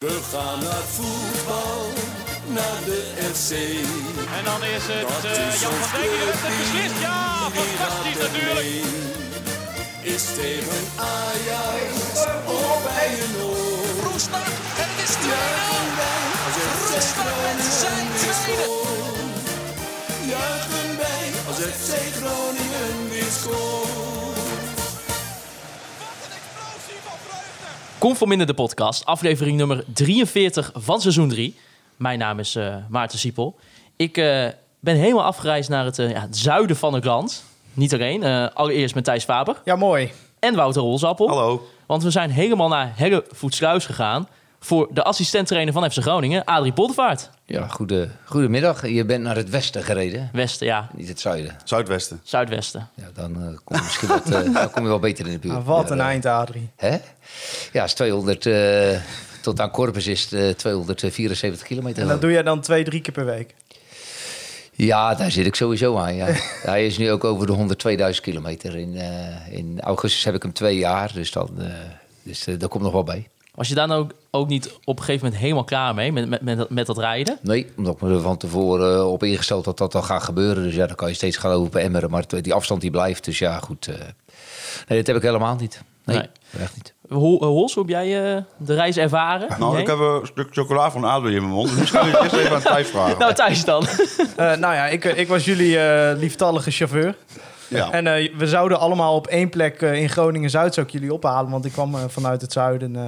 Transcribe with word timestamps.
We 0.00 0.20
gaan 0.32 0.58
naar 0.62 0.86
voetbal, 0.96 1.86
naar 2.46 2.80
de 2.84 3.00
FC. 3.32 3.50
En 4.36 4.44
dan 4.44 4.64
is 4.64 4.82
het 4.86 5.24
eh, 5.24 5.48
is 5.48 5.60
Jan 5.60 5.72
van 5.72 6.00
Dijk 6.00 6.10
die 6.10 6.20
heeft 6.24 6.42
het 6.46 6.56
beslist. 6.58 7.00
Ja, 7.00 7.50
fantastisch 7.58 8.20
natuurlijk. 8.26 8.68
Is 10.14 10.24
tegen 10.38 10.82
Ajax 10.96 11.92
of 12.46 12.82
bij 12.84 13.10
een 13.24 13.36
oor. 13.42 14.10
Roestak 14.10 14.46
en 14.82 14.88
het 14.92 15.00
is 15.06 15.14
2-0. 15.14 15.28
Juichen 15.28 15.88
wij 16.00 16.22
als 16.48 16.56
FC 16.56 17.20
Roestak 17.20 17.56
met 17.56 17.72
zijn 17.82 18.06
tweede. 18.20 18.66
Juichen 20.32 20.90
wij 21.02 21.26
als 21.48 21.58
FC 21.76 21.90
Groningen 22.16 23.10
weer 23.10 23.32
scoort. 23.40 24.09
Conforminder 28.00 28.46
de 28.46 28.54
podcast, 28.54 29.04
aflevering 29.04 29.56
nummer 29.56 29.84
43 29.92 30.70
van 30.74 31.00
seizoen 31.00 31.28
3. 31.28 31.54
Mijn 31.96 32.18
naam 32.18 32.38
is 32.38 32.54
eh, 32.56 32.74
Maarten 32.88 33.18
Siepel. 33.18 33.58
Ik 33.96 34.16
eh, 34.16 34.46
ben 34.80 34.96
helemaal 34.96 35.24
afgereisd 35.24 35.68
naar 35.68 35.84
het, 35.84 35.98
eh, 35.98 36.10
ja, 36.10 36.20
het 36.20 36.36
zuiden 36.36 36.76
van 36.76 36.94
het 36.94 37.04
land. 37.04 37.44
Niet 37.72 37.94
alleen, 37.94 38.22
eh, 38.22 38.46
allereerst 38.54 38.94
met 38.94 39.04
Thijs 39.04 39.24
Faber 39.24 39.60
Ja, 39.64 39.76
mooi. 39.76 40.12
en 40.38 40.54
Wouter 40.54 40.82
Rolsappel. 40.82 41.28
Hallo. 41.28 41.66
Want 41.86 42.02
we 42.02 42.10
zijn 42.10 42.30
helemaal 42.30 42.68
naar 42.68 42.92
Hellevoetsluis 42.94 43.86
gegaan 43.86 44.28
voor 44.60 44.88
de 44.92 45.02
assistent-trainer 45.02 45.72
van 45.72 45.90
FC 45.90 45.98
Groningen, 45.98 46.44
Adrie 46.44 46.72
Pottevaart. 46.72 47.30
Ja, 47.44 47.68
goede, 47.68 48.08
goedemiddag. 48.24 48.88
Je 48.88 49.04
bent 49.04 49.22
naar 49.22 49.36
het 49.36 49.50
westen 49.50 49.82
gereden, 49.82 50.30
Westen, 50.32 50.66
ja, 50.66 50.88
niet 50.94 51.08
het 51.08 51.20
zuiden. 51.20 51.56
Zuidwesten. 51.64 52.20
zuidwesten. 52.22 52.88
Ja, 52.94 53.08
dan, 53.14 53.34
eh, 53.34 53.58
kom 53.64 53.76
je 53.76 53.82
misschien 53.82 54.08
wat, 54.08 54.30
eh, 54.30 54.54
dan 54.54 54.70
kom 54.70 54.82
je 54.82 54.88
wel 54.88 54.98
beter 54.98 55.26
in 55.26 55.32
de 55.32 55.38
buurt. 55.38 55.56
Ah, 55.56 55.66
wat 55.66 55.88
Ja, 55.88 55.94
een 55.94 56.00
eh, 56.00 56.06
eind, 56.06 56.26
Adrie. 56.26 56.70
Hè? 56.76 56.96
Ja, 57.72 57.84
is 57.84 57.92
200, 57.94 58.46
eh, 58.46 59.00
tot 59.42 59.60
aan 59.60 59.70
Corpus 59.70 60.06
is 60.06 60.22
het 60.30 60.32
eh, 60.32 60.48
274 60.48 61.66
kilometer. 61.66 62.02
En 62.02 62.08
dat 62.08 62.20
doe 62.20 62.30
jij 62.30 62.42
dan 62.42 62.60
twee, 62.60 62.84
drie 62.84 63.00
keer 63.00 63.12
per 63.12 63.24
week. 63.24 63.54
Ja, 64.72 65.14
daar 65.14 65.30
zit 65.30 65.46
ik 65.46 65.54
sowieso 65.54 65.96
aan. 65.96 66.14
Ja. 66.14 66.26
Hij 66.72 66.86
is 66.86 66.98
nu 66.98 67.10
ook 67.10 67.24
over 67.24 67.46
de 67.46 67.52
102.000 68.14 68.20
kilometer. 68.20 68.76
In, 68.76 68.96
eh, 68.96 69.52
in 69.56 69.80
augustus 69.80 70.24
heb 70.24 70.34
ik 70.34 70.42
hem 70.42 70.52
twee 70.52 70.78
jaar, 70.78 71.12
dus, 71.14 71.32
dan, 71.32 71.50
eh, 71.58 71.66
dus 72.22 72.44
daar 72.44 72.68
komt 72.68 72.82
nog 72.82 72.92
wel 72.92 73.04
bij. 73.04 73.28
Was 73.54 73.68
je 73.68 73.74
daar 73.74 73.86
nou 73.88 74.00
ook, 74.00 74.10
ook 74.30 74.48
niet 74.48 74.78
op 74.84 74.98
een 74.98 75.04
gegeven 75.04 75.24
moment 75.24 75.42
helemaal 75.42 75.64
klaar 75.64 75.94
mee, 75.94 76.12
met, 76.12 76.28
met, 76.28 76.40
met, 76.42 76.56
dat- 76.58 76.70
met 76.70 76.86
dat 76.86 76.98
rijden? 76.98 77.38
Nee, 77.42 77.66
omdat 77.76 77.94
ik 77.94 78.00
me 78.00 78.14
er 78.14 78.20
van 78.20 78.36
tevoren 78.36 78.96
eh, 78.96 79.12
op 79.12 79.22
ingesteld 79.22 79.64
dat 79.64 79.78
dat 79.78 79.92
dan 79.92 80.04
gaat 80.04 80.22
gebeuren. 80.22 80.62
Dus 80.62 80.74
ja, 80.74 80.86
dan 80.86 80.96
kan 80.96 81.08
je 81.08 81.14
steeds 81.14 81.36
gaan 81.36 81.50
lopen 81.50 81.80
emmeren. 81.80 82.10
Maar 82.10 82.24
die 82.42 82.54
afstand 82.54 82.80
die 82.80 82.90
blijft. 82.90 83.24
Dus 83.24 83.38
ja, 83.38 83.58
goed. 83.58 83.86
eh. 83.86 83.94
nee, 84.88 84.98
dat 84.98 85.06
heb 85.06 85.16
ik 85.16 85.22
helemaal 85.22 85.56
niet. 85.56 85.82
Nee, 86.04 86.16
Nee. 86.16 86.28
echt 86.62 86.74
niet. 86.74 86.94
Hol- 87.08 87.44
Hols, 87.44 87.74
hoe 87.74 87.82
heb 87.82 87.92
jij 87.92 88.34
eh, 88.36 88.42
de 88.56 88.74
reis 88.74 88.96
ervaren? 88.96 89.48
Nou, 89.58 89.72
Nee? 89.72 89.80
ik 89.82 89.86
heb 89.88 89.98
een 89.98 90.20
stuk 90.26 90.48
chocola 90.50 90.90
van 90.90 91.04
Adel 91.06 91.30
in 91.30 91.40
mijn 91.40 91.44
mond. 91.54 91.68
Dus 91.68 91.78
misschien 91.78 92.00
moet 92.04 92.12
je 92.12 92.18
eerst 92.22 92.34
even 92.34 92.54
aan 92.56 92.62
Thijs 92.62 92.88
vragen. 92.88 93.18
Nou, 93.22 93.34
Thijs 93.34 93.64
dan. 93.64 93.86
Eh, 93.86 94.56
nou 94.56 94.74
ja, 94.74 94.86
ik, 94.86 95.04
ik 95.04 95.28
was 95.28 95.44
jullie 95.44 95.78
eh, 95.78 96.18
lieftallige 96.18 96.70
chauffeur. 96.70 97.16
Ja. 97.70 97.90
En 97.90 98.06
eh, 98.06 98.34
we 98.36 98.46
zouden 98.46 98.78
allemaal 98.78 99.14
op 99.14 99.26
één 99.26 99.48
plek 99.48 99.82
eh, 99.82 99.94
in 100.02 100.08
Groningen-Zuid 100.08 100.74
zou 100.74 100.86
ik 100.86 100.92
jullie 100.92 101.12
ophalen. 101.14 101.50
Want 101.50 101.64
ik 101.64 101.72
kwam 101.72 101.94
eh, 101.94 102.00
vanuit 102.08 102.40
het 102.40 102.52
zuiden. 102.52 102.96
eh, 102.96 103.02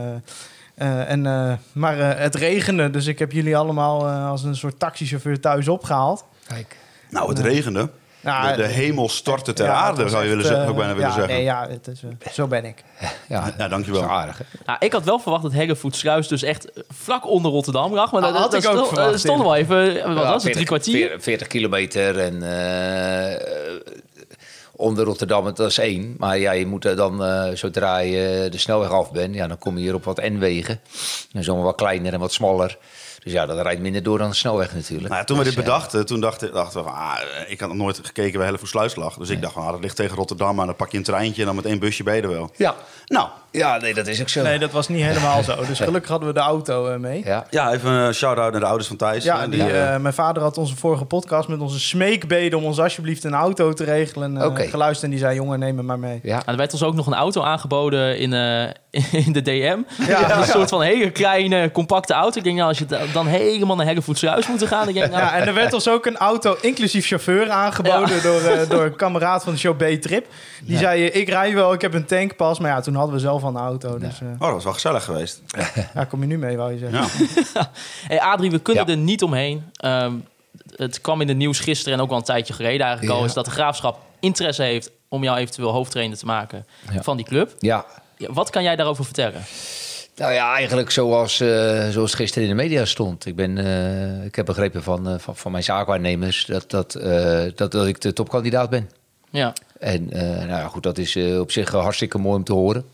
eh, 0.74 1.10
en, 1.10 1.26
eh, 1.26 1.52
maar 1.72 1.98
eh, 1.98 2.18
het 2.18 2.34
regende, 2.34 2.90
dus 2.90 3.06
ik 3.06 3.18
heb 3.18 3.32
jullie 3.32 3.56
allemaal 3.56 4.06
eh, 4.08 4.28
als 4.30 4.42
een 4.44 4.56
soort 4.56 4.78
taxichauffeur 4.78 5.40
thuis 5.40 5.68
opgehaald. 5.68 6.24
Kijk. 6.48 6.76
Nou, 7.10 7.28
het 7.28 7.38
regende. 7.38 7.88
Nou, 8.20 8.48
De, 8.56 8.62
de 8.62 8.68
hemel 8.68 9.08
stortte 9.08 9.52
ter 9.52 9.66
ja, 9.66 9.72
aarde, 9.74 10.08
zou 10.08 10.22
je 10.22 10.28
willen 10.28 10.44
zeggen, 10.44 10.66
ook 10.68 10.76
bijna 10.76 10.92
willen 10.94 11.08
ja, 11.08 11.14
zeggen. 11.14 11.34
Nee, 11.34 11.42
ja, 11.44 11.66
het 11.70 11.86
is, 11.88 12.02
zo 12.34 12.46
ben 12.46 12.64
ik. 12.64 12.84
Ja, 13.28 13.52
Ja, 13.58 13.68
dankjewel. 13.68 14.00
dat 14.00 14.10
is 14.10 14.16
aardig. 14.16 14.38
hè? 14.38 14.44
Nou, 14.66 14.78
ik 14.80 14.92
had 14.92 15.04
wel 15.04 15.18
verwacht 15.18 15.42
dat 15.42 15.52
Hellevoetsluis 15.52 16.28
dus 16.28 16.42
echt 16.42 16.68
vlak 16.88 17.28
onder 17.28 17.50
Rotterdam 17.50 17.94
lag. 17.94 18.12
Maar 18.12 18.20
dat, 18.20 18.30
Ah, 18.34 18.40
had 18.40 18.50
dat 18.50 18.62
ik 18.64 18.68
ook 18.70 18.74
stond- 18.76 18.88
verwacht, 18.94 19.18
stonden 19.18 19.46
wel 19.46 19.56
even, 19.56 19.84
wat 20.14 20.22
Ja, 20.24 20.30
was 20.32 20.44
het, 20.44 20.52
drie 20.52 20.66
kwartier? 20.66 21.06
40, 21.08 21.22
40 21.22 21.46
kilometer 21.46 22.18
en 22.18 22.42
eh, 22.42 23.40
onder 24.82 25.04
Rotterdam, 25.04 25.44
dat 25.44 25.60
is 25.60 25.78
één. 25.78 26.14
Maar 26.18 26.38
ja, 26.38 26.52
je 26.52 26.66
moet 26.66 26.84
er 26.84 26.96
dan, 26.96 27.24
eh, 27.24 27.54
zodra 27.54 27.98
je 27.98 28.48
de 28.50 28.58
snelweg 28.58 28.90
af 28.90 29.12
bent, 29.12 29.34
ja, 29.34 29.46
dan 29.46 29.58
kom 29.58 29.76
je 29.76 29.82
hier 29.82 29.94
op 29.94 30.04
wat 30.04 30.20
N-wegen. 30.22 30.80
En 31.32 31.44
zomaar 31.44 31.64
wat 31.64 31.76
kleiner 31.76 32.12
en 32.12 32.20
wat 32.20 32.32
smaller. 32.32 32.78
Dus 33.22 33.32
ja, 33.32 33.46
dat 33.46 33.60
rijdt 33.60 33.80
minder 33.80 34.02
door 34.02 34.18
dan 34.18 34.28
de 34.28 34.36
snelweg 34.36 34.74
natuurlijk. 34.74 35.08
Nou 35.08 35.20
ja, 35.20 35.24
toen 35.24 35.38
we 35.38 35.44
dit 35.44 35.54
Dus, 35.54 35.62
eh, 35.62 35.68
bedachten, 35.68 36.06
toen 36.06 36.20
dachten, 36.20 36.52
dachten 36.52 36.82
we 36.82 36.88
van... 36.88 36.96
Ah, 36.96 37.18
ik 37.46 37.60
had 37.60 37.68
nog 37.68 37.78
nooit 37.78 38.00
gekeken 38.02 38.36
waar 38.36 38.46
Hellevoetsluis 38.46 38.94
lag. 38.94 39.16
Dus 39.16 39.28
ik 39.28 39.40
dacht 39.42 39.54
van, 39.54 39.62
ah, 39.62 39.70
dat 39.70 39.80
ligt 39.80 39.96
tegen 39.96 40.16
Rotterdam. 40.16 40.54
Maar 40.54 40.66
dan 40.66 40.76
pak 40.76 40.90
je 40.90 40.96
een 40.96 41.02
treintje 41.02 41.40
en 41.40 41.46
dan 41.46 41.56
met 41.56 41.64
één 41.64 41.78
busje 41.78 42.02
ben 42.02 42.16
je 42.16 42.22
er 42.22 42.28
wel. 42.28 42.50
Ja. 42.56 42.74
Nou, 43.06 43.28
ja, 43.52 43.76
nee, 43.78 43.94
dat 43.94 44.06
is 44.06 44.20
ook 44.20 44.28
zo. 44.28 44.42
Nee, 44.42 44.58
dat 44.58 44.70
was 44.70 44.88
niet 44.88 45.02
helemaal 45.02 45.42
zo. 45.42 45.64
Dus 45.66 45.78
gelukkig 45.80 46.10
hadden 46.10 46.28
we 46.28 46.34
de 46.34 46.40
auto 46.40 46.86
eh, 46.88 46.98
mee. 46.98 47.22
Ja. 47.24 47.46
ja, 47.50 47.72
even 47.72 47.90
een 47.90 48.14
shout-out 48.14 48.50
naar 48.50 48.60
de 48.60 48.66
ouders 48.66 48.88
van 48.88 48.96
Thijs. 48.96 49.24
Ja, 49.24 49.40
hè, 49.40 49.48
die, 49.48 49.62
eh, 49.62 49.94
eh, 49.94 50.00
mijn 50.00 50.14
vader 50.14 50.42
had 50.42 50.58
onze 50.58 50.76
vorige 50.76 51.04
podcast 51.04 51.48
met 51.48 51.60
onze 51.60 51.80
smeekbeden 51.80 52.58
om 52.58 52.64
ons 52.64 52.80
alsjeblieft 52.80 53.24
een 53.24 53.34
auto 53.34 53.72
te 53.72 53.84
regelen. 53.84 54.56
geluisterd 54.56 55.02
en 55.04 55.10
die 55.10 55.18
zei, 55.18 55.34
jongen, 55.34 55.58
neem 55.58 55.74
me 55.74 55.82
maar 55.82 55.98
mee. 55.98 56.20
Ja. 56.22 56.32
Nou, 56.36 56.42
er 56.46 56.56
werd 56.56 56.72
ons 56.72 56.82
ook 56.82 56.94
nog 56.94 57.06
een 57.06 57.14
auto 57.14 57.42
aangeboden 57.42 58.18
in, 58.18 58.32
eh, 58.32 58.62
in 59.26 59.32
de 59.32 59.42
DM. 59.42 59.78
Ja. 60.06 60.38
Een 60.38 60.44
soort 60.46 60.68
van 60.68 60.82
hele 60.82 61.10
kleine, 61.10 61.70
compacte 61.72 62.12
auto. 62.12 62.38
Ik 62.38 62.44
denk, 62.44 62.56
nou, 62.56 62.68
als 62.68 62.78
je 62.78 62.86
da- 62.86 63.00
dan 63.12 63.26
helemaal 63.26 63.76
naar 63.76 63.86
Hellevoetsluis 63.86 64.48
moet 64.48 64.66
gaan... 64.66 64.84
Denk 64.86 64.96
ik, 65.04 65.10
nou, 65.10 65.22
Ja, 65.22 65.34
en 65.34 65.46
er 65.46 65.54
werd 65.54 65.72
ons 65.72 65.88
ook 65.88 66.06
een 66.06 66.16
auto, 66.16 66.56
inclusief 66.60 67.06
chauffeur, 67.06 67.50
aangeboden 67.50 68.16
Ja. 68.16 68.22
door, 68.22 68.40
eh, 68.40 68.68
door 68.68 68.84
een 68.92 68.96
kameraad 68.96 69.44
van 69.44 69.52
de 69.52 69.58
show 69.58 69.76
B-Trip. 69.76 70.26
Die 70.62 70.76
zei, 70.78 71.04
ik 71.04 71.28
rij 71.28 71.54
wel, 71.54 71.72
ik 71.72 71.80
heb 71.80 71.94
een 71.94 72.06
tankpas. 72.06 72.58
Maar 72.58 72.70
ja, 72.70 72.80
toen 72.80 72.94
hadden 72.94 73.14
we 73.14 73.20
zelf 73.20 73.41
al 73.42 73.48
een 73.48 73.56
auto. 73.56 73.98
Dus 73.98 74.20
eh, 74.20 74.26
Oh, 74.32 74.38
dat 74.40 74.50
was 74.52 74.64
wel 74.64 74.72
gezellig 74.72 75.04
geweest. 75.04 75.42
ja, 75.94 76.04
kom 76.04 76.20
je 76.20 76.26
nu 76.26 76.38
mee, 76.38 76.56
wou 76.56 76.72
je 76.72 76.78
zeggen. 76.78 77.00
Ja. 77.54 77.70
Hey 78.08 78.20
Adrie, 78.20 78.50
we 78.50 78.58
kunnen 78.58 78.86
Ja. 78.86 78.92
er 78.92 78.98
niet 78.98 79.22
omheen. 79.22 79.64
Ehm, 79.76 80.12
het 80.76 81.00
kwam 81.00 81.20
in 81.20 81.28
het 81.28 81.36
nieuws 81.36 81.60
gisteren 81.60 81.98
en 81.98 82.04
ook 82.04 82.10
al 82.10 82.16
een 82.16 82.22
tijdje 82.22 82.52
geleden 82.52 82.86
eigenlijk 82.86 83.18
al... 83.18 83.24
Is 83.24 83.32
dat 83.32 83.44
de 83.44 83.50
Graafschap 83.50 83.98
interesse 84.20 84.62
heeft 84.62 84.90
om 85.08 85.22
jou 85.22 85.38
eventueel 85.38 85.70
hoofdtrainer 85.70 86.18
te 86.18 86.26
maken 86.26 86.66
Ja. 86.92 87.02
van 87.02 87.16
die 87.16 87.26
club. 87.26 87.54
ja. 87.58 87.84
Ja, 88.16 88.32
wat 88.32 88.50
kan 88.50 88.62
jij 88.62 88.76
daarover 88.76 89.04
vertellen? 89.04 89.42
Nou 90.16 90.32
ja, 90.32 90.54
eigenlijk 90.54 90.90
zoals, 90.90 91.40
eh, 91.40 91.88
zoals 91.88 92.14
gisteren 92.14 92.48
in 92.48 92.56
de 92.56 92.62
media 92.62 92.84
stond. 92.84 93.26
Ik, 93.26 93.36
ben, 93.36 93.58
eh, 93.58 94.24
ik 94.24 94.34
heb 94.34 94.46
begrepen 94.46 94.82
van, 94.82 95.20
van, 95.20 95.36
van 95.36 95.52
mijn 95.52 95.64
zaakwaarnemers 95.64 96.44
dat, 96.46 96.70
dat, 96.70 96.94
eh, 96.94 97.42
dat, 97.54 97.72
dat 97.72 97.86
ik 97.86 98.00
de 98.00 98.12
topkandidaat 98.12 98.70
ben. 98.70 98.90
Ja, 99.30 99.52
En 99.78 100.12
eh, 100.12 100.20
nou 100.36 100.48
ja, 100.48 100.66
goed, 100.68 100.82
dat 100.82 100.98
is 100.98 101.16
op 101.16 101.50
zich 101.50 101.70
hartstikke 101.70 102.18
mooi 102.18 102.36
om 102.36 102.44
te 102.44 102.52
horen. 102.52 102.84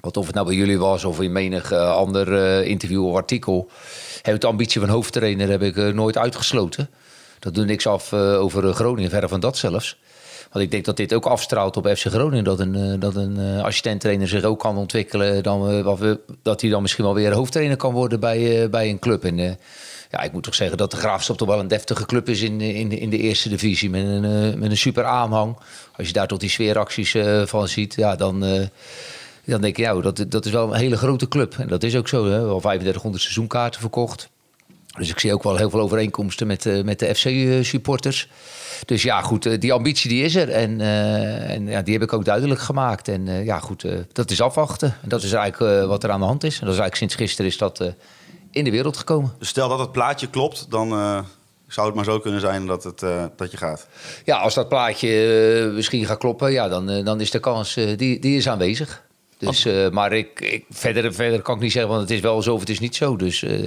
Want 0.00 0.16
of 0.16 0.26
het 0.26 0.34
nou 0.34 0.46
bij 0.46 0.56
jullie 0.56 0.78
was 0.78 1.04
of 1.04 1.20
in 1.20 1.32
menig 1.32 1.72
eh, 1.72 1.90
ander 1.90 2.34
eh, 2.34 2.68
interview 2.68 3.06
of 3.06 3.14
artikel... 3.14 3.70
heb 4.22 4.40
de 4.40 4.46
ambitie 4.46 4.80
van 4.80 4.90
hoofdtrainer 4.90 5.48
heb 5.48 5.62
ik, 5.62 5.76
eh, 5.76 5.88
nooit 5.88 6.18
uitgesloten. 6.18 6.90
Dat 7.38 7.54
doet 7.54 7.66
niks 7.66 7.86
af 7.86 8.12
over 8.12 8.74
Groningen, 8.74 9.10
verre 9.10 9.28
van 9.28 9.40
dat 9.40 9.56
zelfs. 9.56 9.98
Want 10.52 10.64
ik 10.64 10.70
denk 10.70 10.84
dat 10.84 10.96
dit 10.96 11.14
ook 11.14 11.26
afstraalt 11.26 11.76
op 11.76 11.86
FC 11.86 12.06
Groningen. 12.06 12.44
Dat 12.44 12.60
een, 12.60 13.00
dat 13.00 13.14
een 13.14 13.38
assistent-trainer 13.62 14.28
zich 14.28 14.44
ook 14.44 14.58
kan 14.58 14.76
ontwikkelen. 14.76 15.42
Dan, 15.42 15.86
dat 16.42 16.60
hij 16.60 16.70
dan 16.70 16.82
misschien 16.82 17.04
wel 17.04 17.14
weer 17.14 17.32
hoofdtrainer 17.32 17.76
kan 17.76 17.92
worden 17.92 18.20
bij, 18.20 18.70
bij 18.70 18.88
een 18.88 18.98
club. 18.98 19.24
En 19.24 19.36
ja, 20.10 20.20
ik 20.22 20.32
moet 20.32 20.42
toch 20.42 20.54
zeggen 20.54 20.76
dat 20.76 20.90
de 20.90 20.96
Graafschap 20.96 21.36
toch 21.36 21.48
wel 21.48 21.60
een 21.60 21.68
deftige 21.68 22.06
club 22.06 22.28
is 22.28 22.42
in, 22.42 22.60
in, 22.60 22.90
in 22.90 23.10
de 23.10 23.18
eerste 23.18 23.48
divisie. 23.48 23.90
Met 23.90 24.02
een, 24.02 24.58
met 24.58 24.70
een 24.70 24.76
super 24.76 25.04
aanhang. 25.04 25.56
Als 25.96 26.06
je 26.06 26.12
daar 26.12 26.28
tot 26.28 26.40
die 26.40 26.50
sfeeracties 26.50 27.16
van 27.44 27.68
ziet, 27.68 27.94
ja, 27.94 28.16
dan, 28.16 28.68
dan 29.50 29.60
denk 29.60 29.76
je, 29.76 29.82
ja, 29.82 30.00
dat, 30.00 30.24
dat 30.28 30.44
is 30.44 30.52
wel 30.52 30.72
een 30.72 30.78
hele 30.80 30.96
grote 30.96 31.28
club. 31.28 31.54
En 31.58 31.68
dat 31.68 31.82
is 31.82 31.96
ook 31.96 32.08
zo. 32.08 32.24
Hè? 32.24 32.30
Wel 32.30 32.60
3500 32.60 33.22
seizoenkaarten 33.22 33.80
verkocht. 33.80 34.28
Dus 34.98 35.08
ik 35.10 35.18
zie 35.18 35.32
ook 35.32 35.42
wel 35.42 35.56
heel 35.56 35.70
veel 35.70 35.80
overeenkomsten 35.80 36.46
met, 36.46 36.66
eh, 36.66 36.82
met 36.82 36.98
de 36.98 37.14
FC-supporters. 37.14 38.28
Dus 38.86 39.02
ja, 39.02 39.22
goed, 39.22 39.46
eh, 39.46 39.60
die 39.60 39.72
ambitie 39.72 40.08
die 40.10 40.24
is 40.24 40.34
er. 40.34 40.48
En, 40.48 40.80
eh, 40.80 41.50
en 41.50 41.66
ja, 41.66 41.82
die 41.82 41.92
heb 41.92 42.02
ik 42.02 42.12
ook 42.12 42.24
duidelijk 42.24 42.60
gemaakt. 42.60 43.08
En 43.08 43.28
eh, 43.28 43.44
ja, 43.44 43.58
goed, 43.58 43.84
eh, 43.84 43.92
dat 44.12 44.30
is 44.30 44.40
afwachten. 44.40 44.94
En 45.02 45.08
dat 45.08 45.22
is 45.22 45.32
eigenlijk 45.32 45.72
eh, 45.82 45.88
wat 45.88 46.04
er 46.04 46.10
aan 46.10 46.20
de 46.20 46.26
hand 46.26 46.44
is. 46.44 46.54
En 46.60 46.66
dat 46.66 46.74
is 46.74 46.80
eigenlijk 46.80 46.96
sinds 46.96 47.14
gisteren 47.14 47.50
is 47.50 47.58
dat 47.58 47.80
eh, 47.80 47.88
in 48.50 48.64
de 48.64 48.70
wereld 48.70 48.96
gekomen. 48.96 49.32
Dus 49.38 49.48
stel 49.48 49.68
dat 49.68 49.78
het 49.78 49.92
plaatje 49.92 50.26
klopt, 50.26 50.66
dan 50.70 50.92
eh, 50.92 51.18
zou 51.68 51.86
het 51.86 51.96
maar 51.96 52.04
zo 52.04 52.18
kunnen 52.18 52.40
zijn 52.40 52.66
dat, 52.66 52.84
het, 52.84 53.02
eh, 53.02 53.24
dat 53.36 53.50
je 53.50 53.56
gaat. 53.56 53.86
Ja, 54.24 54.36
als 54.38 54.54
dat 54.54 54.68
plaatje 54.68 55.08
eh, 55.66 55.74
misschien 55.74 56.06
gaat 56.06 56.18
kloppen, 56.18 56.52
ja, 56.52 56.68
dan, 56.68 56.90
eh, 56.90 57.04
dan 57.04 57.20
is 57.20 57.30
de 57.30 57.40
kans 57.40 57.76
eh, 57.76 57.96
die, 57.96 58.18
die 58.20 58.36
is 58.36 58.48
aanwezig. 58.48 59.02
Dus, 59.40 59.64
eh, 59.64 59.90
maar 59.90 60.12
ik, 60.12 60.40
ik, 60.40 60.64
verder, 60.70 61.14
verder 61.14 61.42
kan 61.42 61.54
ik 61.54 61.60
niet 61.60 61.72
zeggen, 61.72 61.90
want 61.90 62.02
het 62.02 62.10
is 62.10 62.20
wel 62.20 62.42
zo 62.42 62.54
of 62.54 62.60
het 62.60 62.68
is 62.68 62.80
niet 62.80 62.96
zo. 62.96 63.16
Dus 63.16 63.42
eh, 63.42 63.58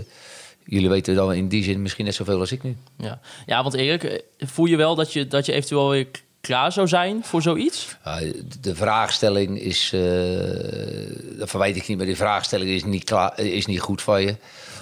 jullie 0.66 0.90
weten 0.90 1.16
dan 1.16 1.34
in 1.34 1.48
die 1.48 1.64
zin 1.64 1.81
misschien 1.81 2.06
net 2.06 2.16
zoveel 2.16 2.40
als 2.40 2.52
ik 2.52 2.64
nu. 2.64 2.75
ja. 2.98 3.20
ja 3.46 3.64
want 3.64 3.75
Erik, 3.75 4.04
eh, 4.04 4.20
voel 4.38 4.66
je 4.66 4.75
wel 4.75 4.96
dat 4.96 5.14
je, 5.14 5.28
dat 5.28 5.46
je 5.46 5.52
eventueel 5.52 5.90
weer 5.90 6.08
klaar 6.42 6.72
zou 6.72 6.88
zijn 6.88 7.24
voor 7.24 7.42
zoiets? 7.42 7.96
De 8.62 8.75
vraagstelling 8.75 9.60
is, 9.60 9.90
dat 11.38 11.50
verwijt 11.50 11.75
ik 11.75 11.88
niet, 11.88 11.98
maar 11.98 12.06
die 12.06 12.16
vraagstelling 12.16 12.70
is 12.70 12.84
niet, 12.84 13.04
klaar, 13.04 13.40
is 13.40 13.66
niet 13.66 13.80
goed 13.80 14.02
van 14.02 14.22
je. 14.22 14.36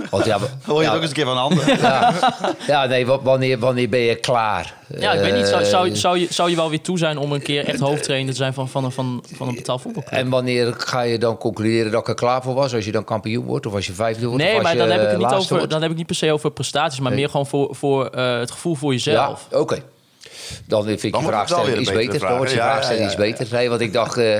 Want 0.09 0.25
ja, 0.25 0.37
Hoor 0.65 0.77
je 0.77 0.81
ja, 0.81 0.87
het 0.87 0.95
ook 0.95 1.01
eens 1.01 1.09
een 1.09 1.15
keer 1.15 1.25
van 1.25 1.37
een 1.37 1.43
ander? 1.43 1.79
ja, 2.67 2.85
nee, 2.85 3.05
wa- 3.05 3.21
wanneer, 3.21 3.59
wanneer 3.59 3.89
ben 3.89 3.99
je 3.99 4.15
klaar? 4.15 4.73
Ja, 4.99 5.11
ik 5.13 5.19
weet 5.21 5.35
niet. 5.35 5.47
Zou, 5.47 5.65
zou, 5.65 5.89
Eh, 5.89 5.95
zou, 5.95 6.17
je, 6.19 6.27
zou 6.29 6.49
je 6.49 6.55
wel 6.55 6.69
weer 6.69 6.81
toe 6.81 6.97
zijn 6.97 7.17
om 7.17 7.31
een 7.31 7.41
keer 7.41 7.65
echt 7.65 7.79
hoofdtrainer 7.79 8.31
te 8.31 8.37
zijn 8.37 8.53
van, 8.53 8.69
van, 8.69 8.83
een- 8.83 8.91
van, 8.91 9.23
van 9.35 9.47
een 9.47 9.55
betaald 9.55 9.81
voetbalclub? 9.81 10.19
En 10.19 10.29
wanneer 10.29 10.73
ga 10.77 11.01
je 11.01 11.17
dan 11.17 11.37
concluderen 11.37 11.91
dat 11.91 12.01
ik 12.01 12.07
er 12.07 12.13
klaar 12.15 12.41
voor 12.43 12.53
was? 12.53 12.73
Als 12.73 12.85
je 12.85 12.91
dan 12.91 13.03
kampioen 13.03 13.45
wordt 13.45 13.65
of 13.65 13.73
als 13.73 13.85
je 13.87 13.93
vijfde 13.93 14.25
wordt? 14.25 14.41
of 14.41 14.47
Nee, 14.47 14.53
als 14.55 14.63
maar 14.63 14.71
je 14.73 14.77
dan 14.79 14.89
heb 14.89 15.01
ik 15.01 15.07
het 15.07 15.17
niet 15.17 15.21
laatste 15.21 15.41
over. 15.43 15.55
wordt? 15.55 15.71
Dan 15.71 15.81
heb 15.81 15.91
ik 15.91 15.97
niet 15.97 16.05
per 16.05 16.15
se 16.15 16.31
over 16.31 16.51
prestaties, 16.51 16.99
maar 16.99 17.11
Nee. 17.11 17.19
meer 17.19 17.29
gewoon 17.29 17.47
voor, 17.47 17.75
voor 17.75 18.05
eh, 18.05 18.39
het 18.39 18.51
gevoel 18.51 18.75
voor 18.75 18.91
jezelf. 18.91 19.47
Ja, 19.51 19.57
oké. 19.59 19.77
Dan 20.67 20.83
vind 20.83 21.03
ik 21.03 21.11
Dan 21.11 21.21
je 21.21 21.27
vraagstelling 21.27 21.77
iets 21.77 21.91
beter. 21.91 22.19
Dan 22.19 22.37
wordt 22.37 22.51
je? 22.51 22.57
Ja, 22.57 22.63
vraagstelling 22.71 23.11
ja, 23.11 23.17
ja, 23.17 23.25
iets 23.27 23.37
beter. 23.37 23.57
Nee, 23.57 23.69
want 23.69 23.81
ik 23.81 23.93
dacht... 23.93 24.17
eh, 24.17 24.37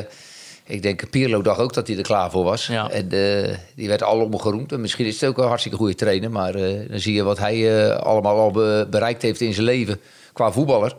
ik 0.66 0.82
denk, 0.82 1.10
Pierlo 1.10 1.42
dacht 1.42 1.60
ook 1.60 1.74
dat 1.74 1.88
hij 1.88 1.98
er 1.98 2.04
klaar 2.04 2.32
voor 2.32 2.44
was. 2.44 2.68
Ja. 2.68 2.90
En 2.90 3.12
eh, 3.12 3.56
die 3.76 3.88
werd 3.88 4.02
allemaal 4.02 4.40
geroemd. 4.40 4.72
En 4.72 4.82
misschien 4.82 5.06
is 5.06 5.22
het 5.22 5.30
ook 5.30 5.38
een 5.38 5.48
hartstikke 5.48 5.78
goede 5.78 5.96
trainer. 5.96 6.32
Maar 6.32 6.56
eh, 6.56 6.90
dan 6.90 7.00
zie 7.00 7.14
je 7.14 7.24
wat 7.24 7.38
hij 7.38 7.88
eh, 7.90 7.98
allemaal 7.98 8.38
al 8.38 8.52
be- 8.52 8.88
bereikt 8.90 9.22
heeft 9.22 9.42
in 9.42 9.54
zijn 9.54 9.66
leven 9.66 10.00
qua 10.34 10.52
voetballer. 10.52 10.96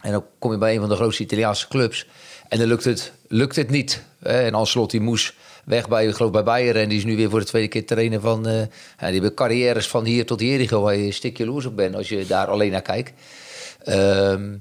En 0.00 0.12
dan 0.12 0.24
kom 0.38 0.52
je 0.52 0.58
bij 0.58 0.74
een 0.74 0.80
van 0.80 0.88
de 0.88 0.94
grootste 0.94 1.22
Italiaanse 1.22 1.68
clubs. 1.68 2.06
En 2.48 2.58
dan 2.58 2.68
lukt 2.68 2.84
het, 2.84 3.12
lukt 3.28 3.56
het 3.56 3.70
niet. 3.70 4.02
En 4.22 4.54
Ancelotti 4.54 5.00
moest 5.00 5.34
weg 5.64 5.88
bij, 5.88 6.06
ik 6.06 6.14
geloof 6.14 6.30
bij 6.30 6.42
Bayern. 6.42 6.76
En 6.76 6.88
die 6.88 6.98
is 6.98 7.04
nu 7.04 7.16
weer 7.16 7.30
voor 7.30 7.40
de 7.40 7.46
tweede 7.46 7.68
keer 7.68 7.86
trainer 7.86 8.20
van... 8.20 8.42
ja, 8.44 8.66
die 8.98 9.12
hebben 9.12 9.34
carrières 9.34 9.88
van 9.88 10.04
hier 10.04 10.26
tot 10.26 10.40
Jericho... 10.40 10.82
waar 10.82 10.96
je 10.96 11.06
een 11.06 11.12
stukje 11.12 11.46
loers 11.46 11.66
op 11.66 11.76
bent 11.76 11.94
als 11.94 12.08
je 12.08 12.26
daar 12.26 12.46
alleen 12.46 12.70
naar 12.70 12.82
kijkt. 12.82 13.12
Ehm, 13.84 14.54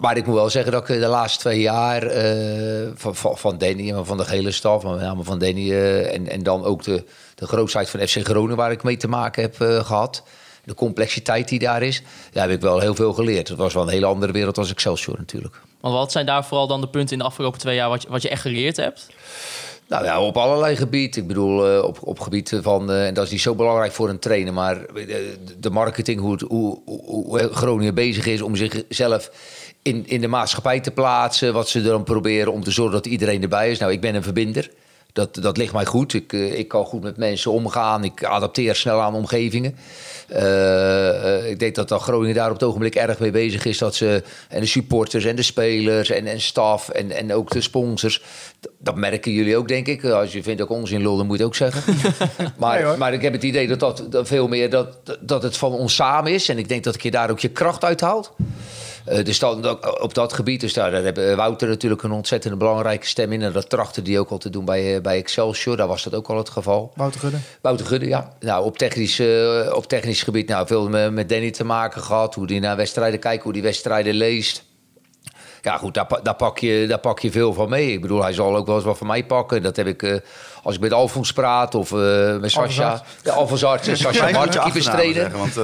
maar 0.00 0.16
ik 0.16 0.26
moet 0.26 0.34
wel 0.34 0.50
zeggen 0.50 0.72
dat 0.72 0.88
ik 0.88 1.00
de 1.00 1.06
laatste 1.06 1.38
twee 1.38 1.60
jaar 1.60 2.02
eh, 2.02 2.88
van, 2.94 3.36
van, 3.38 3.58
Danny 3.58 3.90
en 3.90 4.06
van 4.06 4.16
de 4.16 4.24
hele 4.26 4.50
staf, 4.50 4.82
maar 4.82 4.92
met 4.92 5.02
name 5.02 5.22
van 5.22 5.38
Danny 5.38 5.70
eh, 5.70 6.14
en, 6.14 6.28
en 6.28 6.42
dan 6.42 6.64
ook 6.64 6.82
de, 6.82 7.04
de 7.34 7.46
van 7.46 8.06
FC 8.06 8.18
Groningen 8.24 8.56
waar 8.56 8.70
ik 8.70 8.82
mee 8.82 8.96
te 8.96 9.08
maken 9.08 9.42
heb 9.42 9.60
eh, 9.60 9.84
gehad. 9.84 10.22
De 10.64 10.74
complexiteit 10.74 11.48
die 11.48 11.58
daar 11.58 11.82
is, 11.82 12.02
daar 12.32 12.48
heb 12.48 12.56
ik 12.56 12.62
wel 12.62 12.78
heel 12.78 12.94
veel 12.94 13.12
geleerd. 13.12 13.48
Het 13.48 13.58
was 13.58 13.74
wel 13.74 13.82
een 13.82 13.88
hele 13.88 14.06
andere 14.06 14.32
wereld 14.32 14.58
als 14.58 14.70
Excelsior 14.70 15.18
natuurlijk. 15.18 15.60
Want 15.80 15.94
wat 15.94 16.12
zijn 16.12 16.26
daar 16.26 16.44
vooral 16.44 16.66
dan 16.66 16.80
de 16.80 16.88
punten 16.88 17.12
in 17.12 17.18
de 17.18 17.24
afgelopen 17.24 17.58
twee 17.58 17.74
jaar 17.74 17.88
wat 17.88 18.02
je, 18.02 18.08
wat 18.08 18.22
je 18.22 18.28
echt 18.28 18.42
geleerd 18.42 18.76
hebt? 18.76 19.06
Nou 19.90 20.04
ja, 20.04 20.20
op 20.20 20.36
allerlei 20.36 20.76
gebieden. 20.76 21.22
Ik 21.22 21.28
bedoel, 21.28 21.68
eh, 21.68 21.84
op, 21.84 21.98
op 22.00 22.20
gebied 22.20 22.58
van, 22.62 22.90
eh, 22.90 23.06
en 23.06 23.14
dat 23.14 23.24
is 23.24 23.30
niet 23.30 23.40
zo 23.40 23.54
belangrijk 23.54 23.92
voor 23.92 24.08
een 24.08 24.18
trainer, 24.18 24.52
maar 24.52 24.84
eh, 24.84 25.16
de 25.58 25.70
marketing, 25.70 26.20
hoe, 26.20 26.32
het, 26.32 26.40
hoe, 26.40 26.80
hoe, 26.84 27.38
Groningen 27.52 27.94
bezig 27.94 28.26
is 28.26 28.42
om 28.42 28.56
zichzelf 28.56 29.30
in, 29.82 30.06
in 30.06 30.20
de 30.20 30.28
maatschappij 30.28 30.80
te 30.80 30.90
plaatsen. 30.90 31.52
Wat 31.52 31.68
ze 31.68 31.82
dan 31.82 32.04
proberen 32.04 32.52
om 32.52 32.64
te 32.64 32.70
zorgen 32.70 32.94
dat 32.94 33.06
iedereen 33.06 33.42
erbij 33.42 33.70
is. 33.70 33.78
Nou, 33.78 33.92
ik 33.92 34.00
ben 34.00 34.14
een 34.14 34.22
verbinder. 34.22 34.70
Dat, 35.12 35.34
dat 35.34 35.56
ligt 35.56 35.72
mij 35.72 35.84
goed. 35.84 36.14
Ik, 36.14 36.32
eh, 36.32 36.58
ik 36.58 36.68
kan 36.68 36.84
goed 36.84 37.02
met 37.02 37.16
mensen 37.16 37.50
omgaan. 37.50 38.04
Ik 38.04 38.24
adapteer 38.24 38.74
snel 38.74 39.00
aan 39.00 39.14
omgevingen. 39.14 39.76
Eh, 40.28 41.38
eh, 41.38 41.50
ik 41.50 41.58
denk 41.58 41.74
dat 41.74 41.92
Groningen 41.92 42.34
daar 42.34 42.48
op 42.48 42.52
het 42.52 42.62
ogenblik 42.62 42.94
erg 42.94 43.18
mee 43.18 43.30
bezig 43.30 43.64
is. 43.64 43.78
Dat 43.78 43.94
ze, 43.94 44.22
en 44.48 44.60
de 44.60 44.66
supporters 44.66 45.24
en 45.24 45.36
de 45.36 45.42
spelers 45.42 46.10
en, 46.10 46.26
en 46.26 46.40
staf 46.40 46.88
en, 46.88 47.10
en 47.10 47.34
ook 47.34 47.50
de 47.50 47.60
sponsors. 47.60 48.22
Dat 48.78 48.96
merken 48.96 49.32
jullie 49.32 49.56
ook, 49.56 49.68
denk 49.68 49.86
ik. 49.86 50.04
Als 50.04 50.32
je 50.32 50.42
vindt 50.42 50.60
ik 50.60 50.70
onzin 50.70 51.02
lul, 51.02 51.16
dan 51.16 51.26
moet 51.26 51.38
je 51.38 51.44
het 51.44 51.52
ook 51.52 51.58
zeggen. 51.58 51.94
maar, 52.58 52.84
Nee, 52.84 52.96
maar 52.96 53.12
ik 53.12 53.22
heb 53.22 53.32
het 53.32 53.42
idee 53.42 53.68
dat, 53.68 53.80
dat, 53.80 54.06
dat 54.10 54.26
veel 54.26 54.48
meer 54.48 54.70
dat, 54.70 54.98
dat 55.20 55.42
het 55.42 55.56
van 55.56 55.72
ons 55.72 55.94
samen 55.94 56.32
is. 56.32 56.48
En 56.48 56.58
ik 56.58 56.68
denk 56.68 56.84
dat 56.84 57.02
je 57.02 57.10
daar 57.10 57.30
ook 57.30 57.40
je 57.40 57.48
kracht 57.48 57.84
uit 57.84 58.00
haalt. 58.00 58.32
Eh, 59.10 59.24
dus 59.24 59.38
dan, 59.38 59.78
op 60.00 60.14
dat 60.14 60.32
gebied, 60.32 60.60
dus 60.60 60.72
daar, 60.72 60.90
daar 60.90 61.02
hebben 61.02 61.36
Wouter 61.36 61.68
natuurlijk 61.68 62.02
een 62.02 62.12
ontzettend 62.12 62.58
belangrijke 62.58 63.06
stem 63.06 63.32
in. 63.32 63.42
En 63.42 63.52
dat 63.52 63.68
trachtte 63.70 64.02
die 64.02 64.18
ook 64.18 64.30
al 64.30 64.38
te 64.38 64.50
doen 64.50 64.64
bij, 64.64 64.94
eh, 64.94 65.02
bij 65.02 65.16
Excelsior. 65.16 65.76
Daar 65.76 65.86
was 65.86 66.02
dat 66.02 66.14
ook 66.14 66.28
al 66.28 66.36
het 66.36 66.48
geval. 66.48 66.92
Wouter 66.94 67.20
Gudde. 67.20 67.38
Wouter 67.60 67.86
Gudde, 67.86 68.06
ja. 68.06 68.32
Nou, 68.40 68.64
op 68.64 68.78
technisch, 68.78 69.18
eh, 69.18 69.72
op 69.74 69.86
technisch 69.86 70.22
gebied 70.22 70.48
nou, 70.48 70.66
veel 70.66 70.88
met, 70.88 71.12
met 71.12 71.28
Danny 71.28 71.50
te 71.50 71.64
maken 71.64 72.02
gehad. 72.02 72.34
Hoe 72.34 72.46
die 72.46 72.60
naar 72.60 72.76
wedstrijden 72.76 73.20
kijkt, 73.20 73.42
hoe 73.42 73.52
die 73.52 73.62
wedstrijden 73.62 74.14
leest. 74.14 74.64
Ja, 75.62 75.76
goed, 75.76 75.94
daar, 75.94 76.06
pa- 76.06 76.20
daar, 76.22 76.34
pak 76.34 76.58
je, 76.58 76.84
daar 76.88 76.98
pak 76.98 77.18
je 77.20 77.30
veel 77.30 77.52
van 77.52 77.68
mee. 77.68 77.92
Ik 77.92 78.00
bedoel, 78.00 78.22
hij 78.22 78.32
zal 78.32 78.56
ook 78.56 78.66
wel 78.66 78.74
eens 78.76 78.84
wat 78.84 78.98
van 78.98 79.06
mij 79.06 79.24
pakken. 79.24 79.62
Dat 79.62 79.76
heb 79.76 79.86
ik, 79.86 80.02
eh, 80.02 80.14
als 80.62 80.74
ik 80.74 80.80
met 80.80 80.92
Alfons 80.92 81.32
praat 81.32 81.74
of 81.74 81.92
eh, 81.92 82.36
met 82.36 82.50
Sascha. 82.50 83.02
De 83.22 83.30
Alfons 83.30 83.64
Arts 83.64 83.88
en 83.88 83.96
Sascha 83.96 84.30
Marti, 84.30 84.58
Ja, 84.58 84.62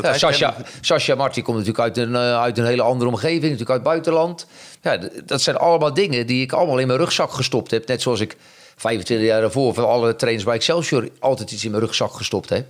eh, 0.03 0.65
Sascha, 0.81 1.15
Marti 1.15 1.43
komt 1.43 1.57
natuurlijk 1.57 1.85
uit 1.85 1.97
een, 1.97 2.17
uit 2.17 2.59
een 2.59 2.65
hele 2.67 2.83
andere 2.83 3.11
omgeving. 3.11 3.43
Natuurlijk 3.43 3.71
uit 3.71 3.79
het 3.79 3.89
buitenland. 3.89 4.47
Ja, 4.83 4.99
dat 5.25 5.41
zijn 5.41 5.57
allemaal 5.57 5.95
dingen 5.95 6.27
die 6.27 6.43
ik 6.43 6.53
allemaal 6.53 6.79
in 6.79 6.87
mijn 6.87 6.99
rugzak 6.99 7.33
gestopt 7.33 7.71
heb. 7.71 7.87
Net 7.89 8.03
zoals 8.03 8.21
ik 8.21 8.37
25 8.77 9.27
jaar 9.27 9.41
daarvoor 9.41 9.75
van 9.75 9.87
alle 9.87 10.17
trainers 10.17 10.45
bij 10.45 10.55
Excelsior 10.55 11.09
altijd 11.19 11.51
iets 11.51 11.65
in 11.65 11.71
mijn 11.71 11.83
rugzak 11.83 12.13
gestopt 12.15 12.49
heb. 12.49 12.67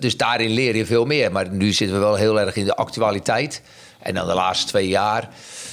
Dus 0.00 0.16
daarin 0.16 0.50
leer 0.50 0.76
je 0.76 0.86
veel 0.86 1.04
meer. 1.04 1.32
Maar 1.32 1.48
nu 1.50 1.72
zitten 1.72 1.96
we 1.96 2.02
wel 2.02 2.14
heel 2.14 2.40
erg 2.40 2.56
in 2.56 2.64
de 2.64 2.76
actualiteit. 2.76 3.62
En 3.98 4.14
dan 4.14 4.26
de 4.26 4.34
laatste 4.34 4.66
twee 4.66 4.88
jaar. 4.88 5.28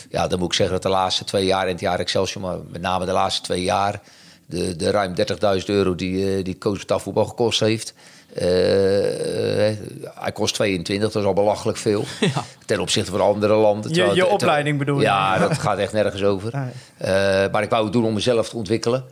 Ja, 0.09 0.27
dan 0.27 0.39
moet 0.39 0.47
ik 0.47 0.53
zeggen 0.53 0.73
dat 0.75 0.83
de 0.83 0.89
laatste 0.89 1.23
twee 1.23 1.45
jaar 1.45 1.65
in 1.65 1.71
het 1.71 1.79
jaar 1.81 1.99
Excelsior, 1.99 2.41
maar 2.43 2.57
met 2.69 2.81
name 2.81 3.05
de 3.05 3.11
laatste 3.11 3.41
twee 3.41 3.63
jaar. 3.63 4.01
De, 4.45 4.75
de 4.75 4.89
ruim 4.91 5.13
30.000 5.59 5.65
euro 5.65 5.95
die, 5.95 6.35
eh, 6.37 6.43
die 6.43 6.57
coach 6.57 6.77
betaalvoetbal 6.77 7.25
gekost 7.25 7.59
heeft. 7.59 7.93
Eh, 8.33 9.67
eh, 9.69 9.77
hij 10.13 10.31
kost 10.31 10.53
22, 10.55 11.11
dat 11.11 11.21
is 11.21 11.27
al 11.27 11.33
belachelijk 11.33 11.77
veel. 11.77 12.03
Ten 12.65 12.79
opzichte 12.79 13.11
van 13.11 13.21
andere 13.21 13.53
landen. 13.55 13.93
Je- 13.93 14.11
je 14.13 14.27
opleiding 14.27 14.77
bedoel 14.77 14.97
je? 14.97 15.01
Ja, 15.01 15.37
dat 15.37 15.57
gaat 15.57 15.77
echt 15.77 15.93
nergens 15.93 16.23
over. 16.23 16.51
Maar 17.51 17.63
ik 17.63 17.69
wou 17.69 17.83
het 17.83 17.93
doen 17.93 18.05
om 18.05 18.13
mezelf 18.13 18.49
te 18.49 18.55
ontwikkelen. 18.55 19.03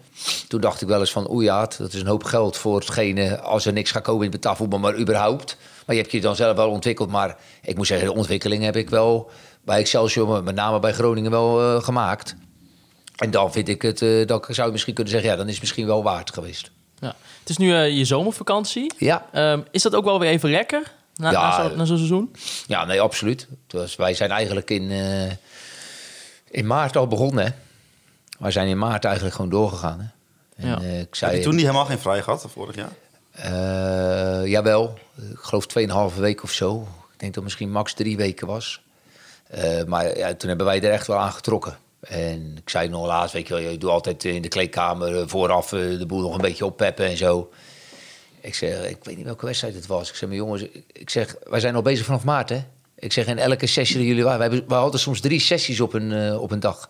Toen 0.48 0.62
dacht 0.62 0.82
ik 0.82 0.88
wel 0.88 1.00
eens 1.00 1.12
van, 1.12 1.32
oeh 1.32 1.44
ja, 1.44 1.70
dat 1.78 1.94
is 1.94 2.02
een 2.02 2.08
hoop 2.08 2.24
geld 2.24 2.58
voor 2.58 2.80
hetgene... 2.80 3.40
als 3.40 3.66
er 3.66 3.74
niks 3.74 3.92
gaat 3.92 4.04
komen 4.04 4.26
in 4.26 4.32
betaalvoetbal, 4.32 4.80
maar 4.80 4.98
überhaupt. 4.98 5.58
Maar 5.86 5.96
je 5.96 6.02
hebt 6.02 6.14
je 6.14 6.22
dan 6.22 6.36
zelf 6.36 6.56
wel 6.56 6.70
ontwikkeld. 6.70 7.10
Maar 7.10 7.38
ik 7.62 7.76
moet 7.78 7.88
zeggen, 7.88 8.08
de 8.08 8.14
ontwikkeling 8.14 8.64
heb 8.64 8.76
ik 8.76 8.90
wel 8.90 9.30
bij 9.68 9.80
Excelsior... 9.80 10.28
maar 10.28 10.44
met 10.44 10.56
name 10.56 10.80
bij 10.80 10.94
Groningen 10.94 11.32
wel 11.32 11.62
eh, 11.76 11.84
gemaakt. 11.84 12.36
En 13.16 13.32
dan 13.32 13.52
vind 13.52 13.68
ik 13.68 13.82
het, 13.82 14.02
eh, 14.02 14.28
dat 14.28 14.48
ik 14.50 14.56
zou 14.56 14.66
je 14.68 14.72
misschien 14.74 14.94
kunnen 14.94 15.14
zeggen... 15.14 15.30
ja, 15.32 15.36
dan 15.38 15.46
is 15.46 15.52
het 15.52 15.62
misschien 15.62 15.86
wel 15.86 16.04
waard 16.04 16.34
geweest. 16.34 16.72
Ja. 17.00 17.16
Het 17.40 17.50
is 17.50 17.58
nu 17.58 17.74
eh, 17.74 17.98
je 17.98 18.06
zomervakantie. 18.06 18.92
Ja, 18.98 19.26
Ehm, 19.32 19.62
is 19.72 19.82
dat 19.82 19.96
ook 19.96 20.04
wel 20.06 20.20
weer 20.20 20.30
even 20.30 20.50
lekker 20.50 20.94
na, 21.16 21.32
Ja. 21.32 21.42
na 21.58 21.70
zo- 21.70 21.76
na 21.76 21.86
zo'n 21.86 21.98
seizoen? 21.98 22.36
ja 22.68 22.86
nee, 22.86 23.02
absoluut. 23.02 23.48
Dus 23.68 23.96
wij 23.96 24.14
zijn 24.14 24.32
eigenlijk 24.32 24.70
in, 24.70 24.92
eh, 24.92 25.32
in 26.50 26.68
maart 26.68 26.96
al 26.98 27.08
begonnen. 27.08 27.46
Hè? 27.46 27.52
Wij 28.40 28.52
zijn 28.52 28.68
in 28.68 28.78
maart 28.78 29.06
eigenlijk 29.06 29.36
gewoon 29.36 29.52
doorgegaan. 29.52 30.00
Hè? 30.00 30.06
En, 30.64 30.70
Ja. 30.70 30.78
eh, 30.82 30.92
ik 30.94 30.98
Heb 31.00 31.16
zei, 31.16 31.38
je 31.38 31.44
toen 31.44 31.56
niet 31.56 31.66
helemaal 31.66 31.86
geen 31.86 32.00
vrij 32.00 32.22
gehad, 32.22 32.46
vorig 32.54 32.76
jaar? 32.76 32.92
Eh, 33.32 34.46
jawel, 34.50 34.98
ik 35.32 35.38
geloof 35.40 35.66
2,5 35.68 36.16
week 36.20 36.44
of 36.44 36.52
zo. 36.52 36.82
Ik 36.82 37.20
denk 37.20 37.34
dat 37.34 37.34
het 37.36 37.44
misschien 37.44 37.72
max 37.72 37.94
drie 37.94 38.18
weken 38.18 38.48
was. 38.48 38.82
Eh, 39.50 39.84
maar 39.84 40.36
toen 40.38 40.50
hebben 40.50 40.66
wij 40.66 40.82
er 40.82 40.92
echt 40.92 41.08
wel 41.08 41.18
aan 41.18 41.32
getrokken. 41.32 41.78
En 42.00 42.58
ik 42.58 42.70
zei 42.70 42.90
nog 42.90 43.06
laatst, 43.06 43.34
weet 43.34 43.48
je 43.48 43.54
wel, 43.54 43.64
je 43.64 43.78
doet 43.78 43.90
altijd 43.90 44.24
in 44.24 44.42
de 44.42 44.48
kleedkamer 44.48 45.18
eh, 45.18 45.24
vooraf 45.28 45.74
eh, 45.74 45.80
de 45.80 46.06
boel 46.06 46.22
nog 46.22 46.36
een 46.36 46.42
beetje 46.42 46.66
oppeppen 46.66 47.06
en 47.06 47.18
zo. 47.18 47.50
Ik 48.42 48.56
zeg, 48.56 48.90
ik 48.90 49.04
weet 49.04 49.16
niet 49.16 49.26
welke 49.26 49.46
wedstrijd 49.46 49.74
het 49.74 49.88
was. 49.88 50.10
Ik 50.10 50.16
zeg, 50.16 50.30
maar 50.30 50.38
jongens, 50.38 50.66
ik 50.92 51.10
zeg, 51.10 51.36
wij 51.44 51.60
zijn 51.60 51.76
al 51.76 51.82
bezig 51.82 52.06
vanaf 52.06 52.24
maart, 52.24 52.50
hè? 52.50 52.64
Ik 52.96 53.14
zeg, 53.14 53.26
in 53.26 53.38
elke 53.38 53.68
sessie 53.68 53.98
die 53.98 54.08
jullie 54.08 54.24
waren, 54.24 54.50
wij, 54.68 54.78
hadden 54.78 55.00
soms 55.00 55.20
drie 55.20 55.40
sessies 55.40 55.80
op 55.80 55.94
een, 55.94 56.12
eh, 56.12 56.42
op 56.42 56.52
een 56.52 56.60
dag. 56.60 56.90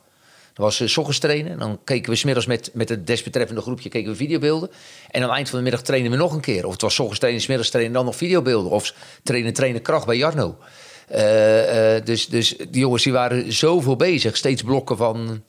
Dat 0.53 0.65
was 0.65 0.97
ochtends 0.97 1.19
trainen. 1.19 1.51
En 1.51 1.59
dan 1.59 1.79
keken 1.83 2.09
we 2.09 2.15
smiddags 2.15 2.45
met, 2.45 2.69
met 2.73 2.89
het 2.89 3.07
desbetreffende 3.07 3.61
groepje 3.61 3.89
keken 3.89 4.11
we 4.11 4.17
videobeelden. 4.17 4.69
En 5.09 5.21
aan 5.21 5.27
het 5.27 5.35
eind 5.35 5.49
van 5.49 5.57
de 5.57 5.63
middag 5.63 5.81
trainen 5.81 6.11
we 6.11 6.17
nog 6.17 6.33
een 6.33 6.41
keer. 6.41 6.65
Of 6.65 6.71
het 6.71 6.81
was 6.81 6.93
's 6.93 6.99
ochtends 6.99 7.19
trainen, 7.19 7.43
smiddags 7.43 7.69
trainen 7.69 7.93
en 7.93 7.99
dan 7.99 8.07
nog 8.07 8.17
videobeelden. 8.17 8.71
Of 8.71 8.93
trainen, 9.23 9.53
trainen 9.53 9.81
kracht 9.81 10.05
bij 10.05 10.17
Jarno. 10.17 10.57
Eh, 11.07 11.95
eh, 11.95 12.05
dus, 12.05 12.27
dus 12.27 12.55
die 12.57 12.79
jongens 12.79 13.03
die 13.03 13.13
waren 13.13 13.53
zoveel 13.53 13.95
bezig. 13.95 14.37
Steeds 14.37 14.61
blokken 14.61 14.97
van, 14.97 15.43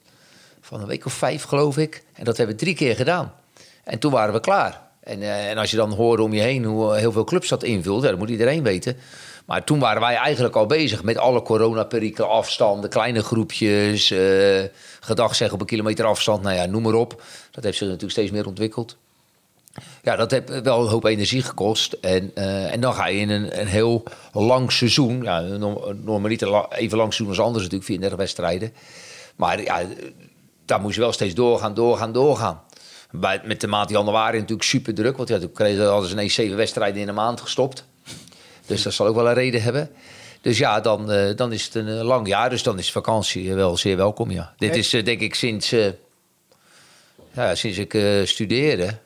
van 0.60 0.80
een 0.80 0.86
week 0.86 1.04
of 1.06 1.12
vijf, 1.12 1.42
geloof 1.42 1.78
ik. 1.78 2.02
En 2.14 2.24
dat 2.24 2.36
hebben 2.36 2.56
we 2.56 2.62
drie 2.62 2.74
keer 2.74 2.96
gedaan. 2.96 3.32
En 3.84 3.98
toen 3.98 4.12
waren 4.12 4.34
we 4.34 4.40
klaar. 4.40 4.86
En, 5.00 5.22
eh, 5.22 5.50
en 5.50 5.58
als 5.58 5.70
je 5.70 5.76
dan 5.76 5.92
hoorde 5.92 6.22
om 6.22 6.32
je 6.32 6.40
heen 6.40 6.64
hoe 6.64 6.96
heel 6.96 7.12
veel 7.12 7.24
clubs 7.24 7.48
dat 7.48 7.62
invulden, 7.62 8.04
ja, 8.04 8.10
dat 8.10 8.18
moet 8.18 8.30
iedereen 8.30 8.62
weten. 8.62 8.96
Maar 9.46 9.64
toen 9.64 9.78
waren 9.78 10.00
wij 10.00 10.14
eigenlijk 10.14 10.56
al 10.56 10.66
bezig 10.66 11.02
met 11.02 11.18
alle 11.18 11.42
coronaperikelen, 11.42 12.30
afstanden, 12.30 12.90
kleine 12.90 13.22
groepjes, 13.22 14.10
eh 14.10 14.64
gedag 15.00 15.34
zeggen 15.34 15.54
op 15.54 15.60
een 15.60 15.66
kilometer 15.66 16.04
afstand, 16.04 16.42
nou 16.42 16.56
ja, 16.56 16.66
noem 16.66 16.82
maar 16.82 16.94
op. 16.94 17.22
Dat 17.50 17.64
heeft 17.64 17.76
zich 17.76 17.86
natuurlijk 17.86 18.12
steeds 18.12 18.30
meer 18.30 18.46
ontwikkeld. 18.46 18.96
Ja, 20.02 20.16
dat 20.16 20.30
heeft 20.30 20.62
wel 20.62 20.80
een 20.82 20.88
hoop 20.88 21.04
energie 21.04 21.42
gekost. 21.42 21.92
En, 21.92 22.30
eh, 22.34 22.72
en 22.72 22.80
dan 22.80 22.94
ga 22.94 23.06
je 23.06 23.18
in 23.20 23.30
een, 23.30 23.60
een 23.60 23.66
heel 23.66 24.02
lang 24.32 24.72
seizoen. 24.72 25.22
Ja, 25.22 25.40
norm- 25.40 26.00
normaliter 26.04 26.48
la- 26.50 26.68
even 26.70 26.98
lang 26.98 27.14
seizoen 27.14 27.36
als 27.36 27.46
anders 27.46 27.62
natuurlijk, 27.64 27.90
34 27.90 28.18
wedstrijden. 28.18 28.72
Maar 29.36 29.62
ja, 29.62 29.80
daar 30.64 30.80
moest 30.80 30.94
je 30.94 31.00
wel 31.00 31.12
steeds 31.12 31.34
doorgaan, 31.34 31.74
doorgaan, 31.74 32.12
doorgaan. 32.12 32.62
Bij, 33.10 33.40
met 33.44 33.60
de 33.60 33.66
maand 33.66 33.90
januari 33.90 34.38
natuurlijk 34.38 34.68
super 34.68 34.94
druk. 34.94 35.16
Want 35.16 35.28
ja, 35.28 35.38
toen 35.38 35.52
kregen, 35.52 35.86
hadden 35.88 36.08
ze 36.08 36.14
ineens 36.14 36.34
zeven 36.34 36.56
wedstrijden 36.56 37.02
in 37.02 37.08
een 37.08 37.14
maand 37.14 37.40
gestopt. 37.40 37.84
Dus 38.66 38.82
dat 38.82 38.92
zal 38.92 39.06
ook 39.06 39.14
wel 39.14 39.28
een 39.28 39.34
reden 39.34 39.62
hebben. 39.62 39.90
Dus 40.40 40.58
ja, 40.58 40.80
dan, 40.80 41.10
eh, 41.10 41.36
dan 41.36 41.52
is 41.52 41.64
het 41.64 41.74
een 41.74 41.88
eh, 41.88 42.04
lang 42.04 42.26
jaar. 42.26 42.50
Dus 42.50 42.62
dan 42.62 42.78
is 42.78 42.92
vakantie 42.92 43.54
wel 43.54 43.76
zeer 43.76 43.96
welkom, 43.96 44.30
ja. 44.30 44.54
Dit 44.56 44.76
is 44.76 44.90
denk 44.90 45.20
ik 45.20 45.34
sinds, 45.34 45.70
ja, 47.32 47.54
sinds 47.54 47.78
ik 47.78 47.98
studeerde... 48.24 48.98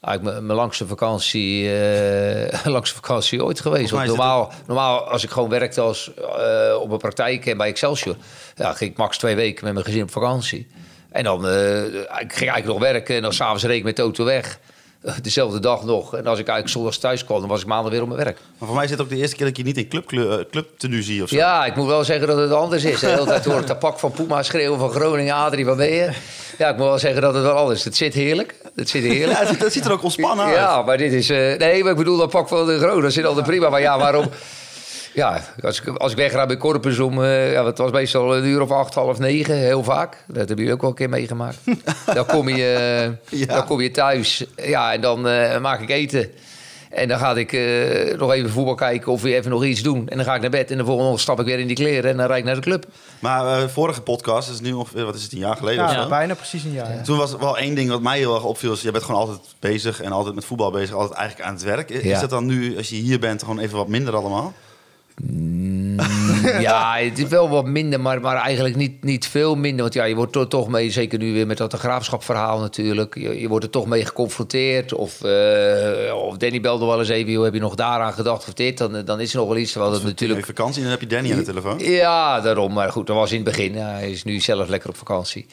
Eigenlijk 0.00 0.34
mijn- 0.34 0.46
mijn 0.46 0.58
langste 0.58 0.86
vakantie, 0.86 1.80
eh, 1.80 2.64
langste 2.76 2.94
vakantie 2.94 3.44
ooit 3.44 3.60
geweest. 3.60 3.90
Want 3.90 4.02
normaal, 4.16 4.52
normaal, 4.66 5.00
als 5.10 5.24
ik 5.24 5.30
gewoon 5.30 5.48
werkte 5.48 5.80
als, 5.80 6.10
eh, 6.14 6.76
op 6.80 6.90
een 6.90 6.98
praktijk 6.98 7.46
en 7.46 7.56
bij 7.56 7.68
Excelsior... 7.68 8.16
Ja, 8.54 8.72
ging 8.72 8.90
ik 8.90 8.96
max 8.96 9.18
twee 9.18 9.34
weken 9.34 9.64
met 9.64 9.72
mijn 9.72 9.84
gezin 9.84 10.02
op 10.02 10.10
vakantie. 10.10 10.66
En 11.10 11.24
dan 11.24 11.48
eh, 11.48 11.84
ik 11.84 11.92
ging 12.10 12.30
ik 12.30 12.32
eigenlijk 12.38 12.66
nog 12.66 12.78
werken 12.78 13.16
en 13.16 13.22
dan 13.22 13.32
s'avonds 13.32 13.64
reed 13.64 13.76
ik 13.78 13.84
met 13.84 13.96
de 13.96 14.02
auto 14.02 14.24
weg. 14.24 14.58
Dezelfde 15.22 15.60
dag 15.60 15.84
nog. 15.84 16.14
En 16.14 16.26
als 16.26 16.38
ik 16.38 16.46
eigenlijk 16.46 16.68
zondags 16.68 16.98
thuis 16.98 17.24
kwam, 17.24 17.40
dan 17.40 17.48
was 17.48 17.60
ik 17.60 17.66
maandag 17.66 17.92
weer 17.92 18.02
op 18.02 18.08
mijn 18.08 18.24
werk. 18.24 18.38
Maar 18.58 18.66
voor 18.66 18.76
mij 18.76 18.84
is 18.84 18.90
dit 18.90 19.00
ook 19.00 19.08
de 19.08 19.16
eerste 19.16 19.36
keer 19.36 19.46
dat 19.46 19.56
je 19.56 19.62
niet 19.62 19.76
in 19.76 19.88
club, 19.88 20.06
club 20.50 20.66
tenue 20.78 21.02
zie 21.02 21.22
of 21.22 21.28
zo. 21.28 21.36
Ja, 21.36 21.64
ik 21.66 21.76
moet 21.76 21.86
wel 21.86 22.04
zeggen 22.04 22.26
dat 22.26 22.36
het 22.38 22.52
anders 22.52 22.84
is. 22.84 23.00
De 23.00 23.06
hele 23.06 23.24
tijd 23.24 23.44
hoor 23.44 23.60
ik 23.60 23.66
de 23.66 23.76
pak 23.76 23.98
van 23.98 24.10
Puma 24.10 24.42
schreeuwen 24.42 24.78
van 24.78 24.90
Groningen. 24.90 25.34
Adrie, 25.34 25.64
waar 25.66 25.76
ben 25.76 25.90
je? 25.90 26.10
Ja, 26.58 26.68
ik 26.68 26.76
moet 26.76 26.86
wel 26.86 26.98
zeggen 26.98 27.22
dat 27.22 27.34
het 27.34 27.42
wel 27.42 27.56
anders 27.56 27.78
is. 27.78 27.84
Het 27.84 27.96
zit 27.96 28.14
heerlijk. 28.14 28.54
Het 28.74 28.88
zit 28.88 29.02
heerlijk. 29.02 29.38
Ja, 29.40 29.46
het 29.46 29.60
dat 29.60 29.72
ziet 29.72 29.84
er 29.84 29.92
ook 29.92 30.02
ontspannen 30.02 30.44
uit. 30.44 30.54
Ja, 30.54 30.82
maar 30.82 30.98
dit 30.98 31.12
is... 31.12 31.30
eh, 31.30 31.38
nee, 31.58 31.82
maar 31.82 31.92
ik 31.92 31.98
bedoel, 31.98 32.16
dat 32.16 32.30
pak 32.30 32.48
van 32.48 32.66
de 32.66 32.76
Groningen, 32.78 33.02
dat 33.02 33.12
zit 33.12 33.24
altijd 33.24 33.46
prima. 33.46 33.68
Maar 33.68 33.80
ja, 33.80 33.98
waarom... 33.98 34.24
Ja, 35.14 35.40
als 35.62 35.80
ik, 35.80 35.88
als 35.88 36.10
ik 36.12 36.16
wegra 36.18 36.46
bij 36.46 36.56
Corpus 36.56 36.98
om... 36.98 37.22
eh, 37.24 37.52
ja, 37.52 37.64
het 37.66 37.78
was 37.78 37.90
meestal 37.90 38.36
een 38.36 38.44
uur 38.44 38.60
of 38.60 38.70
acht, 38.70 38.94
half 38.94 39.18
negen, 39.18 39.54
heel 39.56 39.82
vaak. 39.84 40.24
Dat 40.26 40.36
hebben 40.36 40.56
jullie 40.56 40.72
ook 40.72 40.80
wel 40.80 40.90
een 40.90 40.96
keer 40.96 41.08
meegemaakt. 41.08 41.58
dan, 42.14 42.26
kom 42.26 42.48
je, 42.48 42.72
eh, 43.30 43.38
Ja. 43.40 43.46
dan 43.54 43.64
kom 43.66 43.80
je 43.80 43.90
thuis. 43.90 44.44
Ja, 44.56 44.92
en 44.92 45.00
dan 45.00 45.28
eh, 45.28 45.60
maak 45.60 45.80
ik 45.80 45.90
eten. 45.90 46.30
En 46.90 47.08
dan 47.08 47.18
ga 47.18 47.34
ik 47.36 47.52
eh, 47.52 48.18
nog 48.18 48.32
even 48.32 48.50
voetbal 48.50 48.74
kijken 48.74 49.12
of 49.12 49.22
weer 49.22 49.36
even 49.36 49.50
nog 49.50 49.64
iets 49.64 49.82
doen. 49.82 50.08
En 50.08 50.16
dan 50.16 50.26
ga 50.26 50.34
ik 50.34 50.40
naar 50.40 50.50
bed 50.50 50.70
en 50.70 50.76
de 50.78 50.84
volgende 50.84 51.04
ochtend 51.10 51.20
stap 51.22 51.40
ik 51.40 51.46
weer 51.46 51.58
in 51.58 51.66
die 51.66 51.76
kleren 51.76 52.10
en 52.10 52.16
dan 52.16 52.26
rijd 52.26 52.38
ik 52.38 52.44
naar 52.44 52.54
de 52.54 52.60
club. 52.60 52.84
Maar 53.18 53.68
vorige 53.70 54.00
podcast, 54.02 54.46
dat 54.46 54.54
is 54.54 54.60
nu 54.62 54.72
ongeveer, 54.72 55.04
wat 55.04 55.14
is 55.14 55.22
het, 55.22 55.32
een 55.32 55.38
jaar 55.38 55.56
geleden 55.56 55.84
of 55.84 55.92
Ja, 55.92 56.02
zo? 56.02 56.08
bijna 56.08 56.34
precies 56.34 56.64
een 56.64 56.72
jaar. 56.72 56.94
ja. 56.94 57.02
Toen 57.02 57.18
was 57.18 57.32
er 57.32 57.38
wel 57.38 57.58
één 57.58 57.74
ding 57.74 57.90
wat 57.90 58.02
mij 58.02 58.18
heel 58.18 58.34
erg 58.34 58.44
opviel. 58.44 58.72
Is, 58.72 58.82
je 58.82 58.90
bent 58.90 59.04
gewoon 59.04 59.20
altijd 59.20 59.38
bezig 59.60 60.00
en 60.02 60.12
altijd 60.12 60.34
met 60.34 60.44
voetbal 60.44 60.70
bezig. 60.70 60.94
Altijd 60.94 61.18
eigenlijk 61.18 61.48
aan 61.48 61.54
het 61.54 61.62
werk. 61.64 61.90
Is 61.90 62.02
Ja. 62.02 62.20
dat 62.20 62.30
dan 62.30 62.46
nu, 62.46 62.76
als 62.76 62.88
je 62.88 62.96
hier 62.96 63.18
bent, 63.18 63.40
gewoon 63.42 63.58
even 63.58 63.76
wat 63.76 63.88
minder 63.88 64.14
allemaal? 64.16 64.52
Ja, 66.60 66.96
het 66.96 67.18
is 67.18 67.28
wel 67.28 67.48
wat 67.48 67.66
minder, 67.66 68.00
maar, 68.00 68.20
maar 68.20 68.36
eigenlijk 68.36 68.76
niet, 68.76 69.04
niet 69.04 69.26
veel 69.28 69.54
minder. 69.54 69.82
Want 69.82 69.94
ja, 69.94 70.04
je 70.04 70.14
wordt 70.14 70.36
er 70.36 70.48
toch 70.48 70.68
mee, 70.68 70.90
zeker 70.90 71.18
nu 71.18 71.32
weer 71.32 71.46
met 71.46 71.58
dat 71.58 71.74
graafschapverhaal 71.74 72.60
natuurlijk. 72.60 73.14
Je, 73.14 73.40
je 73.40 73.48
wordt 73.48 73.64
er 73.64 73.70
toch 73.70 73.86
mee 73.86 74.04
geconfronteerd. 74.04 74.92
Of, 74.92 75.22
eh, 75.22 76.14
of 76.14 76.36
Danny 76.36 76.60
belde 76.60 76.86
wel 76.86 76.98
eens 76.98 77.08
even, 77.08 77.32
joh, 77.32 77.44
heb 77.44 77.54
je 77.54 77.60
nog 77.60 77.74
daaraan 77.74 78.12
gedacht 78.12 78.48
of 78.48 78.54
dit? 78.54 78.78
Dan, 78.78 79.04
dan 79.04 79.20
is 79.20 79.32
er 79.32 79.38
nog 79.38 79.48
wel 79.48 79.56
iets. 79.56 79.72
Terwijl 79.72 79.92
het 79.92 80.02
Natuurlijk 80.02 80.46
vakantie 80.46 80.76
en 80.76 80.82
dan 80.82 80.90
heb 80.90 81.00
je 81.00 81.06
Danny 81.06 81.32
aan 81.32 81.38
de 81.38 81.44
telefoon. 81.44 81.78
Ja, 81.78 82.40
daarom. 82.40 82.72
Maar 82.72 82.92
goed, 82.92 83.06
dat 83.06 83.16
was 83.16 83.30
in 83.30 83.36
het 83.36 83.44
begin. 83.44 83.74
Hij 83.74 84.10
is 84.10 84.24
nu 84.24 84.40
zelf 84.40 84.68
lekker 84.68 84.88
op 84.88 84.96
vakantie. 84.96 85.46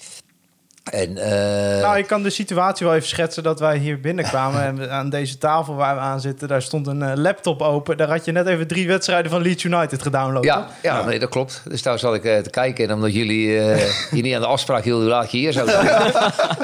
En, 0.92 1.18
eh, 1.18 1.82
Nou, 1.82 1.98
ik 1.98 2.08
kan 2.08 2.24
de 2.24 2.30
situatie 2.30 2.86
wel 2.86 2.96
even 2.96 3.08
schetsen 3.08 3.44
dat 3.44 3.60
wij 3.60 3.78
hier 3.78 4.00
binnenkwamen. 4.00 4.62
en 4.64 4.92
aan 4.92 5.10
deze 5.10 5.38
tafel 5.38 5.76
waar 5.76 5.96
we 5.96 6.02
aan 6.02 6.22
zitten, 6.22 6.48
daar 6.48 6.62
stond 6.62 6.88
een 6.88 7.02
eh, 7.02 7.12
laptop 7.16 7.62
open. 7.62 7.98
Daar 7.98 8.10
had 8.10 8.26
je 8.26 8.32
net 8.32 8.48
even 8.48 8.68
drie 8.68 8.88
wedstrijden 8.88 9.32
van 9.32 9.42
Leeds 9.42 9.64
United 9.64 10.02
gedownload. 10.02 10.44
ja, 10.44 10.68
ja, 10.82 11.04
nee, 11.06 11.20
dat 11.20 11.30
klopt. 11.30 11.62
Dus 11.68 11.82
daar 11.82 12.00
zat 12.00 12.14
ik 12.16 12.24
eh, 12.26 12.38
te 12.38 12.50
kijken. 12.50 12.88
En 12.88 12.94
omdat 12.94 13.14
jullie 13.14 13.60
eh, 13.60 13.92
hier 14.12 14.22
niet 14.22 14.36
aan 14.36 14.42
de 14.42 14.48
afspraak 14.48 14.84
hielden 14.84 15.04
hoe 15.06 15.14
laat 15.14 15.32
je 15.32 15.38
hier 15.38 15.54
zou 15.54 15.70
zijn, 15.70 15.88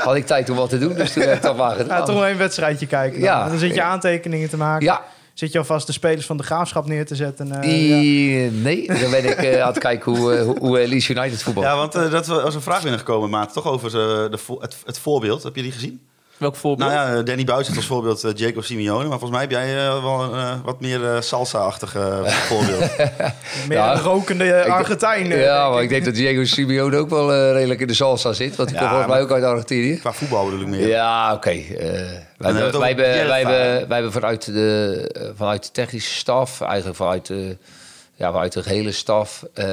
had 0.04 0.16
ik 0.16 0.26
tijd 0.26 0.50
om 0.50 0.56
wat 0.56 0.70
te 0.70 0.78
doen. 0.78 0.94
Dus 0.94 1.14
toen 1.14 1.24
heb 1.24 1.36
ik 1.36 1.42
dat 1.42 1.58
maar 1.58 1.76
gedaan. 1.76 1.98
Ja, 1.98 2.04
toch 2.04 2.16
wel 2.20 2.30
een 2.30 2.38
wedstrijdje 2.38 2.88
kijken. 2.88 3.20
Dan. 3.20 3.30
Ja. 3.30 3.48
dan 3.48 3.58
zit 3.58 3.76
je 3.76 3.82
aantekeningen 3.82 4.50
te 4.50 4.58
maken. 4.58 4.86
Ja, 4.86 5.02
Zit 5.42 5.52
je 5.52 5.58
alvast 5.58 5.88
de 5.88 5.94
spelers 5.94 6.26
van 6.26 6.38
de 6.38 6.44
graafschap 6.44 6.86
neer 6.86 7.06
te 7.06 7.16
zetten. 7.16 7.62
eh, 7.62 7.90
ja. 7.90 8.52
Nee, 8.52 8.88
dan 8.88 9.12
ben 9.12 9.26
ik 9.26 9.38
eh, 9.38 9.62
aan 9.62 9.68
het 9.68 9.78
kijken 9.78 10.16
hoe, 10.16 10.34
eh, 10.34 10.46
hoe, 10.60 10.88
Leeds 10.88 11.10
United 11.10 11.44
voetbal. 11.44 11.64
Ja, 11.64 11.76
want 11.76 11.94
dat 11.94 12.28
was 12.28 12.56
een 12.56 12.62
vraag 12.62 12.82
binnengekomen, 12.82 13.30
maat. 13.30 13.54
Toch 13.54 13.66
over 13.68 13.92
de, 14.32 14.38
vo- 14.38 14.62
het, 14.62 14.78
het 14.86 15.00
voorbeeld. 15.00 15.44
Heb 15.44 15.56
je 15.56 15.62
die 15.62 15.72
gezien? 15.72 16.02
Welk 16.42 16.56
voorbeeld? 16.56 16.90
Nou 16.92 17.16
ja, 17.16 17.22
Danny 17.22 17.44
Buis 17.44 17.76
als 17.76 17.86
voorbeeld 17.86 18.24
eh, 18.24 18.32
Jacob 18.36 18.64
Simeone. 18.64 19.08
Maar 19.08 19.20
volgens 19.20 19.32
mij 19.32 19.42
heb 19.42 19.52
jij 19.52 19.78
eh, 19.88 20.04
wel 20.04 20.22
een 20.24 20.40
eh, 20.40 20.54
wat 20.64 20.80
meer 20.82 21.14
eh, 21.16 21.22
salsa-achtig 21.22 21.96
eh, 21.96 22.26
voorbeeld. 22.50 22.98
Meer 23.68 23.78
Ja. 23.78 23.98
rokende 24.00 24.54
eh, 24.54 24.74
Argentijn. 24.74 25.32
eh, 25.32 25.44
ja, 25.44 25.70
maar 25.70 25.84
ik 25.84 25.90
denk 25.90 26.06
dat 26.06 26.14
Diego 26.14 26.44
Simeone 26.46 26.98
ook 26.98 27.10
wel 27.10 27.34
eh, 27.34 27.52
redelijk 27.52 27.80
in 27.80 27.88
de 27.88 27.94
salsa 27.94 28.34
zit. 28.34 28.56
Want 28.56 28.70
die 28.70 28.78
Ja, 28.78 28.84
komt 28.84 28.92
volgens 28.94 29.14
mij 29.14 29.22
ook 29.24 29.32
uit 29.32 29.44
Argentinië. 29.44 29.98
Qua 29.98 30.14
voetbal 30.14 30.46
bedoel 30.46 30.62
ik 30.62 30.68
meer. 30.68 30.88
Ja, 30.88 31.34
oké. 31.34 31.50
eh, 31.50 31.60
wij, 32.38 32.52
hebben 32.52 32.80
wij, 32.80 32.88
hebben, 32.88 33.06
wij, 33.28 33.38
hebben, 33.42 33.88
wij 33.88 33.98
hebben 33.98 34.12
vanuit 34.12 34.46
de, 34.46 35.10
eh, 35.14 35.28
vanuit 35.36 35.64
de 35.64 35.72
technische 35.72 36.14
staf, 36.16 36.62
eigenlijk 36.62 36.96
vanuit 36.98 37.26
de, 37.26 37.58
ja, 38.16 38.32
vanuit 38.32 38.54
de 38.54 38.64
gehele 38.64 38.92
staf, 38.92 39.44
eh, 39.54 39.66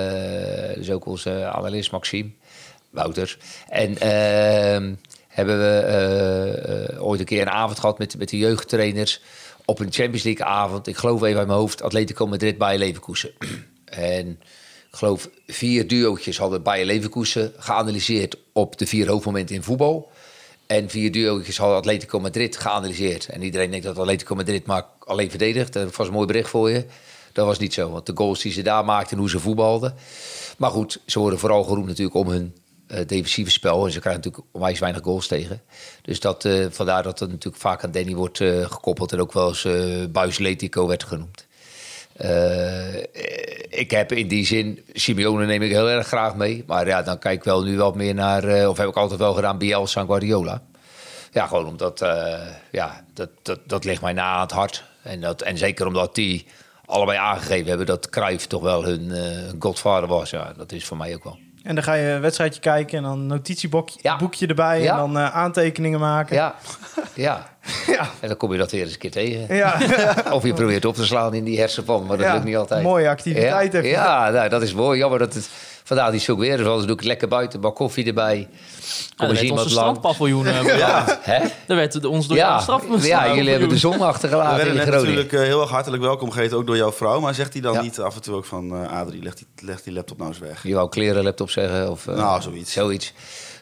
dus 0.74 0.90
ook 0.90 1.06
onze 1.06 1.44
analist 1.52 1.90
Maxime 1.90 2.28
Wouters. 2.90 3.38
En 3.68 3.98
ehm, 3.98 4.92
hebben 5.38 5.58
we 5.58 5.78
eh, 5.78 6.94
eh, 6.94 7.06
ooit 7.06 7.20
een 7.20 7.26
keer 7.26 7.40
een 7.40 7.50
avond 7.50 7.78
gehad 7.78 7.98
met, 7.98 8.18
met 8.18 8.28
de 8.28 8.38
jeugdtrainers 8.38 9.20
op 9.64 9.78
een 9.78 9.92
Champions 9.92 10.22
League 10.22 10.46
avond. 10.46 10.86
Ik 10.86 10.96
geloof 10.96 11.22
even 11.22 11.38
uit 11.38 11.46
mijn 11.46 11.58
hoofd, 11.58 11.82
Atletico 11.82 12.26
Madrid 12.26 12.58
bij 12.58 12.78
Leverkusen. 12.78 13.30
en 13.84 14.28
ik 14.90 14.96
geloof 14.96 15.28
vier 15.46 15.86
duootjes 15.86 16.38
hadden 16.38 16.62
Bayer 16.62 16.86
Leverkusen 16.86 17.52
geanalyseerd 17.56 18.36
op 18.52 18.78
de 18.78 18.86
vier 18.86 19.08
hoofdmomenten 19.08 19.54
in 19.54 19.62
voetbal. 19.62 20.10
En 20.66 20.88
vier 20.88 21.12
duootjes 21.12 21.58
hadden 21.58 21.76
Atletico 21.76 22.20
Madrid 22.20 22.56
geanalyseerd. 22.56 23.26
En 23.28 23.42
iedereen 23.42 23.70
denkt 23.70 23.86
dat 23.86 23.98
Atletico 23.98 24.34
Madrid 24.34 24.66
maar 24.66 24.84
alleen 24.98 25.30
verdedigt. 25.30 25.72
Dat 25.72 25.96
was 25.96 26.06
een 26.06 26.12
mooi 26.12 26.26
bericht 26.26 26.50
voor 26.50 26.70
je. 26.70 26.84
Dat 27.32 27.46
was 27.46 27.58
niet 27.58 27.74
zo, 27.74 27.90
want 27.90 28.06
de 28.06 28.12
goals 28.14 28.40
die 28.40 28.52
ze 28.52 28.62
daar 28.62 28.84
maakten 28.84 29.12
en 29.12 29.18
hoe 29.18 29.30
ze 29.30 29.38
voetbalden. 29.38 29.94
Maar 30.56 30.70
goed, 30.70 31.00
ze 31.06 31.18
worden 31.18 31.38
vooral 31.38 31.64
geroemd 31.64 31.86
natuurlijk 31.86 32.16
om 32.16 32.28
hun 32.28 32.54
defensieve 33.06 33.50
spel. 33.50 33.86
En 33.86 33.92
ze 33.92 34.00
krijgen 34.00 34.22
natuurlijk 34.22 34.54
onwijs 34.54 34.78
weinig 34.78 35.02
goals 35.02 35.26
tegen. 35.26 35.62
Dus 36.02 36.20
dat, 36.20 36.44
eh, 36.44 36.66
vandaar 36.70 37.02
dat 37.02 37.18
het 37.18 37.30
natuurlijk 37.30 37.62
vaak 37.62 37.84
aan 37.84 37.90
Danny 37.90 38.14
wordt 38.14 38.40
eh, 38.40 38.70
gekoppeld. 38.70 39.12
En 39.12 39.20
ook 39.20 39.32
wel 39.32 39.48
eens 39.48 39.64
eh 39.64 40.04
Buis 40.10 40.38
Letico 40.38 40.86
werd 40.86 41.04
genoemd. 41.04 41.46
Eh, 42.18 42.96
ik 43.68 43.90
heb 43.90 44.12
in 44.12 44.28
die 44.28 44.46
zin, 44.46 44.84
Simeone 44.92 45.46
neem 45.46 45.62
ik 45.62 45.70
heel 45.70 45.90
erg 45.90 46.06
graag 46.06 46.34
mee. 46.34 46.64
Maar 46.66 46.86
ja, 46.86 47.02
dan 47.02 47.18
kijk 47.18 47.38
ik 47.38 47.44
wel 47.44 47.62
nu 47.62 47.76
wat 47.76 47.94
meer 47.94 48.14
naar, 48.14 48.44
eh, 48.44 48.68
of 48.68 48.76
heb 48.76 48.88
ik 48.88 48.96
altijd 48.96 49.20
wel 49.20 49.34
gedaan, 49.34 49.58
Bielsa 49.58 50.00
en 50.00 50.06
Guardiola. 50.06 50.62
Ja, 51.32 51.46
gewoon 51.46 51.66
omdat, 51.66 52.00
eh, 52.00 52.38
ja, 52.70 53.04
dat, 53.14 53.28
dat, 53.42 53.60
dat 53.66 53.84
ligt 53.84 54.02
mij 54.02 54.12
na 54.12 54.24
aan 54.24 54.40
het 54.40 54.50
hart. 54.50 54.84
En, 55.02 55.20
dat, 55.20 55.42
en 55.42 55.58
zeker 55.58 55.86
omdat 55.86 56.14
die 56.14 56.46
allebei 56.84 57.18
aangegeven 57.18 57.68
hebben 57.68 57.86
dat 57.86 58.08
Cruijff 58.08 58.46
toch 58.46 58.62
wel 58.62 58.84
hun 58.84 59.10
eh, 59.10 59.52
godvader 59.58 60.08
was. 60.08 60.30
Ja, 60.30 60.52
dat 60.56 60.72
is 60.72 60.84
voor 60.84 60.96
mij 60.96 61.14
ook 61.14 61.24
wel. 61.24 61.38
En 61.68 61.74
dan 61.74 61.84
ga 61.84 61.92
je 61.94 62.10
een 62.10 62.20
wedstrijdje 62.20 62.60
kijken 62.60 62.96
en 62.98 63.02
dan 63.04 63.12
een 63.18 63.26
notitieboekje 63.26 63.98
Ja. 64.02 64.16
boekje 64.16 64.46
erbij. 64.46 64.82
Ja. 64.82 64.90
En 64.92 64.96
dan 64.98 65.18
eh, 65.18 65.36
aantekeningen 65.36 66.00
maken. 66.00 66.36
Ja, 66.36 66.54
ja. 67.14 67.46
Ja. 67.86 68.00
En 68.20 68.28
dan 68.28 68.36
kom 68.36 68.52
je 68.52 68.58
dat 68.58 68.70
weer 68.72 68.82
eens 68.82 68.92
een 68.92 68.98
keer 68.98 69.10
tegen. 69.10 69.56
Ja. 69.56 69.78
Of 70.36 70.42
je 70.44 70.52
probeert 70.54 70.84
op 70.84 70.94
te 70.94 71.04
slaan 71.04 71.34
in 71.34 71.44
die 71.44 71.58
hersenpan, 71.58 72.06
maar 72.06 72.16
dat 72.16 72.32
lukt 72.32 72.44
niet 72.44 72.56
altijd. 72.56 72.82
mooie 72.82 73.08
activiteit 73.08 73.72
Ja, 73.72 73.76
heb 73.78 73.84
je. 73.84 73.90
ja 73.90 74.30
nou, 74.30 74.48
dat 74.48 74.62
is 74.62 74.74
mooi. 74.74 74.98
Jammer 74.98 75.18
dat 75.18 75.34
het 75.34 75.48
vandaag 75.88 76.12
niet 76.12 76.22
zo 76.22 76.36
weer 76.36 76.60
is. 76.60 76.66
Anders 76.66 76.86
doe 76.86 76.96
ik 76.96 77.04
lekker 77.04 77.28
buiten, 77.28 77.60
bak 77.60 77.74
koffie 77.76 78.06
erbij. 78.06 78.48
Kom 78.48 78.48
Ja, 78.48 78.98
eens 78.98 79.18
dat 79.18 79.28
werd 79.28 79.40
iemand 79.42 79.70
strandpaviljoen. 79.70 80.46
eh, 80.46 80.78
Ja. 80.78 81.18
Hè? 81.20 81.38
Daar 81.66 81.76
werd 81.76 82.04
ons 82.04 82.26
door 82.26 82.36
ja, 82.36 82.60
straf 82.60 82.82
ja, 83.06 83.34
jullie 83.34 83.50
hebben 83.50 83.68
de 83.68 83.78
zon 83.78 83.98
We 83.98 84.04
achtergelaten 84.04 84.56
werden 84.56 84.72
in 84.74 84.78
net 84.78 84.88
Groningen. 84.88 85.14
natuurlijk 85.14 85.42
eh, 85.42 85.48
heel 85.48 85.60
erg 85.60 85.70
hartelijk 85.70 86.02
welkom 86.02 86.30
geheten, 86.30 86.56
ook 86.56 86.66
door 86.66 86.76
jouw 86.76 86.92
vrouw. 86.92 87.20
Maar 87.20 87.34
zegt 87.34 87.52
hij 87.52 87.62
dan 87.62 87.72
Ja. 87.72 87.80
niet 87.80 88.00
af 88.00 88.14
en 88.14 88.22
toe 88.22 88.34
ook 88.34 88.44
van... 88.44 88.84
eh 88.84 88.92
Adrie, 89.00 89.22
leg 89.22 89.34
die, 89.34 89.46
leg 89.62 89.82
die 89.82 89.92
laptop 89.92 90.16
nou 90.18 90.28
eens 90.30 90.38
weg. 90.38 90.62
Je 90.62 90.74
wou 90.74 90.88
kleren 90.88 91.22
laptop 91.24 91.50
zeggen? 91.50 91.90
Of, 91.90 92.06
eh, 92.06 92.14
Nou, 92.16 92.42
zoiets. 92.42 92.72
Zoiets. 92.72 93.12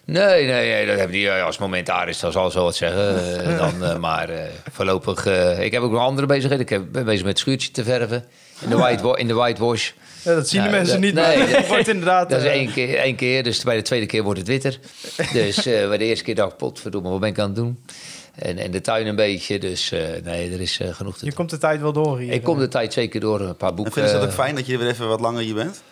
Nee, 0.04 0.47
nee, 0.47 0.68
nee, 0.71 0.87
dat 0.87 0.97
hebben 0.97 1.16
die. 1.16 1.30
Als 1.33 1.54
het 1.56 1.64
moment 1.64 1.87
daar 1.87 2.09
is, 2.09 2.18
dan 2.21 2.33
zal 2.33 2.50
ze 2.50 2.56
wel 2.56 2.64
wat 2.64 2.76
zeggen. 2.76 3.56
dan, 3.59 4.00
maar 4.00 4.28
eh, 4.28 4.38
voorlopig... 4.73 5.26
eh, 5.26 5.64
ik 5.64 5.73
heb 5.73 5.83
ook 5.83 5.90
nog 5.90 6.00
andere 6.00 6.26
bezigheden. 6.26 6.64
Ik 6.64 6.71
heb, 6.71 6.83
ben 6.92 7.04
bezig 7.04 7.21
met 7.21 7.28
het 7.30 7.38
schuurtje 7.38 7.71
te 7.71 7.85
verven. 7.85 8.25
In 8.61 8.68
de, 8.71 8.76
white, 8.76 9.14
in 9.18 9.26
de 9.26 9.35
whitewash. 9.35 9.90
Ja, 10.26 10.35
dat 10.35 10.49
zien 10.49 10.62
de 10.62 10.68
mensen 10.68 10.92
dat- 10.92 11.00
niet, 11.04 11.14
nee, 11.14 11.38
maar 11.38 11.49
het 11.49 11.66
wordt 11.68 11.88
inderdaad... 11.88 12.30
Dat 12.30 12.38
is 12.40 12.45
eh, 12.47 12.52
één 12.52 12.73
keer, 12.73 12.97
één 12.99 13.16
keer, 13.16 13.42
dus 13.42 13.62
bij 13.62 13.76
de 13.76 13.83
tweede 13.83 14.06
keer 14.06 14.23
wordt 14.23 14.38
het 14.38 14.49
witter. 14.49 14.78
Dus 15.33 15.66
eh, 15.66 15.88
bij 15.88 15.99
de 15.99 16.04
eerste 16.04 16.25
keer 16.25 16.35
dacht 16.35 16.52
ik, 16.52 16.56
potverdomme, 16.59 17.09
wat 17.11 17.21
ben 17.21 17.28
ik 17.28 17.38
aan 17.38 17.47
het 17.47 17.56
doen? 17.56 17.85
En, 18.35 18.59
en 18.59 18.71
de 18.71 18.80
tuin 18.80 19.06
een 19.06 19.16
beetje, 19.16 19.59
dus 19.59 19.92
eh, 19.92 20.00
nee, 20.25 20.52
er 20.52 20.61
is 20.61 20.80
eh, 20.80 20.95
genoeg 20.95 21.12
te 21.12 21.18
Je 21.21 21.26
doen. 21.26 21.35
komt 21.38 21.50
de 21.50 21.59
tijd 21.59 21.80
wel 21.80 21.92
door 21.92 22.18
hier. 22.18 22.33
Ik 22.33 22.42
kom 22.42 22.59
de 22.59 22.68
tijd 22.68 22.92
zeker 22.92 23.21
door, 23.21 23.40
een 23.40 23.56
paar 23.56 23.68
En 23.68 23.75
boeken. 23.75 23.95
vinden 23.95 24.12
ze 24.12 24.18
dat 24.18 24.26
ook 24.28 24.33
fijn 24.35 24.54
dat 24.54 24.66
je 24.66 24.78
weer 24.78 24.88
even 24.88 25.09
wat 25.09 25.21
langer 25.21 25.42
hier 25.42 25.54
bent? 25.54 25.83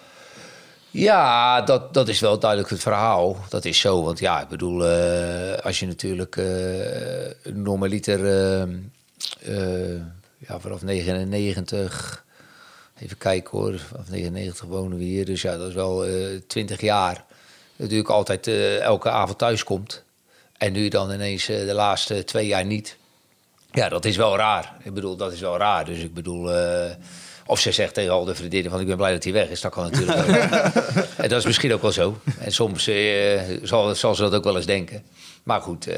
Ja, 0.91 1.61
dat, 1.63 1.95
dat 1.95 2.09
is 2.09 2.21
wel 2.21 2.39
duidelijk 2.39 2.71
het 2.71 2.81
verhaal. 2.81 3.37
Dat 3.49 3.65
is 3.65 3.79
zo, 3.79 4.03
want 4.03 4.19
ja, 4.19 4.41
ik 4.43 4.49
bedoel, 4.49 4.87
eh, 4.87 5.65
als 5.65 5.81
je 5.81 5.87
natuurlijk 5.87 6.37
eh 6.37 6.45
normaliter 7.55 8.25
eh, 8.27 8.63
eh, 8.63 10.01
ja, 10.39 10.59
vanaf 10.61 10.83
99, 10.83 12.25
even 13.01 13.19
kijken 13.19 13.59
hoor, 13.59 13.79
vanaf 13.79 14.09
99 14.09 14.67
wonen 14.67 14.99
we 14.99 15.05
hier, 15.05 15.25
dus 15.25 15.43
ja, 15.43 15.57
dat 15.57 15.69
is 15.69 15.75
wel 15.75 16.07
eh 16.07 16.41
20 16.47 16.81
jaar. 16.81 17.25
Natuurlijk 17.77 18.11
altijd 18.11 18.47
eh, 18.47 18.81
elke 18.81 19.11
avond 19.11 19.39
thuis 19.39 19.65
komt. 19.65 20.03
En 20.59 20.73
nu 20.73 20.89
dan 20.89 21.13
ineens 21.13 21.49
eh, 21.49 21.67
de 21.67 21.75
laatste 21.75 22.25
twee 22.25 22.47
jaar 22.47 22.65
niet. 22.65 22.97
Ja, 23.71 23.89
dat 23.89 24.05
is 24.05 24.17
wel 24.17 24.37
raar. 24.37 24.77
Ik 24.83 24.95
bedoel, 24.95 25.17
dat 25.17 25.33
is 25.33 25.41
wel 25.41 25.57
raar. 25.57 25.85
Dus 25.85 25.99
ik 25.99 26.15
bedoel, 26.15 26.51
Of 27.47 27.61
ze 27.61 27.73
zegt 27.73 27.95
tegen 27.95 28.13
al 28.13 28.25
de 28.25 28.35
vriendinnen 28.35 28.71
van 28.71 28.81
ik 28.81 28.87
ben 28.87 28.97
blij 28.97 29.13
dat 29.13 29.25
hij 29.25 29.33
weg 29.33 29.49
is. 29.49 29.61
Dat 29.61 29.73
kan 29.73 29.91
natuurlijk 29.91 30.19
ook. 30.19 30.27
en 31.17 31.29
dat 31.29 31.39
is 31.39 31.45
misschien 31.45 31.73
ook 31.73 31.83
wel 31.83 31.93
zo. 31.93 32.19
En 32.39 32.53
soms 32.53 32.91
zal, 33.63 33.95
zal 33.95 34.15
ze 34.15 34.23
dat 34.23 34.35
ook 34.35 34.45
wel 34.45 34.57
eens 34.57 34.67
denken. 34.67 35.03
Maar 35.43 35.61
goed, 35.61 35.87
eh, 35.87 35.97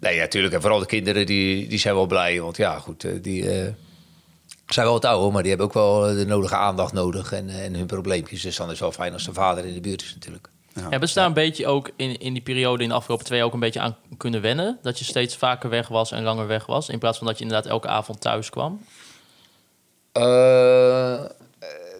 nee, 0.00 0.18
natuurlijk. 0.18 0.54
en 0.54 0.60
vooral 0.60 0.78
de 0.78 0.86
kinderen 0.86 1.26
die, 1.26 1.68
die 1.68 1.78
zijn 1.78 1.94
wel 1.94 2.06
blij. 2.06 2.40
Want 2.40 2.56
ja, 2.56 2.78
goed, 2.78 3.06
die 3.22 3.44
zijn 4.72 4.86
wel 4.86 4.94
het 4.94 5.04
oude, 5.04 5.32
maar 5.32 5.42
die 5.42 5.50
hebben 5.50 5.68
ook 5.68 5.74
wel 5.74 6.08
eh, 6.08 6.14
de 6.16 6.26
nodige 6.26 6.56
aandacht 6.56 6.92
nodig 6.92 7.32
en, 7.32 7.48
en 7.48 7.74
hun 7.74 7.86
probleempjes. 7.86 8.42
Dus 8.42 8.56
dan 8.56 8.66
is 8.66 8.72
het 8.72 8.80
wel 8.80 8.92
fijn 8.92 9.12
als 9.12 9.24
de 9.24 9.32
vader 9.32 9.64
in 9.64 9.74
de 9.74 9.80
buurt 9.80 10.02
is 10.02 10.14
natuurlijk. 10.14 10.48
Hebben 10.90 11.08
ze 11.08 11.14
daar 11.14 11.26
een 11.26 11.32
beetje 11.32 11.66
ook 11.66 11.90
in, 11.96 12.18
in 12.20 12.32
die 12.32 12.42
periode 12.42 12.82
in 12.82 12.88
de 12.88 12.94
afgelopen 12.94 13.24
twee 13.24 13.38
jaar 13.38 13.46
ook 13.46 13.54
een 13.54 13.60
beetje 13.60 13.80
aan 13.80 13.96
kunnen 14.16 14.40
wennen? 14.40 14.78
Dat 14.82 14.98
je 14.98 15.04
steeds 15.04 15.36
vaker 15.36 15.70
weg 15.70 15.88
was 15.88 16.12
en 16.12 16.22
langer 16.22 16.46
weg 16.46 16.66
was, 16.66 16.88
in 16.88 16.98
plaats 16.98 17.18
van 17.18 17.26
dat 17.26 17.38
je 17.38 17.44
inderdaad 17.44 17.70
elke 17.70 17.88
avond 17.88 18.20
thuis 18.20 18.50
kwam? 18.50 18.80
Eh, 20.12 21.14
eh, 21.14 21.20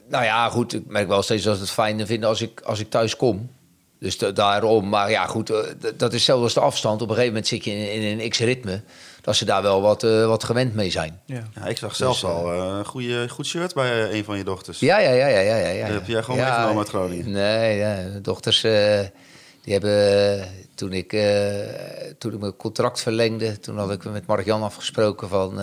nou 0.09 0.25
ja, 0.25 0.49
goed. 0.49 0.75
Ik 0.75 0.87
merk 0.87 1.09
wel 1.09 1.23
steeds 1.23 1.45
dat 1.45 1.55
ze 1.57 1.61
het 1.63 1.71
fijn 1.71 2.07
vinden 2.07 2.29
als 2.29 2.41
ik, 2.43 2.61
als 2.61 2.81
ik 2.81 2.91
thuis 2.91 3.17
kom. 3.17 3.51
Dus 3.99 4.19
da- 4.19 4.31
daarom. 4.31 4.89
Maar 4.89 5.11
ja, 5.11 5.27
goed. 5.27 5.51
eh, 5.51 5.57
dat 5.97 6.09
is 6.11 6.17
hetzelfde 6.17 6.45
als 6.45 6.55
de 6.55 6.61
afstand. 6.61 6.95
Op 7.03 7.09
een 7.09 7.15
gegeven 7.15 7.33
moment 7.33 7.47
zit 7.47 7.65
je 7.65 7.71
in, 7.71 8.03
in 8.03 8.21
een 8.21 8.29
x-ritme. 8.31 8.83
Dat 9.27 9.37
ze 9.37 9.45
daar 9.45 9.63
wel 9.63 9.81
wat, 9.81 10.03
eh, 10.03 10.27
wat 10.27 10.45
gewend 10.45 10.75
mee 10.75 10.91
zijn. 10.91 11.21
Ja. 11.25 11.43
Ja, 11.55 11.67
ik 11.67 11.77
zag 11.77 11.97
zelfs 11.97 12.25
al 12.25 12.53
eh, 12.53 12.77
een 12.79 12.85
goede, 12.85 13.29
goed 13.29 13.47
shirt 13.47 13.75
bij 13.75 14.05
eh, 14.05 14.15
een 14.17 14.25
van 14.25 14.37
je 14.37 14.45
dochters. 14.45 14.79
Ja, 14.79 14.99
ja, 14.99 15.11
ja, 15.11 15.27
ja, 15.27 15.39
ja. 15.39 15.57
ja, 15.57 15.69
ja. 15.69 15.85
Die 15.85 15.95
heb 15.95 16.07
jij 16.07 16.23
gewoon 16.23 16.41
meegenomen 16.41 16.79
uit 16.79 16.89
Groningen? 16.89 17.31
Nee, 17.31 17.77
ja, 17.77 18.03
de 18.13 18.21
dochters 18.21 18.65
eh, 18.65 19.01
die 19.63 19.73
hebben... 19.73 20.39
eh, 20.41 20.47
toen, 20.75 20.93
ik, 20.93 21.13
eh, 21.13 22.15
toen 22.19 22.33
ik 22.33 22.39
mijn 22.39 22.57
contract 22.57 23.01
verlengde, 23.01 23.61
toen 23.61 23.79
had 23.79 23.91
ik 23.91 24.05
met 24.05 24.27
Mark-Jan 24.27 24.63
afgesproken 24.63 25.29
van... 25.29 25.61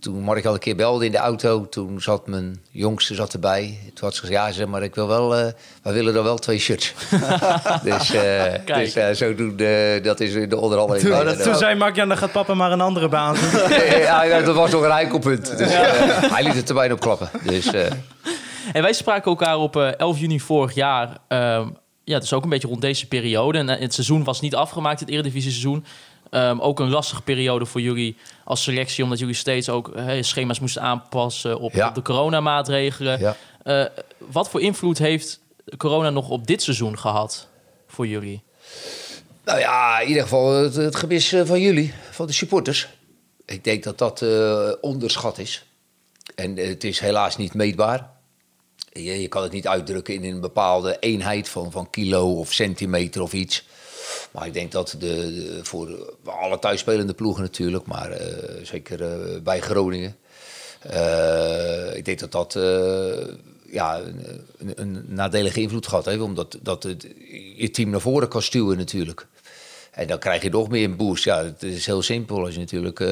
toen 0.00 0.20
Mark 0.20 0.44
al 0.46 0.52
een 0.54 0.58
keer 0.58 0.76
belde 0.76 1.04
in 1.04 1.12
de 1.12 1.18
auto, 1.18 1.68
toen 1.68 2.00
zat 2.00 2.26
mijn 2.26 2.60
jongste 2.70 3.14
zat 3.14 3.32
erbij. 3.32 3.78
Toen 3.94 4.04
had 4.08 4.14
ze 4.14 4.20
gezegd, 4.20 4.38
ja, 4.40 4.52
zeg 4.52 4.66
maar, 4.66 4.82
ik 4.82 4.94
wil 4.94 5.08
wel, 5.08 5.36
eh 5.36 5.52
wij 5.82 5.92
willen 5.92 6.14
er 6.14 6.22
wel 6.22 6.38
twee 6.38 6.58
shirts. 6.58 6.94
dus 7.82 8.14
eh 8.14 8.52
dus 8.64 8.94
eh, 8.94 9.10
zodoende, 9.12 10.00
dat 10.02 10.20
is 10.20 10.48
de 10.48 10.56
onderhandeling. 10.56 11.06
Toen, 11.06 11.24
bijna 11.24 11.42
toen 11.42 11.54
zei 11.54 11.74
Mark, 11.74 11.96
ja, 11.96 12.06
dan 12.06 12.16
gaat 12.16 12.32
papa 12.32 12.54
maar 12.54 12.72
een 12.72 12.80
andere 12.80 13.08
baan 13.08 13.36
zoeken. 13.36 13.86
ja, 14.00 14.22
ja, 14.24 14.40
dat 14.40 14.54
was 14.54 14.70
nog 14.70 14.82
een 14.82 14.90
heikelpunt. 14.90 15.58
Dus, 15.58 15.70
hij 16.30 16.42
liet 16.42 16.54
het 16.54 16.68
er 16.68 16.74
bijna 16.74 16.94
op 16.94 17.00
klappen. 17.00 17.30
Dus, 17.42 17.66
eh, 17.72 17.86
En 18.72 18.82
wij 18.82 18.92
spraken 18.92 19.30
elkaar 19.30 19.56
op 19.58 19.76
eh, 19.76 19.88
11 19.96 20.18
juni 20.18 20.40
vorig 20.40 20.74
jaar. 20.74 21.18
ehm, 21.28 21.68
ja, 22.04 22.18
dus 22.18 22.32
ook 22.32 22.42
een 22.42 22.48
beetje 22.48 22.68
rond 22.68 22.80
deze 22.80 23.08
periode. 23.08 23.58
En 23.58 23.68
het 23.68 23.94
seizoen 23.94 24.24
was 24.24 24.40
niet 24.40 24.54
afgemaakt, 24.54 25.00
het 25.00 25.08
Eredivisie 25.08 25.50
seizoen. 25.50 25.84
Ehm, 26.30 26.60
ook 26.60 26.80
een 26.80 26.90
lastige 26.90 27.22
periode 27.22 27.66
voor 27.66 27.80
jullie 27.80 28.16
als 28.44 28.62
selectie, 28.62 29.04
omdat 29.04 29.18
jullie 29.18 29.34
steeds 29.34 29.68
ook 29.68 29.92
schema's 30.20 30.60
moesten 30.60 30.82
aanpassen 30.82 31.58
op, 31.58 31.72
Ja. 31.72 31.88
op 31.88 31.94
de 31.94 32.02
coronamaatregelen. 32.02 33.20
ja. 33.20 33.36
Eh, 33.62 33.84
wat 34.18 34.48
voor 34.50 34.60
invloed 34.60 34.98
heeft 34.98 35.40
corona 35.76 36.10
nog 36.10 36.28
op 36.28 36.46
dit 36.46 36.62
seizoen 36.62 36.98
gehad 36.98 37.48
voor 37.88 38.06
jullie? 38.06 38.42
Nou 39.44 39.58
ja, 39.58 40.00
in 40.00 40.08
ieder 40.08 40.22
geval 40.22 40.52
het, 40.52 40.74
het 40.74 40.96
gemis 40.96 41.32
eh, 41.32 41.44
van 41.44 41.60
jullie, 41.60 41.94
van 42.10 42.26
de 42.26 42.32
supporters. 42.32 42.88
Ik 43.44 43.64
denk 43.64 43.84
dat 43.84 43.98
dat 43.98 44.22
eh, 44.22 44.68
onderschat 44.80 45.38
is. 45.38 45.64
En 46.34 46.56
het 46.56 46.84
is 46.84 46.98
helaas 47.00 47.36
niet 47.36 47.54
meetbaar. 47.54 48.10
Je, 48.92 49.20
je 49.20 49.28
kan 49.28 49.42
het 49.42 49.52
niet 49.52 49.68
uitdrukken 49.68 50.14
in 50.14 50.24
een 50.24 50.40
bepaalde 50.40 50.96
eenheid 51.00 51.48
van, 51.48 51.70
van 51.70 51.90
kilo 51.90 52.32
of 52.32 52.52
centimeter 52.52 53.22
of 53.22 53.32
iets. 53.32 53.64
Maar 54.30 54.46
ik 54.46 54.52
denk 54.52 54.72
dat 54.72 54.96
de, 54.98 55.60
voor 55.62 56.14
alle 56.24 56.58
thuisspelende 56.58 57.14
ploegen 57.14 57.42
natuurlijk, 57.42 57.86
maar 57.86 58.10
eh, 58.10 58.64
zeker 58.64 59.02
eh, 59.02 59.40
bij 59.42 59.60
Groningen. 59.60 60.16
eh, 60.80 61.96
ik 61.96 62.04
denk 62.04 62.18
dat 62.18 62.32
dat 62.32 62.52
ja, 63.70 64.00
een, 64.58 64.72
een, 64.74 65.04
nadelige 65.06 65.60
invloed 65.60 65.86
gehad 65.86 66.04
heeft. 66.04 66.20
Omdat 66.20 66.58
dat 66.62 66.82
het, 66.82 67.06
je 67.56 67.70
team 67.70 67.90
naar 67.90 68.00
voren 68.00 68.28
kan 68.28 68.42
stuwen 68.42 68.76
natuurlijk. 68.76 69.26
En 69.90 70.06
dan 70.06 70.18
krijg 70.18 70.42
je 70.42 70.50
nog 70.50 70.68
meer 70.68 70.84
een 70.84 70.96
boost. 70.96 71.24
Ja, 71.24 71.44
het 71.44 71.62
is 71.62 71.86
heel 71.86 72.02
simpel. 72.02 72.44
Als 72.44 72.54
je 72.54 72.60
natuurlijk 72.60 73.00
eh 73.00 73.08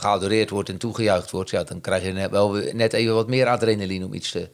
geadoreerd 0.00 0.50
wordt 0.50 0.68
en 0.68 0.76
toegejuicht 0.76 1.30
wordt... 1.30 1.50
Ja, 1.50 1.64
dan 1.64 1.80
krijg 1.80 2.04
je 2.04 2.12
net, 2.12 2.30
wel 2.30 2.52
net 2.72 2.92
even 2.92 3.14
wat 3.14 3.28
meer 3.28 3.46
adrenaline 3.46 4.04
om 4.04 4.14
iets 4.14 4.30
te... 4.30 4.48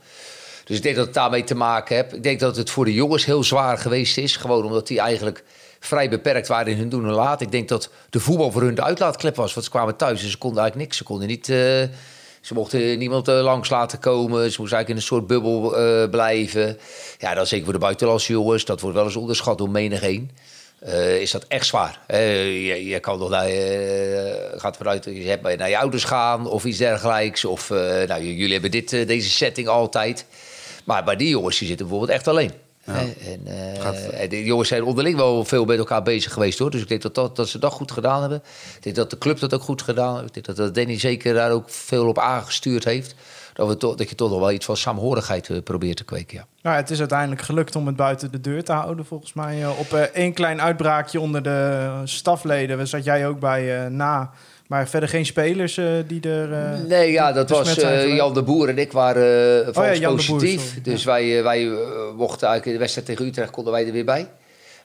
Dus 0.65 0.77
ik 0.77 0.83
denk 0.83 0.97
dat 0.97 1.05
het 1.05 1.15
daarmee 1.15 1.45
te 1.45 1.55
maken 1.55 1.97
heeft. 1.97 2.15
Ik 2.15 2.23
denk 2.23 2.41
dat 2.41 2.57
het 2.57 2.71
voor 2.71 2.85
de 2.85 2.95
jongens 2.95 3.25
heel 3.25 3.45
zwaar 3.45 3.79
geweest 3.79 4.19
is. 4.19 4.37
Gewoon 4.37 4.65
omdat 4.65 4.87
die 4.87 5.01
eigenlijk 5.01 5.45
vrij 5.85 6.09
beperkt 6.09 6.49
waren 6.49 6.73
in 6.73 6.79
hun 6.79 6.89
doen 6.89 7.05
en 7.05 7.13
laten. 7.13 7.47
Ik 7.47 7.53
denk 7.53 7.69
dat 7.69 7.91
de 8.11 8.21
voetbal 8.21 8.51
voor 8.51 8.63
hun 8.63 8.75
de 8.75 8.83
uitlaatklep 8.83 9.37
was. 9.37 9.55
Want 9.55 9.65
ze 9.65 9.71
kwamen 9.73 9.97
thuis 9.97 10.23
en 10.23 10.31
ze 10.31 10.39
konden 10.39 10.61
eigenlijk 10.61 10.89
niks. 10.89 10.99
Ze 10.99 11.05
konden 11.05 11.29
niet... 11.29 11.49
eh, 11.49 11.83
ze 12.43 12.55
mochten 12.55 12.99
niemand 12.99 13.29
eh, 13.29 13.41
langs 13.43 13.69
laten 13.69 13.99
komen. 13.99 14.51
Ze 14.51 14.61
moesten 14.61 14.77
eigenlijk 14.77 14.89
in 14.89 14.97
een 14.97 15.03
soort 15.03 15.27
bubbel 15.27 15.77
eh, 15.77 16.11
blijven. 16.11 16.79
Ja, 17.19 17.37
is 17.37 17.49
zeker 17.49 17.65
voor 17.65 17.75
de 17.75 17.79
buitenlandse 17.79 18.33
jongens. 18.33 18.65
Dat 18.65 18.81
wordt 18.81 18.97
wel 18.97 19.05
eens 19.05 19.17
onderschat 19.17 19.59
door 19.59 19.71
menig 19.71 20.03
een. 20.03 20.31
Eh, 20.79 21.21
is 21.21 21.31
dat 21.31 21.45
echt 21.49 21.67
zwaar. 21.67 22.01
Je, 22.09 22.99
kan 23.01 23.19
nog 23.19 23.29
naar 23.31 23.49
gaat 24.57 24.77
vanuit, 24.77 25.05
je 25.05 25.29
hebt 25.29 25.57
naar 25.59 25.69
je 25.69 25.79
ouders 25.79 26.05
gaan 26.05 26.47
of 26.47 26.65
iets 26.65 26.79
dergelijks. 26.79 27.45
Of 27.45 27.69
nou, 28.07 28.25
jullie 28.25 28.53
hebben 28.53 28.71
dit, 28.71 28.91
deze 28.91 29.31
setting 29.31 29.69
altijd. 29.69 30.27
Maar 30.85 31.05
bij 31.05 31.17
die 31.17 31.29
jongens 31.29 31.59
die 31.59 31.69
zitten 31.69 31.87
bijvoorbeeld 31.87 32.19
echt 32.19 32.29
alleen. 32.29 32.53
Hè? 32.85 33.13
En, 33.33 33.47
eh, 33.47 34.23
en 34.23 34.29
die 34.29 34.45
jongens 34.45 34.69
zijn 34.69 34.85
onderling 34.85 35.17
wel 35.17 35.45
veel 35.45 35.65
met 35.65 35.79
elkaar 35.79 36.03
bezig 36.03 36.33
geweest 36.33 36.59
hoor. 36.59 36.71
Dus 36.71 36.81
ik 36.81 36.89
denk 36.89 37.03
dat, 37.03 37.15
dat, 37.15 37.37
dat 37.37 37.49
ze 37.49 37.59
dat 37.59 37.73
goed 37.73 37.93
gedaan 37.93 38.21
hebben. 38.21 38.43
Ik 38.77 38.83
denk 38.83 38.97
dat 38.97 39.11
de 39.11 39.19
club 39.19 39.39
dat 39.39 39.55
ook 39.55 39.63
goed 39.63 39.83
gedaan 39.83 40.15
heeft. 40.15 40.27
Ik 40.27 40.35
denk 40.35 40.47
dat, 40.47 40.57
dat 40.57 40.75
Danny 40.75 40.99
zeker 40.99 41.35
daar 41.35 41.51
ook 41.51 41.71
veel 41.71 42.09
op 42.09 42.19
aangestuurd 42.19 42.85
heeft. 42.85 43.15
Dat, 43.53 43.69
we 43.69 43.77
toch, 43.77 43.95
dat 43.95 44.09
je 44.09 44.15
toch 44.15 44.31
nog 44.31 44.39
wel 44.39 44.53
iets 44.53 44.67
van 44.67 44.77
saamhorigheid 44.77 45.51
eh, 45.51 45.63
probeert 45.63 45.97
te 45.97 46.05
kweken. 46.05 46.37
Ja. 46.37 46.47
Nou, 46.63 46.77
het 46.77 46.91
is 46.91 46.99
uiteindelijk 46.99 47.43
gelukt 47.43 47.77
om 47.77 47.87
het 47.87 47.97
buiten 47.97 48.33
de 48.33 48.41
deur 48.41 48.65
te 48.65 48.73
houden, 48.73 49.05
volgens 49.05 49.33
mij. 49.33 49.63
Eh, 49.63 49.79
op 49.79 49.93
eh, 49.93 50.01
één 50.01 50.33
klein 50.33 50.61
uitbraakje 50.61 51.21
onder 51.21 51.43
de 51.43 51.91
stafleden 52.05 52.77
daar 52.77 52.87
zat 52.87 53.05
jij 53.05 53.27
ook 53.27 53.41
bij 53.41 53.85
eh, 53.85 53.91
na. 53.91 54.31
Maar 54.73 54.89
verder 54.89 55.09
geen 55.09 55.27
spelers 55.27 55.77
eh, 55.77 55.87
die 56.07 56.21
er... 56.21 56.53
eh, 56.53 56.81
Nee, 56.87 57.13
ja, 57.13 57.33
dat 57.33 57.51
was 57.51 57.79
eh. 57.79 58.17
Jan 58.17 58.35
de 58.35 58.43
Boer 58.43 58.69
en 58.69 58.79
ik 58.79 58.93
waren 58.93 59.67
uh, 59.77 59.95
ja, 59.95 60.09
Boer, 60.09 60.17
positief. 60.17 60.83
dus 60.83 61.05
wij, 61.05 61.43
wij 61.43 61.65
mochten 62.17 62.49
eigenlijk 62.49 62.67
in 62.67 62.73
de 62.73 62.79
wedstrijd 62.79 63.07
tegen 63.07 63.27
Utrecht 63.27 63.51
konden 63.51 63.73
wij 63.73 63.87
er 63.87 63.93
weer 63.93 64.05
bij. 64.05 64.29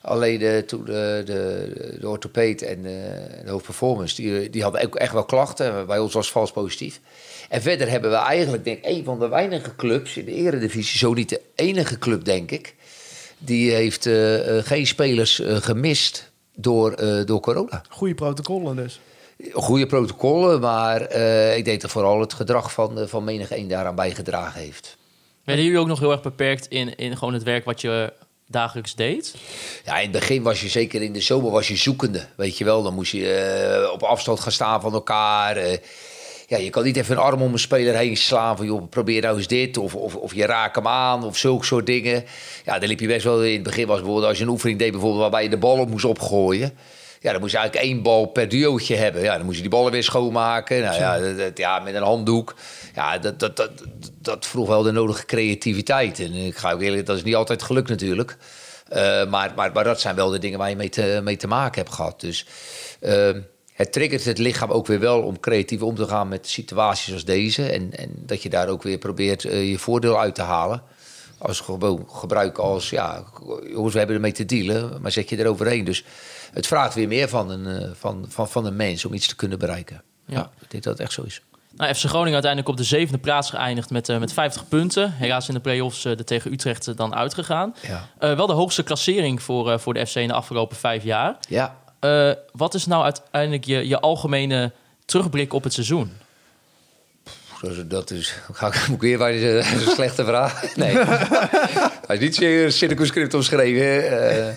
Alleen 0.01 0.65
toen 0.65 0.85
de, 0.85 1.21
de, 1.25 1.97
de 1.99 2.09
orthopeed 2.09 2.61
en 2.61 2.81
de 2.81 3.49
hoofdperformance, 3.49 4.15
die, 4.15 4.49
die 4.49 4.63
hadden 4.63 4.85
ook 4.85 4.95
echt 4.95 5.13
wel 5.13 5.25
klachten. 5.25 5.85
Bij 5.87 5.99
ons 5.99 6.13
was 6.13 6.25
het 6.25 6.33
vals 6.33 6.51
positief. 6.51 6.99
En 7.49 7.61
verder 7.61 7.89
hebben 7.89 8.09
we 8.09 8.17
eigenlijk, 8.17 8.63
denk 8.63 8.77
ik, 8.77 8.85
een 8.85 9.03
van 9.03 9.19
de 9.19 9.27
weinige 9.27 9.75
clubs 9.75 10.17
in 10.17 10.25
de 10.25 10.33
eredivisie, 10.33 10.97
zo 10.97 11.13
niet 11.13 11.29
de 11.29 11.41
enige 11.55 11.97
club, 11.97 12.25
denk 12.25 12.51
ik, 12.51 12.75
die 13.37 13.71
heeft 13.71 14.09
geen 14.67 14.87
spelers 14.87 15.41
gemist 15.43 16.31
door, 16.55 16.95
door 17.25 17.39
corona. 17.39 17.81
Goede 17.89 18.13
protocollen 18.15 18.75
dus. 18.75 18.99
Goede 19.53 19.85
protocollen, 19.85 20.59
maar 20.59 21.01
eh, 21.01 21.57
ik 21.57 21.65
denk 21.65 21.81
dat 21.81 21.91
vooral 21.91 22.19
het 22.19 22.33
gedrag 22.33 22.71
van, 22.71 22.99
eh, 22.99 23.07
van 23.07 23.23
menig 23.23 23.51
een 23.51 23.67
daaraan 23.67 23.95
bijgedragen 23.95 24.61
heeft. 24.61 24.97
Werden 25.43 25.65
jullie 25.65 25.79
ook 25.79 25.87
nog 25.87 25.99
heel 25.99 26.11
erg 26.11 26.21
beperkt 26.21 26.67
in, 26.67 26.95
in 26.95 27.17
gewoon 27.17 27.33
het 27.33 27.43
werk 27.43 27.65
wat 27.65 27.81
je 27.81 28.13
dagelijks 28.47 28.95
deed? 28.95 29.35
Ja, 29.85 29.95
in 29.95 30.01
het 30.01 30.19
begin 30.19 30.43
was 30.43 30.61
je 30.61 30.67
zeker 30.67 31.01
in 31.01 31.13
de 31.13 31.21
zomer 31.21 31.51
was 31.51 31.67
je 31.67 31.75
zoekende, 31.75 32.25
weet 32.35 32.57
je 32.57 32.63
wel. 32.63 32.83
Dan 32.83 32.93
moest 32.93 33.11
je 33.11 33.33
eh, 33.33 33.91
op 33.91 34.03
afstand 34.03 34.39
gaan 34.39 34.51
staan 34.51 34.81
van 34.81 34.93
elkaar. 34.93 35.57
ja, 36.47 36.57
je 36.57 36.69
kan 36.69 36.83
niet 36.83 36.97
even 36.97 37.15
een 37.15 37.21
arm 37.21 37.41
om 37.41 37.53
een 37.53 37.59
speler 37.59 37.95
heen 37.95 38.17
slaan 38.17 38.57
van... 38.57 38.65
joh, 38.65 38.89
probeer 38.89 39.21
nou 39.21 39.37
eens 39.37 39.47
dit, 39.47 39.77
of, 39.77 39.95
of, 39.95 40.15
of 40.15 40.33
je 40.33 40.45
raakt 40.45 40.75
hem 40.75 40.87
aan, 40.87 41.23
of 41.23 41.37
zulke 41.37 41.65
soort 41.65 41.85
dingen. 41.85 42.25
Ja, 42.65 42.79
dan 42.79 42.89
liep 42.89 42.99
je 42.99 43.07
best 43.07 43.23
wel... 43.23 43.43
In 43.43 43.53
het 43.53 43.63
begin 43.63 43.87
was 43.87 43.97
bijvoorbeeld 43.97 44.27
als 44.27 44.37
je 44.37 44.43
een 44.43 44.49
oefening 44.49 44.79
deed... 44.79 44.91
bijvoorbeeld 44.91 45.21
waarbij 45.21 45.43
je 45.43 45.49
de 45.49 45.57
bal 45.57 45.79
op 45.79 45.89
moest 45.89 46.05
opgooien... 46.05 46.77
Ja, 47.19 47.31
dan 47.31 47.41
moest 47.41 47.51
je 47.51 47.57
eigenlijk 47.57 47.87
één 47.87 48.01
bal 48.01 48.25
per 48.25 48.49
duootje 48.49 48.95
hebben. 48.95 49.21
Ja, 49.21 49.35
dan 49.35 49.45
moest 49.45 49.55
je 49.55 49.61
die 49.61 49.71
ballen 49.71 49.91
weer 49.91 50.03
schoonmaken. 50.03 50.81
Nou 50.81 50.95
ja, 50.95 51.33
dat, 51.33 51.57
ja 51.57 51.79
met 51.79 51.95
een 51.95 52.03
handdoek. 52.03 52.55
Ja, 52.95 53.17
dat, 53.17 53.39
dat, 53.39 53.57
dat, 53.57 53.71
dat 54.21 54.45
vroeg 54.45 54.67
wel 54.67 54.83
de 54.83 54.91
nodige 54.91 55.25
creativiteit. 55.25 56.19
En 56.19 56.33
ik 56.33 56.57
ga 56.57 56.71
ook 56.71 56.81
eerlijk, 56.81 57.05
dat 57.05 57.17
is 57.17 57.23
niet 57.23 57.35
altijd 57.35 57.63
gelukt 57.63 57.89
natuurlijk. 57.89 58.37
Eh, 58.89 59.29
maar, 59.29 59.51
maar, 59.55 59.71
maar 59.71 59.83
dat 59.83 60.01
zijn 60.01 60.15
wel 60.15 60.29
de 60.29 60.39
dingen 60.39 60.59
waar 60.59 60.69
je 60.69 60.75
mee 60.75 60.89
te, 60.89 61.19
mee 61.23 61.37
te 61.37 61.47
maken 61.47 61.81
hebt 61.81 61.95
gehad. 61.95 62.21
Dus 62.21 62.45
eh, 62.99 63.29
het 63.73 63.91
triggert 63.91 64.25
het 64.25 64.37
lichaam 64.37 64.71
ook 64.71 64.87
weer 64.87 64.99
wel 64.99 65.21
om 65.21 65.39
creatief 65.39 65.81
om 65.81 65.95
te 65.95 66.07
gaan 66.07 66.27
met 66.27 66.47
situaties 66.47 67.13
als 67.13 67.25
deze. 67.25 67.69
En, 67.69 67.97
en 67.97 68.09
dat 68.15 68.43
je 68.43 68.49
daar 68.49 68.67
ook 68.67 68.83
weer 68.83 68.97
probeert 68.97 69.45
eh, 69.45 69.69
je 69.69 69.77
voordeel 69.77 70.19
uit 70.19 70.35
te 70.35 70.41
halen. 70.41 70.81
Als 71.37 71.59
gewoon 71.59 72.05
gebruik 72.09 72.57
als, 72.57 72.89
ja, 72.89 73.23
jongens, 73.71 73.93
we 73.93 73.97
hebben 73.97 74.15
ermee 74.15 74.31
te 74.31 74.45
dealen, 74.45 75.01
maar 75.01 75.11
zet 75.11 75.29
je 75.29 75.37
eroverheen. 75.37 75.83
Dus 75.83 76.03
het 76.53 76.67
vraagt 76.67 76.93
weer 76.93 77.07
meer 77.07 77.29
van 77.29 77.49
een, 77.49 77.81
eh, 77.81 77.89
van, 77.93 78.25
van, 78.27 78.47
van 78.49 78.65
een 78.65 78.75
mens 78.75 79.05
om 79.05 79.13
iets 79.13 79.27
te 79.27 79.35
kunnen 79.35 79.59
bereiken. 79.59 80.01
Ja. 80.25 80.35
Ja, 80.35 80.51
ik 80.59 80.71
denk 80.71 80.83
dat 80.83 80.93
het 80.93 81.01
echt 81.01 81.13
zo 81.13 81.21
is. 81.21 81.41
Nou, 81.75 81.93
FC 81.93 82.03
Groningen 82.03 82.33
uiteindelijk 82.33 82.71
op 82.71 82.77
de 82.77 82.83
zevende 82.83 83.19
plaats 83.19 83.49
geëindigd 83.49 83.89
met, 83.89 84.09
eh, 84.09 84.17
met 84.17 84.33
50 84.33 84.67
punten. 84.67 85.11
Helaas 85.11 85.47
in 85.47 85.53
de 85.53 85.59
play-offs 85.59 86.05
eh, 86.05 86.11
er 86.11 86.25
tegen 86.25 86.51
Utrecht 86.51 86.97
dan 86.97 87.15
uitgegaan. 87.15 87.75
Ja. 87.81 88.35
Wel 88.35 88.47
de 88.47 88.53
hoogste 88.53 88.83
klassering 88.83 89.41
voor, 89.43 89.79
voor 89.79 89.93
de 89.93 90.05
FC 90.05 90.15
in 90.15 90.27
de 90.27 90.33
afgelopen 90.33 90.77
vijf 90.77 91.03
jaar. 91.03 91.37
Ja, 91.49 91.75
wat 92.51 92.73
is 92.73 92.85
nou 92.85 93.03
uiteindelijk 93.03 93.65
je, 93.65 93.87
je 93.87 93.99
algemene 93.99 94.71
terugblik 95.05 95.53
op 95.53 95.63
het 95.63 95.73
seizoen? 95.73 96.11
Dat 97.61 97.71
is- 97.71 97.83
dat 97.87 98.11
is... 98.11 98.35
Ga 98.53 98.67
ik 98.67 98.87
moet 98.87 99.03
ik 99.03 99.17
weer 99.17 99.57
een 99.57 99.79
slechte 99.97 100.25
vraag? 100.25 100.63
Nee. 100.75 100.95
Hij 100.97 102.15
is 102.15 102.19
niet 102.19 102.35
zeer 102.35 102.71
circumscript 102.71 103.33
omschreven. 103.33 104.09
eh. 104.47 104.53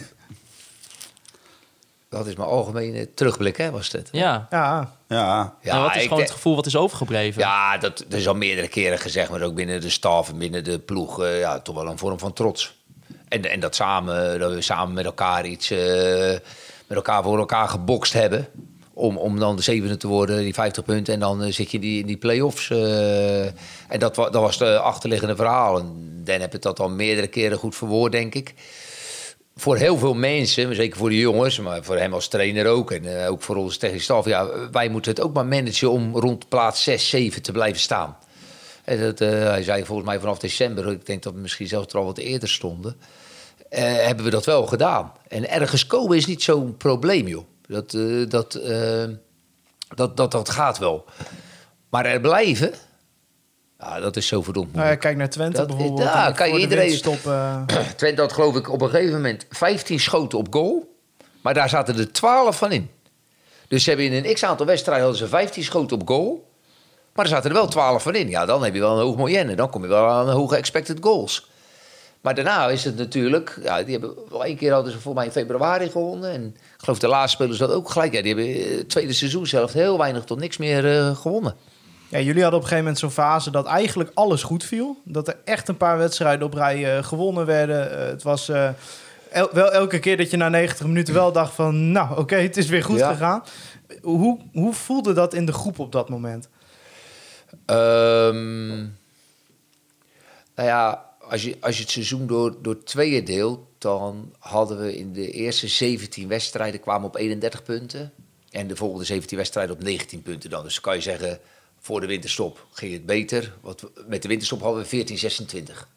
dat 2.09 2.27
is 2.27 2.37
mijn 2.37 2.49
algemene 2.49 3.15
terugblik, 3.15 3.57
hè, 3.57 3.71
was 3.71 3.93
het? 3.93 4.09
Ja. 4.13 4.47
Ja, 4.51 4.93
Ja, 5.09 5.55
Ja, 5.63 5.73
en 5.75 5.81
wat 5.83 5.97
is 5.97 6.03
gewoon 6.03 6.21
het 6.21 6.31
gevoel 6.31 6.55
wat 6.55 6.67
is 6.67 6.77
overgebleven? 6.77 7.41
Ja, 7.43 7.79
dat, 7.79 7.99
dat 8.09 8.19
is 8.21 8.29
al 8.29 8.35
meerdere 8.35 8.69
keren 8.69 8.99
gezegd, 8.99 9.31
maar 9.31 9.43
ook 9.43 9.55
binnen 9.55 9.81
de 9.81 9.91
staf 9.91 10.29
en 10.29 10.39
binnen 10.39 10.65
de 10.65 10.79
ploeg, 10.79 11.23
eh, 11.23 11.39
ja, 11.41 11.61
toch 11.61 11.75
wel 11.75 11.87
een 11.87 11.99
vorm 11.99 12.19
van 12.19 12.33
trots. 12.33 12.79
En, 13.29 13.51
en 13.51 13.61
dat, 13.61 13.75
samen, 13.75 14.39
dat 14.39 14.53
we 14.53 14.61
samen 14.61 14.95
met 14.95 15.05
elkaar 15.05 15.47
iets, 15.47 15.71
eh, 15.71 15.79
met 16.87 16.97
elkaar 16.97 17.23
voor 17.23 17.39
elkaar 17.39 17.69
gebokst 17.69 18.13
hebben. 18.13 18.49
Om, 19.01 19.17
om 19.17 19.39
dan 19.39 19.57
de 19.57 19.63
zevende 19.63 19.97
te 19.97 20.07
worden, 20.07 20.39
die 20.39 20.55
50 20.55 20.85
punten. 20.85 21.15
En 21.15 21.21
dan 21.21 21.43
eh, 21.43 21.53
zit 21.53 21.71
je 21.71 21.79
die, 21.79 22.01
in 22.01 22.07
die 22.07 22.17
play-offs. 22.17 22.71
eh. 22.71 23.45
en 23.45 23.99
dat, 23.99 24.15
dat 24.15 24.33
was 24.33 24.59
de 24.59 24.79
achterliggende 24.79 25.37
verhaal. 25.37 25.79
En 25.79 26.21
Dan 26.25 26.41
heb 26.41 26.55
ik 26.55 26.63
dat 26.63 26.81
al 26.81 26.91
meerdere 26.91 27.27
keren 27.27 27.59
goed 27.59 27.77
verwoord, 27.77 28.13
denk 28.13 28.35
ik 28.35 28.55
voor 29.57 29.77
heel 29.77 29.99
veel 29.99 30.15
mensen, 30.15 30.67
maar 30.67 30.75
zeker 30.75 30.99
voor 30.99 31.09
de 31.09 31.19
jongens, 31.19 31.59
maar 31.59 31.85
voor 31.85 31.97
hem 31.97 32.15
als 32.15 32.29
trainer 32.29 32.67
ook 32.67 32.91
en 32.91 33.23
eh, 33.23 33.31
ook 33.31 33.43
voor 33.43 33.57
onze 33.57 33.79
technische 33.79 34.05
staf, 34.05 34.25
ja, 34.25 34.49
wij 34.71 34.89
moeten 34.89 35.11
het 35.11 35.21
ook 35.21 35.33
maar 35.35 35.47
managen 35.47 35.91
om 35.91 36.17
rond 36.17 36.49
plaats 36.49 36.83
6, 36.83 37.09
7 37.09 37.43
te 37.43 37.53
blijven 37.53 37.81
staan. 37.81 38.17
En 38.85 39.01
dat, 39.01 39.19
hij 39.19 39.63
zei 39.63 39.85
volgens 39.85 40.09
mij 40.09 40.19
vanaf 40.19 40.39
december, 40.39 40.91
ik 40.91 41.07
denk 41.07 41.23
dat 41.23 41.33
we 41.33 41.41
misschien 41.41 41.67
zelfs 41.69 41.93
er 41.93 41.99
al 41.99 42.05
wat 42.05 42.19
eerder 42.19 42.49
stonden, 42.49 42.97
hebben 43.69 44.25
we 44.25 44.31
dat 44.31 44.45
wel 44.45 44.67
gedaan. 44.67 45.13
En 45.29 45.51
ergens 45.51 45.87
komen 45.87 46.17
is 46.17 46.27
niet 46.27 46.43
zo'n 46.43 46.77
probleem, 46.77 47.29
joh. 47.29 47.45
Dat, 47.71 47.95
eh, 47.95 48.29
dat, 48.29 48.55
eh, 48.55 49.05
dat, 49.95 50.17
dat, 50.17 50.31
dat 50.31 50.49
gaat 50.51 50.79
wel. 50.79 51.05
Maar 51.91 52.05
er 52.07 52.21
blijven, 52.21 52.73
ja, 53.79 54.01
dat 54.01 54.17
is 54.17 54.27
zo 54.27 54.43
verdomd 54.43 54.75
nou 54.75 54.95
kijk 54.97 55.17
naar 55.17 55.31
Twente 55.31 55.57
Dat- 55.57 55.67
bijvoorbeeld. 55.67 56.09
ja, 56.09 56.31
de 56.31 56.47
iedereen- 56.59 56.89
winterstop, 56.89 57.33
eh, 57.33 57.63
Twente 57.97 58.21
had 58.21 58.33
geloof 58.33 58.57
ik 58.57 58.71
op 58.73 58.81
een 58.83 58.91
gegeven 58.91 59.15
moment 59.15 59.47
15 59.51 60.01
schoten 60.01 60.39
op 60.39 60.47
goal. 60.53 60.99
Maar 61.41 61.55
daar 61.55 61.69
zaten 61.69 61.99
er 61.99 62.13
12 62.13 62.57
van 62.59 62.73
in. 62.73 62.91
Dus 63.69 63.83
ze 63.83 63.89
hebben 63.89 64.07
in 64.13 64.25
een 64.25 64.35
x-aantal 64.35 64.67
wedstrijden 64.67 65.05
hadden 65.05 65.23
ze 65.23 65.29
15 65.29 65.65
schoten 65.65 66.01
op 66.01 66.09
goal. 66.09 66.51
Maar 67.15 67.25
er 67.25 67.31
zaten 67.31 67.51
er 67.51 67.57
wel 67.57 67.69
12 67.69 68.03
van 68.03 68.15
in. 68.15 68.29
Ja, 68.29 68.47
dan 68.47 68.65
heb 68.65 68.75
je 68.75 68.81
wel 68.81 68.93
een 68.97 69.03
hoog 69.05 69.17
moyenne. 69.17 69.55
Dan 69.55 69.71
kom 69.71 69.83
je 69.83 69.89
wel 69.89 70.09
aan 70.09 70.29
hoge 70.31 70.57
expected 70.57 70.99
goals. 71.01 71.50
Maar 72.21 72.35
daarna 72.35 72.69
is 72.69 72.85
het 72.85 72.97
natuurlijk... 72.97 73.59
Ja, 73.63 73.83
die 73.83 73.99
hebben 73.99 74.15
wel 74.31 74.45
één 74.45 74.57
keer 74.57 74.73
hadden 74.73 74.93
ze 74.93 75.01
voor 75.01 75.15
mij 75.15 75.25
in 75.25 75.31
februari 75.31 75.91
gewonnen. 75.91 76.31
En 76.33 76.47
ik 76.47 76.61
geloof 76.85 76.99
de 76.99 77.09
laatste 77.09 77.37
spelers 77.37 77.59
dat 77.59 77.73
ook 77.73 77.91
gelijk. 77.91 78.13
Ja, 78.13 78.23
die 78.23 78.35
hebben 78.35 78.55
eh, 78.55 78.77
het 78.79 78.89
tweede 78.89 79.13
seizoen 79.13 79.47
zelf 79.47 79.73
heel 79.73 79.99
weinig 79.99 80.25
tot 80.25 80.39
niks 80.39 80.57
meer 80.57 80.97
eh, 80.99 81.17
gewonnen. 81.17 81.55
Ja, 82.09 82.19
jullie 82.19 82.43
hadden 82.43 82.61
op 82.61 82.65
een 82.65 82.71
gegeven 82.71 82.79
moment 82.79 82.99
zo'n 82.99 83.11
fase 83.25 83.51
dat 83.51 83.67
eigenlijk 83.67 84.11
alles 84.15 84.43
goed 84.43 84.65
viel. 84.65 85.01
Dat 85.05 85.29
er 85.29 85.37
echt 85.45 85.69
een 85.69 85.77
paar 85.77 85.99
wedstrijden 85.99 86.47
op 86.47 86.55
rij 86.55 86.97
eh, 86.97 87.05
gewonnen 87.05 87.47
werden. 87.47 87.99
Eh, 88.01 88.07
het 88.07 88.23
was 88.23 88.49
eh, 88.49 88.69
el- 89.31 89.49
wel 89.53 89.73
elke 89.73 89.99
keer 89.99 90.17
dat 90.17 90.31
je 90.31 90.37
na 90.37 90.49
90 90.49 90.87
minuten 90.87 91.15
wel 91.15 91.33
dacht 91.33 91.55
van... 91.55 91.93
nou, 91.93 92.19
oké, 92.19 92.37
het 92.37 92.57
is 92.57 92.67
weer 92.69 92.85
goed 92.85 92.99
Ja. 92.99 93.11
gegaan. 93.13 93.43
Hoe, 94.03 94.39
hoe 94.53 94.73
voelde 94.75 95.13
dat 95.13 95.35
in 95.35 95.47
de 95.47 95.53
groep 95.53 95.79
op 95.79 95.93
dat 95.93 96.09
moment? 96.09 96.49
Ehm, 97.67 98.77
nou 100.55 100.69
ja, 100.69 101.05
als 101.31 101.43
je, 101.43 101.57
als 101.61 101.77
je 101.77 101.83
het 101.83 101.91
seizoen 101.91 102.27
door, 102.27 102.63
door 102.63 102.83
tweeën 102.83 103.25
deelt, 103.25 103.61
dan 103.79 104.35
hadden 104.39 104.81
we 104.81 104.97
in 104.97 105.13
de 105.13 105.31
eerste 105.31 105.69
17 105.69 106.29
wedstrijden 106.29 106.81
kwamen 106.81 107.07
op 107.09 107.17
31 107.17 107.63
punten. 107.63 108.13
En 108.51 108.67
de 108.67 108.77
volgende 108.77 109.05
17 109.05 109.37
wedstrijden 109.37 109.75
op 109.75 109.83
19 109.83 110.23
punten 110.23 110.51
dan. 110.51 110.63
Dus 110.63 110.81
kan 110.81 110.95
je 110.95 111.01
zeggen, 111.01 111.41
voor 111.79 112.01
de 112.01 112.07
winterstop 112.07 112.67
ging 112.73 112.93
het 112.93 113.07
beter. 113.07 113.55
Want 113.61 113.83
met 114.07 114.23
de 114.23 114.29
winterstop 114.29 114.61
hadden 114.61 114.83
we 114.83 114.89
14, 114.89 115.19
26. 115.19 115.89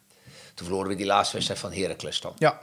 Toen 0.54 0.66
verloren 0.66 0.88
we 0.88 0.96
die 0.96 1.06
laatste 1.06 1.34
wedstrijd 1.34 1.60
van 1.60 1.72
Heracles 1.72 2.20
dan. 2.20 2.32
Ja, 2.38 2.60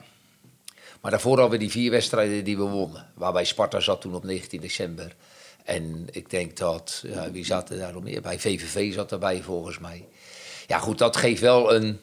Maar 1.02 1.12
daarvoor 1.12 1.40
hadden 1.40 1.60
we 1.60 1.66
die 1.66 1.72
vier 1.72 1.92
wedstrijden 1.92 2.44
die 2.44 2.58
we 2.58 2.64
wonnen. 2.64 3.12
Waarbij 3.16 3.46
Sparta 3.46 3.80
zat 3.80 4.02
toen 4.02 4.16
op 4.16 4.24
19 4.24 4.62
december. 4.62 5.16
En 5.64 6.08
ik 6.12 6.30
denk 6.30 6.58
dat, 6.58 7.04
ja, 7.06 7.32
wie 7.32 7.46
zat 7.46 7.70
er 7.70 7.78
daar 7.78 7.94
nog 7.94 8.04
meer 8.04 8.22
bij? 8.22 8.40
VVV 8.40 8.94
zat 8.94 9.12
erbij 9.12 9.42
volgens 9.42 9.80
mij. 9.80 10.08
Ja 10.68 10.80
goed, 10.80 10.98
dat 10.98 11.18
geeft 11.18 11.42
wel 11.42 11.74
een, 11.74 12.00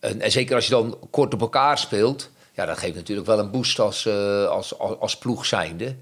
En 0.00 0.32
zeker 0.32 0.54
als 0.54 0.64
je 0.64 0.70
dan 0.70 0.98
kort 1.10 1.34
op 1.34 1.40
elkaar 1.40 1.78
speelt... 1.78 2.30
Ja, 2.52 2.66
dat 2.66 2.78
geeft 2.78 2.94
natuurlijk 2.94 3.26
wel 3.26 3.38
een 3.38 3.50
boost 3.50 3.78
als, 3.78 4.06
eh, 4.06 4.46
als, 4.46 4.78
als, 4.78 4.98
als 4.98 5.18
ploeg 5.18 5.46
zijnde. 5.46 5.96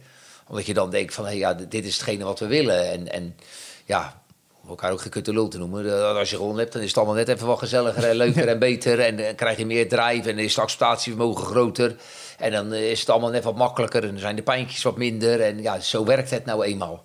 Omdat 0.48 0.66
je 0.66 0.74
dan 0.74 0.90
denkt 0.90 1.14
van, 1.14 1.24
hé, 1.24 1.30
ja, 1.30 1.54
dit 1.54 1.84
is 1.84 1.92
hetgene 1.92 2.24
wat 2.24 2.38
we 2.38 2.46
willen. 2.46 2.90
En, 2.90 3.12
en 3.12 3.36
ja, 3.84 4.22
om 4.66 4.72
elkaar 4.72 4.92
ook 4.92 5.00
gekutte 5.00 5.32
lul 5.32 5.48
te 5.48 5.58
noemen. 5.58 5.86
Eh, 5.86 6.16
Als 6.16 6.30
je 6.30 6.36
gewonnen 6.36 6.58
hebt, 6.58 6.72
dan 6.72 6.82
is 6.82 6.88
het 6.88 6.96
allemaal 6.96 7.14
net 7.14 7.28
even 7.28 7.46
wat 7.46 7.58
gezelliger 7.58 8.04
en 8.04 8.16
leuker 8.16 8.48
en 8.54 8.58
beter. 8.58 9.00
En 9.00 9.16
dan 9.16 9.34
krijg 9.34 9.58
je 9.58 9.66
meer 9.66 9.88
drive 9.88 10.30
en 10.30 10.38
is 10.38 10.54
het 10.54 10.64
acceptatievermogen 10.64 11.44
groter. 11.44 11.96
En 12.38 12.52
dan 12.52 12.72
eh, 12.72 12.90
is 12.90 13.00
het 13.00 13.10
allemaal 13.10 13.30
net 13.30 13.44
wat 13.44 13.56
makkelijker 13.56 14.02
en 14.02 14.10
dan 14.10 14.18
zijn 14.18 14.36
de 14.36 14.42
pijntjes 14.42 14.82
wat 14.82 14.96
minder. 14.96 15.40
En 15.40 15.62
ja, 15.62 15.80
zo 15.80 16.04
werkt 16.04 16.30
het 16.30 16.44
nou 16.44 16.64
eenmaal. 16.64 17.04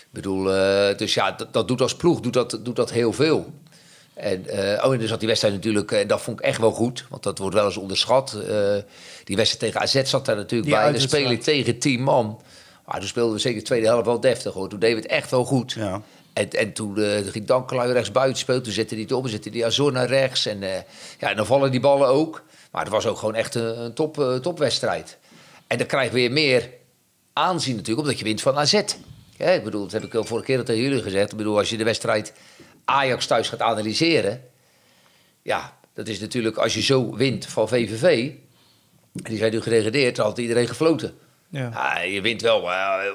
Ik 0.00 0.10
bedoel, 0.10 0.54
eh, 0.54 0.96
dus 0.96 1.14
ja, 1.14 1.32
dat, 1.32 1.52
dat 1.52 1.68
doet 1.68 1.80
als 1.80 1.96
ploeg 1.96 2.20
doet 2.20 2.32
dat, 2.32 2.58
doet 2.62 2.76
dat 2.76 2.90
heel 2.90 3.12
veel. 3.12 3.52
En, 4.14 4.46
eh, 4.46 4.84
oh, 4.84 4.92
en 4.92 4.98
dus 4.98 5.10
had 5.10 5.18
die 5.18 5.28
wedstrijd 5.28 5.54
natuurlijk, 5.54 5.92
en 5.92 6.06
dat 6.06 6.20
vond 6.20 6.38
ik 6.38 6.44
echt 6.44 6.60
wel 6.60 6.70
goed, 6.70 7.06
want 7.10 7.22
dat 7.22 7.38
wordt 7.38 7.54
wel 7.54 7.64
eens 7.64 7.76
onderschat. 7.76 8.32
Eh, 8.32 8.76
die 9.24 9.36
wedstrijd 9.36 9.58
tegen 9.58 9.80
AZ 9.80 10.10
zat 10.10 10.26
daar 10.26 10.36
natuurlijk 10.36 10.70
Die 10.70 10.78
bij. 10.78 10.92
Dan 10.92 11.00
speel 11.00 11.20
je 11.20 11.26
uitwedstrijd. 11.26 11.64
tegen 11.64 11.78
10 11.78 12.02
man. 12.02 12.40
Maar 12.84 12.98
toen 12.98 13.08
speelden 13.08 13.34
we 13.34 13.40
zeker 13.40 13.58
de 13.58 13.64
tweede 13.64 13.86
helft 13.86 14.06
wel 14.06 14.20
deftig 14.20 14.52
hoor. 14.52 14.68
Toen 14.68 14.78
we 14.78 14.86
het 14.86 15.06
echt 15.06 15.30
wel 15.30 15.44
goed. 15.44 15.72
Ja. 15.72 16.02
En, 16.34 16.50
en 16.50 16.72
toen 16.72 16.98
eh, 16.98 17.26
ging 17.26 17.46
Dankelui 17.46 17.92
rechts 17.92 18.12
buiten 18.12 18.38
spelen. 18.38 18.62
Toen 18.62 18.72
zette 18.72 18.94
hij 18.94 19.02
het. 19.02 19.12
Dan 19.12 19.28
zette 19.28 19.50
die 19.50 19.64
Azor 19.64 19.92
naar 19.92 20.06
rechts. 20.06 20.46
En, 20.46 20.62
eh, 20.62 20.80
ja, 21.18 21.30
en 21.30 21.36
dan 21.36 21.46
vallen 21.46 21.70
die 21.70 21.80
ballen 21.80 22.08
ook. 22.08 22.42
Maar 22.70 22.82
het 22.82 22.92
was 22.92 23.06
ook 23.06 23.18
gewoon 23.18 23.34
echt 23.34 23.54
een, 23.54 23.80
een 23.80 23.94
top, 23.94 24.20
eh, 24.20 24.34
topwedstrijd. 24.34 25.18
En 25.66 25.78
dan 25.78 25.86
krijg 25.86 26.08
je 26.08 26.14
weer 26.14 26.32
meer 26.32 26.70
aanzien 27.32 27.76
natuurlijk. 27.76 28.06
Omdat 28.06 28.18
je 28.18 28.24
wint 28.24 28.40
van 28.40 28.56
AZ. 28.56 28.82
Ja, 29.36 29.46
ik 29.46 29.64
bedoel, 29.64 29.82
dat 29.82 29.92
heb 29.92 30.04
ik 30.04 30.14
al 30.14 30.24
vorige 30.24 30.46
keer 30.46 30.64
tegen 30.64 30.82
jullie 30.82 31.02
gezegd. 31.02 31.30
Ik 31.32 31.38
bedoel, 31.38 31.58
als 31.58 31.70
je 31.70 31.76
de 31.76 31.84
wedstrijd 31.84 32.32
Ajax 32.84 33.26
thuis 33.26 33.48
gaat 33.48 33.60
analyseren. 33.62 34.42
Ja, 35.42 35.76
dat 35.94 36.08
is 36.08 36.20
natuurlijk 36.20 36.56
als 36.56 36.74
je 36.74 36.82
zo 36.82 37.16
wint 37.16 37.46
van 37.46 37.68
VVV. 37.68 38.30
En 39.22 39.30
die 39.30 39.38
zijn 39.38 39.52
nu 39.52 39.60
gedegradeerd. 39.60 40.16
Dan 40.16 40.26
had 40.26 40.38
iedereen 40.38 40.68
gefloten. 40.68 41.14
ja. 41.48 41.70
Ja, 41.72 42.00
je 42.00 42.20
wint 42.20 42.42
wel. 42.42 42.60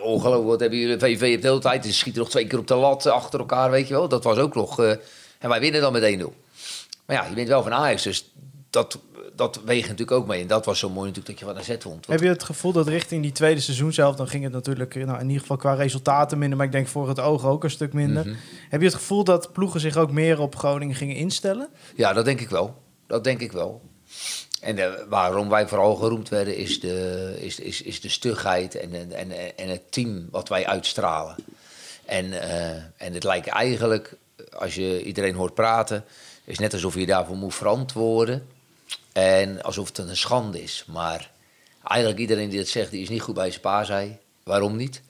ongelooflijk. 0.02 0.48
Wat 0.48 0.60
hebben 0.60 0.80
jullie? 0.80 1.00
VV 1.00 1.20
heeft 1.20 1.42
de 1.42 1.48
hele 1.48 1.60
tijd. 1.60 1.86
Ze 1.86 1.94
schieten 1.94 2.22
nog 2.22 2.30
twee 2.30 2.48
keer 2.48 2.60
op 2.60 2.68
de 2.68 2.76
lat 2.76 3.06
achter 3.06 3.40
elkaar, 3.40 3.72
weet 3.72 3.88
je 3.88 3.94
wel. 3.94 4.08
Dat 4.08 4.24
was 4.24 4.38
ook 4.38 4.56
nog. 4.56 4.80
eh, 4.80 4.90
en 5.40 5.50
wij 5.50 5.60
winnen 5.60 5.82
dan 5.82 5.92
met 5.94 6.04
1-0. 6.20 6.34
Maar 7.06 7.16
ja, 7.16 7.26
je 7.30 7.36
wint 7.36 7.48
wel 7.48 7.64
van 7.64 7.74
Ajax. 7.74 8.04
Dus 8.04 8.32
dat, 8.70 9.00
dat 9.36 9.62
weegt 9.66 9.88
natuurlijk 9.88 10.18
ook 10.18 10.28
mee. 10.28 10.42
En 10.42 10.48
dat 10.48 10.66
was 10.66 10.80
zo 10.80 10.90
mooi 10.90 11.08
natuurlijk 11.08 11.40
dat 11.40 11.40
je 11.40 11.54
van 11.54 11.76
AZ 11.76 11.84
won. 11.84 12.00
Heb 12.08 12.22
je 12.22 12.28
het 12.28 12.44
gevoel 12.44 12.72
dat 12.72 12.88
richting 12.88 13.22
die 13.22 13.32
tweede 13.32 13.62
seizoen 13.62 13.94
zelf... 13.94 14.16
dan 14.16 14.28
ging 14.28 14.44
het 14.44 14.54
natuurlijk 14.54 14.96
nou, 14.96 15.20
in 15.20 15.26
ieder 15.26 15.42
geval 15.42 15.58
qua 15.58 15.74
resultaten 15.74 16.38
minder... 16.38 16.58
maar 16.58 16.66
ik 16.66 16.72
denk 16.72 16.88
voor 16.88 17.08
het 17.08 17.20
oog 17.20 17.46
ook 17.46 17.64
een 17.64 17.70
stuk 17.70 17.94
minder. 17.94 18.26
Mhm. 18.26 18.36
Heb 18.70 18.80
je 18.80 18.86
het 18.86 18.96
gevoel 18.96 19.24
dat 19.24 19.52
ploegen 19.52 19.80
zich 19.80 19.98
ook 19.98 20.12
meer 20.12 20.40
op 20.40 20.56
Groningen 20.56 20.96
gingen 20.96 21.16
instellen? 21.16 21.70
Ja, 21.96 22.14
dat 22.14 22.26
denk 22.26 22.40
ik 22.40 22.50
wel. 22.50 22.82
Dat 23.08 23.24
denk 23.24 23.40
ik 23.40 23.52
wel. 23.52 23.82
En 24.62 24.78
eh, 24.78 24.92
waarom 25.10 25.50
wij 25.50 25.68
vooral 25.68 25.96
geroemd 25.96 26.30
werden 26.30 26.58
is 26.58 26.80
de, 26.80 27.36
is, 27.40 27.60
is, 27.60 27.82
is 27.82 28.02
de 28.02 28.10
stugheid 28.10 28.76
en, 28.76 28.94
en, 28.94 29.12
en, 29.12 29.58
en 29.58 29.70
het 29.70 29.92
team 29.92 30.28
wat 30.32 30.50
wij 30.50 30.68
uitstralen. 30.68 31.36
En, 32.06 32.42
eh, 32.42 32.70
en 32.98 33.14
het 33.14 33.24
lijkt 33.24 33.48
eigenlijk, 33.48 34.18
als 34.58 34.76
je 34.76 35.04
iedereen 35.04 35.36
hoort 35.36 35.54
praten, 35.54 36.06
is 36.46 36.60
net 36.60 36.74
alsof 36.74 36.96
je 36.96 37.06
daarvoor 37.06 37.36
moet 37.36 37.56
verantwoorden. 37.56 38.48
En 39.20 39.62
alsof 39.62 39.88
het 39.88 39.98
een 39.98 40.18
schande 40.18 40.62
is. 40.62 40.84
Maar 40.88 41.32
eigenlijk 41.84 42.20
iedereen 42.20 42.50
die 42.50 42.60
dat 42.60 42.68
zegt, 42.68 42.92
die 42.92 43.02
is 43.02 43.10
niet 43.10 43.22
goed 43.22 43.34
bij 43.34 43.50
zijn 43.50 43.62
pa 43.62 43.84
zei. 43.84 44.18
Waarom 44.44 44.76
niet? 44.76 45.02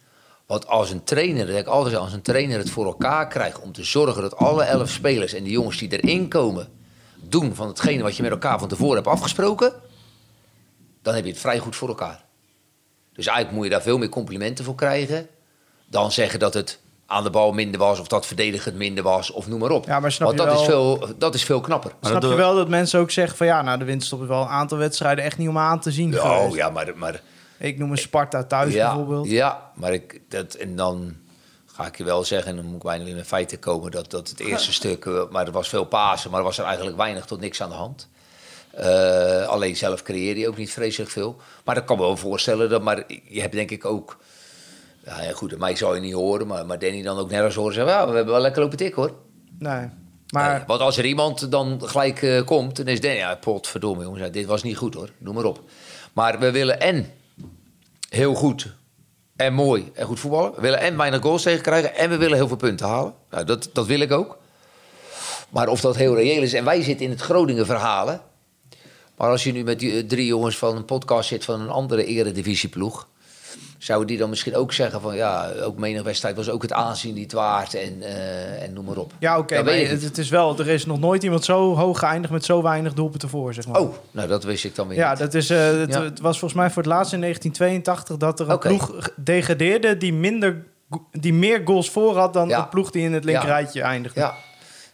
Want 0.45 0.67
als 0.67 0.91
een 0.91 1.04
trainer, 1.04 1.48
dat 1.48 1.56
ik 1.56 1.67
altijd 1.67 1.95
als 1.95 2.13
een 2.13 2.22
trainer 2.22 2.58
het 2.58 2.69
voor 2.69 2.86
elkaar 2.86 3.28
krijgt 3.28 3.60
om 3.60 3.72
te 3.72 3.84
zorgen 3.84 4.22
dat 4.22 4.36
alle 4.36 4.63
elf 4.63 4.89
spelers 4.89 5.34
en 5.34 5.43
die 5.43 5.52
jongens 5.52 5.78
die 5.78 6.00
erin 6.00 6.30
komen, 6.30 6.67
doen 7.15 7.56
van 7.56 7.67
hetgene 7.67 8.04
wat 8.04 8.15
je 8.15 8.22
met 8.24 8.32
elkaar 8.32 8.60
van 8.60 8.67
tevoren 8.67 8.95
hebt 8.95 9.08
afgesproken, 9.08 9.74
dan 11.02 11.15
heb 11.15 11.24
je 11.24 11.32
het 11.32 11.39
vrij 11.39 11.60
goed 11.60 11.76
voor 11.76 11.88
elkaar. 11.88 12.26
Dus 13.13 13.26
eigenlijk 13.26 13.58
moet 13.58 13.65
je 13.65 13.72
daar 13.72 13.82
veel 13.82 13.98
meer 13.98 14.10
complimenten 14.10 14.65
voor 14.65 14.76
krijgen 14.76 15.28
dan 15.86 16.12
zeggen 16.12 16.39
dat 16.39 16.54
het 16.54 16.80
aan 17.10 17.24
de 17.24 17.30
bal 17.30 17.52
minder 17.52 17.80
was 17.80 18.00
of 18.00 18.08
dat 18.08 18.26
verdedigend 18.26 18.76
minder 18.76 19.04
was 19.04 19.32
of 19.32 19.48
noem 19.48 19.60
maar 19.60 19.69
op. 19.72 19.86
Ja, 19.86 20.00
maar 20.00 20.12
snap 20.12 20.28
Want 20.28 20.39
je 20.39 20.45
dat, 20.48 20.60
is 20.62 20.67
wel- 20.67 20.98
veel, 20.98 21.15
dat 21.17 21.34
is 21.34 21.43
veel 21.43 21.62
knapper. 21.62 21.91
Maar 22.00 22.10
Snap 22.10 22.22
dat 22.22 22.32
je 22.32 22.38
wel 22.38 22.56
dat 22.56 22.67
mensen 22.67 23.00
ook 23.00 23.12
zeggen 23.12 23.38
van... 23.38 23.48
ja, 23.48 23.62
nou, 23.62 23.78
de 23.80 23.86
winterstop 23.86 24.22
is 24.22 24.28
wel 24.28 24.41
een 24.41 24.48
aantal 24.48 24.78
wedstrijden 24.78 25.24
echt 25.24 25.38
niet 25.38 25.48
om 25.50 25.58
aan 25.58 25.80
te 25.80 25.91
zien 25.91 26.19
Oh 26.19 26.36
geweest. 26.38 26.56
ja, 26.56 26.69
maar, 26.69 26.91
maar 26.95 27.22
Ik 27.58 27.78
noem 27.78 27.91
een 27.91 27.98
Sparta 27.98 28.43
thuis 28.43 28.74
ja, 28.74 28.88
bijvoorbeeld. 28.88 29.30
Ja, 29.30 29.72
maar 29.74 29.93
ik, 29.93 30.22
dat, 30.30 30.54
en 30.54 30.76
dan 30.76 31.15
ga 31.65 31.86
ik 31.86 31.98
je 31.98 32.04
wel 32.04 32.24
zeggen, 32.24 32.50
en 32.50 32.56
dan 32.56 32.65
moet 32.65 32.76
ik 32.76 32.82
bijna 32.84 33.06
in 33.06 33.13
mijn 33.13 33.26
feiten 33.26 33.60
komen, 33.60 33.91
dat, 33.91 34.12
dat 34.12 34.30
het 34.30 34.39
eerste 34.39 34.74
stuk, 34.82 35.06
eh, 35.06 35.22
maar 35.30 35.45
er 35.45 35.52
was 35.52 35.69
veel 35.69 35.86
Pasen, 35.86 36.30
maar 36.30 36.39
er 36.39 36.45
was 36.45 36.58
er 36.58 36.65
eigenlijk 36.65 36.98
weinig 36.98 37.26
tot 37.26 37.39
niks 37.39 37.62
aan 37.62 37.69
de 37.69 37.76
hand. 37.76 38.08
Eh, 38.72 39.48
alleen 39.48 39.76
zelf 39.76 40.04
creëerde 40.04 40.39
je 40.39 40.48
ook 40.48 40.58
niet 40.58 40.72
vreselijk 40.72 41.12
veel. 41.12 41.36
Maar 41.65 41.76
dat 41.76 41.84
kan 41.86 41.98
me 41.98 42.04
wel 42.04 42.17
voorstellen, 42.17 42.69
dat, 42.69 42.82
maar 42.82 43.04
je 43.28 43.41
hebt 43.41 43.54
denk 43.54 43.72
ik 43.72 43.86
ook, 43.86 44.17
ja, 45.06 45.22
ja, 45.22 45.34
goed, 45.34 45.58
mij 45.58 45.76
zou 45.76 45.96
je 45.96 46.02
niet 46.02 46.14
horen, 46.14 46.48
maar, 46.48 46.66
maar 46.66 46.80
Danny 46.80 47.02
dan 47.02 47.18
ook 47.18 47.30
nergens 47.30 47.56
horen 47.56 47.74
zeggen, 47.74 47.94
ja, 47.94 48.08
we 48.08 48.16
hebben 48.16 48.34
wel 48.34 48.42
lekker 48.42 48.62
lopen 48.62 48.78
tik 48.78 48.94
hoor. 48.94 49.14
Nee. 49.60 49.88
Maar 50.30 50.54
Nee, 50.54 50.64
want 50.68 50.82
als 50.82 50.98
er 50.98 51.06
iemand 51.06 51.52
dan 51.52 51.82
gelijk 51.84 52.22
eh, 52.22 52.46
komt, 52.46 52.76
dan 52.76 52.86
is 52.86 52.94
het, 53.02 53.18
ja, 53.18 53.36
potverdomme 53.36 54.04
jongens, 54.04 54.32
dit 54.32 54.46
was 54.46 54.64
niet 54.64 54.78
goed 54.78 54.94
hoor, 54.94 55.10
noem 55.18 55.36
maar 55.36 55.44
op. 55.44 55.62
Maar 56.14 56.40
we 56.40 56.52
willen 56.52 56.80
en 56.80 57.12
heel 58.10 58.34
goed 58.34 58.74
en 59.36 59.54
mooi 59.54 59.92
en 59.94 60.06
goed 60.06 60.20
voetballen. 60.20 60.54
We 60.56 60.62
willen 60.62 60.80
en 60.80 60.98
weinig 60.98 61.22
goals 61.22 61.42
tegen 61.42 61.62
krijgen 61.62 61.96
en 61.96 62.10
we 62.10 62.18
willen 62.18 62.38
heel 62.38 62.48
veel 62.48 62.58
punten 62.58 62.88
halen. 62.88 63.14
Nou, 63.30 63.46
dat, 63.46 63.70
dat 63.74 63.86
wil 63.86 64.00
ik 64.00 64.12
ook. 64.12 64.38
Maar 65.50 65.68
of 65.68 65.82
dat 65.82 65.96
heel 65.96 66.16
reëel 66.16 66.42
is, 66.42 66.54
en 66.54 66.66
wij 66.66 66.82
zitten 66.82 67.06
in 67.06 67.12
het 67.12 67.22
Groningen 67.22 67.66
verhalen. 67.66 68.22
Maar 69.18 69.30
als 69.30 69.44
je 69.44 69.52
nu 69.52 69.64
met 69.64 69.80
die 69.80 69.92
eh, 69.92 70.08
drie 70.08 70.26
jongens 70.26 70.58
van 70.58 70.76
een 70.76 70.86
podcast 70.86 71.30
zit 71.30 71.46
van 71.46 71.62
een 71.62 71.70
andere 71.70 72.06
eredivisieploeg... 72.06 73.08
zouden 73.78 74.08
die 74.08 74.18
dan 74.18 74.30
misschien 74.30 74.56
ook 74.56 74.74
zeggen 74.74 75.02
van 75.02 75.16
ja, 75.16 75.52
ook 75.64 75.78
menig 75.78 76.04
wedstrijd 76.04 76.36
was 76.36 76.50
ook 76.50 76.62
het 76.62 76.74
aanzien 76.74 77.14
niet 77.14 77.32
waard 77.32 77.74
en, 77.74 78.02
eh, 78.02 78.64
en 78.64 78.74
noem 78.74 78.86
maar 78.86 78.98
op. 78.98 79.12
ja, 79.20 79.38
oké. 79.38 79.56
Het, 79.56 80.02
het 80.04 80.18
is 80.18 80.30
wel, 80.30 80.60
er 80.60 80.68
is 80.68 80.86
nog 80.86 81.00
nooit 81.00 81.24
iemand 81.24 81.46
zo 81.46 81.76
hoog 81.76 82.00
geëindigd 82.00 82.34
met 82.34 82.46
zo 82.46 82.62
weinig 82.62 82.94
doelpunten 82.94 83.30
voor, 83.30 83.54
zeg 83.54 83.68
maar. 83.68 83.82
Oh, 83.82 83.94
nou 84.12 84.28
dat 84.28 84.44
wist 84.44 84.64
ik 84.66 84.76
dan 84.76 84.88
weer 84.88 84.98
Ja, 84.98 85.10
niet. 85.10 85.20
dat 85.20 85.34
is, 85.34 85.50
eh, 85.50 85.66
het, 85.66 85.94
Ja. 85.94 86.04
het 86.04 86.20
was 86.20 86.40
volgens 86.40 86.60
mij 86.60 86.70
voor 86.70 86.84
het 86.84 86.92
laatst 86.92 87.14
in 87.14 87.20
1982 87.20 88.18
dat 88.18 88.40
er 88.40 88.50
een 88.50 88.60
ploeg 88.60 89.10
degradeerde 89.16 89.98
die, 89.98 90.14
minder, 90.14 90.64
die 91.12 91.34
meer 91.34 91.62
goals 91.66 91.90
voor 91.90 92.18
had 92.18 92.34
dan 92.34 92.48
Ja. 92.48 92.60
een 92.60 92.70
ploeg 92.70 92.92
die 92.92 93.04
in 93.04 93.14
het 93.14 93.24
linkerrijtje 93.24 93.82
eindigde. 93.82 94.20
Ja. 94.20 94.34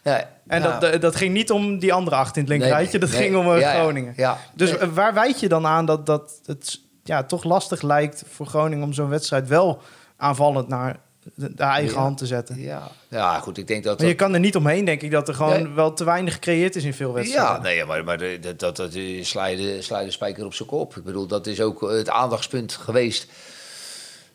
ja. 0.02 0.34
En 0.46 0.62
ja. 0.62 0.78
dat, 0.78 1.00
dat 1.00 1.16
ging 1.16 1.32
niet 1.32 1.50
om 1.50 1.78
die 1.78 1.92
andere 1.92 2.16
acht 2.16 2.36
in 2.36 2.42
het 2.42 2.50
Nee, 2.50 2.58
linkerrijtje, 2.58 2.98
dat 2.98 3.10
nee. 3.10 3.18
ging 3.18 3.36
om 3.36 3.52
eh, 3.52 3.60
Ja. 3.60 3.72
Groningen. 3.72 4.12
Ja. 4.16 4.38
Dus 4.54 4.76
eh, 4.76 4.88
waar 4.88 5.14
wijd 5.14 5.40
je 5.40 5.48
dan 5.48 5.66
aan 5.66 5.86
dat, 5.86 6.06
dat 6.06 6.40
het 6.44 6.80
ja, 7.06 7.22
toch 7.24 7.44
lastig 7.44 7.82
lijkt 7.82 8.22
voor 8.30 8.46
Groningen 8.46 8.84
om 8.84 8.92
zo'n 8.92 9.08
wedstrijd 9.08 9.48
wel 9.48 9.80
aanvallend 10.16 10.68
naar 10.68 10.96
de, 11.34 11.54
de 11.54 11.62
eigen 11.62 11.94
Ja. 11.94 12.00
hand 12.00 12.18
te 12.18 12.26
zetten? 12.26 12.60
Ja. 12.60 12.88
ja, 13.08 13.38
goed, 13.40 13.58
ik 13.58 13.66
denk 13.66 13.84
dat... 13.84 13.98
Maar 13.98 14.06
je 14.08 14.14
dat- 14.16 14.22
kan 14.24 14.34
er 14.34 14.40
niet 14.40 14.56
omheen, 14.56 14.84
denk 14.84 15.02
ik, 15.02 15.10
dat 15.10 15.28
er 15.28 15.34
gewoon 15.34 15.62
Nee. 15.62 15.72
wel 15.72 15.92
te 15.92 16.04
weinig 16.04 16.32
gecreëerd 16.34 16.76
is 16.76 16.84
in 16.84 16.94
veel 16.94 17.12
wedstrijden. 17.12 17.54
Ja, 17.54 17.60
nee, 17.60 17.84
maar, 17.84 18.04
maar 18.04 18.18
de- 18.18 18.38
dat, 18.40 18.58
dat, 18.58 18.76
dat 18.76 18.92
de 18.92 20.06
spijker 20.08 20.44
op 20.44 20.54
zijn 20.54 20.68
kop. 20.68 20.96
Ik 20.96 21.04
bedoel, 21.04 21.26
dat 21.26 21.46
is 21.46 21.60
ook 21.60 21.80
het 21.80 22.08
aandachtspunt 22.10 22.72
geweest. 22.72 23.26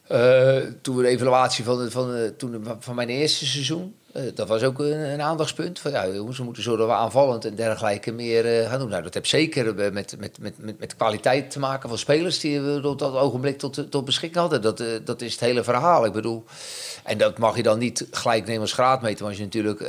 eh, 0.08 0.58
toen 0.82 0.96
we 0.96 1.02
de 1.02 1.08
evaluatie 1.08 1.64
van, 1.64 1.92
van, 1.92 2.32
toen, 2.38 2.66
van 2.80 2.96
mijn 2.96 3.10
eerste 3.10 3.46
seizoen. 3.46 3.96
Eh, 4.14 4.24
dat 4.34 4.48
was 4.48 4.64
ook 4.64 4.80
een, 4.80 5.00
een 5.00 5.22
aandachtspunt. 5.22 5.80
Van, 5.80 5.92
ja, 5.92 6.08
jongens, 6.08 6.40
moeten 6.40 6.64
zorgen 6.64 6.88
dat 6.88 6.96
we 6.96 7.02
aanvallend 7.02 7.46
en 7.46 7.56
dergelijke 7.56 8.12
meer 8.12 8.46
eh, 8.46 8.70
gaan 8.70 8.80
doen. 8.80 8.90
Nou, 8.90 9.04
dat 9.04 9.14
heeft 9.14 9.28
zeker 9.28 9.80
eh, 9.80 9.92
met, 9.92 10.16
met, 10.20 10.38
met, 10.40 10.80
met, 10.80 10.96
kwaliteit 10.96 11.52
te 11.52 11.60
maken 11.60 11.90
van 11.90 11.98
spelers 11.98 12.40
die 12.40 12.62
we 12.62 12.88
op 12.88 13.00
dat 13.00 13.16
ogenblik 13.16 13.58
tot, 13.58 13.92
tot 13.92 14.06
beschikking 14.06 14.42
hadden. 14.42 14.62
Dat, 14.62 14.84
dat 15.06 15.22
is 15.22 15.32
het 15.32 15.40
hele 15.40 15.64
verhaal. 15.64 16.06
Ik 16.06 16.12
bedoel, 16.12 16.44
en 17.04 17.18
dat 17.18 17.38
mag 17.38 17.56
je 17.56 17.64
dan 17.64 17.80
niet 17.80 18.08
gelijk 18.12 18.46
nemen 18.46 18.62
als 18.62 18.74
graadmeter. 18.74 19.32
Je 19.32 19.40
natuurlijk 19.40 19.80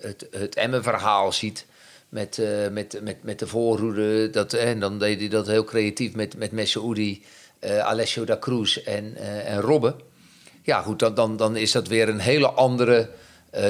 het, 0.00 0.28
het 0.30 0.54
Emmen-verhaal 0.54 1.32
ziet 1.32 1.66
met, 2.08 2.40
met, 2.72 2.98
met, 3.02 3.22
met 3.22 3.38
de 3.38 3.46
voorhoede. 3.46 4.30
Dat, 4.30 4.52
en 4.52 4.80
dan 4.80 4.98
deed 4.98 5.18
hij 5.18 5.28
dat 5.28 5.46
heel 5.46 5.64
creatief 5.64 6.14
met, 6.14 6.36
met 6.36 6.52
Messoudi, 6.52 7.24
eh 7.58 7.78
Alessio 7.78 8.24
da 8.24 8.38
Cruz 8.38 8.76
en, 8.76 9.16
en 9.44 9.60
Robben. 9.60 9.94
Ja, 10.62 10.82
goed, 10.82 10.98
dan, 10.98 11.14
dan, 11.14 11.36
dan 11.36 11.56
is 11.56 11.72
dat 11.72 11.88
weer 11.88 12.08
een 12.08 12.18
hele 12.18 12.50
andere 12.50 13.08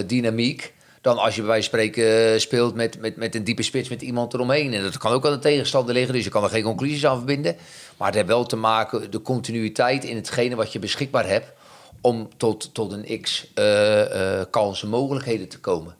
dynamiek. 0.07 0.73
Dan 1.01 1.19
als 1.19 1.35
je 1.35 1.41
bij 1.41 1.51
wijze 1.51 1.71
van 1.71 1.79
spreken 1.79 2.33
eh, 2.33 2.39
speelt 2.39 2.75
met, 2.75 3.01
met, 3.01 3.17
met 3.17 3.35
een 3.35 3.45
diepe 3.45 3.63
spits 3.63 3.89
met 3.89 4.03
iemand 4.03 4.35
eromheen. 4.35 4.75
En 4.75 4.83
dat 4.83 4.99
kan 4.99 5.13
ook 5.13 5.27
aan 5.27 5.33
de 5.33 5.39
tegenstander 5.39 5.95
liggen, 5.95 6.15
dus 6.15 6.25
je 6.25 6.31
kan 6.31 6.43
er 6.43 6.51
geen 6.51 6.63
conclusies 6.63 7.07
aan 7.07 7.17
verbinden. 7.17 7.57
Maar 7.97 8.07
het 8.07 8.17
heeft 8.17 8.29
wel 8.29 8.45
te 8.45 8.57
maken, 8.57 9.11
de 9.11 9.23
continuïteit 9.23 10.05
in 10.05 10.17
hetgene 10.17 10.57
wat 10.57 10.73
je 10.73 10.79
beschikbaar 10.79 11.27
hebt. 11.27 11.53
om 12.01 12.29
tot, 12.37 12.75
tot 12.75 12.93
een 12.93 13.21
x 13.23 13.47
eh, 13.55 14.41
eh, 14.41 14.47
kansen, 14.51 14.89
mogelijkheden 14.89 15.49
te 15.49 15.59
komen. 15.59 15.97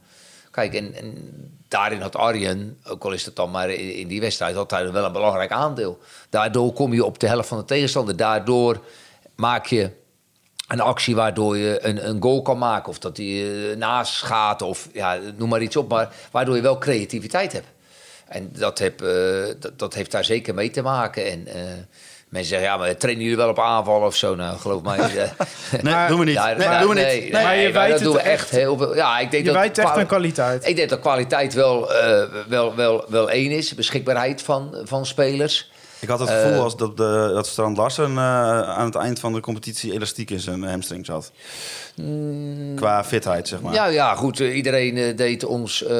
Kijk, 0.51 0.75
en, 0.75 0.95
en 0.95 1.15
daarin 1.69 2.01
had 2.01 2.17
Arjen, 2.17 2.79
ook 2.89 3.05
al 3.05 3.13
is 3.13 3.25
het 3.25 3.37
dan 3.37 3.51
maar 3.51 3.71
in, 3.71 4.09
die 4.09 4.21
wedstrijd, 4.21 4.71
hij 4.71 4.93
wel 4.93 5.05
een 5.05 5.13
belangrijk 5.13 5.51
aandeel. 5.51 5.99
Daardoor 6.31 6.73
kom 6.73 6.93
je 6.93 7.05
op 7.05 7.19
de 7.19 7.27
helft 7.27 7.49
van 7.49 7.59
de 7.59 7.65
tegenstander. 7.65 8.17
Daardoor 8.17 8.81
maak 9.35 9.67
je 9.67 9.91
een 10.69 10.81
actie 10.81 11.15
waardoor 11.15 11.57
je 11.57 11.79
een, 11.87 12.09
een 12.09 12.23
goal 12.23 12.43
kan 12.43 12.59
maken. 12.59 12.89
Of 12.89 12.99
dat 12.99 13.17
die 13.17 13.45
eh, 13.71 13.77
naast 13.77 14.23
gaat, 14.23 14.63
of 14.63 14.89
ja, 14.93 15.19
noem 15.37 15.49
maar 15.49 15.61
iets 15.63 15.77
op. 15.77 15.89
Maar 15.89 16.09
waardoor 16.31 16.57
je 16.57 16.63
wel 16.63 16.79
creativiteit 16.79 17.53
hebt. 17.53 17.67
En 18.29 18.51
dat, 18.59 18.79
heb, 18.79 19.03
eh, 19.03 19.09
dat, 19.59 19.79
dat 19.79 19.95
heeft 19.95 20.11
daar 20.11 20.25
zeker 20.25 20.55
mee 20.55 20.71
te 20.71 20.83
maken. 20.83 21.27
En 21.31 21.47
eh, 21.47 21.55
mensen 22.29 22.49
zeggen, 22.51 22.69
ja, 22.69 22.77
maar 22.77 22.97
trainen 22.97 23.23
jullie 23.23 23.39
wel 23.39 23.49
op 23.49 23.59
aanval 23.59 24.01
of 24.01 24.17
zo? 24.17 24.35
Nou, 24.35 24.59
geloof 24.59 24.83
mij. 24.83 24.99
eh, 24.99 25.07
Nee, 25.83 25.93
Maar- 25.95 26.09
doen 26.09 26.19
we 26.19 26.25
niet. 26.25 26.35
nee, 26.35 26.55
doen 26.57 26.89
we 26.89 26.95
niet. 26.95 26.95
nee, 26.95 27.21
Nee. 27.21 27.31
nee, 27.31 27.43
Maar 27.43 27.57
je 27.57 27.73
maar 27.73 27.89
dat 27.89 27.95
het 27.99 28.03
doen 28.09 28.13
we 28.17 28.21
echt- 28.21 28.41
echt 28.41 28.51
heel 28.51 28.77
veel. 28.77 28.95
Ja, 28.97 29.19
ik 29.19 29.31
denk 29.31 29.45
Je 29.45 29.51
dat 29.51 29.59
wijt 29.61 29.79
echt 29.79 29.97
aan 29.97 30.07
kwaliteit. 30.07 30.67
Ik 30.69 30.77
denk 30.77 30.89
dat 30.89 31.01
kwaliteit 31.01 31.55
wel, 31.55 31.95
eh, 31.95 32.23
wel, 32.49 32.75
wel, 32.75 33.05
wel 33.09 33.31
één 33.31 33.51
is. 33.51 33.75
Beschikbaarheid 33.75 34.43
van, 34.43 34.77
van 34.85 35.07
spelers. 35.07 35.71
Ik 36.01 36.09
had 36.09 36.19
het 36.21 36.29
Eh, 36.29 36.41
gevoel 36.43 36.63
als 36.63 36.77
dat, 36.77 36.97
de, 36.97 37.31
dat 37.35 37.47
Strand 37.47 37.77
Larsen 37.77 38.11
eh, 38.11 38.61
aan 38.63 38.85
het 38.85 38.95
eind 38.95 39.21
van 39.21 39.33
de 39.33 39.41
competitie 39.41 39.93
elastiek 39.93 40.31
in 40.31 40.41
zijn 40.41 40.63
hamstring 40.63 41.07
zat. 41.07 41.33
Qua 42.75 43.05
fitheid, 43.05 43.49
zeg 43.49 43.61
maar. 43.61 43.75
Ja, 43.75 43.87
ja, 43.87 44.15
goed. 44.15 44.41
eh, 44.41 44.57
iedereen 44.57 44.97
eh, 44.97 45.17
deed 45.17 45.45
ons 45.45 45.83
eh, 45.85 45.95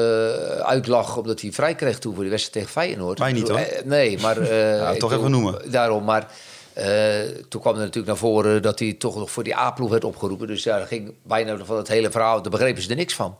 uitlachen 0.59 1.21
omdat 1.21 1.41
hij 1.41 1.51
vrij 1.51 1.75
kreeg 1.75 1.99
toe 1.99 2.13
voor 2.13 2.21
die 2.21 2.31
wedstrijd 2.31 2.57
tegen 2.65 2.81
Feyenoord. 2.81 3.19
Wij 3.19 3.31
niet, 3.31 3.47
hoor. 3.47 3.57
eh, 3.57 3.83
nee, 3.85 4.19
maar... 4.19 4.37
eh, 4.49 4.77
Ja, 4.77 4.93
toch 4.97 5.13
even 5.13 5.31
noemen. 5.31 5.71
Daarom, 5.71 6.03
maar 6.03 6.27
eh, 6.73 7.19
toen 7.49 7.61
kwam 7.61 7.73
er 7.73 7.79
natuurlijk 7.79 8.07
naar 8.07 8.17
voren 8.17 8.61
dat 8.61 8.79
hij 8.79 8.93
toch 8.93 9.15
nog 9.15 9.31
voor 9.31 9.43
die 9.43 9.55
A-ploeg 9.57 9.89
werd 9.89 10.03
opgeroepen. 10.03 10.47
Dus 10.47 10.63
daar 10.63 10.87
ging 10.87 11.13
bijna 11.23 11.57
van 11.65 11.77
het 11.77 11.87
hele 11.87 12.11
verhaal, 12.11 12.41
daar 12.41 12.51
begrepen 12.51 12.81
ze 12.81 12.89
er 12.89 12.95
niks 12.95 13.13
van. 13.15 13.37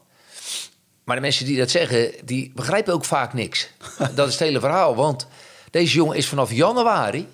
Maar 1.04 1.16
de 1.16 1.22
mensen 1.24 1.46
die 1.46 1.58
dat 1.58 1.70
zeggen, 1.70 2.12
die 2.26 2.52
begrijpen 2.56 2.94
ook 2.94 3.06
vaak 3.06 3.34
niks. 3.34 3.70
dat 4.16 4.28
is 4.28 4.34
het 4.34 4.44
hele 4.44 4.60
verhaal, 4.60 4.96
want 4.96 5.28
deze 5.72 5.96
jongen 5.96 6.18
is 6.18 6.28
vanaf 6.28 6.52
januari 6.52 7.28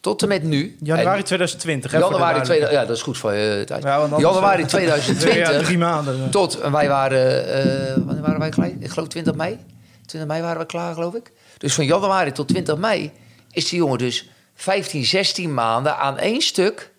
tot 0.00 0.22
en 0.22 0.28
met 0.28 0.42
nu... 0.42 0.76
Januari 0.82 1.18
en- 1.18 1.24
2020. 1.24 1.90
hè, 1.90 1.98
voor 2.00 2.08
de 2.08 2.14
Januari 2.14 2.34
duidelijkheid. 2.46 2.70
2000, 2.70 2.80
ja, 2.80 2.86
dat 2.86 2.96
is 2.96 3.02
goed 3.02 3.18
voor 3.18 3.32
je 3.32 3.64
tijd. 3.64 3.82
Ja, 3.82 4.18
Januari 4.18 4.62
Ja, 4.62 4.68
2020 4.68 5.62
drie 5.64 5.78
maanden. 5.78 6.22
eh. 6.24 6.28
tot, 6.28 6.60
en 6.60 6.72
wij 6.72 6.88
waren, 6.88 7.48
eh, 7.52 7.94
wanneer 8.04 8.22
waren 8.22 8.38
wij 8.38 8.48
klaar? 8.48 8.70
Ik 8.78 8.90
geloof 8.90 9.08
20 9.08 9.34
mei. 9.34 9.58
20 10.06 10.30
mei 10.30 10.42
waren 10.42 10.58
we 10.60 10.66
klaar, 10.66 10.94
geloof 10.94 11.14
ik. 11.14 11.32
Dus 11.58 11.74
van 11.74 11.84
januari 11.84 12.32
tot 12.32 12.48
20 12.48 12.76
mei 12.76 13.12
is 13.50 13.68
die 13.68 13.78
jongen 13.78 13.98
dus 13.98 14.28
15, 14.54 15.04
16 15.04 15.54
maanden 15.54 15.96
aan 15.96 16.18
één 16.18 16.40
stuk... 16.40 16.90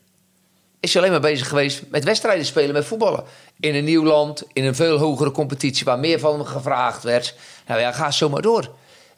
is 0.79 0.93
hij 0.93 1.01
alleen 1.01 1.13
maar 1.13 1.31
bezig 1.31 1.47
geweest 1.47 1.81
met 1.89 2.03
wedstrijden 2.03 2.45
spelen, 2.45 2.73
met 2.73 2.85
voetballen. 2.85 3.23
In 3.59 3.75
een 3.75 3.83
nieuw 3.83 4.03
land, 4.03 4.43
in 4.53 4.65
een 4.65 4.75
veel 4.75 4.97
hogere 4.97 5.31
competitie... 5.31 5.85
waar 5.85 5.99
meer 5.99 6.19
van 6.19 6.33
hem 6.33 6.45
gevraagd 6.45 7.03
werd. 7.03 7.35
Nou 7.67 7.79
ja, 7.79 7.91
ga 7.91 8.11
zo 8.11 8.29
maar 8.29 8.41
door. 8.41 8.69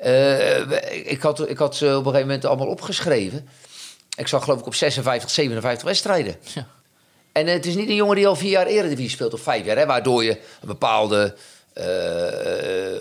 Eh, 0.04 1.12
ik, 1.12 1.22
had, 1.22 1.50
ik 1.50 1.58
had 1.58 1.76
ze 1.76 1.86
op 1.86 1.92
een 1.92 2.04
gegeven 2.04 2.28
moment 2.28 2.46
allemaal 2.46 2.68
opgeschreven. 2.68 3.50
Ik 4.18 4.28
zag 4.28 4.44
geloof 4.44 4.60
ik 4.60 4.66
op 4.66 4.76
56, 4.76 5.30
57 5.30 5.84
wedstrijden. 5.84 6.36
Ja. 6.54 6.68
En 7.32 7.48
het 7.48 7.66
is 7.66 7.76
niet 7.76 7.90
een 7.90 7.96
jongen 7.96 8.16
die 8.16 8.28
al 8.28 8.36
vier 8.36 8.50
jaar 8.50 8.66
Eredivisie 8.66 9.10
speelt, 9.10 9.34
of 9.34 9.42
vijf 9.42 9.66
jaar. 9.66 9.78
Hè, 9.78 9.86
waardoor 9.86 10.24
je 10.24 10.32
een 10.32 10.68
bepaalde, 10.68 11.36
eh, 11.74 11.86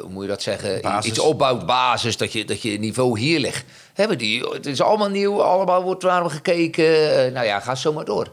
hoe 0.01 0.09
moet 0.09 0.23
je 0.23 0.29
dat 0.29 0.43
zeggen, 0.43 0.81
Basis. 0.81 1.11
iets 1.11 1.19
opbouwt, 1.19 1.67
basis, 1.67 2.17
dat 2.17 2.33
je, 2.33 2.45
dat 2.45 2.63
je 2.63 2.79
niveau 2.79 3.19
hier 3.19 3.39
ligt. 3.39 3.65
Hebben 3.95 4.19
die, 4.19 4.49
het 4.49 4.67
is 4.67 4.81
allemaal 4.81 5.09
nieuw, 5.09 5.43
allemaal 5.43 5.83
wordt 5.83 6.03
naar 6.03 6.21
hem 6.21 6.31
gekeken. 6.31 7.25
Eh, 7.25 7.33
nou 7.33 7.47
ja, 7.47 7.61
ga 7.61 7.75
zo 7.75 7.93
maar 7.93 8.05
door. 8.05 8.29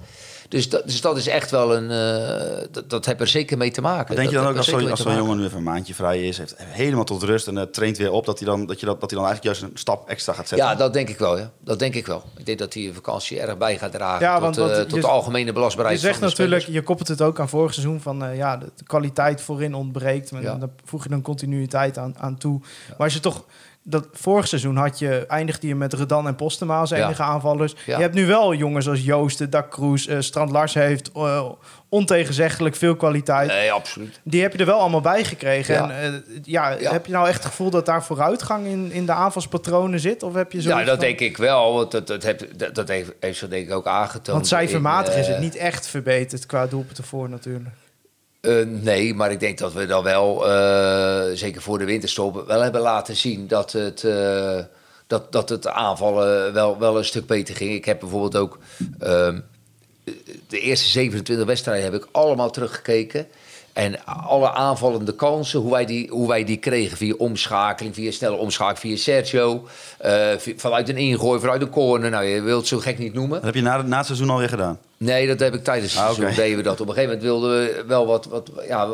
Dus 0.49 0.69
dat, 0.69 0.83
dus 0.85 1.01
dat 1.01 1.17
is 1.17 1.27
echt 1.27 1.51
wel 1.51 1.75
een, 1.75 1.91
eh, 1.91 2.67
dat, 2.71 2.89
dat 2.89 3.05
heeft 3.05 3.19
er 3.19 3.27
zeker 3.27 3.57
mee 3.57 3.71
te 3.71 3.81
maken. 3.81 4.05
Maar 4.07 4.15
denk 4.15 4.29
je 4.29 4.33
Dat 4.35 4.43
dan 4.43 4.51
ook 4.53 4.89
als 4.89 5.01
zo'n 5.01 5.15
jongen 5.15 5.37
nu 5.37 5.43
even 5.43 5.57
een 5.57 5.63
maandje 5.63 5.93
vrij 5.93 6.23
is, 6.23 6.37
heeft 6.37 6.55
helemaal 6.57 7.03
tot 7.03 7.23
rust 7.23 7.47
en 7.47 7.55
uh, 7.55 7.61
traint 7.61 7.97
weer 7.97 8.11
op, 8.11 8.25
dat 8.25 8.39
hij, 8.39 8.47
dan, 8.47 8.65
dat, 8.65 8.79
je 8.79 8.85
dat, 8.85 8.99
dat 8.99 9.09
hij 9.09 9.19
dan 9.19 9.29
eigenlijk 9.29 9.57
juist 9.59 9.73
een 9.73 9.77
stap 9.79 10.09
extra 10.09 10.33
gaat 10.33 10.47
zetten? 10.47 10.67
Ja, 10.67 10.75
dat 10.75 10.93
denk 10.93 11.09
ik 11.09 11.17
wel. 11.17 11.37
Ja. 11.37 11.51
Dat 11.63 11.79
denk 11.79 11.95
ik 11.95 12.05
wel. 12.07 12.23
Ik 12.37 12.45
denk 12.45 12.59
dat 12.59 12.71
die 12.71 12.93
vakantie 12.93 13.39
erg 13.39 13.57
bij 13.57 13.77
gaat 13.77 13.91
dragen 13.91 14.25
Ja, 14.25 14.39
tot, 14.39 14.55
want- 14.55 14.71
eh, 14.71 14.79
tot 14.81 14.91
je- 14.95 15.01
de 15.01 15.07
algemene 15.07 15.53
belastbaarheid 15.53 15.99
Je 15.99 16.05
zegt 16.05 16.19
van 16.19 16.27
de 16.27 16.31
natuurlijk, 16.33 16.61
spelers. 16.61 16.79
je 16.79 16.85
koppelt 16.87 17.07
het 17.07 17.21
ook 17.21 17.39
aan 17.39 17.49
vorig 17.49 17.73
seizoen 17.73 18.01
van 18.01 18.23
eh, 18.23 18.37
ja, 18.37 18.57
de, 18.57 18.65
kwaliteit 18.85 19.41
voorin 19.41 19.73
ontbreekt. 19.75 20.29
Ja. 20.41 20.55
Daar 20.55 20.69
voeg 20.85 21.03
je 21.03 21.09
dan 21.09 21.21
continuïteit 21.21 21.97
aan, 21.97 22.15
aan 22.17 22.37
toe. 22.37 22.59
Maar 22.89 22.97
als 22.97 23.13
je 23.13 23.19
toch 23.19 23.45
dat 23.83 24.07
vorig 24.11 24.47
seizoen 24.47 24.75
had 24.75 24.99
je 24.99 25.25
eindigde 25.27 25.67
je 25.67 25.75
met 25.75 25.93
Redan 25.93 26.27
en 26.27 26.35
Postema 26.35 26.79
als 26.79 26.89
Ja. 26.89 27.05
enige 27.05 27.23
aanvallers. 27.23 27.75
Ja. 27.85 27.95
Je 27.95 28.01
hebt 28.01 28.13
nu 28.13 28.25
wel 28.25 28.53
jongens 28.53 28.87
als 28.87 29.03
Joosten, 29.03 29.49
Dak 29.49 29.71
Kroes, 29.71 30.07
eh, 30.07 30.19
Strand 30.19 30.51
Lars 30.51 30.73
heeft 30.73 31.11
eh, 31.11 31.49
ontegenzeggelijk 31.89 32.75
veel 32.75 32.95
kwaliteit. 32.95 33.47
Nee, 33.47 33.71
absoluut. 33.71 34.19
Die 34.23 34.41
heb 34.41 34.53
je 34.53 34.57
er 34.57 34.65
wel 34.65 34.79
allemaal 34.79 35.01
bij 35.01 35.23
gekregen. 35.23 35.73
Ja. 35.75 35.91
En 35.91 36.23
eh, 36.27 36.39
ja, 36.43 36.75
heb 36.79 37.05
je 37.05 37.11
nou 37.11 37.27
echt 37.27 37.37
het 37.37 37.45
gevoel 37.45 37.69
dat 37.69 37.85
daar 37.85 38.03
vooruitgang 38.03 38.65
in, 38.65 38.91
in 38.91 39.05
de 39.05 39.11
aanvalspatronen 39.11 39.99
zit? 39.99 40.23
Of 40.23 40.33
heb 40.33 40.51
je 40.51 40.61
zo? 40.61 40.69
Ja, 40.69 40.83
dat 40.83 40.99
denk 40.99 41.19
ik 41.19 41.37
wel. 41.37 41.73
Want 41.73 41.91
dat, 41.91 42.07
dat, 42.07 42.23
heb, 42.23 42.47
dat, 42.57 42.75
dat 42.75 42.87
heeft, 42.87 43.11
heeft 43.19 43.37
ze 43.37 43.47
denk 43.47 43.67
ik 43.67 43.73
ook 43.73 43.87
aangetoond. 43.87 44.27
Want 44.27 44.47
cijfermatig 44.47 45.13
in, 45.13 45.19
is 45.19 45.27
het 45.27 45.39
niet 45.39 45.55
echt 45.55 45.87
verbeterd 45.87 46.45
qua 46.45 46.67
doelpunten 46.67 47.03
voor 47.03 47.29
natuurlijk. 47.29 47.75
Eh, 48.41 48.65
nee, 48.65 49.13
maar 49.13 49.31
ik 49.31 49.39
denk 49.39 49.57
dat 49.57 49.73
we 49.73 49.85
dan 49.85 50.03
wel, 50.03 50.49
eh, 50.49 51.23
zeker 51.33 51.61
voor 51.61 51.77
de 51.77 51.85
winterstop, 51.85 52.47
wel 52.47 52.61
hebben 52.61 52.81
laten 52.81 53.15
zien 53.15 53.47
dat 53.47 53.71
het, 53.71 54.03
eh, 54.03 54.59
dat, 55.07 55.31
dat 55.31 55.49
het 55.49 55.67
aanvallen 55.67 56.53
wel, 56.53 56.79
wel 56.79 56.97
een 56.97 57.05
stuk 57.05 57.27
beter 57.27 57.55
ging. 57.55 57.71
Ik 57.73 57.85
heb 57.85 57.99
bijvoorbeeld 57.99 58.35
ook 58.35 58.57
ehm, 58.99 59.39
de 60.47 60.59
eerste 60.59 60.89
27 60.89 61.45
wedstrijden 61.45 61.91
heb 61.91 62.01
ik 62.01 62.07
allemaal 62.11 62.49
teruggekeken. 62.49 63.27
En 63.79 64.05
alle 64.05 64.51
aanvallende 64.51 65.15
kansen, 65.15 65.59
hoe 65.59 65.71
wij 65.71 65.85
die, 65.85 66.09
hoe 66.09 66.27
wij 66.27 66.43
die 66.43 66.57
kregen 66.57 66.97
via 66.97 67.13
omschakeling, 67.17 67.95
via 67.95 68.11
snelle 68.11 68.35
omschakeling, 68.35 68.79
via 68.79 68.97
Sergio, 69.13 69.67
eh, 69.97 70.27
vanuit 70.55 70.89
een 70.89 70.97
ingooi, 70.97 71.39
vanuit 71.39 71.61
een 71.61 71.69
corner. 71.69 72.09
Nou, 72.09 72.23
je 72.25 72.41
wilt 72.41 72.59
het 72.59 72.67
zo 72.67 72.77
gek 72.77 72.97
niet 72.97 73.13
noemen. 73.13 73.35
Dat 73.35 73.45
heb 73.45 73.55
je 73.55 73.61
na, 73.61 73.81
na 73.81 73.97
het 73.97 74.05
seizoen 74.05 74.29
alweer 74.29 74.49
gedaan. 74.49 74.79
Nee, 74.97 75.27
dat 75.27 75.39
heb 75.39 75.53
ik 75.53 75.63
tijdens 75.63 75.93
het 75.93 76.01
Ah, 76.01 76.11
seizoen 76.13 76.35
deden 76.35 76.57
we 76.57 76.63
dat. 76.63 76.81
Op 76.81 76.87
een 76.87 76.93
gegeven 76.93 77.15
moment 77.15 77.23
wilden 77.23 77.49
we 77.51 77.83
wel 77.87 78.05
wat, 78.05 78.25
wat, 78.25 78.49
ja, 78.67 78.87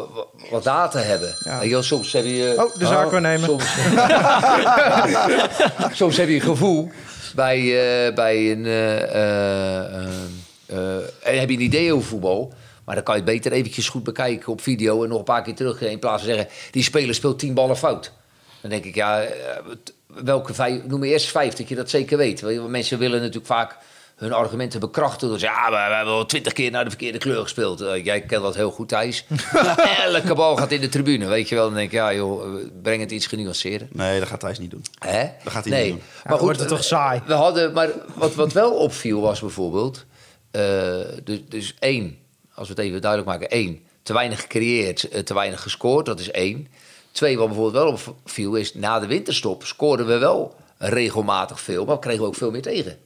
wat, 0.52 0.64
data 0.64 1.00
hebben. 1.00 1.36
Ja. 1.64 1.82
Soms 1.82 2.12
heb 2.12 2.26
je... 2.26 2.54
Oh, 2.58 2.80
de 2.80 2.86
zaakwaarnemer. 2.86 3.50
Soms, 3.50 3.66
soms 6.00 6.18
heb 6.18 6.28
je 6.28 6.36
een 6.36 6.42
gevoel 6.42 6.90
bij, 7.36 7.58
eh, 7.58 8.14
bij 8.14 8.52
een... 8.52 8.66
eh, 8.66 9.02
eh, 9.86 10.96
en 11.24 11.40
heb 11.40 11.50
je 11.50 11.56
een 11.56 11.62
idee 11.62 11.94
over 11.94 12.08
voetbal... 12.08 12.54
Maar 12.86 12.96
dan 12.96 13.04
kan 13.04 13.16
je 13.16 13.22
het 13.22 13.30
beter 13.30 13.52
eventjes 13.52 13.90
goed 13.90 14.04
bekijken 14.04 14.52
op 14.52 14.62
video... 14.62 15.04
en 15.04 15.10
nog 15.10 15.18
een 15.18 15.24
paar 15.24 15.44
keer 15.44 15.56
terug 15.56 15.82
in 15.82 16.00
plaats 16.00 16.24
van 16.24 16.34
zeggen... 16.34 16.54
die 16.72 16.84
speler 16.84 17.16
speelt 17.16 17.40
tien 17.40 17.54
ballen 17.54 17.78
fout. 17.78 18.12
Dan 18.62 18.70
denk 18.70 18.86
ik, 18.86 18.96
ja, 18.96 19.22
eh, 19.22 19.58
welke 20.08 20.54
vijf... 20.54 20.84
Noem 20.84 21.00
me 21.00 21.08
eerst 21.08 21.32
vijf, 21.32 21.54
dat 21.54 21.70
je 21.70 21.76
dat 21.76 21.90
zeker 21.90 22.18
weet. 22.18 22.42
Want 22.42 22.68
Mensen 22.68 23.00
willen 23.00 23.20
natuurlijk 23.20 23.46
vaak 23.46 23.78
hun 24.16 24.34
argumenten 24.34 24.80
bekrachten. 24.80 25.30
Dus 25.30 25.42
ja, 25.42 25.66
we, 25.66 25.76
we 25.90 25.96
hebben 25.96 26.14
al 26.14 26.26
twintig 26.26 26.54
keer 26.54 26.72
naar 26.72 26.84
de 26.84 26.90
verkeerde 26.90 27.18
kleur 27.18 27.42
gespeeld. 27.42 27.82
Eh, 27.82 28.06
jij 28.06 28.22
kent 28.22 28.42
dat 28.42 28.56
heel 28.56 28.72
goed, 28.72 28.90
Thijs. 28.90 29.26
Elke 30.06 30.36
bal 30.36 30.56
gaat 30.56 30.72
in 30.72 30.82
de 30.82 30.90
tribune, 30.90 31.26
weet 31.26 31.50
je 31.50 31.56
wel. 31.56 31.66
Dan 31.66 31.74
denk 31.74 31.88
ik, 31.88 31.94
ja 31.94 32.14
joh, 32.14 32.60
eh, 32.60 32.66
breng 32.82 33.02
het 33.02 33.12
iets 33.12 33.28
genuanceerder. 33.28 33.88
Nee, 33.92 34.20
dat 34.20 34.28
gaat 34.28 34.40
Thijs 34.40 34.60
niet 34.60 34.72
doen. 34.72 34.84
Hè? 35.00 35.24
Dat 35.44 35.54
gaat 35.54 35.64
hij 35.64 35.74
nee. 35.74 35.84
niet 35.84 35.94
doen. 35.94 36.04
Ja, 36.24 36.30
dan 36.30 36.40
wordt 36.40 36.60
het 36.60 36.68
toch 36.68 36.84
saai. 36.84 37.22
We 37.26 37.34
hadden, 37.34 37.74
maar 37.74 37.90
wat, 38.14 38.36
wat 38.36 38.54
wel 38.54 38.72
opviel 38.74 39.22
was 39.22 39.40
bijvoorbeeld... 39.40 40.06
eh, 40.52 40.62
dus, 41.24 41.40
dus 41.50 41.76
één, 41.80 42.18
als 42.56 42.68
we 42.68 42.74
het 42.74 42.84
even 42.84 43.02
duidelijk 43.02 43.32
maken. 43.32 43.50
één, 43.50 43.80
te 44.04 44.14
weinig 44.14 44.42
gecreëerd, 44.42 45.10
eh, 45.10 45.22
te 45.22 45.34
weinig 45.34 45.62
gescoord. 45.62 46.06
Dat 46.06 46.20
is 46.20 46.32
één. 46.32 46.68
Twee, 47.12 47.38
wat 47.38 47.48
bijvoorbeeld 47.48 47.84
wel 47.84 48.14
opviel 48.14 48.56
is... 48.56 48.74
na 48.74 49.00
de 49.00 49.08
winterstop 49.08 49.64
scoorden 49.64 50.08
we 50.08 50.18
wel 50.18 50.56
regelmatig 50.78 51.60
veel... 51.60 51.86
maar 51.86 52.00
kregen 52.00 52.22
we 52.22 52.28
ook 52.28 52.36
veel 52.36 52.52
meer 52.52 52.62
tegen. 52.62 52.98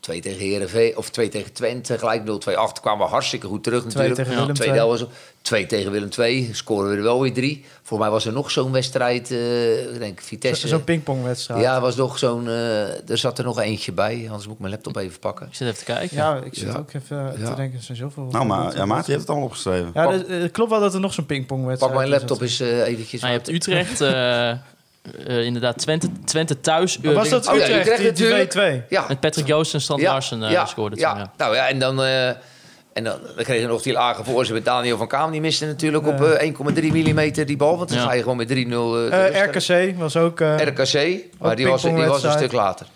Twee 0.00 0.20
tegen 0.20 0.38
Herenveen 0.38 0.96
of 0.96 1.10
twee 1.10 1.28
tegen 1.28 1.52
Twente, 1.52 1.98
gelijk 1.98 2.22
0-2 2.50 2.54
achter. 2.54 2.82
Kwamen 2.82 3.04
we 3.06 3.10
hartstikke 3.12 3.46
goed 3.46 3.64
terug 3.64 3.84
natuurlijk. 3.84 4.14
tegen 4.14 4.32
Ja, 4.32 4.38
Willem 4.38 4.54
tweede 4.54 4.74
II. 4.78 4.86
was 4.86 5.04
twee 5.42 5.66
tegen 5.66 5.90
Willem 5.92 6.08
II, 6.18 6.48
scoren 6.52 6.90
we 6.90 6.96
er 6.96 7.02
wel 7.02 7.20
weer 7.20 7.32
drie. 7.32 7.64
Voor 7.82 7.98
mij 7.98 8.10
was 8.10 8.24
er 8.24 8.32
nog 8.32 8.50
zo'n 8.50 8.72
wedstrijd, 8.72 9.30
eh, 9.30 9.92
ik 9.92 9.98
denk 9.98 10.20
Vitesse. 10.20 10.68
Zo'n 10.68 10.84
pingpongwedstrijd. 10.84 11.60
Ja, 11.62 11.74
er 11.74 11.80
was 11.80 11.96
nog 11.96 12.18
zo'n. 12.18 12.48
eh, 12.48 13.10
er 13.10 13.18
zat 13.18 13.38
er 13.38 13.44
nog 13.44 13.58
eentje 13.60 13.92
bij. 13.92 14.24
Anders 14.26 14.44
moet 14.46 14.54
ik 14.54 14.60
mijn 14.60 14.72
laptop 14.72 14.96
even 14.96 15.18
pakken. 15.18 15.46
Ik 15.46 15.54
zit 15.54 15.66
even 15.66 15.78
te 15.78 15.84
kijken. 15.84 16.16
Ja, 16.16 16.36
ik 16.44 16.54
zit 16.54 16.72
Ja. 16.72 16.78
ook 16.78 16.92
even 16.92 17.16
Ja. 17.16 17.48
te 17.50 17.54
denken, 17.54 17.78
er 17.78 17.84
zijn 17.84 17.98
zoveel... 17.98 18.24
Nou, 18.30 18.46
maar, 18.46 18.76
ja, 18.76 18.84
Maarten, 18.86 19.04
je 19.06 19.10
hebt 19.10 19.20
het 19.20 19.28
allemaal 19.28 19.46
opgeschreven. 19.46 19.90
Ja, 19.94 20.06
dus, 20.06 20.26
eh, 20.26 20.40
het 20.40 20.52
klopt 20.52 20.70
wel 20.70 20.80
dat 20.80 20.94
er 20.94 21.00
nog 21.00 21.12
zo'n 21.12 21.26
pingpongwedstrijd 21.26 21.92
Pak 21.92 22.00
mijn 22.02 22.12
is. 22.12 22.18
laptop 22.18 22.40
eens 22.40 22.60
eh, 22.60 22.86
eventjes. 22.86 23.20
Nou, 23.20 23.32
je 23.32 23.38
hebt 23.38 23.50
Utrecht, 23.50 24.00
eh, 25.26 25.44
inderdaad 25.44 25.78
Twente, 25.78 26.08
Twente 26.24 26.60
thuis. 26.60 26.98
Maar 26.98 27.14
was 27.14 27.28
dat 27.28 27.48
Oh 27.48 27.56
ja, 27.56 27.62
Utrecht, 27.62 27.80
Utrecht 27.80 28.00
die- 28.02 28.12
die 28.12 28.34
natuurlijk. 28.34 28.82
2-2? 28.84 28.86
Ja, 28.88 29.04
Met 29.08 29.20
Patrick 29.20 29.46
Joost 29.46 29.74
en 29.74 29.80
Strand 29.80 30.02
Larsen 30.02 30.42
eh, 30.42 30.66
scoorden 30.66 30.98
ja. 30.98 31.10
toen, 31.10 31.20
ja. 31.20 31.32
Nou 31.36 31.54
ja, 31.54 31.68
en 31.68 31.78
dan, 31.78 32.02
eh, 32.02 32.28
en 32.28 33.04
dan, 33.04 33.18
dan 33.34 33.44
kregen 33.44 33.66
we 33.66 33.72
nog 33.72 33.82
die 33.82 33.92
lage 33.92 34.24
voorzet 34.24 34.54
met 34.54 34.64
Daniel 34.64 34.96
van 34.96 35.08
Kaam. 35.08 35.30
Die 35.30 35.40
miste 35.40 35.66
natuurlijk 35.66 36.06
op 36.06 36.22
eh, 36.24 36.40
1,3 36.40 36.92
mm 36.92 37.32
die 37.46 37.56
bal. 37.56 37.76
Want 37.76 37.88
dan 37.88 37.98
Ja. 37.98 38.04
ga 38.04 38.12
je 38.12 38.20
gewoon 38.22 38.36
met 38.36 38.48
3-0. 38.48 38.52
eh, 38.52 39.04
Eh, 39.04 39.10
de 39.10 39.40
rust 39.50 39.68
hebben. 39.68 39.88
RKC 39.90 39.98
was 39.98 40.16
ook... 40.16 40.40
eh, 40.40 40.56
RKC, 40.56 41.24
maar 41.38 41.56
die 41.56 41.66
was, 41.66 41.82
die 41.82 41.92
was 41.92 42.22
een 42.22 42.32
stuk 42.32 42.52
later. 42.52 42.86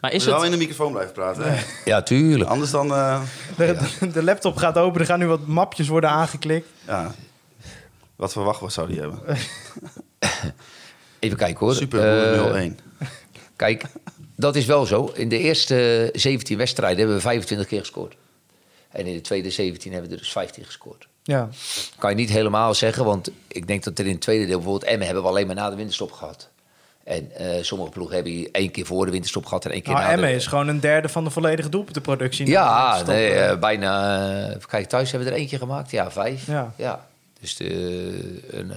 Maar 0.00 0.10
Je 0.10 0.16
is 0.16 0.22
moet 0.24 0.32
wel 0.32 0.42
het... 0.42 0.52
in 0.52 0.58
de 0.58 0.64
microfoon 0.64 0.92
blijven 0.92 1.12
praten. 1.14 1.42
hè? 1.52 1.62
Ja, 1.84 2.02
tuurlijk. 2.02 2.50
Anders 2.50 2.70
dan... 2.70 2.92
eh, 2.94 3.20
de, 3.56 3.76
de 4.12 4.22
laptop 4.22 4.56
gaat 4.56 4.76
open, 4.78 5.00
er 5.00 5.06
gaan 5.06 5.18
nu 5.18 5.26
wat 5.26 5.46
mapjes 5.46 5.88
worden 5.88 6.10
aangeklikt. 6.10 6.68
ja. 6.86 7.14
Wat 8.16 8.32
voor 8.32 8.44
wachtwoord 8.44 8.72
zou 8.72 8.88
die 8.88 9.00
hebben? 9.00 9.18
Even 11.18 11.36
kijken 11.36 11.66
hoor. 11.66 11.74
Super 11.74 12.32
Eh, 12.34 12.54
01. 12.54 12.78
Kijk, 13.56 13.84
dat 14.36 14.56
is 14.56 14.66
wel 14.66 14.86
zo. 14.86 15.12
In 15.14 15.28
de 15.28 15.38
eerste 15.38 16.10
17 16.14 16.56
wedstrijden 16.56 16.98
hebben 16.98 17.16
we 17.16 17.22
25 17.22 17.66
keer 17.66 17.80
gescoord. 17.80 18.16
En 18.90 19.06
in 19.06 19.14
de 19.14 19.20
tweede 19.20 19.50
17 19.50 19.92
hebben 19.92 20.10
we 20.10 20.16
er 20.16 20.22
dus 20.22 20.32
15 20.32 20.64
gescoord. 20.64 21.08
Ja. 21.22 21.48
Kan 21.98 22.10
je 22.10 22.16
niet 22.16 22.30
helemaal 22.30 22.74
zeggen, 22.74 23.04
want 23.04 23.30
ik 23.48 23.66
denk 23.66 23.84
dat 23.84 23.98
er 23.98 24.06
in 24.06 24.12
het 24.12 24.20
tweede 24.20 24.46
deel 24.46 24.56
bijvoorbeeld 24.56 24.90
Emmen 24.90 25.06
hebben 25.06 25.24
we 25.24 25.30
alleen 25.30 25.46
maar 25.46 25.54
na 25.56 25.70
de 25.70 25.76
winterstop 25.76 26.12
gehad. 26.12 26.48
En 27.04 27.36
eh, 27.36 27.62
sommige 27.62 27.90
ploegen 27.90 28.14
hebben 28.14 28.32
hier 28.32 28.48
één 28.52 28.70
keer 28.70 28.86
voor 28.86 29.04
de 29.04 29.10
winterstop 29.10 29.46
gehad 29.46 29.64
en 29.64 29.70
één 29.70 29.82
keer 29.82 29.92
Maar 29.92 30.02
na 30.02 30.08
de... 30.08 30.14
Emmen 30.14 30.32
is 30.32 30.46
gewoon 30.46 30.68
een 30.68 30.80
derde 30.80 31.08
van 31.08 31.24
de 31.24 31.30
volledige 31.30 31.68
doelpuntenproductie. 31.68 32.46
Ja, 32.46 33.02
nee, 33.06 33.30
eh. 33.30 33.50
eh, 33.50 33.58
bijna. 33.58 34.56
kijken, 34.68 34.88
thuis 34.88 35.10
hebben 35.10 35.28
we 35.28 35.34
er 35.34 35.40
eentje 35.40 35.58
gemaakt. 35.58 35.90
Ja, 35.90 36.10
vijf. 36.10 36.46
Ja. 36.76 37.06
Dus 37.40 37.56
de, 37.56 38.40
een, 38.50 38.70
eh, 38.70 38.76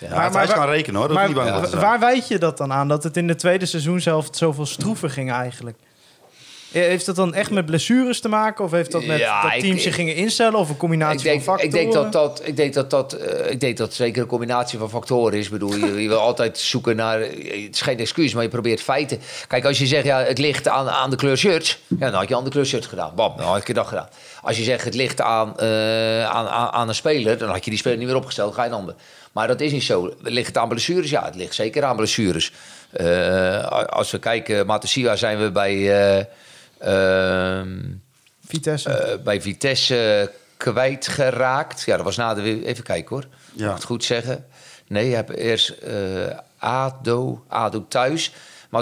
ja. 0.00 0.14
Maar 0.16 0.32
waar- 0.32 0.52
kan 0.52 0.68
rekenen 0.68 0.98
hoor, 0.98 1.08
dat 1.08 1.16
maar 1.16 1.26
niet 1.26 1.36
bang 1.36 1.68
waar 1.70 1.98
wijd 2.00 2.28
je 2.28 2.38
dat 2.38 2.56
dan 2.58 2.72
aan? 2.72 2.88
Dat 2.88 3.02
het 3.02 3.16
in 3.16 3.28
het 3.28 3.38
tweede 3.38 3.66
seizoen 3.66 4.00
zelf 4.00 4.28
zoveel 4.30 4.66
stroever 4.66 5.10
ging 5.10 5.32
eigenlijk? 5.32 5.76
Eh, 6.72 6.82
Heeft 6.82 7.06
dat 7.06 7.16
dan 7.16 7.34
echt 7.34 7.50
met 7.50 7.66
blessures 7.66 8.20
te 8.20 8.28
maken? 8.28 8.64
Of 8.64 8.70
heeft 8.70 8.92
dat 8.92 9.04
met 9.04 9.18
Ja, 9.18 9.42
dat 9.42 9.52
ik- 9.52 9.60
teams 9.60 9.82
zich 9.82 9.94
gingen 9.94 10.14
instellen? 10.14 10.58
Of 10.58 10.68
een 10.68 10.76
combinatie 10.76 11.18
ik 11.18 11.24
denk, 11.24 11.42
van 11.42 11.54
ik 11.54 11.60
factoren? 11.60 11.84
denk 11.92 12.12
dat 12.12 12.12
dat, 12.12 12.40
ik 12.46 12.56
denk 12.56 12.74
dat 12.74 12.90
dat, 12.90 13.12
eh, 13.12 13.50
ik 13.50 13.60
denk 13.60 13.76
dat 13.76 13.94
zeker 13.94 14.22
een 14.22 14.28
combinatie 14.28 14.78
van 14.78 14.90
factoren 14.90 15.38
is. 15.38 15.44
Ik 15.44 15.50
bedoel, 15.52 15.74
je, 15.76 16.02
je 16.02 16.08
wil 16.08 16.18
altijd 16.18 16.58
zoeken 16.58 16.96
naar, 16.96 17.20
het 17.20 17.30
is 17.74 17.80
geen 17.80 17.98
excuus, 17.98 18.34
maar 18.34 18.42
je 18.42 18.48
probeert 18.48 18.82
feiten. 18.82 19.20
Kijk, 19.48 19.64
als 19.64 19.78
je 19.78 19.86
zegt, 19.86 20.04
ja, 20.04 20.18
het 20.22 20.38
ligt 20.38 20.68
aan, 20.68 20.88
aan 20.90 21.10
de 21.10 21.16
kleur 21.16 21.36
shirts, 21.36 21.78
ja, 21.88 21.96
dan 22.10 22.14
had 22.20 22.28
je 22.28 22.36
aan 22.36 22.44
de 22.44 22.50
kleur 22.50 22.66
shirts 22.66 22.86
gedaan. 22.86 23.12
Bam, 23.14 23.34
dan 23.36 23.46
had 23.46 23.66
je 23.66 23.74
dat 23.74 23.86
gedaan. 23.86 24.08
Als 24.42 24.56
je 24.56 24.62
zegt, 24.62 24.84
het 24.84 24.94
ligt 24.94 25.20
aan, 25.20 25.58
eh, 25.58 26.24
aan, 26.24 26.48
aan, 26.48 26.68
aan 26.72 26.88
een 26.88 26.94
speler, 26.94 27.38
dan 27.38 27.48
had 27.48 27.64
je 27.64 27.70
die 27.70 27.78
speler 27.78 27.98
niet 27.98 28.06
meer 28.06 28.16
opgesteld, 28.16 28.54
ga 28.54 28.62
je 28.64 28.68
een 28.70 28.74
ander. 28.76 28.94
Maar 29.32 29.46
dat 29.46 29.60
is 29.60 29.72
niet 29.72 29.82
zo. 29.82 30.14
Ligt 30.22 30.46
het 30.46 30.56
aan 30.58 30.68
blessures? 30.68 31.10
Ja, 31.10 31.24
het 31.24 31.34
ligt 31.34 31.54
zeker 31.54 31.84
aan 31.84 31.96
blessures. 31.96 32.52
Eh, 32.90 33.64
als 33.86 34.10
we 34.10 34.18
kijken, 34.18 34.66
Matasia 34.66 35.16
zijn 35.16 35.38
we 35.42 35.50
bij... 35.50 35.90
ehm, 36.78 37.78
Vitesse. 38.46 38.90
eh, 38.90 39.22
bij 39.22 39.40
Vitesse 39.42 40.32
kwijtgeraakt. 40.56 41.82
Ja, 41.82 41.96
dat 41.96 42.04
was 42.04 42.16
na 42.16 42.34
de... 42.34 42.64
Even 42.66 42.84
kijken 42.84 43.08
hoor. 43.16 43.26
Ja. 43.54 43.64
Mag 43.64 43.70
ik 43.70 43.76
het 43.76 43.84
goed 43.84 44.04
zeggen? 44.04 44.46
Nee, 44.86 45.08
je 45.08 45.14
hebt 45.14 45.30
eerst 45.30 45.74
ADO, 46.58 47.44
ADO 47.48 47.86
thuis. 47.88 48.32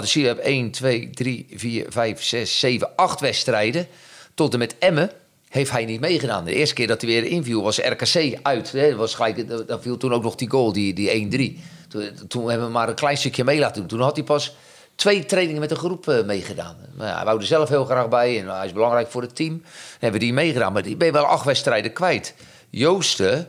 Je 0.01 0.25
hebt 0.25 0.39
1, 0.39 0.71
2, 0.71 1.09
3, 1.09 1.47
4, 1.55 1.85
5, 1.89 2.23
6, 2.23 2.59
7, 2.59 2.89
8 2.95 3.19
wedstrijden. 3.19 3.87
Tot 4.33 4.53
en 4.53 4.59
met 4.59 4.75
Emmen 4.79 5.11
heeft 5.49 5.71
hij 5.71 5.85
niet 5.85 5.99
meegedaan. 5.99 6.45
De 6.45 6.53
eerste 6.53 6.75
keer 6.75 6.87
dat 6.87 7.01
hij 7.01 7.09
weer 7.09 7.23
inviel 7.25 7.63
was 7.63 7.77
RKC 7.77 8.39
uit. 8.41 8.71
Hè. 8.71 8.89
Dat 8.89 8.97
was 8.97 9.15
gelijk, 9.15 9.67
dan 9.67 9.81
viel 9.81 9.97
toen 9.97 10.13
ook 10.13 10.23
nog 10.23 10.35
die 10.35 10.49
goal, 10.49 10.73
die, 10.73 10.93
die 10.93 11.57
1-3. 11.57 11.63
Toen, 11.87 12.09
toen 12.27 12.49
hebben 12.49 12.67
we 12.67 12.73
maar 12.73 12.89
een 12.89 12.95
klein 12.95 13.17
stukje 13.17 13.43
mee 13.43 13.59
laten 13.59 13.75
doen. 13.79 13.87
Toen 13.87 14.01
had 14.01 14.15
hij 14.15 14.25
pas 14.25 14.55
twee 14.95 15.25
trainingen 15.25 15.61
met 15.61 15.71
een 15.71 15.77
groep 15.77 16.07
eh, 16.07 16.23
meegedaan. 16.23 16.75
Maar 16.95 17.07
ja, 17.07 17.15
hij 17.15 17.25
wou 17.25 17.39
er 17.39 17.45
zelf 17.45 17.69
heel 17.69 17.85
graag 17.85 18.07
bij 18.09 18.39
en 18.39 18.47
hij 18.47 18.65
is 18.65 18.73
belangrijk 18.73 19.11
voor 19.11 19.21
het 19.21 19.35
team. 19.35 19.57
Dan 19.57 19.67
hebben 19.91 20.19
we 20.19 20.25
die 20.25 20.33
meegedaan, 20.33 20.73
maar 20.73 20.83
die 20.83 20.95
ben 20.95 21.07
je 21.07 21.13
wel 21.13 21.25
acht 21.25 21.45
wedstrijden 21.45 21.93
kwijt. 21.93 22.33
Joosten, 22.69 23.47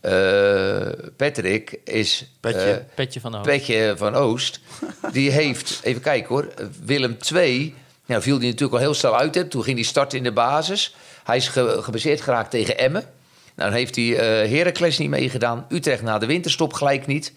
eh, 0.00 0.12
Patrick, 1.16 1.80
is... 1.84 2.30
Petje. 2.40 2.60
eh, 2.70 2.94
Petje 2.94 3.20
van 3.20 3.30
de 3.30 3.36
hoofd. 3.36 3.50
Petje 3.50 3.94
van 3.96 4.14
Oost. 4.14 4.60
Die 5.12 5.30
heeft, 5.30 5.80
even 5.82 6.02
kijken 6.02 6.28
hoor, 6.28 6.48
Willem 6.84 7.16
II. 7.34 7.74
Nou, 8.06 8.22
viel 8.22 8.38
die 8.38 8.46
natuurlijk 8.50 8.74
al 8.74 8.84
heel 8.84 8.94
snel 8.94 9.16
uit. 9.16 9.34
Hè. 9.34 9.44
Toen 9.44 9.62
ging 9.62 9.76
hij 9.76 9.86
starten 9.86 10.18
in 10.18 10.24
de 10.24 10.32
basis. 10.32 10.94
Hij 11.26 11.36
is 11.36 11.48
ge 11.48 11.78
gebaseerd 11.80 12.20
geraakt 12.20 12.50
tegen 12.50 12.78
Emmen. 12.78 13.02
Nou, 13.54 13.70
dan 13.70 13.78
heeft 13.78 13.96
hij 13.96 14.16
eh 14.16 14.50
Heracles 14.50 14.98
niet 14.98 15.08
meegedaan. 15.08 15.66
Utrecht 15.68 16.02
na 16.02 16.18
de 16.18 16.26
winterstop 16.26 16.72
gelijk 16.72 17.06
niet. 17.06 17.32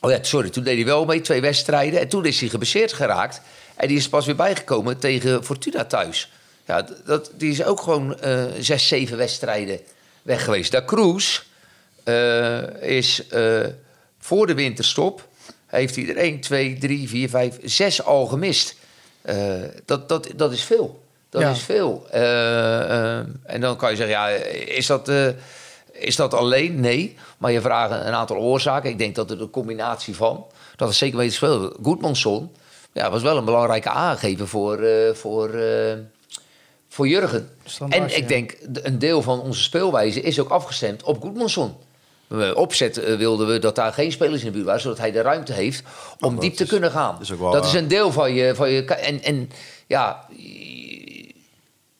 Oh 0.00 0.10
ja, 0.10 0.18
sorry, 0.22 0.50
toen 0.50 0.64
deed 0.64 0.76
hij 0.76 0.84
wel 0.84 1.04
mee, 1.04 1.20
twee 1.20 1.40
wedstrijden. 1.40 2.00
En 2.00 2.08
toen 2.08 2.26
is 2.26 2.40
hij 2.40 2.48
gebaseerd 2.48 2.92
geraakt. 2.92 3.40
En 3.76 3.88
die 3.88 3.96
is 3.96 4.08
pas 4.08 4.26
weer 4.26 4.36
bijgekomen 4.36 4.98
tegen 4.98 5.44
Fortuna 5.44 5.84
thuis. 5.84 6.32
Ja, 6.66 6.86
dat, 7.04 7.30
die 7.34 7.50
is 7.50 7.64
ook 7.64 7.80
gewoon 7.80 8.20
eh, 8.20 8.44
zes, 8.60 8.88
zeven 8.88 9.16
wedstrijden 9.16 9.80
weg 10.22 10.44
geweest. 10.44 10.72
Da 10.72 10.84
Cruz 10.84 11.40
eh, 12.04 12.82
is 12.82 13.22
voor 14.18 14.46
de 14.46 14.54
winterstop... 14.54 15.28
heeft 15.66 15.96
hij 15.96 16.08
er 16.08 16.16
1, 16.16 16.40
2, 16.40 16.78
3, 16.78 17.08
4, 17.08 17.28
5, 17.28 17.58
6 17.62 18.02
al 18.02 18.26
gemist. 18.26 18.74
Dat, 19.84 20.08
dat, 20.08 20.28
dat 20.36 20.52
is 20.52 20.62
veel. 20.62 20.99
Dat 21.30 21.42
Ja. 21.42 21.50
is 21.50 21.62
veel. 21.62 22.06
Eh, 22.10 22.80
eh, 23.18 23.26
en 23.42 23.60
dan 23.60 23.76
kan 23.76 23.90
je 23.90 23.96
zeggen, 23.96 24.14
ja, 24.14 24.28
is 24.66 24.86
dat... 24.86 25.08
eh, 25.08 25.26
is 25.92 26.16
dat 26.16 26.34
alleen? 26.34 26.80
Nee. 26.80 27.16
Maar 27.38 27.52
je 27.52 27.60
vraagt 27.60 27.90
een 27.90 28.12
aantal 28.12 28.36
oorzaken. 28.36 28.90
Ik 28.90 28.98
denk 28.98 29.14
dat 29.14 29.30
het 29.30 29.40
een 29.40 29.50
combinatie 29.50 30.16
van. 30.16 30.46
Dat 30.76 30.88
het 30.88 30.96
zeker 30.96 31.18
weten 31.18 31.34
speelde. 31.34 31.72
Goedmanson 31.82 32.50
ja, 32.92 33.10
was 33.10 33.22
wel 33.22 33.36
een 33.36 33.44
belangrijke 33.44 33.88
aangever 33.88 34.48
voor, 34.48 34.78
eh, 34.78 35.14
voor, 35.14 35.54
eh, 35.54 35.92
voor 36.88 37.08
Jurgen. 37.08 37.50
Standaard, 37.64 38.02
en 38.12 38.16
ik 38.16 38.22
ja. 38.22 38.28
denk, 38.28 38.56
een 38.72 38.98
deel 38.98 39.22
van 39.22 39.40
onze 39.40 39.62
speelwijze 39.62 40.20
is 40.20 40.40
ook 40.40 40.48
afgestemd 40.48 41.02
op 41.02 41.20
Goedmanson. 41.20 41.74
Opzet 42.54 43.16
wilden 43.16 43.46
we 43.46 43.58
dat 43.58 43.74
daar 43.74 43.92
geen 43.92 44.12
spelers 44.12 44.40
in 44.40 44.46
de 44.46 44.52
buurt 44.52 44.64
waren, 44.64 44.80
zodat 44.80 44.98
hij 44.98 45.10
de 45.12 45.20
ruimte 45.20 45.52
heeft 45.52 45.82
om 46.20 46.38
diep 46.40 46.54
te 46.54 46.62
is- 46.62 46.68
kunnen 46.68 46.90
gaan. 46.90 47.18
is 47.20 47.28
wel 47.28 47.50
dat 47.50 47.64
is 47.64 47.72
een 47.72 47.88
deel 47.88 48.12
van 48.12 48.34
je. 48.34 48.54
Van 48.54 48.70
je 48.70 48.84
en, 48.84 49.22
en 49.22 49.50
ja, 49.86 50.24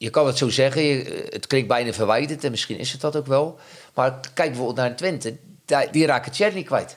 je- 0.01 0.11
kan 0.11 0.26
het 0.26 0.36
zo 0.38 0.48
zeggen, 0.48 0.82
je- 0.82 1.26
het 1.30 1.46
klinkt 1.46 1.68
bijna 1.68 1.92
verwijtend 1.92 2.44
en 2.44 2.51
misschien 2.51 2.78
is 2.78 2.92
het 2.92 3.01
dat 3.01 3.16
ook 3.16 3.26
wel. 3.26 3.59
Maar 3.94 4.20
kijk 4.34 4.48
bijvoorbeeld 4.48 4.76
naar 4.76 4.96
Twente. 4.96 5.36
Die, 5.64 5.90
die 5.90 6.07
raken 6.07 6.32
Tjerni 6.32 6.62
kwijt. 6.62 6.96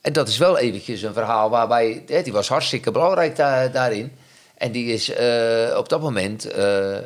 En 0.00 0.12
dat 0.12 0.28
is 0.28 0.38
wel 0.38 0.58
eventjes 0.58 1.02
een 1.02 1.12
verhaal 1.12 1.50
waarbij... 1.50 2.02
Hè, 2.06 2.22
die 2.22 2.32
was 2.32 2.48
hartstikke 2.48 2.90
belangrijk 2.90 3.36
daar, 3.36 3.72
daarin. 3.72 4.12
En 4.54 4.72
die 4.72 4.92
is 4.92 5.10
eh, 5.10 5.74
op 5.76 5.88
dat 5.88 6.00
moment... 6.00 6.44
eh, 6.44 6.96
eh, 6.96 7.02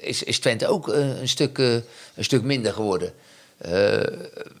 is, 0.00 0.22
is 0.22 0.38
Twente 0.40 0.66
ook 0.66 0.88
een, 0.88 1.28
stuk, 1.28 1.58
eh, 1.58 1.72
een 2.14 2.24
stuk 2.24 2.42
minder 2.42 2.72
geworden. 2.72 3.12
Eh, 3.58 4.00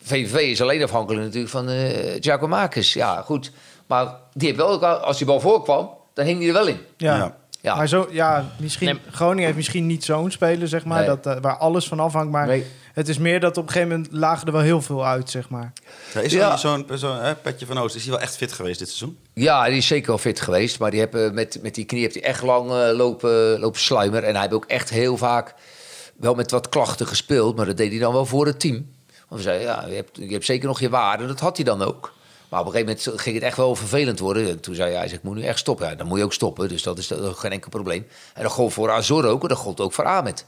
VVV 0.02 0.34
is 0.34 0.60
alleen 0.62 0.82
afhankelijk 0.82 1.24
natuurlijk 1.24 1.52
van 1.52 1.68
eh 1.68 2.16
Giacomakis. 2.20 2.92
Ja, 2.92 3.22
goed. 3.22 3.50
Maar 3.86 4.14
die 4.32 4.46
heeft 4.46 4.60
wel, 4.60 4.86
als 4.86 5.16
die 5.18 5.26
bal 5.26 5.40
voorkwam, 5.40 5.90
dan 6.14 6.24
hing 6.26 6.38
hij 6.38 6.46
er 6.48 6.52
wel 6.54 6.66
in. 6.66 6.78
Ja. 6.96 7.16
Ja. 7.16 7.36
Ja. 7.62 7.74
Maar 7.76 7.88
zo, 7.88 8.08
ja, 8.10 8.52
misschien, 8.58 8.86
Nee. 8.88 9.00
Groningen 9.10 9.44
heeft 9.44 9.56
misschien 9.56 9.86
niet 9.86 10.04
zo'n 10.04 10.30
speler, 10.30 10.68
zeg 10.68 10.84
maar, 10.84 10.98
Nee. 10.98 11.06
dat, 11.06 11.26
eh, 11.26 11.36
waar 11.40 11.56
alles 11.56 11.88
van 11.88 12.00
afhangt. 12.00 12.32
Maar 12.32 12.46
Nee. 12.46 12.66
het 12.92 13.08
is 13.08 13.18
meer 13.18 13.40
dat 13.40 13.56
op 13.56 13.66
een 13.66 13.72
gegeven 13.72 13.88
moment 13.96 14.12
lagen 14.12 14.46
er 14.46 14.52
wel 14.52 14.60
heel 14.62 14.82
veel 14.82 15.06
uit, 15.06 15.30
zeg 15.30 15.48
maar. 15.48 15.72
Ja, 16.14 16.20
is 16.20 16.32
Ja. 16.32 16.56
zo'n 16.56 16.86
Petje 17.42 17.66
van 17.66 17.78
Oost, 17.78 17.94
is 17.94 18.02
hij 18.02 18.10
wel 18.12 18.20
echt 18.20 18.36
fit 18.36 18.52
geweest 18.52 18.78
dit 18.78 18.88
seizoen? 18.88 19.18
Ja, 19.32 19.66
die 19.66 19.76
is 19.76 19.86
zeker 19.86 20.06
wel 20.08 20.18
fit 20.18 20.40
geweest. 20.40 20.78
Maar 20.78 20.90
die 20.90 21.00
hebben 21.00 21.34
met, 21.34 21.58
met 21.62 21.74
die 21.74 21.84
knie 21.84 22.00
heeft 22.02 22.14
hij 22.14 22.24
echt 22.24 22.42
lang 22.42 22.70
eh, 22.70 22.96
lopen, 22.96 23.58
lopen 23.60 23.80
sluimer. 23.80 24.22
En 24.24 24.32
hij 24.32 24.40
heeft 24.40 24.54
ook 24.54 24.64
echt 24.66 24.90
heel 24.90 25.16
vaak 25.16 25.54
wel 26.16 26.34
met 26.34 26.50
wat 26.50 26.68
klachten 26.68 27.06
gespeeld. 27.06 27.56
Maar 27.56 27.66
dat 27.66 27.76
deed 27.76 27.90
hij 27.90 28.00
dan 28.00 28.12
wel 28.12 28.26
voor 28.26 28.46
het 28.46 28.60
team. 28.60 28.74
Want 29.28 29.42
we 29.44 29.50
zeiden, 29.50 29.66
ja, 29.66 29.84
je 29.88 29.94
hebt, 29.94 30.16
je 30.16 30.32
hebt 30.32 30.44
zeker 30.44 30.66
nog 30.68 30.80
je 30.80 30.88
waarde. 30.88 31.26
Dat 31.26 31.40
had 31.40 31.56
hij 31.56 31.64
dan 31.64 31.82
ook. 31.82 32.12
Maar 32.52 32.60
op 32.60 32.66
een 32.66 32.72
gegeven 32.72 32.96
moment 33.06 33.20
ging 33.22 33.34
het 33.34 33.44
echt 33.44 33.56
wel 33.56 33.74
vervelend 33.74 34.18
worden. 34.18 34.48
En 34.48 34.60
toen 34.60 34.74
zei 34.74 34.94
hij, 34.94 35.06
ik 35.06 35.22
moet 35.22 35.34
nu 35.34 35.42
echt 35.42 35.58
stoppen. 35.58 35.88
Ja, 35.88 35.94
dan 35.94 36.06
moet 36.06 36.18
je 36.18 36.24
ook 36.24 36.32
stoppen. 36.32 36.68
Dus 36.68 36.82
dat 36.82 36.98
is 36.98 37.10
geen 37.34 37.50
enkel 37.52 37.70
probleem. 37.70 38.06
En 38.34 38.42
dat 38.42 38.52
gold 38.52 38.72
voor 38.72 38.90
Azor 38.90 39.26
ook. 39.26 39.42
En 39.42 39.48
dat 39.48 39.58
gold 39.58 39.80
ook 39.80 39.92
voor 39.92 40.04
Ahmed. 40.04 40.44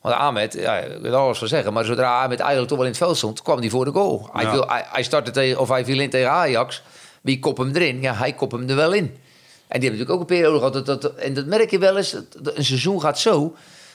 Want 0.00 0.14
Ahmed, 0.14 0.52
ja, 0.52 0.76
ik 0.78 1.00
wil 1.02 1.14
alles 1.14 1.38
van 1.38 1.48
zeggen. 1.48 1.72
Maar 1.72 1.84
zodra 1.84 2.22
Ahmed 2.22 2.38
eigenlijk 2.40 2.68
toch 2.68 2.78
wel 2.78 2.86
in 2.86 2.92
het 2.92 3.02
veld 3.02 3.16
stond, 3.16 3.42
kwam 3.42 3.58
hij 3.58 3.70
voor 3.70 3.84
de 3.84 3.90
goal. 3.90 4.28
Hij, 4.32 4.44
viel, 4.50 4.68
hij, 4.68 4.84
hij 4.86 5.02
startte 5.02 5.30
tegen, 5.30 5.60
of 5.60 5.68
hij 5.68 5.84
viel 5.84 6.00
in 6.00 6.10
tegen 6.10 6.30
Ajax. 6.30 6.82
Wie 7.20 7.38
kop 7.38 7.56
hem 7.58 7.74
erin? 7.74 8.00
Ja, 8.00 8.14
hij 8.14 8.32
kop 8.32 8.50
hem 8.50 8.68
er 8.68 8.76
wel 8.76 8.92
in. 8.92 9.04
En 9.04 9.80
die 9.80 9.88
hebben 9.88 9.90
natuurlijk 9.90 10.10
ook 10.10 10.20
een 10.20 10.26
periode 10.36 10.58
gehad. 10.58 10.86
Dat, 10.86 11.02
dat, 11.02 11.14
en 11.14 11.34
dat 11.34 11.46
merk 11.46 11.70
je 11.70 11.78
wel 11.78 11.96
eens. 11.96 12.10
dat- 12.10 12.36
dat 12.38 12.56
Een 12.56 12.64
seizoen 12.64 13.00
gaat 13.00 13.18
zo. 13.18 13.54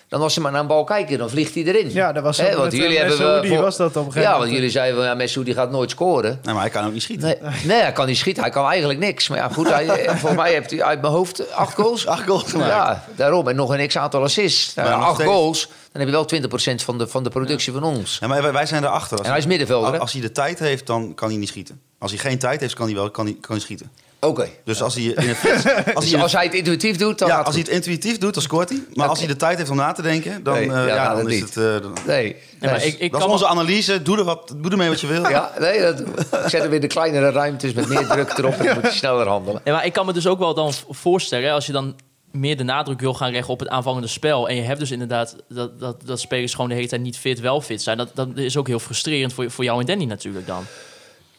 Dan 0.10 0.22
als 0.22 0.34
ze 0.34 0.42
maar 0.42 0.52
naar 0.52 0.62
een 0.62 0.68
bal 0.68 0.84
kijken, 0.84 1.18
dan 1.18 1.30
vliegt 1.30 1.54
hij 1.56 1.64
erin. 1.64 1.92
Ja, 1.94 2.12
dat 2.12 2.24
was 2.24 2.38
Hè, 2.38 2.52
ook 2.52 2.58
want 2.58 2.72
jullie 2.72 2.98
hebben 2.98 3.18
wel 3.18 3.46
voor- 3.46 3.62
was 3.62 3.78
dat 3.78 3.88
op 3.90 3.96
een 3.96 4.12
gegeven 4.12 4.32
Ja, 4.32 4.38
want 4.38 4.52
jullie 4.52 4.70
zeiden, 4.70 4.98
wel, 4.98 5.06
ja, 5.06 5.14
Messoudi 5.14 5.54
gaat 5.54 5.72
nooit 5.72 5.90
scoren. 5.90 6.40
Nee, 6.44 6.54
maar 6.54 6.64
hij 6.64 6.72
kan 6.72 6.86
ook 6.86 6.92
niet 6.94 7.02
schieten. 7.02 7.28
Nee, 7.28 7.52
nee, 7.64 7.82
hij 7.82 7.92
kan 7.92 8.08
niet 8.08 8.18
schieten. 8.18 8.44
Hij 8.44 8.52
kan 8.52 8.68
eigenlijk 8.70 9.00
niks. 9.00 9.28
Maar 9.28 9.38
ja, 9.38 9.50
goed, 9.50 9.70
hij, 9.70 9.88
eh, 9.90 10.10
volgens 10.16 10.42
mij 10.42 10.52
heeft 10.52 10.72
hij 10.72 10.84
uit 10.84 11.02
mijn 11.02 11.14
hoofd 11.14 11.52
acht 11.52 11.74
goals. 11.76 12.08
Acht 12.08 12.28
goals 12.28 12.44
gemaakt. 12.44 12.70
Ja, 12.70 13.06
daarom. 13.16 13.48
En 13.48 13.56
nog 13.56 13.70
een 13.78 13.88
x-aantal 13.88 14.24
assists. 14.24 14.74
Nou, 14.74 14.90
acht 15.02 15.14
steeds- 15.14 15.30
goals, 15.30 15.68
dan 15.92 16.02
heb 16.02 16.06
je 16.06 16.12
wel 16.12 16.26
20% 16.26 16.84
van 16.84 16.98
de, 16.98 17.08
van 17.08 17.24
de 17.24 17.30
productie 17.30 17.74
van 17.74 17.84
ons. 17.84 18.18
Ja, 18.22 18.28
maar 18.28 18.42
wij, 18.42 18.52
wij 18.52 18.66
zijn 18.66 18.84
erachter. 18.84 19.18
Als 19.18 19.26
En 19.26 19.32
hij 19.32 19.40
is 19.42 19.48
middenvelder, 19.48 19.92
hè? 19.94 20.00
Als 20.00 20.12
hij 20.12 20.22
de 20.22 20.32
tijd 20.32 20.60
heeft, 20.60 20.88
dan 20.88 21.14
kan 21.14 21.30
hij 21.30 21.38
niet 21.38 21.48
schieten. 21.50 21.82
Als 22.00 22.12
hij 22.12 22.20
geen 22.20 22.40
tijd 22.40 22.60
heeft, 22.62 22.74
kan 22.74 22.86
hij 22.86 22.96
wel 22.96 23.10
kan 23.12 23.26
hij, 23.26 23.38
kan 23.42 23.56
hij 23.56 23.60
schieten. 23.64 23.92
Oké. 24.22 24.48
Dus 24.64 24.82
als 24.82 24.96
hij 24.96 25.04
in 25.04 25.14
het 25.30 25.38
als 25.54 25.64
hij, 25.64 25.84
Dus 25.96 26.12
in 26.12 26.22
als 26.22 26.32
het- 26.32 26.32
hij 26.32 26.44
het 26.44 26.54
intuïtief 26.54 26.98
doet, 26.98 27.20
dan 27.20 27.28
ja, 27.28 27.40
als 27.40 27.54
hij 27.56 27.64
het 27.64 27.74
intuïtief 27.74 28.18
doet, 28.18 28.34
dan 28.34 28.44
scoort 28.44 28.70
hij. 28.70 28.84
Maar 28.94 29.08
als 29.08 29.20
hij 29.20 29.28
de 29.28 29.36
tijd 29.36 29.58
heeft 29.58 29.70
om 29.70 29.76
na 29.76 29.92
te 29.92 30.02
denken, 30.02 30.44
dan, 30.44 30.54
Nee, 30.54 30.72
eh, 30.72 30.88
ja, 30.88 31.16
dan 31.16 31.30
is 31.30 31.36
niet. 31.42 31.56
het. 31.56 31.84
eh. 31.84 31.90
Nee. 32.06 32.36
Maar 32.62 32.74
Dus- 32.74 32.84
ik, 32.86 33.00
ik 33.00 33.12
dat 33.12 33.20
kan 33.20 33.30
is 33.30 33.34
onze 33.34 33.48
analyse. 33.48 34.02
Doe 34.02 34.18
er, 34.18 34.24
wat, 34.24 34.54
doe 34.58 34.72
ermee 34.72 34.90
wat 34.90 35.02
je 35.02 35.08
wil. 35.08 35.30
Ja, 35.30 35.52
nee, 35.60 35.82
dat, 35.82 36.00
ik 36.00 36.50
zet 36.50 36.62
hem 36.62 36.74
in 36.74 36.82
de 36.82 36.88
kleinere 36.88 37.32
ruimtes 37.32 37.74
met 37.74 37.88
meer 37.88 38.08
druk 38.08 38.38
erop. 38.38 38.54
En 38.54 38.66
dan 38.66 38.74
moet 38.76 38.92
je 38.92 38.98
sneller 38.98 39.28
handelen. 39.28 39.62
Ja, 39.64 39.74
maar 39.74 39.86
ik 39.86 39.94
kan 39.94 40.06
me 40.06 40.14
dus 40.14 40.28
ook 40.28 40.40
wel 40.40 40.54
dan 40.54 40.74
voorstellen, 40.90 41.46
hè, 41.48 41.54
als 41.54 41.66
je 41.66 41.72
dan 41.72 41.96
meer 42.32 42.58
de 42.58 42.64
nadruk 42.64 43.00
wil 43.00 43.14
gaan 43.14 43.32
leggen 43.32 43.54
op 43.54 43.60
het 43.60 43.70
aanvallende 43.70 44.08
spel. 44.08 44.50
En 44.50 44.56
je 44.56 44.62
hebt 44.62 44.80
dus 44.80 44.92
inderdaad 44.92 45.36
dat, 45.50 45.80
dat, 45.80 46.02
dat 46.06 46.20
spelers 46.20 46.54
gewoon 46.54 46.70
de 46.70 46.76
hele 46.76 46.88
tijd 46.88 47.02
niet 47.02 47.18
fit, 47.18 47.40
wel 47.40 47.62
fit 47.62 47.82
zijn. 47.82 47.98
Dat, 47.98 48.10
dat 48.14 48.28
is 48.36 48.58
ook 48.58 48.68
heel 48.68 48.80
frustrerend 48.80 49.34
voor, 49.34 49.52
voor 49.52 49.64
jou 49.64 49.80
en 49.80 49.86
Danny 49.86 50.06
natuurlijk 50.06 50.48
dan. 50.48 50.66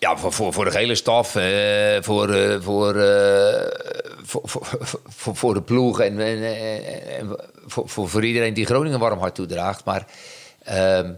Ja, 0.00 0.16
voor, 0.16 0.52
voor, 0.52 0.64
de 0.64 0.78
hele 0.78 0.94
staf, 0.94 1.36
eh, 1.36 2.02
voor, 2.02 2.28
eh, 2.28 2.60
voor, 2.60 2.94
voor, 4.22 4.66
voor, 5.08 5.36
voor, 5.36 5.54
de 5.54 5.62
ploeg 5.62 6.00
en, 6.00 7.36
voor, 7.66 8.08
voor, 8.08 8.24
iedereen 8.24 8.54
die 8.54 8.66
Groningen 8.66 8.98
warm 8.98 9.18
hart 9.18 9.34
toedraagt. 9.34 9.84
Maar 9.84 10.06
ehm, 10.62 11.12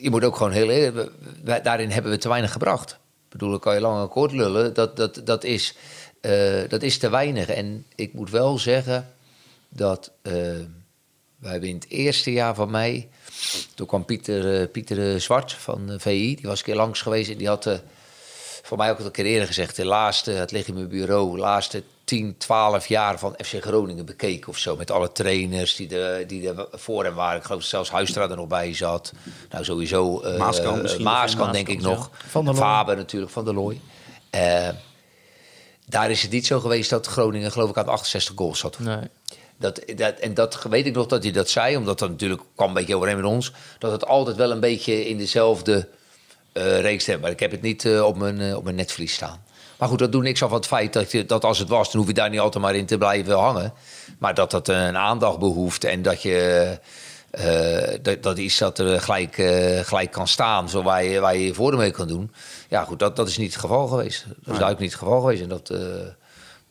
je 0.00 0.10
moet 0.10 0.24
ook 0.24 0.36
gewoon 0.36 0.52
heel 0.52 0.70
eerlijk, 0.70 1.10
daarin 1.62 1.90
hebben 1.90 2.12
we 2.12 2.18
te 2.18 2.28
weinig 2.28 2.52
gebracht. 2.52 2.90
Ik 2.92 3.32
bedoel, 3.32 3.58
kan 3.58 3.74
je 3.74 3.80
lang 3.80 4.00
en 4.00 4.08
kort 4.08 4.32
lullen. 4.32 4.74
Dat, 4.74 4.96
dat, 4.96 5.20
dat, 5.24 5.44
is, 5.44 5.76
eh, 6.20 6.68
dat 6.68 6.82
is 6.82 6.98
te 6.98 7.08
weinig. 7.08 7.48
En 7.48 7.86
ik 7.94 8.12
moet 8.12 8.30
wel 8.30 8.58
zeggen 8.58 9.08
dat 9.68 10.10
eh, 10.22 10.32
wij 11.36 11.58
in 11.58 11.74
het 11.74 11.88
eerste 11.88 12.32
jaar 12.32 12.54
van 12.54 12.70
mij... 12.70 13.08
Toen 13.74 13.86
kwam 13.86 14.04
Pieter, 14.04 14.60
eh, 14.60 14.70
Pieter 14.72 15.14
eh, 15.14 15.20
Zwart 15.20 15.52
van 15.52 15.86
de 15.86 15.98
VI. 16.00 16.34
Die 16.36 16.46
was 16.46 16.58
een 16.58 16.64
keer 16.64 16.74
langs 16.76 17.00
geweest 17.00 17.30
en 17.30 17.36
die 17.36 17.48
had... 17.48 17.66
eh, 17.66 17.74
voor 18.62 18.76
mij 18.76 18.90
ook 18.90 18.98
al 18.98 19.04
een 19.04 19.10
keer 19.10 19.24
eerder 19.24 19.46
gezegd, 19.46 19.76
de 19.76 19.84
laatste, 19.84 20.30
het 20.30 20.50
ligt 20.50 20.68
in 20.68 20.74
mijn 20.74 20.88
bureau, 20.88 21.32
de 21.34 21.38
laatste 21.40 21.82
10, 22.04 22.34
12 22.38 22.86
jaar 22.86 23.18
van 23.18 23.34
FC 23.44 23.54
Groningen 23.62 24.04
bekeken 24.06 24.48
of 24.48 24.58
zo. 24.58 24.76
Met 24.76 24.90
alle 24.90 25.12
trainers 25.12 25.76
die 25.76 25.98
er, 25.98 26.26
die 26.26 26.48
er 26.48 26.66
voor 26.72 27.04
hem 27.04 27.14
waren. 27.14 27.38
Ik 27.38 27.44
geloof 27.44 27.60
dat 27.60 27.68
zelfs 27.70 27.90
Huistra 27.90 28.30
er 28.30 28.36
nog 28.36 28.46
bij 28.48 28.74
zat. 28.74 29.12
Nou, 29.50 29.64
sowieso. 29.64 30.20
eh, 30.20 30.38
Maaskant 30.38 30.76
eh, 30.76 30.82
misschien 30.82 31.04
Maaskant, 31.04 31.52
denk 31.52 31.68
ik 31.68 31.80
nog. 31.80 32.10
Van 32.28 32.44
der 32.44 32.54
Looy. 32.54 32.62
Faber 32.62 32.96
natuurlijk, 32.96 33.32
van 33.32 33.44
der 33.44 33.54
Looy. 33.54 33.80
Eh, 34.30 34.68
daar 35.86 36.10
is 36.10 36.22
het 36.22 36.30
niet 36.30 36.46
zo 36.46 36.60
geweest 36.60 36.90
dat 36.90 37.06
Groningen, 37.06 37.52
geloof 37.52 37.70
ik, 37.70 37.76
aan 37.76 37.88
68 37.88 38.34
goals 38.36 38.58
zat. 38.58 38.78
Nee. 38.78 38.98
Dat, 39.58 39.82
dat, 39.96 40.18
en 40.18 40.34
dat 40.34 40.62
weet 40.62 40.86
ik 40.86 40.94
nog 40.94 41.06
dat 41.06 41.22
hij 41.22 41.32
dat 41.32 41.48
zei, 41.48 41.76
omdat 41.76 41.98
dat 41.98 42.08
natuurlijk 42.08 42.42
kwam 42.54 42.68
een 42.68 42.74
beetje 42.74 42.96
overeen 42.96 43.16
met 43.16 43.24
ons. 43.24 43.52
Dat 43.78 43.92
het 43.92 44.06
altijd 44.06 44.36
wel 44.36 44.50
een 44.50 44.60
beetje 44.60 45.08
in 45.08 45.18
dezelfde 45.18 45.88
eh 46.52 46.80
reeks 46.80 47.06
heeft. 47.06 47.20
Maar 47.20 47.30
ik 47.30 47.40
heb 47.40 47.50
het 47.50 47.62
niet 47.62 47.84
eh, 47.84 48.04
op, 48.04 48.16
mijn, 48.16 48.40
eh, 48.40 48.56
op 48.56 48.64
mijn 48.64 48.76
netvlies 48.76 49.14
staan. 49.14 49.44
Maar 49.78 49.88
goed, 49.88 49.98
dat 49.98 50.12
doet 50.12 50.22
niks 50.22 50.42
af 50.42 50.48
van 50.48 50.58
het 50.58 50.66
feit 50.66 50.92
dat, 50.92 51.12
je, 51.12 51.26
dat 51.26 51.44
als 51.44 51.58
het 51.58 51.68
was, 51.68 51.90
dan 51.90 52.00
hoef 52.00 52.08
je 52.08 52.14
daar 52.14 52.30
niet 52.30 52.40
altijd 52.40 52.64
maar 52.64 52.74
in 52.74 52.86
te 52.86 52.98
blijven 52.98 53.34
hangen. 53.34 53.72
Maar 54.18 54.34
dat 54.34 54.50
dat 54.50 54.68
een 54.68 54.96
aandacht 54.96 55.38
behoeft 55.38 55.84
en 55.84 56.02
dat 56.02 56.22
je. 56.22 56.78
dat, 58.02 58.22
dat 58.22 58.38
iets 58.38 58.58
dat 58.58 58.78
er 58.78 59.00
gelijk, 59.00 59.34
gelijk 59.86 60.10
kan 60.10 60.28
staan, 60.28 60.68
zo 60.68 60.82
waar 60.82 61.04
je, 61.04 61.20
waar 61.20 61.36
je 61.36 61.46
je 61.46 61.54
voordeel 61.54 61.80
mee 61.80 61.90
kan 61.90 62.08
doen. 62.08 62.32
Ja, 62.68 62.84
goed, 62.84 62.98
dat, 62.98 63.16
dat 63.16 63.28
is 63.28 63.36
niet 63.36 63.52
het 63.52 63.60
geval 63.60 63.86
geweest. 63.86 64.24
Dat 64.26 64.36
is 64.36 64.44
duidelijk 64.44 64.78
niet 64.78 64.90
het 64.90 64.98
geval 64.98 65.20
geweest. 65.20 65.42
En 65.42 65.48
dat, 65.48 65.72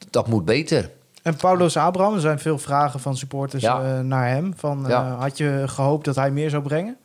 dat 0.09 0.27
moet 0.27 0.45
beter. 0.45 0.91
En 1.26 1.36
Paulo's 1.36 1.78
Abraham, 1.78 2.13
er 2.13 2.19
zijn 2.21 2.39
veel 2.39 2.57
vragen 2.57 2.99
van 2.99 3.17
supporters 3.17 3.63
Ja. 3.63 3.82
eh, 3.84 3.99
naar 3.99 4.28
hem. 4.30 4.53
Van, 4.57 4.84
eh, 4.84 4.89
Ja. 4.89 5.15
Had 5.19 5.38
je 5.38 5.63
gehoopt 5.65 6.05
dat 6.05 6.15
hij 6.15 6.32
meer 6.32 6.49
zou 6.49 6.63
brengen? 6.63 6.97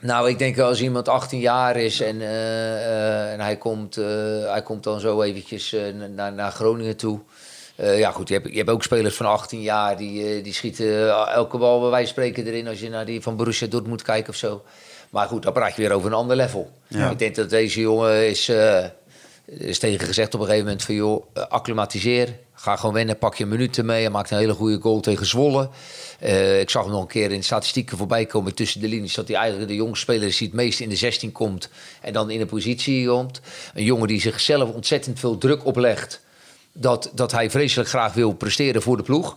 Nou, 0.00 0.28
ik 0.28 0.38
denk 0.38 0.58
als 0.58 0.80
iemand 0.82 1.08
18 1.08 1.40
jaar 1.40 1.76
is 1.76 2.00
en, 2.00 2.20
eh, 2.20 2.74
eh, 2.86 3.32
en 3.32 3.40
hij, 3.40 3.56
komt, 3.56 3.96
eh, 3.96 4.04
hij 4.50 4.62
komt 4.64 4.82
dan 4.84 5.00
zo 5.00 5.22
eventjes 5.22 5.72
eh, 5.72 5.80
naar, 6.14 6.32
naar 6.32 6.50
Groningen 6.52 6.96
toe. 6.96 7.20
Eh, 7.76 7.98
ja, 7.98 8.10
goed, 8.10 8.28
je 8.28 8.34
hebt, 8.34 8.48
je 8.50 8.56
hebt 8.56 8.70
ook 8.70 8.82
spelers 8.82 9.16
van 9.16 9.26
18 9.26 9.60
jaar 9.62 9.96
die, 9.96 10.24
eh, 10.36 10.44
die 10.44 10.52
schieten 10.52 11.08
elke 11.28 11.58
bal 11.58 11.80
bij 11.80 11.90
wijze 11.90 12.14
van 12.14 12.22
spreken 12.22 12.46
erin 12.52 12.68
als 12.68 12.80
je 12.80 12.88
naar 12.88 13.04
die 13.06 13.22
van 13.22 13.36
Borussia 13.36 13.66
Dortmund 13.66 14.02
kijkt 14.02 14.28
of 14.28 14.34
zo. 14.34 14.62
Maar 15.10 15.26
goed, 15.28 15.42
dan 15.42 15.52
praat 15.52 15.76
je 15.76 15.82
weer 15.82 15.92
over 15.92 16.08
een 16.10 16.16
ander 16.16 16.36
level. 16.36 16.70
Ja. 16.88 17.10
Ik 17.10 17.18
denk 17.18 17.34
dat 17.34 17.50
deze 17.50 17.80
jongen 17.80 18.28
is, 18.28 18.48
eh, 18.48 18.84
is 19.58 19.78
tegen 19.78 20.06
gezegd 20.06 20.34
op 20.34 20.40
een 20.40 20.46
gegeven 20.46 20.66
moment 20.66 20.84
van 20.84 20.94
joh, 20.94 21.26
eh, 21.32 21.42
acclimatiseer. 21.46 22.38
Ga 22.54 22.76
gewoon 22.76 22.94
wennen, 22.94 23.18
pak 23.18 23.34
je 23.34 23.46
minuten 23.46 23.86
mee. 23.86 24.00
Hij 24.00 24.10
maakt 24.10 24.30
een 24.30 24.38
hele 24.38 24.54
goede 24.54 24.80
goal 24.80 25.00
tegen 25.00 25.26
Zwolle. 25.26 25.68
Eh, 26.18 26.60
ik 26.60 26.70
zag 26.70 26.82
hem 26.82 26.92
nog 26.92 27.00
een 27.00 27.08
keer 27.08 27.30
in 27.30 27.38
de 27.38 27.44
statistieken 27.44 27.96
voorbij 27.96 28.26
komen 28.26 28.54
tussen 28.54 28.80
de 28.80 28.88
linies. 28.88 29.14
Dat 29.14 29.28
hij 29.28 29.36
eigenlijk 29.36 29.68
de 29.68 29.74
jongste 29.74 30.00
speler 30.00 30.28
die 30.28 30.46
het 30.46 30.56
meest 30.56 30.80
in 30.80 30.88
de 30.88 30.96
16 30.96 31.32
komt. 31.32 31.68
En 32.00 32.12
dan 32.12 32.30
in 32.30 32.40
een 32.40 32.46
positie 32.46 33.06
komt. 33.06 33.40
Een 33.74 33.84
jongen 33.84 34.08
die 34.08 34.20
zichzelf 34.20 34.70
ontzettend 34.70 35.18
veel 35.18 35.38
druk 35.38 35.64
oplegt. 35.64 36.20
Dat, 36.72 37.10
dat 37.14 37.32
hij 37.32 37.50
vreselijk 37.50 37.88
graag 37.88 38.12
wil 38.12 38.32
presteren 38.32 38.82
voor 38.82 38.96
de 38.96 39.02
ploeg. 39.02 39.36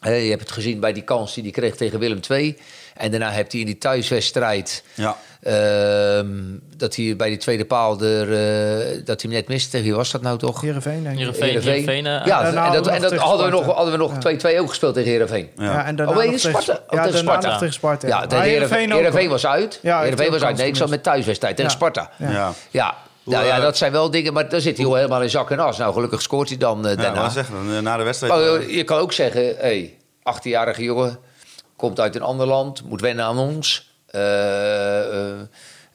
Eh, 0.00 0.24
je 0.24 0.30
hebt 0.30 0.42
het 0.42 0.52
gezien 0.52 0.80
bij 0.80 0.92
die 0.92 1.02
kans 1.02 1.34
die 1.34 1.42
hij 1.42 1.52
kreeg 1.52 1.76
tegen 1.76 1.98
Willem 1.98 2.20
II. 2.28 2.56
En 2.98 3.10
daarna 3.10 3.30
heeft 3.30 3.52
hij 3.52 3.60
in 3.60 3.66
die 3.66 3.78
thuiswedstrijd... 3.78 4.82
Ja. 4.94 5.16
ehm, 5.42 6.26
dat 6.76 6.96
hij 6.96 7.16
bij 7.16 7.28
die 7.28 7.36
tweede 7.38 7.64
paal 7.64 8.00
er, 8.00 8.32
eh, 8.32 8.86
dat 9.04 9.22
hij 9.22 9.30
hem 9.30 9.38
net 9.40 9.48
miste. 9.48 9.82
Wie 9.82 9.94
was 9.94 10.10
dat 10.10 10.22
nou 10.22 10.38
toch? 10.38 10.60
Heerenveen, 10.60 11.02
denk 11.02 11.14
ik. 11.14 11.18
Heerenveen, 11.18 11.44
Heerenveen. 11.48 11.72
Heerenveen, 11.72 12.06
eh, 12.06 12.26
ja, 12.26 12.44
en 12.66 12.72
dat, 12.72 12.86
en 12.86 13.00
dat 13.00 13.10
tegen 13.10 13.24
hadden 13.26 13.46
we 13.46 13.50
nog, 13.52 13.60
Sparta. 13.62 13.82
hadden 13.82 13.98
we 13.98 13.98
nog 13.98 14.18
2-2 14.18 14.58
ook 14.60 14.68
gespeeld 14.68 14.94
tegen 14.94 15.10
Heerenveen. 15.10 15.48
Ja. 15.56 15.84
en 15.84 15.96
daarna 15.96 16.12
Oh, 16.12 16.36
Sparta. 16.36 16.58
tegen, 16.60 16.82
Oh, 16.88 16.96
ja, 16.96 17.02
tegen 17.04 17.18
Sparta. 17.18 17.58
tegen 17.58 17.74
Sparta. 17.74 18.06
Ja, 18.06 18.18
Maar 18.18 18.28
de 18.28 18.36
Heerenveen, 18.36 19.28
was 19.28 19.46
uit. 19.46 19.78
Ja, 19.82 20.00
Heerenveen 20.00 20.30
was 20.30 20.42
uit. 20.42 20.56
Nee, 20.56 20.66
ik 20.66 20.76
zat 20.76 20.88
met 20.90 21.02
thuiswedstrijd 21.02 21.56
tegen 21.56 21.70
Ja. 21.70 21.76
Sparta. 21.76 22.10
Ja. 22.16 22.30
Ja. 22.30 22.52
Ja. 22.70 22.94
Nou 23.24 23.46
ja, 23.46 23.56
eh, 23.56 23.62
dat 23.62 23.76
zijn 23.76 23.92
wel 23.92 24.10
dingen, 24.10 24.32
maar 24.32 24.48
dan 24.48 24.60
zit 24.60 24.76
hij 24.76 24.86
al 24.86 24.94
helemaal 24.94 25.22
in 25.22 25.30
zak 25.30 25.50
en 25.50 25.58
as. 25.58 25.78
Nou, 25.78 25.92
gelukkig 25.92 26.22
scoort 26.22 26.48
hij 26.48 26.58
dan 26.58 26.78
Ja, 26.82 26.94
daarna. 26.94 27.20
maar 27.20 27.30
zeggen, 27.30 27.82
na 27.82 27.96
de 27.96 28.02
wedstrijd. 28.02 28.32
Oh, 28.62 28.70
je 28.70 28.84
kan 28.84 28.98
ook 28.98 29.12
zeggen, 29.12 29.54
hey, 29.58 29.96
18-jarige 30.22 30.82
jongen, 30.82 31.18
komt 31.78 32.00
uit 32.00 32.14
een 32.16 32.22
ander 32.22 32.46
land, 32.46 32.82
moet 32.84 33.00
wennen 33.00 33.24
aan 33.24 33.38
ons. 33.38 33.92
Eh, 34.06 35.30
eh, 35.30 35.36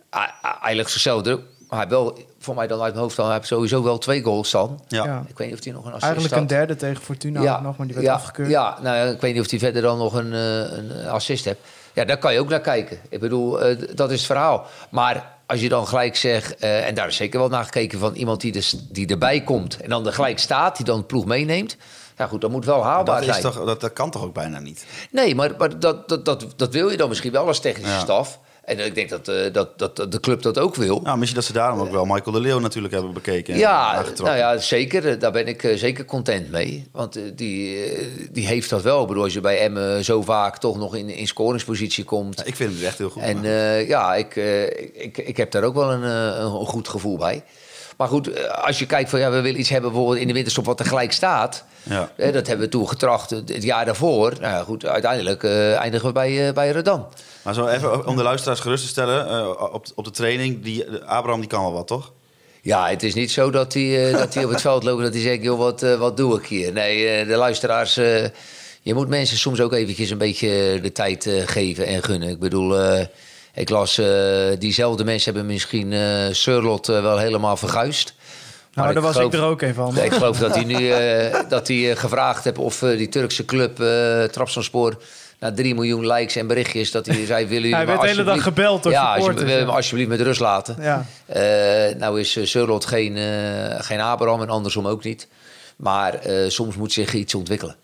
hij- 0.09 0.31
hij 0.61 0.75
legt 0.75 0.91
zichzelf 0.91 1.21
druk. 1.21 1.39
Maar 1.69 1.87
hij 1.87 1.97
heeft 1.97 2.01
wel, 2.01 2.25
voor 2.39 2.55
mij 2.55 2.67
dan 2.67 2.81
uit 2.81 2.91
mijn 2.91 3.03
hoofd, 3.03 3.15
dan 3.15 3.25
hij 3.25 3.35
heeft 3.35 3.47
sowieso 3.47 3.83
wel 3.83 3.97
twee 3.97 4.23
goals 4.23 4.51
dan. 4.51 4.83
ja. 4.87 5.03
Ja. 5.05 5.23
Ik 5.27 5.37
weet 5.37 5.47
niet 5.49 5.57
of 5.57 5.63
hij 5.63 5.73
nog 5.73 5.81
een 5.85 5.89
assist 5.91 6.03
Eigenlijk 6.03 6.33
had. 6.33 6.41
een 6.41 6.47
derde 6.57 6.75
tegen 6.75 7.03
Fortuna 7.03 7.59
nog, 7.61 7.77
maar 7.77 7.85
die 7.87 7.95
werd 7.95 8.07
ja, 8.07 8.13
afgekeurd. 8.13 8.49
Ja, 8.49 8.77
nou 8.81 8.95
ja, 8.97 9.03
ik 9.03 9.21
weet 9.21 9.33
niet 9.33 9.43
of 9.43 9.49
hij 9.49 9.59
verder 9.59 9.81
dan 9.81 9.97
nog 9.97 10.13
een, 10.13 10.33
eh, 10.33 10.77
een 10.77 11.07
assist 11.07 11.45
heeft. 11.45 11.59
Ja, 11.93 12.05
daar 12.05 12.17
kan 12.17 12.33
je 12.33 12.39
ook 12.39 12.49
naar 12.49 12.61
kijken. 12.61 12.99
Ik 13.09 13.19
bedoel, 13.19 13.61
eh, 13.61 13.77
dat 13.95 14.11
is 14.11 14.17
het 14.17 14.25
verhaal. 14.25 14.65
Maar 14.89 15.31
als 15.45 15.59
je 15.61 15.69
dan 15.69 15.87
gelijk 15.87 16.15
zegt, 16.15 16.55
eh, 16.57 16.87
en 16.87 16.95
daar 16.95 17.07
is 17.07 17.15
zeker 17.15 17.39
wel 17.39 17.49
naar 17.49 17.63
gekeken 17.63 17.99
van 17.99 18.13
iemand 18.13 18.41
die, 18.41 18.51
dus, 18.51 18.75
die 18.89 19.07
erbij 19.07 19.41
komt 19.41 19.77
en 19.81 19.89
dan 19.89 20.05
er 20.07 20.13
gelijk 20.13 20.39
staat, 20.39 20.75
die 20.77 20.85
dan 20.85 20.97
de 20.99 21.05
ploeg 21.05 21.25
meeneemt. 21.25 21.77
Ja, 22.23 22.29
goed, 22.29 22.41
dat 22.41 22.51
moet 22.51 22.65
wel 22.65 22.83
haalbaar 22.83 23.19
Dat, 23.19 23.29
is 23.29 23.41
zijn. 23.41 23.53
toch, 23.53 23.65
dat, 23.65 23.81
dat 23.81 23.93
kan 23.93 24.11
toch 24.11 24.23
ook 24.23 24.33
bijna 24.33 24.59
niet? 24.59 24.85
Nee, 25.11 25.35
maar, 25.35 25.51
maar 25.57 25.79
dat, 25.79 26.09
dat, 26.09 26.25
dat, 26.25 26.45
dat 26.55 26.73
wil 26.73 26.89
je 26.89 26.97
dan 26.97 27.09
misschien 27.09 27.31
wel 27.31 27.47
als 27.47 27.59
technische 27.59 27.93
Ja. 27.93 27.99
staf. 27.99 28.39
En 28.63 28.85
ik 28.85 28.95
denk 28.95 29.09
dat, 29.09 29.27
eh, 29.27 29.53
dat, 29.53 29.79
dat, 29.79 29.95
de 30.11 30.19
club 30.19 30.41
dat 30.41 30.57
ook 30.59 30.75
wil. 30.75 30.99
Nou, 31.01 31.17
misschien 31.17 31.39
dat 31.39 31.47
ze 31.47 31.53
daarom 31.53 31.79
ook 31.79 31.91
wel 31.91 32.05
Michael 32.05 32.31
de 32.31 32.39
Leeuw 32.39 32.59
natuurlijk 32.59 32.93
hebben 32.93 33.13
bekeken. 33.13 33.53
en 33.53 33.59
Ja, 33.59 34.03
nou 34.23 34.37
ja, 34.37 34.57
zeker. 34.57 35.07
Eh, 35.09 35.19
Daar 35.19 35.31
ben 35.31 35.47
ik 35.47 35.63
eh, 35.63 35.77
zeker 35.77 36.05
content 36.05 36.51
mee. 36.51 36.87
Want 36.91 37.19
die, 37.35 37.77
die 38.31 38.47
heeft 38.47 38.69
dat 38.69 38.81
wel. 38.81 39.01
Ik 39.01 39.07
bedoel, 39.07 39.23
als 39.23 39.33
je 39.33 39.41
bij 39.41 39.59
Emmen 39.59 40.03
zo 40.03 40.21
vaak 40.21 40.57
toch 40.57 40.77
nog 40.77 40.95
in, 40.95 41.09
in 41.09 41.27
scoringspositie 41.27 42.03
komt. 42.03 42.37
Ja, 42.37 42.43
ik 42.45 42.55
vind 42.55 42.73
hem 42.75 42.85
echt 42.85 42.97
heel 42.97 43.09
goed. 43.09 43.21
En 43.21 43.43
ja, 43.87 44.15
ik, 44.15 44.35
ik, 44.93 45.17
ik 45.17 45.37
heb 45.37 45.51
daar 45.51 45.63
ook 45.63 45.75
wel 45.75 45.91
een, 45.91 46.03
een 46.43 46.65
goed 46.65 46.87
gevoel 46.87 47.17
bij. 47.17 47.43
Maar 47.97 48.07
goed, 48.07 48.31
eh, 48.31 48.65
als 48.65 48.79
je 48.79 48.85
kijkt 48.85 49.09
van 49.09 49.19
ja, 49.19 49.31
we 49.31 49.41
willen 49.41 49.59
iets 49.59 49.69
hebben 49.69 49.91
bijvoorbeeld 49.91 50.21
in 50.21 50.27
de 50.27 50.33
winterstop 50.33 50.65
wat 50.65 50.77
tegelijk 50.77 51.11
staat. 51.11 51.63
ja. 51.83 52.11
Eh, 52.15 52.33
dat 52.33 52.47
hebben 52.47 52.65
we 52.65 52.71
toen 52.71 52.87
getracht 52.87 53.29
het 53.29 53.63
jaar 53.63 53.85
daarvoor. 53.85 54.33
Nou 54.41 54.65
goed, 54.65 54.85
uiteindelijk 54.85 55.43
eh, 55.43 55.75
eindigen 55.75 56.07
we 56.07 56.13
bij, 56.13 56.47
eh 56.47 56.53
bij 56.53 56.71
Redan. 56.71 57.07
Maar 57.41 57.53
zo 57.53 57.67
even 57.67 58.07
om 58.07 58.15
de 58.15 58.23
luisteraars 58.23 58.59
gerust 58.59 58.83
te 58.83 58.89
stellen. 58.89 59.49
op, 59.73 59.85
op 59.95 60.03
de 60.03 60.11
training, 60.11 60.63
die, 60.63 60.85
Abraham 61.05 61.39
die 61.39 61.49
kan 61.49 61.61
wel 61.61 61.73
wat, 61.73 61.87
toch? 61.87 62.11
Ja, 62.61 62.89
het 62.89 63.03
is 63.03 63.13
niet 63.13 63.31
zo 63.31 63.49
dat 63.49 63.73
hij, 63.73 64.11
dat 64.11 64.33
hij 64.33 64.43
op 64.43 64.49
het 64.49 64.61
veld 64.61 64.83
loopt 64.83 64.97
en 64.97 65.03
dat 65.03 65.13
hij 65.13 65.23
zegt, 65.23 65.43
joh, 65.43 65.57
wat, 65.57 65.81
wat 65.81 66.17
doe 66.17 66.37
ik 66.37 66.45
hier? 66.45 66.71
Nee, 66.71 67.25
de 67.25 67.35
luisteraars, 67.35 67.95
je 68.81 68.93
moet 68.93 69.07
mensen 69.07 69.37
soms 69.37 69.59
ook 69.61 69.73
eventjes 69.73 70.09
een 70.09 70.17
beetje 70.17 70.79
de 70.81 70.91
tijd 70.91 71.29
geven 71.45 71.85
en 71.85 72.03
gunnen. 72.03 72.29
Ik 72.29 72.39
bedoel, 72.39 72.75
ik 73.53 73.69
las, 73.69 73.97
eh, 73.97 74.07
diezelfde 74.59 75.03
mensen 75.03 75.33
hebben 75.33 75.51
misschien 75.53 75.93
eh 75.93 76.25
Surlot 76.31 76.89
eh, 76.89 77.01
wel 77.01 77.17
helemaal 77.17 77.57
verguisd. 77.57 78.13
Nou, 78.73 78.85
Maar 78.85 78.93
daar 78.95 79.03
was 79.03 79.15
geloof- 79.15 79.33
ik 79.33 79.39
er 79.39 79.45
ook 79.45 79.61
een 79.61 79.73
van. 79.73 79.97
Ik 79.97 80.13
geloof 80.13 80.37
dat 80.37 80.55
hij 80.55 80.63
nu 80.63 80.91
dat 81.49 81.67
hij, 81.67 81.95
gevraagd 81.95 82.43
heeft 82.43 82.57
of 82.57 82.79
die 82.79 83.09
Turkse 83.09 83.45
club 83.45 83.79
uh, 83.79 84.23
Trabzonspor 84.23 84.97
na 85.39 85.53
3 85.53 85.73
miljoen 85.73 86.07
likes 86.07 86.35
en 86.35 86.47
berichtjes 86.47 86.91
dat 86.91 87.05
hij 87.05 87.25
zei 87.25 87.47
willen 87.47 87.47
jullie 87.47 87.75
Hij 87.75 87.85
werd 87.85 88.01
de 88.01 88.07
hele 88.07 88.23
dag 88.23 88.43
gebeld 88.43 88.83
door 88.83 88.91
ja, 88.91 89.15
supporters, 89.15 89.51
ja. 89.51 89.65
me 89.65 89.71
alsjeblieft 89.71 90.09
met 90.09 90.21
rust 90.21 90.39
laten. 90.39 90.75
Ja. 90.81 91.05
Nou 91.97 92.19
is 92.19 92.37
Surlot 92.41 92.85
geen, 92.85 93.17
geen 93.79 93.99
Abraham 93.99 94.41
en 94.41 94.49
andersom 94.49 94.87
ook 94.87 95.03
niet. 95.03 95.27
Maar 95.75 96.19
soms 96.47 96.75
moet 96.75 96.91
zich 96.93 97.13
iets 97.13 97.35
ontwikkelen. 97.35 97.75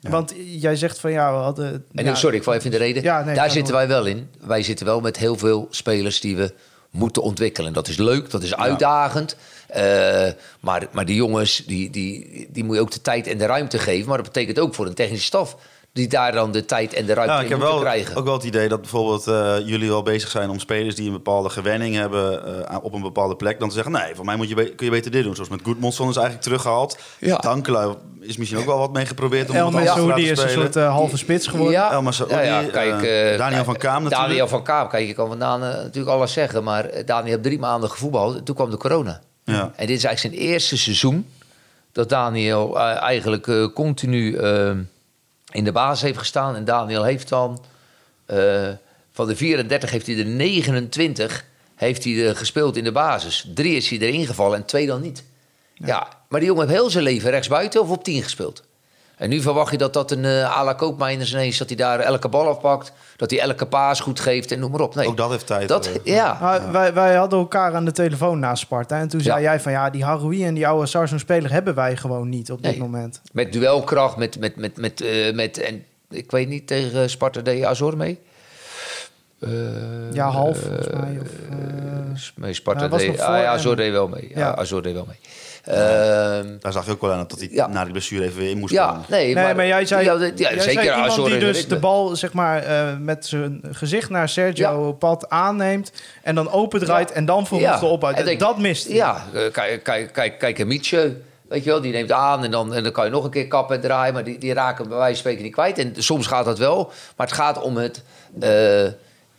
Want 0.00 0.32
jij 0.36 0.76
zegt 0.76 0.98
van 0.98 1.10
ja, 1.10 1.32
we 1.32 1.38
hadden... 1.38 1.84
En 1.94 2.16
sorry, 2.16 2.36
ik 2.36 2.42
val 2.42 2.54
even 2.54 2.64
in 2.64 2.70
de 2.70 2.76
reden. 2.76 3.02
Ja, 3.02 3.24
nee, 3.24 3.34
Daar 3.34 3.50
zitten 3.50 3.74
wij 3.74 3.88
wel 3.88 4.06
in. 4.06 4.30
Wij 4.40 4.62
zitten 4.62 4.86
wel 4.86 5.00
met 5.00 5.16
heel 5.16 5.36
veel 5.36 5.66
spelers 5.70 6.20
die 6.20 6.36
we 6.36 6.54
moeten 6.90 7.22
ontwikkelen. 7.22 7.72
Dat 7.72 7.88
is 7.88 7.96
leuk, 7.96 8.30
dat 8.30 8.42
is 8.42 8.56
uitdagend. 8.56 9.36
Eh, 9.66 10.28
maar, 10.60 10.86
maar 10.92 11.04
die 11.04 11.16
jongens, 11.16 11.62
die, 11.66 11.90
die, 11.90 12.48
die 12.50 12.64
moet 12.64 12.74
je 12.74 12.80
ook 12.80 12.90
de 12.90 13.00
tijd 13.00 13.26
en 13.26 13.38
de 13.38 13.46
ruimte 13.46 13.78
geven. 13.78 14.08
Maar 14.08 14.16
dat 14.16 14.26
betekent 14.32 14.58
ook 14.58 14.74
voor 14.74 14.86
een 14.86 14.94
technische 14.94 15.26
staf... 15.26 15.56
die 15.96 16.08
daar 16.08 16.32
dan 16.32 16.52
de 16.52 16.64
tijd 16.64 16.92
en 16.92 17.06
de 17.06 17.14
ruimte 17.14 17.32
Ja, 17.32 17.38
in 17.38 17.44
ik 17.44 17.50
heb 17.50 17.60
wel, 17.60 17.80
krijgen. 17.80 18.16
ook 18.16 18.24
wel 18.24 18.34
het 18.34 18.44
idee 18.44 18.68
dat 18.68 18.80
bijvoorbeeld 18.80 19.26
eh, 19.26 19.56
jullie 19.64 19.88
wel 19.88 20.02
bezig 20.02 20.30
zijn 20.30 20.50
om 20.50 20.58
spelers 20.58 20.94
die 20.94 21.06
een 21.06 21.12
bepaalde 21.12 21.48
gewenning 21.48 21.94
hebben 21.94 22.46
eh, 22.68 22.76
op 22.82 22.92
een 22.92 23.02
bepaalde 23.02 23.36
plek, 23.36 23.58
dan 23.58 23.68
te 23.68 23.74
zeggen, 23.74 23.92
nee, 23.92 24.14
voor 24.14 24.24
mij 24.24 24.36
moet 24.36 24.48
je, 24.48 24.54
kun 24.54 24.86
je 24.86 24.90
beter 24.90 25.10
dit 25.10 25.24
doen. 25.24 25.34
Zoals 25.34 25.50
met 25.50 25.60
Goodmanson 25.64 26.08
is 26.08 26.14
eigenlijk 26.16 26.44
teruggehaald. 26.44 26.98
Ja. 27.18 27.36
Dankela 27.36 27.94
is 28.20 28.36
misschien 28.36 28.58
ook 28.58 28.66
wel 28.66 28.78
wat 28.78 28.92
mee 28.92 29.06
geprobeerd 29.06 29.50
om 29.50 29.56
El 29.56 29.64
wat 29.64 29.74
anders 29.74 29.92
te 29.92 30.00
Messoudi 30.00 30.28
laten 30.28 30.44
is 30.46 30.54
een 30.54 30.60
soort 30.62 30.76
eh, 30.76 30.90
halve 30.90 31.16
spits 31.16 31.46
geworden. 31.46 31.72
Ja, 31.72 32.02
ja, 32.28 32.40
ja, 32.40 32.62
eh, 32.62 32.72
kijk, 32.72 33.02
eh, 33.02 33.38
Daniel 33.38 33.64
van 33.64 33.76
Kaam 33.76 34.02
natuurlijk. 34.02 34.28
Daniel 34.28 34.48
van 34.48 34.62
Kaam, 34.62 34.88
kijk, 34.88 35.06
je 35.06 35.14
kan 35.14 35.28
vandaan 35.28 35.60
natuurlijk 35.60 36.08
alles 36.08 36.32
zeggen. 36.32 36.64
Maar 36.64 36.90
Daniel 37.06 37.30
heeft 37.30 37.42
drie 37.42 37.58
maanden 37.58 37.90
gevoetbald. 37.90 38.46
Toen 38.46 38.54
kwam 38.54 38.70
de 38.70 38.76
corona. 38.76 39.20
Ja. 39.44 39.72
En 39.76 39.86
dit 39.86 39.96
is 39.96 40.04
eigenlijk 40.04 40.18
zijn 40.18 40.48
eerste 40.50 40.76
seizoen 40.76 41.26
dat 41.96 42.08
Daniel 42.08 42.78
eh, 42.78 43.02
eigenlijk 43.02 43.46
eh, 43.46 43.66
continu 43.74 44.34
eh, 44.36 44.70
in 45.52 45.64
de 45.64 45.72
basis 45.72 46.02
heeft 46.02 46.18
gestaan. 46.18 46.56
En 46.56 46.64
Daniel 46.64 47.04
heeft 47.04 47.28
dan 47.28 47.64
eh, 48.26 48.68
van 49.12 49.26
de 49.26 49.36
34 49.36 49.90
heeft 49.90 50.06
hij 50.06 50.18
er 50.18 50.26
29 50.26 51.44
heeft 51.74 52.04
hij 52.04 52.26
er 52.26 52.36
gespeeld 52.36 52.76
in 52.76 52.84
de 52.84 52.92
basis. 52.92 53.48
Drie 53.54 53.76
is 53.76 53.88
hij 53.88 53.98
erin 53.98 54.26
gevallen 54.26 54.58
en 54.58 54.64
twee 54.64 54.86
dan 54.86 55.00
niet. 55.00 55.24
Ja. 55.74 56.08
maar 56.28 56.40
die 56.40 56.48
jongen 56.48 56.66
heeft 56.66 56.80
heel 56.80 56.90
zijn 56.90 57.04
leven 57.04 57.30
rechtsbuiten 57.30 57.80
of 57.80 57.90
op 57.90 58.04
10 58.04 58.22
gespeeld. 58.22 58.62
En 59.16 59.28
nu 59.28 59.40
verwacht 59.40 59.70
je 59.70 59.78
dat 59.78 59.92
dat 59.92 60.10
een 60.10 60.24
uh, 60.24 60.58
à 60.58 60.64
la 60.64 60.72
Koopmeiners 60.72 61.32
ineens... 61.32 61.58
dat 61.58 61.68
hij 61.68 61.76
daar 61.76 62.00
elke 62.00 62.28
bal 62.28 62.48
afpakt, 62.48 62.92
dat 63.16 63.30
hij 63.30 63.40
elke 63.40 63.66
paas 63.66 64.00
goed 64.00 64.20
geeft 64.20 64.52
en 64.52 64.58
noem 64.58 64.70
maar 64.70 64.80
op. 64.80 64.94
Nee, 64.94 65.06
Ook 65.06 65.16
dat 65.16 65.30
heeft 65.30 65.46
tijd. 65.46 65.68
dat, 65.68 65.86
eh. 65.86 65.94
ja. 66.04 66.60
Wij, 66.72 66.94
wij 66.94 67.14
hadden 67.14 67.38
elkaar 67.38 67.74
aan 67.74 67.84
de 67.84 67.92
telefoon 67.92 68.38
na 68.38 68.54
Sparta. 68.54 68.98
En 68.98 69.08
toen 69.08 69.20
zei 69.20 69.40
Ja. 69.40 69.50
jij 69.50 69.60
van 69.60 69.72
ja, 69.72 69.90
die 69.90 70.04
Haroui 70.04 70.44
en 70.44 70.54
die 70.54 70.66
oude 70.66 70.86
Sarson-speler 70.86 71.52
hebben 71.52 71.74
wij 71.74 71.96
gewoon 71.96 72.28
niet 72.28 72.50
op 72.52 72.62
dit 72.62 72.78
moment. 72.78 73.20
Met 73.32 73.52
duelkracht, 73.52 74.16
met, 74.16 74.38
met, 74.38 74.56
met, 74.56 74.76
met, 74.76 75.00
eh, 75.00 75.34
met 75.34 75.58
en 75.58 75.84
ik 76.10 76.30
weet 76.30 76.48
niet, 76.48 76.66
tegen 76.66 77.10
Sparta 77.10 77.40
deed 77.40 77.58
je 77.58 77.66
Azor 77.66 77.96
mee? 77.96 78.18
Eh, 79.40 79.50
Ja, 80.12 80.28
half 80.30 80.58
volgens 80.58 80.88
mij. 80.88 81.18
Of, 81.22 81.28
eh, 81.50 81.56
mee 82.34 82.54
Sparta 82.54 82.88
deed, 82.88 83.10
ah, 83.10 83.16
ja, 83.16 83.42
en- 83.42 83.48
Azor 83.48 83.76
deed 83.76 83.92
wel 83.92 84.08
mee. 84.08 84.28
Ja, 84.34 84.38
Ja. 84.38 84.54
Azor 84.56 84.82
deed 84.82 84.94
wel 84.94 85.04
mee. 85.08 85.18
Ehm, 85.66 86.46
Daar 86.60 86.72
zag 86.72 86.84
je 86.84 86.90
ook 86.90 87.00
wel 87.00 87.12
aan 87.12 87.24
dat 87.28 87.38
hij 87.38 87.48
Ja. 87.52 87.66
na 87.66 87.82
die 87.82 87.92
blessure 87.92 88.24
even 88.24 88.38
weer 88.38 88.50
in 88.50 88.58
moest 88.58 88.72
ja, 88.72 88.86
komen. 88.88 89.04
nee, 89.08 89.34
nee, 89.34 89.54
maar, 89.54 89.66
jij 89.66 89.86
zei, 89.86 90.04
ja, 90.04 90.16
dat- 90.16 90.38
ja, 90.38 90.50
jij 90.50 90.60
zeker 90.60 90.82
zei 90.82 90.88
iemand 90.94 91.10
Azor 91.12 91.28
die 91.28 91.38
dus 91.38 91.68
de 91.68 91.78
bal 91.78 92.16
zeg 92.16 92.32
maar, 92.32 92.62
eh, 92.62 92.96
met 93.00 93.26
zijn 93.26 93.60
gezicht 93.70 94.10
naar 94.10 94.28
Sergio 94.28 94.92
pad 94.92 95.28
aanneemt 95.30 95.92
en 96.22 96.34
dan 96.34 96.50
opendraait 96.50 97.08
Ja. 97.08 97.14
en 97.14 97.24
dan 97.24 97.46
vervolgens 97.46 97.80
Ja. 97.80 97.86
erop 97.86 98.04
uit. 98.04 98.16
En 98.16 98.24
denk- 98.24 98.40
Dat 98.40 98.58
mist 98.58 98.86
hij. 98.86 98.94
Ja, 98.96 99.24
eh, 99.34 99.40
kijk, 99.52 99.82
kijk, 99.82 100.12
kijk, 100.12 100.38
kijk 100.38 100.58
een 100.58 100.66
Mietje. 100.66 101.16
Weet 101.48 101.64
je 101.64 101.70
wel, 101.70 101.80
die 101.80 101.92
neemt 101.92 102.12
aan 102.12 102.44
en 102.44 102.50
dan, 102.50 102.74
en 102.74 102.82
dan 102.82 102.92
kan 102.92 103.04
je 103.04 103.10
nog 103.10 103.24
een 103.24 103.30
keer 103.30 103.46
kappen 103.48 103.76
en 103.76 103.82
draaien. 103.82 104.14
Maar 104.14 104.24
die, 104.24 104.38
die 104.38 104.52
raken 104.54 104.88
bij 104.88 104.96
wijze 104.96 105.10
van 105.12 105.20
spreken 105.20 105.42
niet 105.42 105.52
kwijt. 105.52 105.78
En 105.78 105.92
soms 105.96 106.26
gaat 106.26 106.44
dat 106.44 106.58
wel. 106.58 106.90
Maar 107.16 107.26
het 107.26 107.36
gaat 107.36 107.60
om 107.62 107.76
het... 107.76 108.02
eh, 108.40 108.50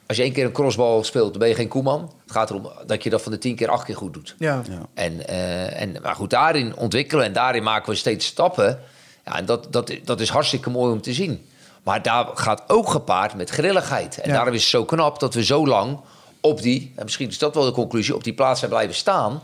als 0.07 0.17
je 0.17 0.23
één 0.23 0.31
keer 0.33 0.45
een 0.45 0.51
crossbal 0.51 1.03
speelt, 1.03 1.29
dan 1.29 1.39
ben 1.39 1.47
je 1.47 1.55
geen 1.55 1.67
Koeman. 1.67 2.11
Het 2.23 2.31
gaat 2.31 2.49
erom 2.49 2.71
dat 2.85 3.03
je 3.03 3.09
dat 3.09 3.21
van 3.21 3.31
de 3.31 3.37
tien 3.37 3.55
keer 3.55 3.69
acht 3.69 3.85
keer 3.85 3.95
goed 3.95 4.13
doet. 4.13 4.35
Ja. 4.37 4.61
Ja. 4.69 4.85
En, 4.93 5.27
eh, 5.27 5.81
en, 5.81 5.95
maar 6.01 6.15
goed, 6.15 6.29
daarin 6.29 6.75
ontwikkelen 6.75 7.25
en 7.25 7.33
daarin 7.33 7.63
maken 7.63 7.89
we 7.89 7.95
steeds 7.95 8.25
stappen. 8.25 8.79
Ja, 9.25 9.37
en 9.37 9.45
dat, 9.45 9.67
dat, 9.69 9.91
dat 10.03 10.19
is 10.19 10.29
hartstikke 10.29 10.69
mooi 10.69 10.91
om 10.91 11.01
te 11.01 11.13
zien. 11.13 11.45
Maar 11.83 12.01
daar 12.01 12.27
gaat 12.33 12.63
ook 12.67 12.89
gepaard 12.89 13.35
met 13.35 13.49
grilligheid. 13.49 14.17
En 14.21 14.29
Ja. 14.29 14.35
daarom 14.35 14.53
is 14.53 14.61
het 14.61 14.69
zo 14.69 14.85
knap 14.85 15.19
dat 15.19 15.33
we 15.33 15.43
zo 15.43 15.67
lang 15.67 15.99
op 16.41 16.61
die... 16.61 16.93
En 16.95 17.03
misschien 17.03 17.27
is 17.29 17.37
dat 17.37 17.55
wel 17.55 17.65
de 17.65 17.71
conclusie, 17.71 18.15
op 18.15 18.23
die 18.23 18.33
plaats 18.33 18.59
zijn 18.59 18.71
blijven 18.71 18.95
staan. 18.95 19.41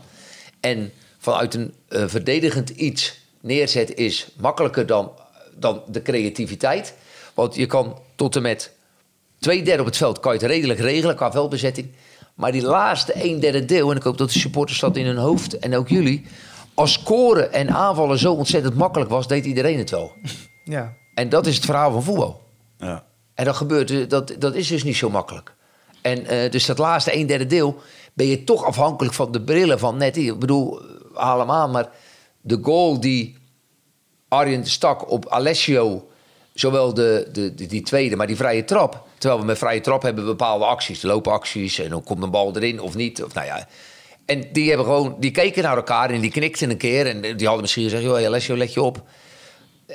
En 0.60 0.92
vanuit 1.18 1.54
een 1.54 1.74
eh, 1.88 2.04
verdedigend 2.06 2.70
iets 2.70 3.18
neerzet 3.40 3.94
is 3.94 4.28
makkelijker 4.36 4.86
dan, 4.86 5.12
dan 5.54 5.82
de 5.86 6.02
creativiteit. 6.02 6.94
Want 7.34 7.54
je 7.54 7.66
kan 7.66 7.98
tot 8.16 8.36
en 8.36 8.42
met 8.42 8.72
twee 9.38 9.62
derde 9.62 9.80
op 9.80 9.86
het 9.86 9.96
veld 9.96 10.20
kan 10.20 10.32
je 10.32 10.38
het 10.38 10.48
redelijk 10.48 10.80
regelen 10.80 11.16
qua 11.16 11.32
veldbezetting. 11.32 11.92
Maar 12.34 12.52
die 12.52 12.62
laatste 12.62 13.24
een 13.24 13.40
derde 13.40 13.64
deel, 13.64 13.90
en 13.90 13.96
ik 13.96 14.02
hoop 14.02 14.18
dat 14.18 14.32
de 14.32 14.38
supporters 14.38 14.80
dat 14.80 14.96
in 14.96 15.06
hun 15.06 15.16
hoofd 15.16 15.58
en 15.58 15.76
ook 15.76 15.88
jullie. 15.88 16.26
Als 16.74 16.92
scoren 16.92 17.52
en 17.52 17.70
aanvallen 17.70 18.18
zo 18.18 18.32
ontzettend 18.32 18.74
makkelijk 18.74 19.10
was, 19.10 19.28
deed 19.28 19.44
iedereen 19.44 19.78
het 19.78 19.90
wel. 19.90 20.12
Ja. 20.64 20.92
En 21.14 21.28
dat 21.28 21.46
is 21.46 21.54
het 21.54 21.64
verhaal 21.64 21.92
van 21.92 22.02
voetbal. 22.02 22.42
Ja. 22.78 23.04
En 23.34 23.44
dat 23.44 23.56
gebeurt, 23.56 23.90
eh, 23.90 24.08
dat, 24.08 24.34
dat 24.38 24.54
is 24.54 24.68
dus 24.68 24.84
niet 24.84 24.96
zo 24.96 25.10
makkelijk. 25.10 25.54
En 26.02 26.26
eh, 26.26 26.50
dus 26.50 26.66
dat 26.66 26.78
laatste 26.78 27.16
een 27.16 27.26
derde 27.26 27.46
deel 27.46 27.76
ben 28.12 28.26
je 28.26 28.44
toch 28.44 28.64
afhankelijk 28.64 29.14
van 29.14 29.32
de 29.32 29.40
brillen 29.40 29.78
van 29.78 29.96
net. 29.96 30.16
Ik 30.16 30.38
bedoel, 30.38 30.80
eh, 30.80 30.86
haal 31.14 31.38
hem 31.38 31.50
aan, 31.50 31.70
maar 31.70 31.90
de 32.40 32.58
goal 32.62 33.00
die 33.00 33.36
Arjen 34.28 34.66
stak 34.66 35.10
op 35.10 35.28
Alessio, 35.28 36.08
zowel 36.54 36.94
de, 36.94 37.28
de, 37.32 37.54
die 37.54 37.82
tweede, 37.82 38.16
maar 38.16 38.26
die 38.26 38.36
vrije 38.36 38.64
trap. 38.64 39.06
Terwijl 39.18 39.40
we 39.40 39.46
met 39.46 39.58
vrije 39.58 39.80
trap 39.80 40.02
hebben 40.02 40.24
bepaalde 40.24 40.64
acties, 40.64 41.02
loopacties 41.02 41.78
en 41.78 41.90
dan 41.90 42.04
komt 42.04 42.22
een 42.22 42.30
bal 42.30 42.56
erin 42.56 42.80
of 42.80 42.94
niet. 42.94 43.22
Of, 43.22 43.34
nou 43.34 43.46
ja. 43.46 43.68
En 44.26 44.44
die 44.52 44.68
hebben 44.68 44.86
gewoon, 44.86 45.16
die 45.18 45.30
keken 45.30 45.62
naar 45.62 45.76
elkaar 45.76 46.10
en 46.10 46.20
die 46.20 46.30
knikten 46.30 46.70
een 46.70 46.76
keer 46.76 47.06
en 47.06 47.20
die 47.20 47.46
hadden 47.46 47.60
misschien 47.60 47.82
gezegd, 47.82 48.02
joh, 48.02 48.24
Alessio, 48.24 48.56
let 48.56 48.72
je 48.72 48.82
op. 48.82 49.02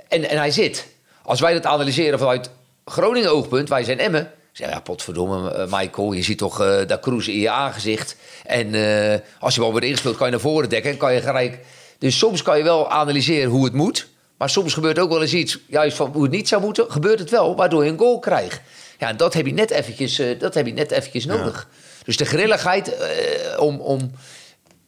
En, 0.08 0.30
en 0.30 0.38
hij 0.38 0.52
zit. 0.52 0.88
Als 1.24 1.40
wij 1.40 1.54
dat 1.54 1.66
analyseren 1.66 2.20
vanuit 2.20 2.50
Groningen 2.86 3.32
oogpunt, 3.32 3.70
wij 3.70 3.84
zijn 3.84 4.00
Emmen. 4.00 4.32
Zeg, 4.52 4.70
ja, 4.70 4.80
potverdomme, 4.80 5.52
eh, 5.52 5.80
Michael, 5.80 6.12
je 6.12 6.22
ziet 6.22 6.38
toch 6.38 6.62
eh 6.62 6.88
dat 6.88 7.00
cruisen 7.00 7.34
in 7.34 7.40
je 7.40 7.50
aangezicht. 7.50 8.16
En 8.46 8.74
eh, 8.74 9.20
als 9.40 9.56
je 9.56 9.62
wel 9.62 9.72
wordt 9.72 9.86
ingespeeld, 9.86 10.16
kan 10.18 10.26
je 10.26 10.32
naar 10.32 10.42
voren 10.42 10.70
dekken 10.70 10.92
en 10.92 10.98
kan 10.98 11.14
je 11.14 11.22
gelijk... 11.22 11.60
Dus 11.98 12.18
soms 12.18 12.42
kan 12.42 12.58
je 12.58 12.64
wel 12.64 12.90
analyseren 12.90 13.50
hoe 13.50 13.64
het 13.66 13.74
moet. 13.74 14.08
Maar 14.40 14.50
soms 14.50 14.74
gebeurt 14.74 15.00
ook 15.00 15.10
wel 15.10 15.22
eens 15.22 15.34
iets, 15.34 15.60
juist 15.68 15.98
van 15.98 16.12
hoe 16.14 16.24
het 16.24 16.32
niet 16.32 16.48
zou 16.48 16.62
moeten, 16.62 16.92
gebeurt 16.92 17.20
het 17.20 17.30
wel, 17.30 17.56
waardoor 17.56 17.84
je 17.84 17.92
een 17.92 17.98
goal 17.98 18.20
krijgt. 18.20 18.62
Ja, 18.98 19.08
en 19.08 19.18
dat 19.18 19.34
heb 19.34 19.46
je 19.46 19.54
net 19.54 19.72
eventjes, 19.72 20.20
eh, 20.20 20.40
dat 20.40 20.54
heb 20.54 20.66
je 20.66 20.74
net 20.74 20.92
eventjes 20.92 21.26
nodig. 21.26 21.68
Dus 22.04 22.18
de 22.18 22.26
grilligheid 22.26 22.98
eh, 22.98 23.62
om, 23.62 23.80
om 23.80 24.12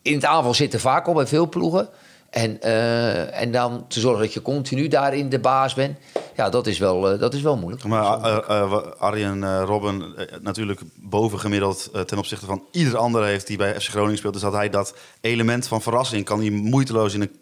in 0.01 0.13
het 0.13 0.25
aanval 0.25 0.53
zitten 0.53 0.79
vaak 0.79 1.07
al 1.07 1.13
bij 1.13 1.27
veel 1.27 1.49
ploegen. 1.49 1.89
En, 2.29 2.61
eh, 2.61 3.41
en 3.41 3.51
dan 3.51 3.85
te 3.87 3.99
zorgen 3.99 4.21
dat 4.21 4.33
je 4.33 4.41
continu 4.41 4.87
daarin 4.87 5.29
de 5.29 5.39
baas 5.39 5.73
bent. 5.73 5.97
Ja, 6.35 6.49
dat 6.49 6.67
is 6.67 6.79
wel, 6.79 7.17
dat 7.17 7.33
is 7.33 7.41
wel 7.41 7.57
moeilijk. 7.57 7.83
Maar 7.83 8.05
Arjen 8.97 9.63
Robben 9.63 10.15
natuurlijk 10.41 10.81
bovengemiddeld 10.95 11.89
ten 12.05 12.17
opzichte 12.17 12.45
van 12.45 12.63
ieder 12.71 12.97
andere 12.97 13.25
heeft 13.25 13.47
die 13.47 13.57
bij 13.57 13.79
FC 13.79 13.89
Groningen 13.89 14.17
speelt. 14.17 14.33
Dus 14.33 14.41
dat 14.41 14.53
hij 14.53 14.69
dat 14.69 14.93
element 15.21 15.67
van 15.67 15.81
verrassing 15.81 16.25
kan 16.25 16.39
hij 16.39 16.49
moeiteloos 16.49 17.13
in 17.13 17.21
een 17.21 17.35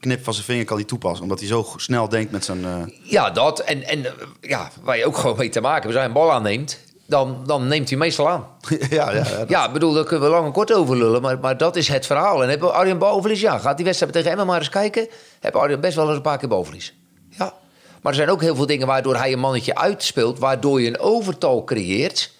knip 0.00 0.24
van 0.24 0.32
zijn 0.34 0.44
vinger 0.46 0.64
kan 0.64 0.76
hij 0.76 0.86
toepassen. 0.86 1.22
Omdat 1.22 1.38
hij 1.38 1.48
zo 1.48 1.66
snel 1.76 2.08
denkt 2.08 2.32
met 2.32 2.44
zijn... 2.44 2.64
eh, 2.64 2.82
Ja, 3.02 3.30
dat. 3.30 3.58
En, 3.60 3.82
en 3.82 4.06
eh, 4.06 4.12
ja, 4.40 4.70
waar 4.82 4.96
je 4.98 5.06
ook 5.06 5.16
gewoon 5.16 5.36
mee 5.36 5.48
te 5.48 5.60
maken 5.60 5.74
hebt. 5.82 5.86
Als 5.86 5.94
hij 5.96 6.04
een 6.04 6.12
bal 6.12 6.32
aanneemt, 6.32 6.78
dan, 7.06 7.42
dan 7.46 7.68
neemt 7.68 7.88
hij 7.88 7.98
meestal 7.98 8.28
aan. 8.28 8.46
ja, 8.90 9.10
ja, 9.12 9.44
ja. 9.48 9.72
Bedoel, 9.72 9.92
daar 9.92 10.04
kunnen 10.04 10.24
we 10.28 10.34
lang 10.34 10.46
en 10.46 10.52
kort 10.52 10.72
over 10.72 10.96
lullen. 10.96 11.22
Maar, 11.22 11.38
maar 11.38 11.56
dat 11.56 11.76
is 11.76 11.88
het 11.88 12.06
verhaal. 12.06 12.42
En 12.42 12.48
hebben 12.48 12.74
Arjen 12.74 12.98
balverlies? 12.98 13.40
Ja, 13.40 13.58
gaat 13.58 13.76
die 13.76 13.84
wedstrijd 13.84 14.12
tegen 14.12 14.30
Emma 14.30 14.44
maar 14.44 14.58
eens 14.58 14.68
kijken. 14.68 15.08
Heb 15.40 15.56
Arjen 15.56 15.80
best 15.80 15.96
wel 15.96 16.06
eens 16.06 16.16
een 16.16 16.22
paar 16.22 16.38
keer 16.38 16.48
balverlies. 16.48 16.94
Ja. 17.30 17.54
Maar 18.02 18.12
er 18.12 18.18
zijn 18.18 18.30
ook 18.30 18.40
heel 18.40 18.56
veel 18.56 18.66
dingen 18.66 18.86
waardoor 18.86 19.16
hij 19.16 19.32
een 19.32 19.38
mannetje 19.38 19.74
uitspeelt. 19.76 20.38
Waardoor 20.38 20.80
je 20.80 20.88
een 20.88 20.98
overtal 20.98 21.64
creëert. 21.64 22.32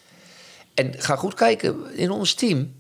En 0.75 0.95
ga 0.99 1.17
goed 1.17 1.35
kijken 1.35 1.77
in 1.97 2.11
ons 2.11 2.35
team. 2.35 2.73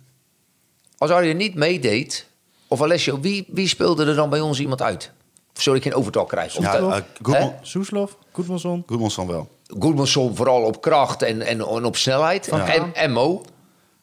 Als 0.98 1.10
Arjen 1.10 1.36
niet 1.36 1.54
meedeed, 1.54 2.26
of 2.68 2.82
Alessio, 2.82 3.20
wie, 3.20 3.46
wie 3.48 3.68
speelde 3.68 4.06
er 4.06 4.14
dan 4.14 4.30
bij 4.30 4.40
ons 4.40 4.60
iemand 4.60 4.82
uit? 4.82 5.12
Zodat 5.52 5.84
je 5.84 5.90
een 5.90 5.96
overtal 5.96 6.24
krijgt. 6.24 6.56
Of 6.56 6.64
ja, 6.64 7.02
eh, 7.22 7.46
Soeslof, 7.62 8.16
Goedmanson. 8.32 8.82
Goedmanson 8.86 9.26
wel. 9.26 9.48
Goedmanson 9.78 10.36
vooral 10.36 10.62
op 10.62 10.80
kracht 10.80 11.22
en, 11.22 11.42
en, 11.42 11.60
en 11.60 11.84
op 11.84 11.96
snelheid. 11.96 12.48
En, 12.48 12.94
en 12.94 13.12
Mo. 13.12 13.42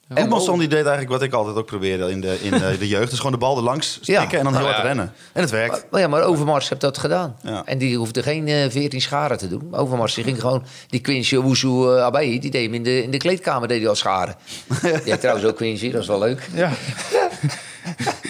En 0.07 0.17
Goedmanson 0.17 0.59
die 0.59 0.67
deed 0.67 0.77
eigenlijk 0.77 1.09
wat 1.09 1.21
ik 1.21 1.33
altijd 1.33 1.55
ook 1.55 1.65
probeerde 1.65 2.11
in 2.11 2.21
de, 2.21 2.37
in 2.41 2.51
de, 2.51 2.75
de 2.79 2.87
jeugd. 2.87 3.09
Dus 3.09 3.17
gewoon 3.17 3.31
de 3.31 3.37
bal 3.37 3.57
er 3.57 3.63
langs 3.63 3.93
stikken 3.93 4.13
Ja. 4.13 4.37
en 4.37 4.43
dan 4.43 4.53
heel 4.53 4.61
Nou 4.61 4.63
hard 4.63 4.77
ja. 4.77 4.83
rennen. 4.83 5.13
En 5.33 5.41
het 5.41 5.51
werkt. 5.51 5.71
Maar, 5.71 5.85
maar 5.91 6.01
ja, 6.01 6.07
maar 6.07 6.23
Overmars 6.23 6.69
heeft 6.69 6.81
dat 6.81 6.97
gedaan. 6.97 7.35
Ja. 7.43 7.65
En 7.65 7.77
die 7.77 7.97
hoefde 7.97 8.23
geen 8.23 8.47
eh 8.47 8.69
14 8.69 9.01
scharen 9.01 9.37
te 9.37 9.47
doen. 9.47 9.67
Overmars 9.71 10.13
die 10.13 10.23
ging 10.23 10.39
gewoon... 10.39 10.63
Die 10.87 10.99
Quincy 10.99 11.35
Owusu 11.35 11.67
uh, 11.67 12.03
Abai, 12.03 12.39
die 12.39 12.51
deed 12.51 12.63
hem 12.63 12.73
in 12.73 12.83
de, 12.83 13.03
in 13.03 13.11
de 13.11 13.17
kleedkamer 13.17 13.67
deed 13.67 13.79
hij 13.79 13.89
al 13.89 13.95
scharen. 13.95 14.35
Heeft 15.03 15.19
trouwens 15.19 15.47
ook 15.47 15.55
Quincy, 15.55 15.91
dat 15.91 16.01
is 16.01 16.07
wel 16.07 16.19
leuk. 16.19 16.49
Ja. 16.53 16.71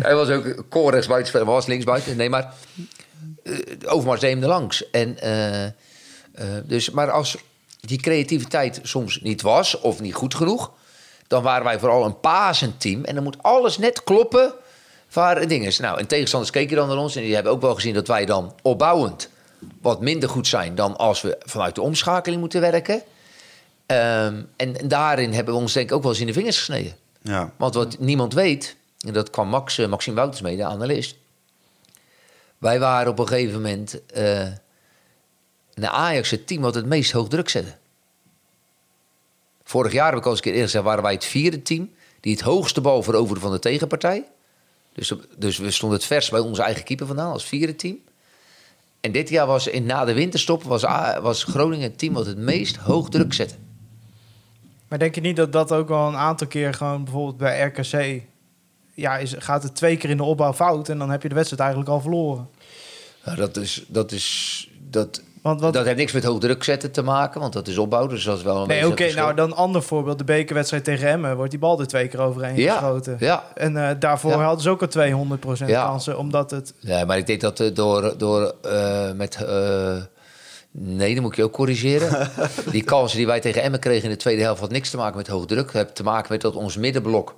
Hij 0.00 0.14
was 0.14 0.28
ook 0.28 0.64
core 0.68 0.90
rechtsbuiten, 0.90 1.46
was 1.46 1.66
linksbuiten. 1.66 2.16
Nee, 2.16 2.30
maar 2.30 2.54
eh, 3.42 3.54
Overmars 3.84 4.20
deed 4.20 4.32
hem 4.32 4.42
er 4.42 4.48
langs. 4.48 4.90
En, 4.90 5.18
eh, 5.18 5.64
eh, 5.64 5.72
dus, 6.64 6.90
maar 6.90 7.10
als 7.10 7.36
die 7.80 8.00
creativiteit 8.00 8.80
soms 8.82 9.20
niet 9.20 9.42
was 9.42 9.80
of 9.80 10.00
niet 10.00 10.14
goed 10.14 10.34
genoeg... 10.34 10.72
dan 11.26 11.42
waren 11.42 11.64
wij 11.64 11.78
vooral 11.78 12.04
een 12.04 12.20
pasend 12.20 12.80
team. 12.80 13.04
En 13.04 13.14
dan 13.14 13.24
moet 13.24 13.42
alles 13.42 13.78
net 13.78 14.04
kloppen 14.04 14.52
waar 15.12 15.48
dingen 15.48 15.66
is. 15.66 15.78
Nou, 15.78 15.98
en 15.98 16.06
tegenstanders 16.06 16.52
keken 16.52 16.76
dan 16.76 16.88
naar 16.88 16.96
ons... 16.96 17.16
en 17.16 17.22
die 17.22 17.34
hebben 17.34 17.52
ook 17.52 17.60
wel 17.60 17.74
gezien 17.74 17.94
dat 17.94 18.08
wij 18.08 18.24
dan 18.24 18.54
opbouwend... 18.62 19.28
wat 19.82 20.00
minder 20.00 20.28
goed 20.28 20.46
zijn 20.46 20.74
dan 20.74 20.96
als 20.96 21.20
we 21.20 21.36
vanuit 21.40 21.74
de 21.74 21.82
omschakeling 21.82 22.40
moeten 22.40 22.60
werken. 22.60 23.02
Ehm, 23.86 24.42
en, 24.56 24.78
en 24.78 24.88
daarin 24.88 25.32
hebben 25.32 25.54
we 25.54 25.60
ons 25.60 25.72
denk 25.72 25.90
ik 25.90 25.96
ook 25.96 26.02
wel 26.02 26.10
eens 26.10 26.20
in 26.20 26.26
de 26.26 26.32
vingers 26.32 26.56
gesneden. 26.58 26.96
Ja. 27.22 27.52
Want 27.56 27.74
wat 27.74 27.98
niemand 27.98 28.34
weet, 28.34 28.76
en 29.06 29.12
dat 29.12 29.30
kwam 29.30 29.48
Max, 29.48 29.78
eh, 29.78 29.88
Maxime 29.88 30.16
Wouters 30.16 30.40
mee, 30.40 30.56
de 30.56 30.64
analist. 30.64 31.16
Wij 32.58 32.80
waren 32.80 33.10
op 33.10 33.18
een 33.18 33.28
gegeven 33.28 33.54
moment 33.54 34.02
naar 35.74 35.90
Ajax 35.90 36.30
het 36.30 36.46
team 36.46 36.62
wat 36.62 36.74
het 36.74 36.86
meest 36.86 37.12
hoog 37.12 37.28
druk 37.28 37.48
zette. 37.48 37.76
Vorig 39.62 39.92
jaar 39.92 40.08
heb 40.08 40.18
ik 40.18 40.24
al 40.24 40.30
eens 40.30 40.38
een 40.38 40.44
keer 40.44 40.52
eerder 40.52 40.68
gezegd, 40.68 40.84
waren 40.84 41.02
wij 41.02 41.12
het 41.12 41.24
vierde 41.24 41.62
team 41.62 41.90
die 42.20 42.32
het 42.32 42.40
hoogste 42.40 42.80
bal 42.80 43.02
veroverde 43.02 43.40
van 43.40 43.52
de 43.52 43.58
tegenpartij. 43.58 44.24
Dus, 44.92 45.12
dus 45.36 45.58
we 45.58 45.70
stonden 45.70 45.98
het 45.98 46.06
vers 46.06 46.28
bij 46.28 46.40
onze 46.40 46.62
eigen 46.62 46.84
keeper 46.84 47.06
vandaan 47.06 47.32
als 47.32 47.44
vierde 47.44 47.76
team. 47.76 47.98
En 49.00 49.12
dit 49.12 49.28
jaar 49.28 49.46
was 49.46 49.66
in, 49.66 49.86
na 49.86 50.04
de 50.04 50.12
winterstop 50.12 50.62
was, 50.62 50.82
was 51.20 51.44
Groningen 51.44 51.88
het 51.88 51.98
team 51.98 52.12
wat 52.12 52.26
het 52.26 52.38
meest 52.38 52.76
hoog 52.76 53.08
druk 53.08 53.34
zette. 53.34 53.54
Maar 54.88 54.98
denk 54.98 55.14
je 55.14 55.20
niet 55.20 55.36
dat 55.36 55.52
dat 55.52 55.72
ook 55.72 55.88
wel 55.88 56.08
een 56.08 56.16
aantal 56.16 56.46
keer 56.46 56.74
gewoon 56.74 57.04
bijvoorbeeld 57.04 57.36
bij 57.36 57.60
RKC... 57.60 58.22
Ja, 59.00 59.16
is, 59.18 59.34
gaat 59.38 59.62
het 59.62 59.74
twee 59.74 59.96
keer 59.96 60.10
in 60.10 60.16
de 60.16 60.22
opbouw 60.22 60.52
fout 60.52 60.88
en 60.88 60.98
dan 60.98 61.10
heb 61.10 61.22
je 61.22 61.28
de 61.28 61.34
wedstrijd 61.34 61.62
eigenlijk 61.62 61.90
al 61.90 62.00
verloren. 62.00 62.48
Nou, 63.24 63.36
dat 63.36 63.56
is, 63.56 63.84
dat 63.88 64.12
is, 64.12 64.68
dat, 64.90 65.22
Want 65.42 65.60
wat, 65.60 65.72
Dat 65.72 65.84
heeft 65.84 65.96
niks 65.96 66.12
met 66.12 66.24
hoog 66.24 66.38
druk 66.40 66.64
zetten 66.64 66.90
te 66.90 67.02
maken, 67.02 67.40
want 67.40 67.52
dat 67.52 67.68
is 67.68 67.78
opbouw. 67.78 68.06
Dus 68.06 68.24
dat 68.24 68.36
is 68.36 68.42
wel 68.42 68.62
een 68.62 68.68
nee, 68.68 68.88
beetje 68.88 69.06
oké, 69.06 69.14
nou 69.14 69.34
dan 69.34 69.56
ander 69.56 69.82
voorbeeld. 69.82 70.18
De 70.18 70.24
bekerwedstrijd 70.24 70.84
tegen 70.84 71.08
Emmen 71.08 71.36
wordt 71.36 71.50
die 71.50 71.60
bal 71.60 71.80
er 71.80 71.86
twee 71.86 72.08
keer 72.08 72.20
overheen 72.20 72.56
Ja, 72.56 72.72
geschoten. 72.72 73.16
ja. 73.18 73.44
En 73.54 73.88
eh, 73.88 73.96
daarvoor 73.98 74.30
Ja. 74.30 74.42
hadden 74.42 74.62
ze 74.62 74.70
ook 74.70 74.82
al 74.82 74.88
200% 74.88 75.68
Ja. 75.68 75.84
kansen, 75.86 76.18
omdat 76.18 76.50
het... 76.50 76.74
Ja, 76.78 77.04
maar 77.04 77.18
ik 77.18 77.26
denk 77.26 77.40
dat 77.40 77.60
eh, 77.60 77.74
door, 77.74 78.14
door 78.18 78.54
eh, 78.62 79.12
met. 79.12 79.38
nee, 80.70 81.14
dan 81.14 81.22
moet 81.22 81.36
je 81.36 81.42
ook 81.44 81.52
corrigeren. 81.52 82.30
die 82.72 82.82
kansen 82.84 83.16
die 83.16 83.26
wij 83.26 83.40
tegen 83.40 83.62
Emmen 83.62 83.80
kregen 83.80 84.04
in 84.04 84.10
de 84.10 84.16
tweede 84.16 84.42
helft 84.42 84.60
had 84.60 84.70
niks 84.70 84.90
te 84.90 84.96
maken 84.96 85.16
met 85.16 85.26
hoog 85.28 85.46
druk. 85.46 85.64
Het 85.66 85.72
heeft 85.72 85.94
te 85.94 86.02
maken 86.02 86.32
met 86.32 86.40
dat 86.40 86.54
ons 86.54 86.76
middenblok 86.76 87.34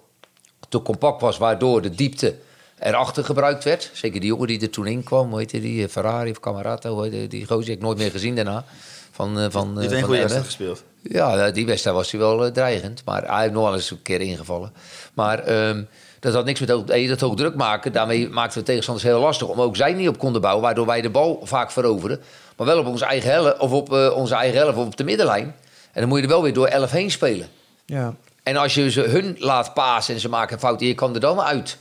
te 0.71 0.83
compact 0.83 1.21
was, 1.21 1.39
waardoor 1.39 1.83
de 1.83 1.91
diepte 1.91 2.35
erachter 2.79 3.25
gebruikt 3.25 3.65
werd. 3.65 3.91
Zeker 3.93 4.21
die 4.21 4.29
jongen 4.29 4.47
die 4.47 4.61
er 4.61 4.71
toen 4.71 4.87
in 4.87 5.03
kwam, 5.03 5.29
hoe 5.31 5.39
heette 5.39 5.61
die? 5.61 5.83
eh, 5.85 5.89
Ferrari 5.91 6.31
of 6.31 6.41
Camarata, 6.41 6.89
hoe 6.91 7.03
heette 7.03 7.27
die 7.27 7.47
gozer? 7.47 7.69
Heb 7.69 7.77
ik 7.77 7.83
nooit 7.83 7.99
meer 7.99 8.11
gezien 8.11 8.35
daarna. 8.35 8.65
Van, 9.11 9.39
eh, 9.39 9.47
van, 9.51 9.67
Die 9.69 9.75
eh, 9.75 9.81
heeft 9.81 9.91
één 9.93 10.01
van 10.01 10.03
goede 10.03 10.19
wedstrijd 10.21 10.45
gespeeld. 10.47 10.83
Ja, 11.03 11.47
eh, 11.47 11.55
die 11.55 11.67
wedstrijd 11.67 11.97
was 11.97 12.11
hij 12.11 12.21
wel 12.21 12.45
eh, 12.45 12.53
dreigend. 12.53 13.03
Maar 13.05 13.23
hij 13.27 13.41
heeft 13.43 13.53
nog 13.55 13.65
wel 13.65 13.75
eens 13.75 13.91
een 13.91 14.03
keer 14.03 14.21
ingevallen. 14.21 14.73
Maar 15.15 15.39
ehm, 15.39 15.83
dat 16.21 16.35
had 16.35 16.45
niks 16.45 16.61
met 16.61 16.69
hoog, 16.69 16.85
eh, 16.87 17.09
dat 17.09 17.21
hoog 17.21 17.35
druk 17.37 17.55
maken. 17.55 17.93
Daarmee 17.93 18.29
maakten 18.29 18.59
we 18.59 18.65
tegenstanders 18.65 19.07
heel 19.09 19.21
lastig. 19.21 19.49
Om 19.49 19.61
ook 19.61 19.77
zij 19.77 19.93
niet 19.93 20.09
op 20.09 20.19
konden 20.19 20.41
bouwen. 20.41 20.63
Waardoor 20.65 20.87
wij 20.87 21.01
de 21.01 21.11
bal 21.11 21.41
vaak 21.45 21.71
veroverden. 21.71 22.21
Maar 22.57 22.67
wel 22.67 22.79
op 22.79 22.87
onze 22.87 23.05
eigen 23.05 23.31
helft. 23.31 23.59
Of 23.59 23.73
op 23.73 23.93
eh, 23.93 24.13
onze 24.17 24.35
eigen 24.35 24.59
helft 24.59 24.77
of 24.79 24.87
op 24.87 24.97
de 24.97 25.05
middenlijn. 25.05 25.55
En 25.93 26.01
dan 26.01 26.09
moet 26.09 26.19
je 26.19 26.25
er 26.25 26.31
wel 26.31 26.43
weer 26.43 26.53
door 26.55 26.67
11 26.67 26.91
heen 26.91 27.11
spelen. 27.11 27.49
Ja. 27.87 28.15
En 28.51 28.57
als 28.57 28.75
je 28.75 28.91
ze 28.91 29.01
hun 29.01 29.37
laat 29.39 29.75
pasen 29.75 30.15
en 30.15 30.21
ze 30.21 30.29
maken 30.29 30.59
fouten, 30.59 30.87
je 30.87 30.95
kan 30.95 31.15
er 31.15 31.21
dan 31.21 31.41
uit 31.41 31.79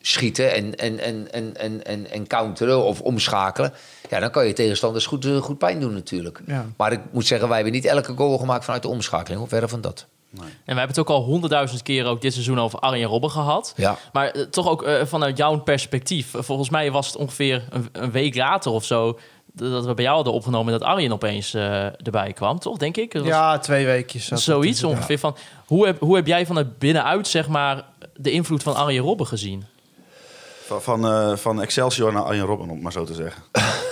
schieten 0.00 0.54
en, 0.54 0.76
en, 0.76 0.98
en, 0.98 1.32
en, 1.32 1.56
en, 1.56 1.84
en, 1.84 2.10
en 2.10 2.26
counteren 2.26 2.84
of 2.84 3.00
omschakelen. 3.00 3.72
Ja, 4.10 4.20
dan 4.20 4.30
kan 4.30 4.46
je 4.46 4.52
tegenstanders 4.52 5.06
goed, 5.06 5.24
eh, 5.24 5.36
goed 5.36 5.58
pijn 5.58 5.80
doen 5.80 5.94
natuurlijk. 5.94 6.40
Ja. 6.46 6.66
Maar 6.76 6.92
ik 6.92 7.00
moet 7.10 7.26
zeggen, 7.26 7.48
wij 7.48 7.56
hebben 7.56 7.74
niet 7.74 7.84
elke 7.84 8.12
goal 8.16 8.38
gemaakt 8.38 8.64
vanuit 8.64 8.82
de 8.82 8.88
omschakeling. 8.88 9.42
Of 9.42 9.48
verre 9.48 9.68
van 9.68 9.80
dat. 9.80 10.06
En 10.40 10.44
we 10.64 10.64
hebben 10.64 10.86
het 10.86 10.98
ook 10.98 11.10
al 11.10 11.22
honderdduizend 11.22 11.82
keer 11.82 12.06
ook 12.06 12.20
dit 12.20 12.32
seizoen 12.32 12.60
over 12.60 12.78
Arjen 12.78 13.08
Robben 13.08 13.30
gehad. 13.30 13.72
Ja. 13.76 13.98
Maar 14.12 14.30
eh, 14.30 14.42
toch 14.42 14.68
ook 14.68 14.82
eh, 14.82 15.04
vanuit 15.04 15.36
jouw 15.36 15.58
perspectief. 15.58 16.30
Volgens 16.32 16.70
mij 16.70 16.90
was 16.90 17.06
het 17.06 17.16
ongeveer 17.16 17.64
een, 17.70 17.88
een 17.92 18.10
week 18.10 18.34
later 18.34 18.70
of 18.70 18.84
zo... 18.84 19.18
dat 19.56 19.84
we 19.86 19.94
bij 19.94 20.04
jou 20.04 20.16
hadden 20.16 20.32
opgenomen 20.32 20.72
dat 20.72 20.82
Arjen 20.82 21.12
opeens 21.12 21.54
eh, 21.54 21.84
erbij 21.84 22.32
kwam, 22.32 22.58
toch? 22.58 22.76
Denk 22.76 22.96
ik. 22.96 23.12
Was 23.12 23.26
ja, 23.26 23.58
twee 23.58 23.86
weekjes. 23.86 24.30
het 24.30 24.40
Zoiets 24.40 24.84
ongeveer 24.84 25.18
van... 25.18 25.36
Hoe 25.66 25.86
heb, 25.86 26.00
hoe 26.00 26.16
heb 26.16 26.26
jij 26.26 26.46
vanuit 26.46 26.78
binnenuit, 26.78 27.28
zeg 27.28 27.48
maar... 27.48 27.84
de 28.16 28.30
invloed 28.30 28.62
van 28.62 28.74
Arjen 28.74 29.02
Robben 29.02 29.26
gezien? 29.26 29.64
Van, 30.66 30.82
van, 30.82 31.06
eh, 31.06 31.36
van 31.36 31.60
Excelsior 31.60 32.12
naar 32.12 32.22
Arjen 32.22 32.44
Robben, 32.44 32.68
om 32.68 32.74
het 32.74 32.82
maar 32.82 32.92
zo 32.92 33.04
te 33.04 33.14
zeggen. 33.14 33.42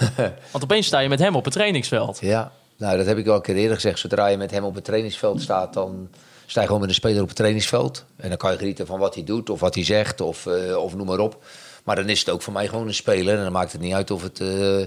Want 0.53 0.65
opeens 0.65 0.87
sta 0.87 0.99
je 0.99 1.09
met 1.09 1.19
hem 1.19 1.37
op 1.37 1.45
het 1.45 1.53
trainingsveld. 1.53 2.19
Ja, 2.21 2.53
nou 2.77 2.97
dat 2.97 3.07
heb 3.07 3.19
ik 3.19 3.27
al 3.27 3.35
een 3.35 3.43
keer 3.43 3.57
eerder 3.57 3.75
gezegd. 3.75 3.99
Zodra 3.99 4.27
je 4.27 4.37
met 4.37 4.51
hem 4.51 4.65
op 4.65 4.75
het 4.75 4.85
trainingsveld 4.85 5.43
staat, 5.43 5.75
dan 5.75 6.09
sta 6.47 6.61
je 6.61 6.67
gewoon 6.67 6.81
met 6.81 6.89
een 6.89 6.95
speler 6.95 7.21
op 7.23 7.27
het 7.27 7.37
trainingsveld. 7.37 8.05
En 8.17 8.29
dan 8.29 8.39
kan 8.39 8.53
je 8.53 8.59
genieten 8.59 8.87
van 8.87 8.99
wat 8.99 9.15
hij 9.15 9.25
doet 9.25 9.51
of 9.51 9.61
wat 9.61 9.75
hij 9.75 9.85
zegt 9.85 10.21
of, 10.21 10.47
eh, 10.47 10.77
of 10.77 10.97
noem 10.97 11.07
maar 11.07 11.19
op. 11.19 11.45
Maar 11.85 11.97
dan 11.97 12.09
is 12.09 12.19
het 12.19 12.31
ook 12.31 12.43
voor 12.43 12.53
mij 12.53 12.69
gewoon 12.69 12.87
een 12.87 12.95
speler. 12.95 13.37
En 13.37 13.43
dan 13.43 13.53
maakt 13.53 13.73
het 13.73 13.81
niet 13.81 13.95
uit 13.95 14.11
of 14.11 14.23
het, 14.23 14.41
eh, 14.41 14.83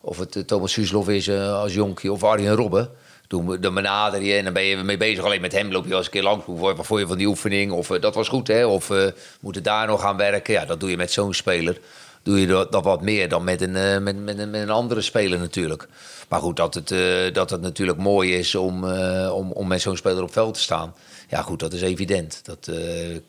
of 0.00 0.18
het 0.18 0.36
eh, 0.36 0.42
Thomas 0.42 0.72
Suslov 0.72 1.08
is 1.08 1.28
eh, 1.28 1.60
als 1.60 1.74
jonkie 1.74 2.12
of 2.12 2.24
Arjen 2.24 2.54
Robben. 2.54 2.90
Toen, 3.26 3.60
dan 3.60 3.74
benader 3.74 4.22
je 4.22 4.34
en 4.34 4.44
dan 4.44 4.52
ben 4.52 4.62
je 4.64 4.76
mee 4.76 4.96
bezig. 4.96 5.24
Alleen 5.24 5.40
met 5.40 5.52
hem 5.52 5.72
loop 5.72 5.86
je 5.86 5.94
eens 5.94 6.04
een 6.04 6.10
keer 6.10 6.22
langs. 6.22 6.44
Hoe- 6.44 6.74
vond 6.78 7.00
je 7.00 7.06
van 7.06 7.18
die 7.18 7.26
oefening? 7.26 7.72
Of 7.72 7.90
eh, 7.90 8.00
dat 8.00 8.14
was 8.14 8.28
goed, 8.28 8.48
hè? 8.48 8.66
Of 8.66 8.90
eh 8.90 9.06
moeten 9.40 9.62
daar 9.62 9.86
nog 9.86 10.04
aan 10.04 10.16
werken? 10.16 10.54
Ja, 10.54 10.64
dat 10.64 10.80
doe 10.80 10.90
je 10.90 10.96
met 10.96 11.12
zo'n 11.12 11.34
speler. 11.34 11.80
Doe 12.22 12.40
je 12.40 12.46
dat, 12.46 12.84
wat 12.84 13.02
meer 13.02 13.28
dan 13.28 13.44
met 13.44 13.60
een, 13.60 14.02
met, 14.02 14.16
met, 14.24 14.38
een, 14.38 14.50
met 14.50 14.62
een 14.62 14.70
andere 14.70 15.00
speler 15.00 15.38
natuurlijk. 15.38 15.88
Maar 16.28 16.40
goed, 16.40 16.56
dat 16.56 16.74
het, 16.74 16.88
dat 17.34 17.50
het 17.50 17.60
natuurlijk 17.60 17.98
mooi 17.98 18.34
is 18.34 18.54
om, 18.54 18.84
om, 19.28 19.52
om 19.52 19.66
met 19.68 19.80
zo'n 19.80 19.96
speler 19.96 20.22
op 20.22 20.32
veld 20.32 20.54
te 20.54 20.60
staan. 20.60 20.94
Ja, 21.28 21.42
goed, 21.42 21.58
dat 21.58 21.72
is 21.72 21.82
evident. 21.82 22.40
Dat, 22.44 22.68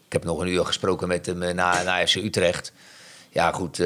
ik 0.06 0.12
heb 0.14 0.24
nog 0.24 0.40
een 0.40 0.48
uur 0.48 0.66
gesproken 0.66 1.08
met 1.08 1.26
hem 1.26 1.38
na, 1.38 1.84
na 1.84 2.08
FC 2.08 2.16
Utrecht. 2.16 2.72
Ja, 3.30 3.52
goed. 3.52 3.82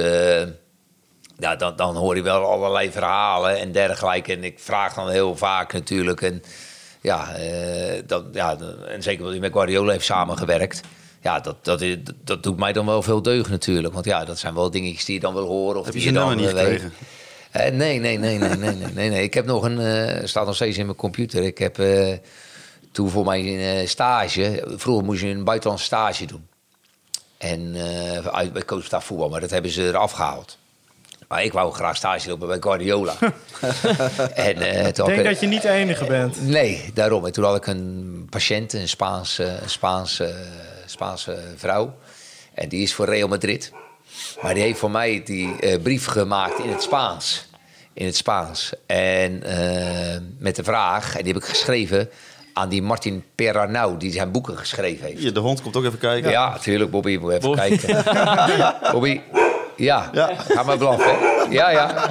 Ja, 1.40 1.56
dan, 1.56 1.76
dan 1.76 1.96
hoor 1.96 2.16
je 2.16 2.22
wel 2.22 2.46
allerlei 2.46 2.92
verhalen 2.92 3.60
en 3.60 3.72
dergelijke. 3.72 4.34
En 4.34 4.44
ik 4.44 4.60
vraag 4.60 4.94
dan 4.94 5.10
heel 5.10 5.36
vaak 5.38 5.74
natuurlijk. 5.74 6.22
En, 6.22 6.44
ja, 7.02 7.34
eh, 7.36 8.02
dat, 8.06 8.24
ja, 8.34 8.58
en 8.88 9.04
zeker 9.04 9.18
omdat 9.20 9.32
hij 9.32 9.42
met 9.42 9.52
Guardiola 9.52 9.92
heeft 9.92 10.06
samengewerkt. 10.06 10.82
Ja, 11.22 11.40
dat, 11.40 11.56
dat, 11.66 11.82
is- 11.82 11.98
dat 12.24 12.44
doet 12.44 12.58
mij 12.58 12.74
dan 12.74 12.86
wel 12.86 13.02
veel 13.02 13.22
deugd 13.22 13.50
natuurlijk. 13.50 13.94
Want 13.94 14.06
ja, 14.06 14.26
dat 14.26 14.40
zijn 14.40 14.54
wel 14.54 14.72
dingetjes 14.72 15.06
die 15.06 15.16
je 15.16 15.22
dan 15.22 15.34
wil 15.34 15.46
horen. 15.46 15.80
Of 15.80 15.86
Heb 15.86 15.94
je 15.94 16.00
die 16.02 16.10
zijn 16.14 16.26
dan 16.26 16.36
nummer 16.38 16.54
niet 16.54 16.62
gekregen? 16.64 16.94
Eh, 17.52 17.72
nee, 17.72 18.00
nee, 18.00 18.18
nee, 18.18 18.38
nee, 18.38 18.50
nee, 18.50 18.76
nee, 18.76 18.92
nee, 18.94 19.10
nee. 19.10 19.24
Ik 19.24 19.34
heb 19.34 19.46
nog 19.46 19.64
een, 19.64 19.80
eh 19.80 20.26
staat 20.28 20.46
nog 20.46 20.56
steeds 20.56 20.78
in 20.78 20.86
mijn 20.86 20.98
computer. 20.98 21.44
Ik 21.44 21.58
heb 21.58 21.80
toen 22.92 23.10
voor 23.10 23.26
mijn 23.26 23.88
stage, 23.88 24.64
vroeger 24.76 25.06
moest 25.06 25.22
je 25.22 25.28
een 25.28 25.44
buitenlandse 25.44 25.86
stage 25.86 26.26
doen. 26.26 26.48
En 27.38 27.76
uit 28.32 28.54
bij 28.54 28.66
coachstaf 28.66 29.06
voetbal, 29.06 29.30
maar 29.30 29.42
dat 29.42 29.50
hebben 29.50 29.72
ze 29.72 29.88
eraf 29.88 30.12
gehaald. 30.12 30.58
Maar 31.28 31.44
ik 31.44 31.54
wou 31.54 31.74
graag 31.74 31.96
stage 31.96 32.30
lopen 32.30 32.48
bij 32.48 32.58
Guardiola. 32.60 33.14
en, 34.34 34.56
eh, 34.62 34.86
toen 34.88 34.88
Ik 34.88 34.96
denk 34.96 35.18
ik- 35.20 35.24
dat 35.26 35.40
je 35.40 35.48
niet 35.48 35.62
de 35.62 35.70
enige 35.70 36.06
bent. 36.06 36.48
Nee, 36.48 36.92
daarom. 36.94 37.26
En 37.26 37.32
toen 37.32 37.44
had 37.44 37.56
ik 37.56 37.68
een 37.68 38.28
patiënt, 38.30 38.74
een 38.74 38.88
Spaanse, 38.90 39.60
Spaanse, 39.66 40.36
Spaanse 40.86 41.38
vrouw. 41.56 41.96
En 42.54 42.70
die 42.70 42.82
is 42.82 42.94
voor 42.94 43.06
Real 43.06 43.28
Madrid. 43.28 43.72
Maar 44.42 44.54
die 44.54 44.64
heeft 44.64 44.80
voor 44.80 44.92
mij 44.92 45.22
die 45.26 45.60
eh, 45.60 45.82
brief 45.82 46.06
gemaakt 46.06 46.60
in 46.60 46.70
het 46.70 46.82
Spaans. 46.82 47.48
In 47.94 48.06
het 48.06 48.16
Spaans. 48.16 48.72
En 48.86 49.44
eh, 49.44 50.18
met 50.38 50.56
de 50.56 50.64
vraag, 50.64 51.16
en 51.18 51.24
die 51.24 51.34
heb 51.34 51.42
ik 51.42 51.48
geschreven 51.50 52.10
aan 52.54 52.70
die 52.70 52.82
Martin 52.82 53.24
Perarnau, 53.36 53.98
die 53.98 54.12
zijn 54.12 54.32
boeken 54.32 54.58
geschreven 54.58 55.06
heeft. 55.06 55.20
Hier, 55.20 55.34
de 55.34 55.40
hond 55.40 55.62
komt 55.62 55.76
ook 55.76 55.86
even 55.86 55.98
kijken. 56.00 56.32
Ja, 56.32 56.50
natuurlijk, 56.50 56.92
Bobby. 56.92 57.18
Moet 57.18 57.32
even 57.32 57.42
Bobby. 57.42 57.78
kijken. 57.78 58.04
Bobby. 58.92 59.22
Ja, 59.78 60.10
Ja. 60.14 60.36
ga 60.48 60.64
maar 60.64 60.78
blaffen. 60.78 61.16
Ja, 61.50 61.70
ja. 61.70 62.08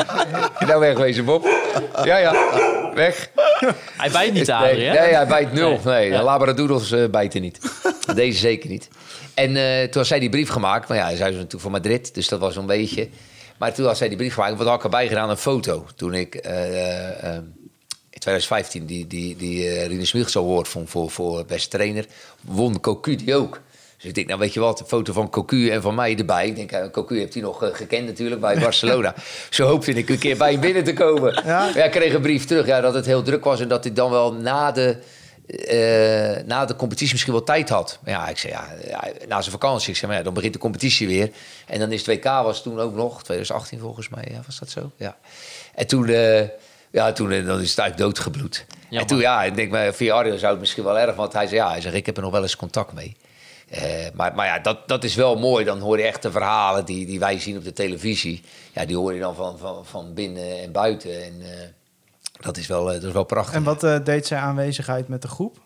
Nou 0.67 0.81
wegwezen, 0.81 1.25
Bob. 1.25 1.47
Ja, 2.05 2.17
ja. 2.17 2.35
Weg. 2.95 3.31
Hij 3.97 4.11
bijt 4.11 4.33
niet, 4.33 4.47
nee, 4.47 4.57
Adrie, 4.57 4.85
hè? 4.87 5.01
nee, 5.01 5.15
hij 5.15 5.27
bijt 5.27 5.53
nul. 5.53 5.71
Nee. 5.71 5.81
Nee, 5.85 6.09
Ja. 6.11 6.19
de 6.19 6.23
Labradoodles 6.25 6.91
eh, 6.93 7.05
bijten 7.11 7.41
niet. 7.41 7.59
Deze 8.15 8.39
zeker 8.39 8.71
niet. 8.71 8.89
En 9.35 9.57
eh, 9.57 9.83
toen 9.83 9.93
had 10.01 10.07
zij 10.07 10.19
die 10.19 10.29
brief 10.29 10.49
gemaakt. 10.49 10.89
Maar 10.89 10.97
ja, 10.99 11.07
zij 11.09 11.19
was 11.27 11.35
natuurlijk 11.35 11.63
voor 11.63 11.71
Madrid, 11.71 12.15
dus 12.15 12.29
dat 12.29 12.41
was 12.41 12.57
een 12.57 12.67
beetje... 12.67 13.09
Maar 13.59 13.75
toen 13.75 13.87
had 13.87 13.97
zij 13.97 14.09
die 14.09 14.17
brief 14.17 14.35
gemaakt. 14.35 14.57
Wat 14.57 14.67
had 14.67 14.77
ik 14.77 14.85
erbij 14.85 15.09
gedaan? 15.09 15.31
Een 15.31 15.37
foto. 15.37 15.87
Toen 15.97 16.15
ik 16.15 16.35
eh, 16.35 17.09
eh, 17.29 17.35
in 18.11 18.19
2015 18.21 18.87
die, 18.87 19.07
die, 19.07 19.37
die 19.37 19.69
eh 19.69 19.87
Rinus 19.87 20.13
Michels 20.13 20.37
Award 20.37 20.69
vond 20.69 20.91
voor, 20.91 21.11
voor 21.11 21.45
beste 21.45 21.69
trainer. 21.69 22.05
Won 22.41 22.81
Cocu 22.81 23.17
die 23.17 23.35
ook. 23.35 23.61
Dus 24.05 24.13
ik 24.13 24.19
denk, 24.19 24.29
nou 24.29 24.41
weet 24.41 24.55
je 24.55 24.61
wat, 24.61 24.81
een 24.81 24.87
foto 24.87 25.13
van 25.13 25.31
Cocu 25.31 25.71
en 25.71 25.83
van 25.83 25.95
mij 25.95 26.19
erbij. 26.19 26.47
Ik 26.47 26.57
denk, 26.57 26.73
eh, 26.73 26.91
Cocu 26.91 27.19
heeft 27.19 27.35
hij 27.35 27.43
nog 27.43 27.63
eh, 27.63 27.75
gekend 27.75 28.07
natuurlijk 28.07 28.41
bij 28.41 28.59
Barcelona. 28.69 29.15
Zo 29.51 29.67
hoopte 29.67 29.93
ik 29.93 30.09
een 30.09 30.19
keer 30.19 30.37
bij 30.37 30.53
hem 30.53 30.61
binnen 30.61 30.85
te 30.85 30.93
komen. 30.93 31.33
Ja? 31.45 31.71
Ja, 31.75 31.85
ik 31.85 31.91
kreeg 31.91 32.15
een 32.15 32.21
brief 32.21 32.45
terug 32.45 32.67
ja, 32.67 32.81
dat 32.81 32.95
het 32.95 33.07
heel 33.07 33.23
druk 33.23 33.45
was 33.45 33.61
en 33.61 33.69
dat 33.69 33.85
hij 33.85 33.93
dan 33.93 34.11
wel 34.11 34.33
na 34.33 34.73
de, 34.73 34.97
eh, 35.47 36.45
na 36.47 36.65
de 36.65 36.77
competitie 36.77 37.13
misschien 37.13 37.33
wel 37.33 37.43
tijd 37.43 37.69
had. 37.69 37.99
Ja, 38.05 38.29
ik 38.29 38.39
zei 38.39 38.53
ja, 38.53 38.69
ja, 38.89 39.05
na 39.29 39.41
zijn 39.41 39.51
vakantie. 39.51 39.91
Ik 39.91 39.97
zei, 39.97 40.07
maar 40.07 40.19
ja, 40.19 40.25
dan 40.25 40.35
begint 40.35 40.53
de 40.53 40.59
competitie 40.59 41.07
weer. 41.07 41.31
En 41.67 41.79
dan 41.79 41.93
is 41.93 42.07
het 42.07 42.17
WK 42.17 42.25
was 42.25 42.63
toen 42.63 42.81
ook 42.81 42.95
nog, 42.95 43.23
2018 43.23 43.79
volgens 43.79 44.09
mij, 44.09 44.29
ja, 44.31 44.41
was 44.47 44.59
dat 44.59 44.71
zo? 44.71 44.91
Ja. 44.97 45.17
En 45.75 45.87
toen, 45.87 46.07
ja, 46.91 47.13
toen 47.13 47.29
dan 47.29 47.61
is 47.61 47.71
het 47.71 47.79
eigenlijk 47.79 47.97
doodgebloed. 47.97 48.65
Jammer. 48.69 49.01
En 49.01 49.07
toen, 49.07 49.19
ja, 49.19 49.43
ik 49.43 49.55
denk, 49.55 49.71
maar 49.71 49.95
via 49.95 50.15
Arjo 50.15 50.37
zou 50.37 50.51
het 50.51 50.61
misschien 50.61 50.85
wel 50.85 50.99
erg, 50.99 51.15
want 51.15 51.33
hij 51.33 51.47
zei, 51.47 51.61
ja, 51.61 51.71
hij 51.71 51.81
zegt, 51.81 51.95
ik 51.95 52.07
heb 52.07 52.17
er 52.17 52.23
nog 52.23 52.33
wel 52.33 52.43
eens 52.43 52.57
contact 52.57 52.93
mee. 52.93 53.17
Eh, 53.69 53.83
maar, 54.15 54.35
maar 54.35 54.47
ja, 54.47 54.59
dat, 54.59 54.89
dat 54.89 55.05
is 55.05 55.15
wel 55.15 55.37
mooi. 55.37 55.65
Dan 55.65 55.79
hoor 55.79 55.99
je 55.99 56.05
echt 56.05 56.23
de 56.23 56.31
verhalen 56.31 56.85
die, 56.85 57.07
die 57.07 57.19
wij 57.19 57.39
zien 57.39 57.57
op 57.57 57.65
de 57.65 57.73
televisie. 57.73 58.43
Ja, 58.73 58.85
die 58.85 58.97
hoor 58.97 59.15
je 59.15 59.21
dan 59.21 59.35
van, 59.35 59.59
van, 59.59 59.87
van 59.87 60.15
binnen 60.15 60.63
en 60.63 60.73
buiten. 60.73 61.25
En 61.25 61.41
eh, 61.41 61.69
dat, 62.41 62.57
is 62.57 62.67
wel, 62.67 62.89
eh, 62.89 62.95
dat 62.95 63.05
is 63.05 63.13
wel 63.13 63.25
prachtig. 63.25 63.55
En 63.55 63.63
wat 63.63 63.81
deed 64.05 64.27
zijn 64.27 64.43
aanwezigheid 64.43 65.09
met 65.09 65.23
de 65.23 65.29
groep? 65.29 65.63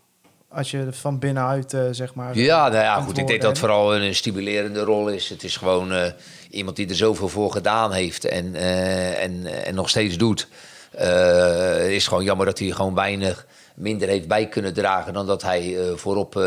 Als 0.51 0.71
je 0.71 0.89
van 0.91 1.19
binnenuit, 1.19 1.77
zeg 1.91 2.15
maar... 2.15 2.39
Ja, 2.39 2.69
nou 2.69 2.83
ja, 2.83 3.01
goed. 3.01 3.19
Ik 3.19 3.27
denk 3.27 3.43
dat 3.43 3.59
vooral 3.59 3.97
een 3.97 4.15
stimulerende 4.15 4.81
rol 4.81 5.09
is. 5.09 5.29
Het 5.29 5.45
is 5.45 5.57
gewoon 5.57 6.13
iemand 6.51 6.77
die 6.77 6.89
er 6.89 6.95
zoveel 6.95 7.29
voor 7.29 7.53
gedaan 7.53 7.93
heeft 7.93 8.25
en, 8.25 8.55
en, 8.55 9.65
en 9.65 9.75
nog 9.75 9.89
steeds 9.89 10.17
doet. 10.17 10.49
Het 10.91 11.91
is 11.91 12.07
gewoon 12.07 12.25
jammer 12.25 12.47
dat 12.47 12.59
hij 12.59 12.71
gewoon 12.71 12.95
weinig 12.95 13.47
minder 13.79 14.09
heeft 14.09 14.29
bij 14.29 14.47
kunnen 14.49 14.75
dragen 14.75 15.13
dan 15.13 15.27
dat 15.27 15.43
hij 15.43 15.79
eh, 15.79 15.95
voorop 15.95 16.37
eh, 16.37 16.43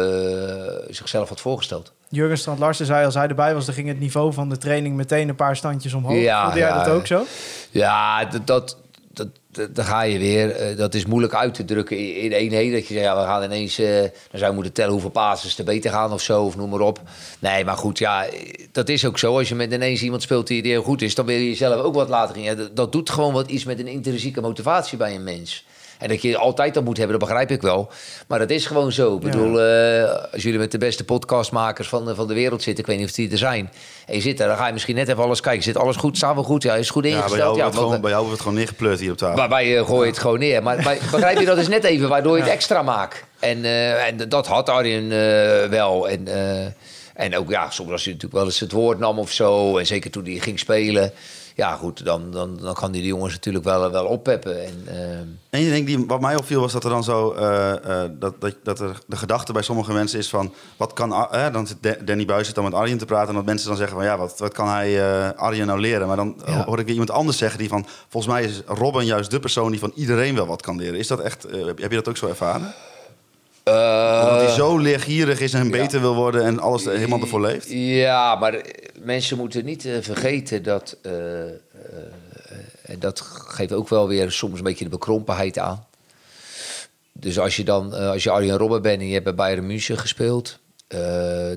zichzelf 0.90 1.30
had 1.30 1.42
voorgesteld. 1.42 1.92
Jurgen 2.10 2.38
Strand 2.38 2.60
Larsen 2.60 2.86
zei 2.86 3.06
als 3.06 3.14
hij 3.16 3.28
erbij 3.28 3.54
was, 3.54 3.66
dan 3.66 3.76
ging 3.76 3.88
het 3.88 4.00
niveau 4.00 4.34
van 4.34 4.50
de 4.50 4.58
training 4.58 4.96
meteen 4.96 5.30
een 5.30 5.36
paar 5.36 5.56
standjes 5.56 5.94
omhoog. 5.94 6.22
Ja, 6.22 6.44
Voelde 6.44 6.60
jij 6.60 6.68
ja. 6.68 6.84
dat 6.84 6.94
ook 6.94 7.08
zo? 7.08 7.24
Ja, 7.70 8.26
dat, 8.26 8.48
dat, 8.48 8.78
dat, 9.14 9.28
dat- 9.52 9.76
daar 9.76 9.86
ga 9.86 10.02
je 10.02 10.20
weer. 10.20 10.52
Eh, 10.56 10.78
dat 10.78 10.94
is 10.94 11.06
moeilijk 11.06 11.34
uit 11.34 11.54
te 11.54 11.66
drukken 11.66 11.98
in 12.22 12.52
heen. 12.52 12.72
Dat 12.72 12.88
je 12.88 12.94
zegt, 12.94 13.06
ja, 13.06 13.16
we 13.20 13.24
gaan 13.26 13.44
ineens... 13.44 13.76
dan 13.76 14.10
zou 14.32 14.46
je 14.46 14.52
moeten 14.52 14.74
tellen 14.74 14.92
hoeveel 14.92 15.10
passes 15.10 15.58
er 15.58 15.64
beter 15.66 15.92
gaan 15.92 16.14
of 16.14 16.22
zo, 16.22 16.44
of 16.44 16.56
noem 16.56 16.70
maar 16.70 16.80
op. 16.80 17.00
Nee, 17.40 17.66
maar 17.66 17.78
goed, 17.78 17.98
ja, 17.98 18.26
dat 18.72 18.90
is 18.90 19.06
ook 19.06 19.20
zo. 19.20 19.38
Als 19.38 19.50
je 19.50 19.56
met 19.56 19.72
ineens 19.74 20.02
iemand 20.02 20.22
speelt 20.22 20.48
die, 20.48 20.62
die 20.62 20.72
heel 20.72 20.84
goed 20.84 21.02
is... 21.02 21.16
dan 21.16 21.26
wil 21.26 21.36
je 21.38 21.48
jezelf 21.50 21.82
ook 21.82 21.94
wat 21.96 22.10
laten 22.10 22.36
gaan. 22.36 22.44
Ja, 22.44 22.56
dat, 22.56 22.76
dat 22.76 22.92
doet 22.92 23.10
gewoon 23.10 23.34
wat 23.34 23.50
iets 23.50 23.64
met 23.64 23.80
een 23.80 23.88
intrinsieke 23.88 24.42
motivatie 24.42 24.98
bij 24.98 25.16
een 25.16 25.24
mens. 25.24 25.66
En 26.02 26.08
dat 26.08 26.22
je 26.22 26.38
altijd 26.38 26.74
dat 26.74 26.84
moet 26.84 26.98
hebben, 26.98 27.20
dat 27.20 27.28
begrijp 27.28 27.52
ik 27.52 27.62
wel. 27.62 27.90
Maar 28.28 28.40
dat 28.40 28.50
is 28.50 28.66
gewoon 28.66 28.92
zo. 28.92 29.16
Ik 29.16 29.24
Ja. 29.24 29.30
bedoel, 29.30 29.62
eh, 29.62 30.12
als 30.34 30.44
jullie 30.44 30.60
met 30.60 30.72
de 30.72 30.78
beste 30.78 31.04
podcastmakers 31.04 31.88
van, 31.88 32.06
de- 32.06 32.16
van 32.16 32.28
de 32.28 32.34
wereld 32.34 32.62
zitten... 32.64 32.84
ik 32.84 32.90
weet 32.90 33.00
niet 33.00 33.10
of 33.10 33.16
die 33.16 33.32
er 33.32 33.38
zijn... 33.38 33.72
en 34.08 34.16
je 34.16 34.22
zit 34.22 34.38
daar, 34.38 34.48
dan 34.48 34.58
ga 34.58 34.68
je 34.68 34.74
misschien 34.74 34.96
net 34.96 35.08
even 35.08 35.24
alles 35.24 35.40
kijken. 35.42 35.64
Zit 35.64 35.78
alles 35.78 35.96
goed? 35.96 36.18
Staan 36.18 36.36
we 36.36 36.44
goed? 36.44 36.64
Ja, 36.64 36.76
is 36.76 36.90
goed 36.90 37.04
Ja, 37.04 37.10
ingesteld? 37.10 37.36
bij 37.38 37.46
jou, 37.46 37.58
ja, 37.58 37.64
wordt 37.64 37.78
gewoon, 37.78 38.02
bij 38.02 38.10
jou 38.10 38.22
wordt 38.22 38.34
het 38.38 38.42
gewoon 38.42 38.58
neergepleurd 38.58 39.00
hier 39.00 39.12
op 39.12 39.18
tafel. 39.18 39.38
maar 39.38 39.50
wij 39.50 39.78
eh, 39.78 39.86
gooien 39.86 40.08
het 40.12 40.20
gewoon 40.20 40.40
neer. 40.40 40.64
Maar, 40.64 40.84
maar 40.84 40.98
begrijp 41.12 41.40
je, 41.40 41.46
dat 41.46 41.58
is 41.58 41.68
net 41.68 41.84
even 41.84 42.10
waardoor 42.10 42.38
je 42.38 42.44
het 42.44 42.52
extra 42.52 42.82
maakt. 42.82 43.24
En, 43.40 43.66
eh, 43.66 44.08
en 44.08 44.30
dat 44.30 44.48
had 44.48 44.70
Arjen 44.70 45.04
eh, 45.12 45.70
wel. 45.70 46.10
En, 46.10 46.28
eh, 46.28 46.66
en 47.14 47.38
ook, 47.38 47.50
ja, 47.50 47.70
soms 47.70 47.92
als 47.92 48.04
hij 48.04 48.14
natuurlijk 48.14 48.40
wel 48.42 48.46
eens 48.46 48.60
het 48.60 48.72
woord 48.72 49.00
nam 49.00 49.20
of 49.20 49.32
zo. 49.32 49.78
En 49.78 49.86
zeker 49.86 50.12
toen 50.12 50.26
hij 50.26 50.34
ging 50.40 50.60
spelen. 50.60 51.12
Ja, 51.56 51.76
goed, 51.76 52.06
dan, 52.06 52.32
dan, 52.32 52.58
dan 52.62 52.74
kan 52.74 52.92
hij 52.92 53.00
de 53.02 53.08
jongens 53.08 53.34
natuurlijk 53.34 53.64
wel, 53.66 53.92
wel 53.92 54.06
oppeppen. 54.06 54.66
En, 54.66 55.40
En 55.50 55.62
je 55.62 55.70
denkt, 55.70 55.88
die, 55.88 56.06
wat 56.08 56.22
mij 56.22 56.36
opviel 56.36 56.62
was 56.62 56.72
dat 56.72 56.84
er 56.84 56.90
dan 56.90 57.04
zo... 57.04 57.32
eh, 57.32 58.04
eh, 58.04 58.10
dat, 58.20 58.42
dat, 58.42 58.56
dat 58.64 58.80
er 58.80 59.00
de 59.08 59.16
gedachte 59.16 59.54
bij 59.54 59.62
sommige 59.62 59.94
mensen 59.94 60.20
is 60.20 60.30
van... 60.30 60.54
Wat 60.78 60.94
kan, 60.94 61.10
dan 61.52 61.68
zit 61.68 61.78
Da- 61.82 61.96
Danny 62.06 62.26
Buis 62.26 62.46
zit 62.46 62.56
dan 62.56 62.64
met 62.64 62.74
Arjen 62.74 62.98
te 62.98 63.06
praten... 63.06 63.30
en 63.30 63.36
dat 63.36 63.46
mensen 63.46 63.68
dan 63.68 63.78
zeggen 63.78 63.96
van... 63.98 64.06
Ja, 64.06 64.18
wat, 64.18 64.40
wat 64.40 64.54
kan 64.54 64.68
hij 64.68 65.36
Arjen 65.36 65.68
nou 65.68 65.80
leren? 65.80 66.08
Maar 66.08 66.16
dan 66.16 66.36
Ja. 66.46 66.64
hoor 66.66 66.80
ik 66.80 66.84
weer 66.86 66.92
iemand 66.94 67.12
anders 67.12 67.38
zeggen 67.38 67.60
die 67.60 67.70
van... 67.70 67.86
Volgens 68.10 68.34
mij 68.34 68.44
is 68.44 68.62
Robin 68.66 69.06
juist 69.06 69.32
de 69.32 69.40
persoon 69.40 69.72
die 69.72 69.80
van 69.80 69.92
iedereen 69.96 70.36
wel 70.36 70.48
wat 70.48 70.62
kan 70.62 70.78
leren. 70.78 71.00
Is 71.00 71.08
dat 71.08 71.20
echt... 71.20 71.46
heb 71.66 71.90
je 71.92 71.96
dat 71.96 72.08
ook 72.10 72.18
zo 72.18 72.28
ervaren? 72.28 72.74
Omdat 73.64 74.42
hij 74.42 74.54
zo 74.56 74.78
leergierig 74.78 75.40
is 75.40 75.54
en 75.54 75.72
beter 75.72 76.02
wil 76.02 76.16
worden... 76.16 76.44
en 76.44 76.60
alles 76.60 76.86
helemaal 76.86 77.20
ervoor 77.20 77.42
leeft? 77.42 77.66
Ja, 77.70 78.36
maar 78.36 78.54
eh, 78.54 78.62
mensen 79.00 79.38
moeten 79.38 79.66
niet 79.66 79.86
eh, 79.86 79.94
vergeten 80.02 80.64
dat. 80.64 80.98
eh, 81.02 81.42
eh, 81.44 81.52
en 82.82 83.00
dat 83.00 83.22
geeft 83.48 83.74
ook 83.74 83.90
wel 83.90 84.08
weer 84.08 84.32
soms 84.32 84.58
een 84.58 84.64
beetje 84.64 84.84
de 84.84 84.90
bekrompenheid 84.90 85.58
aan. 85.60 85.86
Dus 87.14 87.40
als 87.40 87.56
je 87.56 87.64
dan, 87.64 87.96
eh, 87.96 88.10
als 88.10 88.24
je 88.24 88.30
Arjen 88.32 88.58
Robben 88.58 88.82
bent 88.82 89.00
en 89.02 89.08
je 89.08 89.12
hebt 89.14 89.24
bij 89.26 89.36
Bayern 89.36 89.68
München 89.68 89.98
gespeeld, 89.98 90.58
eh, 90.88 91.00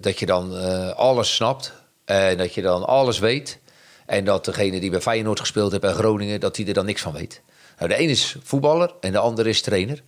dat 0.00 0.18
je 0.18 0.26
dan 0.26 0.56
eh, 0.56 0.90
alles 0.90 1.34
snapt 1.34 1.72
en 2.04 2.36
dat 2.36 2.54
je 2.54 2.62
dan 2.62 2.86
alles 2.86 3.18
weet. 3.18 3.58
En 4.06 4.24
dat 4.24 4.44
degene 4.44 4.80
die 4.80 4.90
bij 4.90 5.00
Feyenoord 5.00 5.40
gespeeld 5.40 5.72
heeft 5.72 5.84
en 5.84 5.94
Groningen, 5.94 6.40
dat 6.40 6.54
die 6.54 6.66
er 6.66 6.74
dan 6.74 6.84
niks 6.86 7.02
van 7.02 7.12
weet. 7.12 7.40
Nou, 7.78 7.90
de 7.90 8.00
een 8.00 8.08
is 8.08 8.36
voetballer 8.42 8.94
en 9.00 9.12
de 9.12 9.18
ander 9.18 9.46
is 9.46 9.62
trainer. 9.62 10.02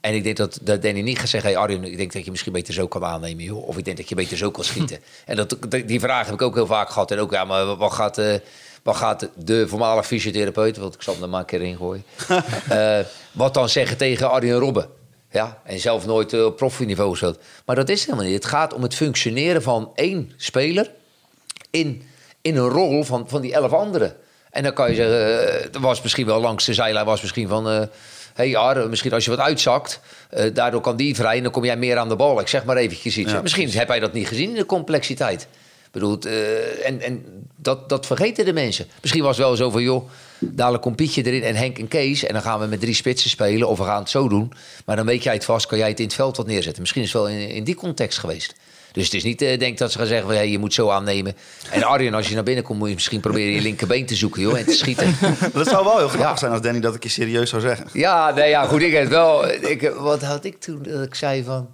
En 0.00 0.14
ik 0.14 0.24
denk 0.24 0.36
dat, 0.36 0.58
dat 0.62 0.82
Danny 0.82 1.00
niet 1.00 1.18
gaat 1.18 1.28
zeggen... 1.28 1.50
Hey 1.50 1.58
Arjen, 1.58 1.84
ik 1.84 1.96
denk 1.96 2.12
dat 2.12 2.24
je 2.24 2.30
misschien 2.30 2.52
beter 2.52 2.74
zo 2.74 2.86
kan 2.86 3.04
aannemen, 3.04 3.44
joh. 3.44 3.68
Of 3.68 3.76
ik 3.76 3.84
denk 3.84 3.96
dat 3.96 4.08
je 4.08 4.14
beter 4.14 4.36
zo 4.36 4.50
kan 4.50 4.64
schieten. 4.74 4.98
en 5.24 5.36
dat, 5.36 5.56
die 5.86 6.00
vraag 6.00 6.24
heb 6.24 6.34
ik 6.34 6.42
ook 6.42 6.54
heel 6.54 6.66
vaak 6.66 6.88
gehad. 6.90 7.10
En 7.10 7.18
ook, 7.18 7.32
ja, 7.32 7.44
maar 7.44 7.76
wat 7.76 7.92
gaat, 7.92 8.18
eh, 8.18 8.34
wat 8.82 8.96
gaat 8.96 9.28
de 9.34 9.68
voormalige 9.68 10.06
fysiotherapeut... 10.06 10.76
want 10.76 10.94
ik 10.94 11.02
zal 11.02 11.14
hem 11.14 11.22
er 11.22 11.28
maar 11.28 11.40
een 11.40 11.46
keer 11.46 11.62
in 11.62 11.76
gooien... 11.76 12.04
eh, 12.68 12.98
wat 13.32 13.54
dan 13.54 13.68
zeggen 13.68 13.96
tegen 13.96 14.30
Arjen 14.30 14.58
Robben? 14.58 14.88
Ja, 15.30 15.60
en 15.64 15.78
zelf 15.78 16.06
nooit 16.06 16.32
eh, 16.32 16.44
op 16.44 16.56
profniveau 16.56 17.10
gespeeld. 17.10 17.38
Maar 17.64 17.76
dat 17.76 17.88
is 17.88 18.04
helemaal 18.04 18.24
niet. 18.24 18.34
Het 18.34 18.44
gaat 18.44 18.74
om 18.74 18.82
het 18.82 18.94
functioneren 18.94 19.62
van 19.62 19.90
één 19.94 20.32
speler... 20.36 20.90
in, 21.70 22.08
in 22.40 22.56
een 22.56 22.68
rol 22.68 23.04
van, 23.04 23.28
van 23.28 23.40
die 23.40 23.52
elf 23.52 23.72
anderen. 23.72 24.16
En 24.50 24.62
dan 24.62 24.72
kan 24.72 24.88
je 24.90 24.94
zeggen, 24.94 25.72
er 25.72 25.80
was 25.80 26.02
misschien 26.02 26.26
wel 26.26 26.40
langs 26.40 26.64
de 26.64 26.74
zijlijn, 26.74 27.06
was 27.06 27.20
misschien 27.20 27.48
van. 27.48 27.88
Hey 28.36 28.86
misschien 28.88 29.12
als 29.12 29.24
je 29.24 29.30
wat 29.30 29.40
uitzakt, 29.40 30.00
eh, 30.30 30.54
daardoor 30.54 30.80
kan 30.80 30.96
die 30.96 31.14
vrij 31.14 31.36
en 31.36 31.42
dan 31.42 31.52
kom 31.52 31.64
jij 31.64 31.76
meer 31.76 31.96
aan 31.96 32.08
de 32.08 32.16
bal. 32.16 32.40
Ik 32.40 32.48
zeg 32.48 32.64
maar 32.64 32.76
eventjes 32.76 33.18
iets. 33.18 33.32
Ja, 33.32 33.42
misschien 33.42 33.70
heb 33.70 33.88
hij 33.88 34.00
dat 34.00 34.12
niet 34.12 34.28
gezien 34.28 34.48
in 34.48 34.54
de 34.54 34.66
complexiteit. 34.66 35.42
Ik 35.86 35.92
bedoel, 35.92 36.18
eh, 36.18 36.86
en, 36.86 37.00
en 37.00 37.24
dat, 37.56 37.88
dat 37.88 38.06
vergeten 38.06 38.44
de 38.44 38.52
mensen. 38.52 38.86
Misschien 39.00 39.22
was 39.22 39.36
het 39.36 39.46
wel 39.46 39.56
zo 39.56 39.70
van, 39.70 39.82
joh, 39.82 40.08
dadelijk 40.38 40.82
komt 40.82 40.96
Pietje 40.96 41.22
erin 41.22 41.42
en 41.42 41.54
Henk 41.54 41.78
en 41.78 41.88
Kees... 41.88 42.24
en 42.24 42.32
dan 42.32 42.42
gaan 42.42 42.60
we 42.60 42.66
met 42.66 42.80
drie 42.80 42.94
spitsen 42.94 43.30
spelen 43.30 43.68
of 43.68 43.78
we 43.78 43.84
gaan 43.84 44.00
het 44.00 44.10
zo 44.10 44.28
doen. 44.28 44.52
Maar 44.84 44.96
dan 44.96 45.06
weet 45.06 45.22
jij 45.22 45.34
het 45.34 45.44
vast, 45.44 45.66
kan 45.66 45.78
jij 45.78 45.88
het 45.88 45.98
in 45.98 46.04
het 46.04 46.14
veld 46.14 46.36
wat 46.36 46.46
neerzetten. 46.46 46.80
Misschien 46.80 47.02
is 47.02 47.12
het 47.12 47.22
wel 47.22 47.30
in, 47.30 47.48
in 47.48 47.64
die 47.64 47.74
context 47.74 48.18
geweest. 48.18 48.54
Dus 48.96 49.04
het 49.04 49.14
is 49.14 49.24
niet, 49.24 49.42
eh, 49.42 49.58
denk 49.58 49.78
dat 49.78 49.92
ze 49.92 49.98
gaan 49.98 50.06
zeggen, 50.06 50.26
van, 50.26 50.36
hey, 50.36 50.50
je 50.50 50.58
moet 50.58 50.74
zo 50.74 50.88
aannemen. 50.90 51.36
En 51.70 51.82
Arjen, 51.82 52.14
als 52.14 52.28
je 52.28 52.34
naar 52.34 52.42
binnen 52.44 52.64
komt, 52.64 52.78
moet 52.78 52.88
je 52.88 52.94
misschien 52.94 53.20
proberen 53.20 53.52
je 53.54 53.60
linkerbeen 53.60 54.06
te 54.06 54.14
zoeken, 54.14 54.42
joh, 54.42 54.58
en 54.58 54.64
te 54.64 54.72
schieten. 54.72 55.14
Dat 55.52 55.68
zou 55.68 55.84
wel 55.84 55.96
heel 55.98 56.08
grappig 56.08 56.30
Ja. 56.30 56.36
zijn 56.36 56.52
als 56.52 56.60
Danny 56.60 56.80
dat 56.80 56.92
een 56.94 56.98
keer 56.98 57.10
serieus 57.10 57.50
zou 57.50 57.62
zeggen. 57.62 57.86
Ja, 57.92 58.30
nee, 58.34 58.48
ja, 58.48 58.66
goed, 58.66 58.82
ik 58.82 58.92
heb 58.92 59.00
het 59.02 59.10
wel. 59.12 59.48
Ik, 59.50 59.90
wat 59.98 60.22
had 60.22 60.44
ik 60.44 60.60
toen? 60.60 60.82
Dat 60.82 61.02
ik 61.06 61.14
zei 61.14 61.44
van. 61.44 61.68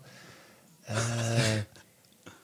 eh, 0.84 0.94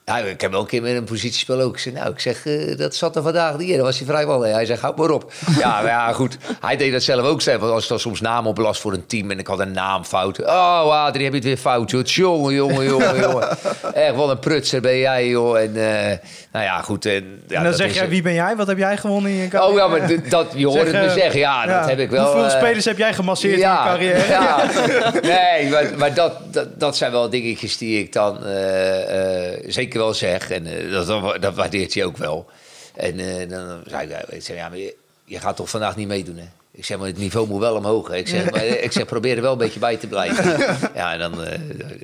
Ja, 0.09 0.19
ik 0.19 0.41
heb 0.41 0.51
wel 0.51 0.61
een 0.61 0.67
keer 0.67 0.83
met 0.83 0.97
een 0.97 1.05
positiespel 1.05 1.61
ook. 1.61 1.73
Ik 1.73 1.79
zei, 1.79 1.95
nou, 1.95 2.11
ik 2.11 2.21
zeg, 2.21 2.47
eh, 2.47 2.77
dat 2.77 2.95
zat 2.95 3.17
er 3.17 3.23
vandaag 3.23 3.57
niet 3.59 3.69
in. 3.69 3.77
Dan 3.77 3.85
was 3.85 3.99
hij 3.99 4.07
vrijwel. 4.07 4.41
Hij 4.41 4.67
zegt, 4.67 4.81
houd 4.81 4.97
maar 4.97 5.11
op. 5.11 5.33
ja, 5.59 5.69
maar 5.69 5.87
ja, 5.87 6.13
goed. 6.13 6.39
Hij 6.61 6.77
deed 6.77 6.93
dat 6.93 7.03
zelf 7.03 7.27
ook 7.27 7.41
zelf. 7.41 7.61
Want 7.61 7.73
als 7.73 7.83
ik 7.83 7.89
dan 7.89 8.01
soms 8.01 8.21
naam 8.21 8.47
oplast 8.47 8.81
voor 8.81 8.93
een 8.93 9.07
team 9.07 9.31
en 9.31 9.39
ik 9.39 9.47
had 9.47 9.59
een 9.59 9.73
naam 9.73 10.05
fout. 10.05 10.41
Oh, 10.41 11.05
Adrie, 11.05 11.25
heb 11.25 11.33
je 11.33 11.39
het 11.39 11.49
weer 11.49 11.57
fout, 11.57 11.91
joh. 11.91 12.05
Jongen, 12.05 12.55
jongen, 12.55 12.85
jongen, 12.87 13.21
jongen. 13.21 13.49
Echt, 13.95 14.15
wat 14.15 14.29
een 14.29 14.39
prutser 14.39 14.81
ben 14.81 14.99
jij, 14.99 15.29
joh. 15.29 15.59
En, 15.59 15.77
eh, 15.77 16.17
nou 16.53 16.65
ja, 16.65 16.81
goed. 16.81 17.07
En, 17.07 17.43
ja, 17.49 17.59
en 17.59 17.65
dan 17.65 17.75
zeg 17.75 17.95
jij, 17.95 18.09
wie 18.09 18.23
ben 18.23 18.35
jij? 18.35 18.57
Wat 18.57 18.67
heb 18.67 18.79
jij 18.79 18.97
gewonnen 18.97 19.31
in 19.31 19.37
je 19.37 19.49
carrière? 19.49 19.73
Oh 19.73 19.79
ja, 19.79 19.99
maar 19.99 20.29
dat, 20.29 20.47
je 20.55 20.67
hoort 20.67 20.79
Zeg, 20.79 20.93
het 20.93 21.03
me 21.03 21.09
eh, 21.09 21.13
zeggen. 21.13 21.41
Ja, 21.41 21.67
dat 21.67 21.89
heb 21.89 21.99
ik 21.99 22.11
wel. 22.11 22.33
Hoeveel 22.33 22.51
spelers 22.51 22.85
heb 22.85 22.99
jij 22.99 23.15
gemasseerd 23.15 23.55
in 23.55 23.59
je 23.59 23.65
carrière? 23.65 24.29
ja. 24.29 24.67
Nee, 25.23 25.71
maar, 25.71 25.91
maar 25.97 26.15
dat, 26.15 26.33
dat, 26.53 26.81
dat 26.81 26.97
zijn 26.97 27.13
wel 27.13 27.31
dingetjes 27.31 27.77
die 27.77 27.99
ik 27.99 28.13
dan 28.13 28.45
eh, 28.45 29.73
eh, 29.99 30.05
wel 30.05 30.15
zeg. 30.15 30.51
En 30.51 30.67
eh, 30.67 30.93
dat, 30.93 31.43
dat 31.43 31.55
waardeert 31.55 31.95
hij 31.95 32.05
ook 32.05 32.17
wel. 32.17 32.51
En 32.97 33.19
eh, 33.19 33.49
dan 33.49 33.83
zei 33.87 34.15
ik, 34.29 34.43
zeg, 34.43 34.57
ja, 34.57 34.69
maar 34.69 34.79
je, 34.79 34.95
je 35.25 35.41
gaat 35.41 35.57
toch 35.57 35.71
vandaag 35.71 35.97
niet 35.97 36.09
meedoen, 36.09 36.37
hè? 36.37 36.49
Ik 36.79 36.85
zeg, 36.85 36.99
maar 36.99 37.07
het 37.07 37.19
niveau 37.19 37.49
moet 37.49 37.61
wel 37.61 37.75
omhoog. 37.75 38.09
Hè? 38.09 38.17
Ik 38.17 38.29
zeg, 38.29 38.51
maar, 38.51 38.65
ik 38.65 38.93
zeg, 38.93 39.07
probeer 39.07 39.37
er 39.37 39.43
wel 39.43 39.53
een 39.53 39.59
beetje 39.59 39.79
bij 39.79 39.97
te 39.97 40.07
blijven. 40.07 40.57
Ja, 40.95 41.13
en 41.13 41.19
dan, 41.19 41.45
eh, 41.45 41.59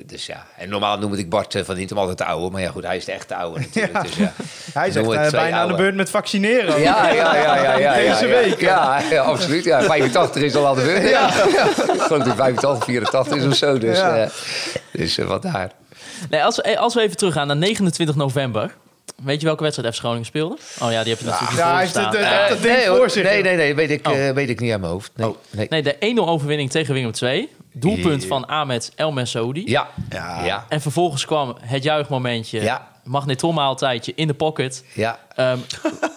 dus 0.05 0.25
ja. 0.25 0.45
En 0.57 0.69
normaal 0.69 0.97
noem 0.97 1.13
ik 1.13 1.29
Bart 1.29 1.55
eh, 1.55 1.63
van 1.63 1.75
Hintem 1.75 1.97
altijd 1.97 2.17
de 2.17 2.25
oude. 2.25 2.51
Maar 2.51 2.61
ja, 2.61 2.69
goed, 2.69 2.83
hij 2.83 2.97
is 2.97 3.05
de 3.05 3.11
echte 3.11 3.35
oude 3.35 3.59
natuurlijk. 3.59 3.93
Ja. 3.93 4.01
Dus, 4.01 4.15
ja. 4.15 4.33
Hij 4.73 4.87
eh, 4.87 4.91
twee 4.91 5.31
bijna 5.31 5.57
aan 5.57 5.67
de 5.67 5.75
beurt 5.75 5.95
met 5.95 6.09
vaccineren. 6.09 6.81
Ja, 6.81 7.09
ja, 7.09 7.35
ja, 7.35 7.55
ja. 7.55 7.77
ja 7.77 7.93
Deze 7.93 8.27
week. 8.27 8.59
Ja, 8.59 9.01
absoluut. 9.17 9.63
Ja, 9.63 9.81
85 9.81 10.41
is 10.41 10.55
al 10.55 10.67
aan 10.67 10.75
de 10.75 10.81
beurt. 10.81 11.09
Ja. 11.09 11.27
Ik 11.93 12.01
geloof 12.01 12.23
dat 12.23 12.35
85, 12.35 12.85
84 12.85 13.37
is 13.37 13.45
of 13.45 13.55
zo. 13.55 13.77
Dus, 13.77 13.99
eh, 13.99 14.25
dus 14.91 15.17
eh, 15.17 15.27
vandaar. 15.27 15.71
Nee, 16.29 16.43
als, 16.43 16.55
we- 16.55 16.77
als 16.79 16.93
we 16.93 17.01
even 17.01 17.17
teruggaan 17.17 17.47
naar 17.47 17.55
29 17.57 18.15
november. 18.15 18.75
Weet 19.23 19.39
je 19.39 19.45
welke 19.45 19.63
wedstrijd 19.63 19.93
FC 19.93 19.99
Groningen 19.99 20.25
speelde? 20.25 20.57
Oh 20.81 20.91
ja, 20.91 21.03
die 21.03 21.11
heb 21.13 21.19
je 21.19 21.25
natuurlijk 21.25 21.57
Ja, 21.57 21.79
het, 21.79 21.95
eh, 21.95 22.03
Eh, 22.43 22.49
dat 22.49 22.61
ding 22.61 22.75
nee, 22.75 22.85
voor 22.85 23.09
zich. 23.09 23.23
nee, 23.23 23.41
nee, 23.43 23.55
nee, 23.55 23.75
weet 23.75 23.89
ik, 23.89 24.07
Oh. 24.07 24.27
eh, 24.27 24.33
weet 24.33 24.49
ik 24.49 24.59
niet 24.59 24.71
aan 24.73 24.79
mijn 24.79 24.91
hoofd. 24.91 25.11
Nee, 25.15 25.35
nee. 25.51 25.67
nee, 25.69 25.83
de 25.83 25.95
1-0 25.99 26.27
overwinning 26.27 26.69
tegen 26.71 26.93
Willem 26.93 27.11
2. 27.11 27.49
Doelpunt 27.73 28.21
Ja. 28.21 28.27
van 28.27 28.47
Ahmed 28.47 28.91
El 28.95 29.11
Messoudi. 29.11 29.63
Ja. 29.65 29.87
Ja. 30.09 30.43
Ja. 30.45 30.65
En 30.69 30.81
vervolgens 30.81 31.25
kwam 31.25 31.55
het 31.61 31.83
juichmomentje. 31.83 32.61
Ja. 32.61 32.87
Magnetronmaaltijdje 33.03 34.11
in 34.15 34.27
de 34.27 34.33
pocket. 34.33 34.83
Ja. 34.93 35.19
Ehm, 35.35 35.57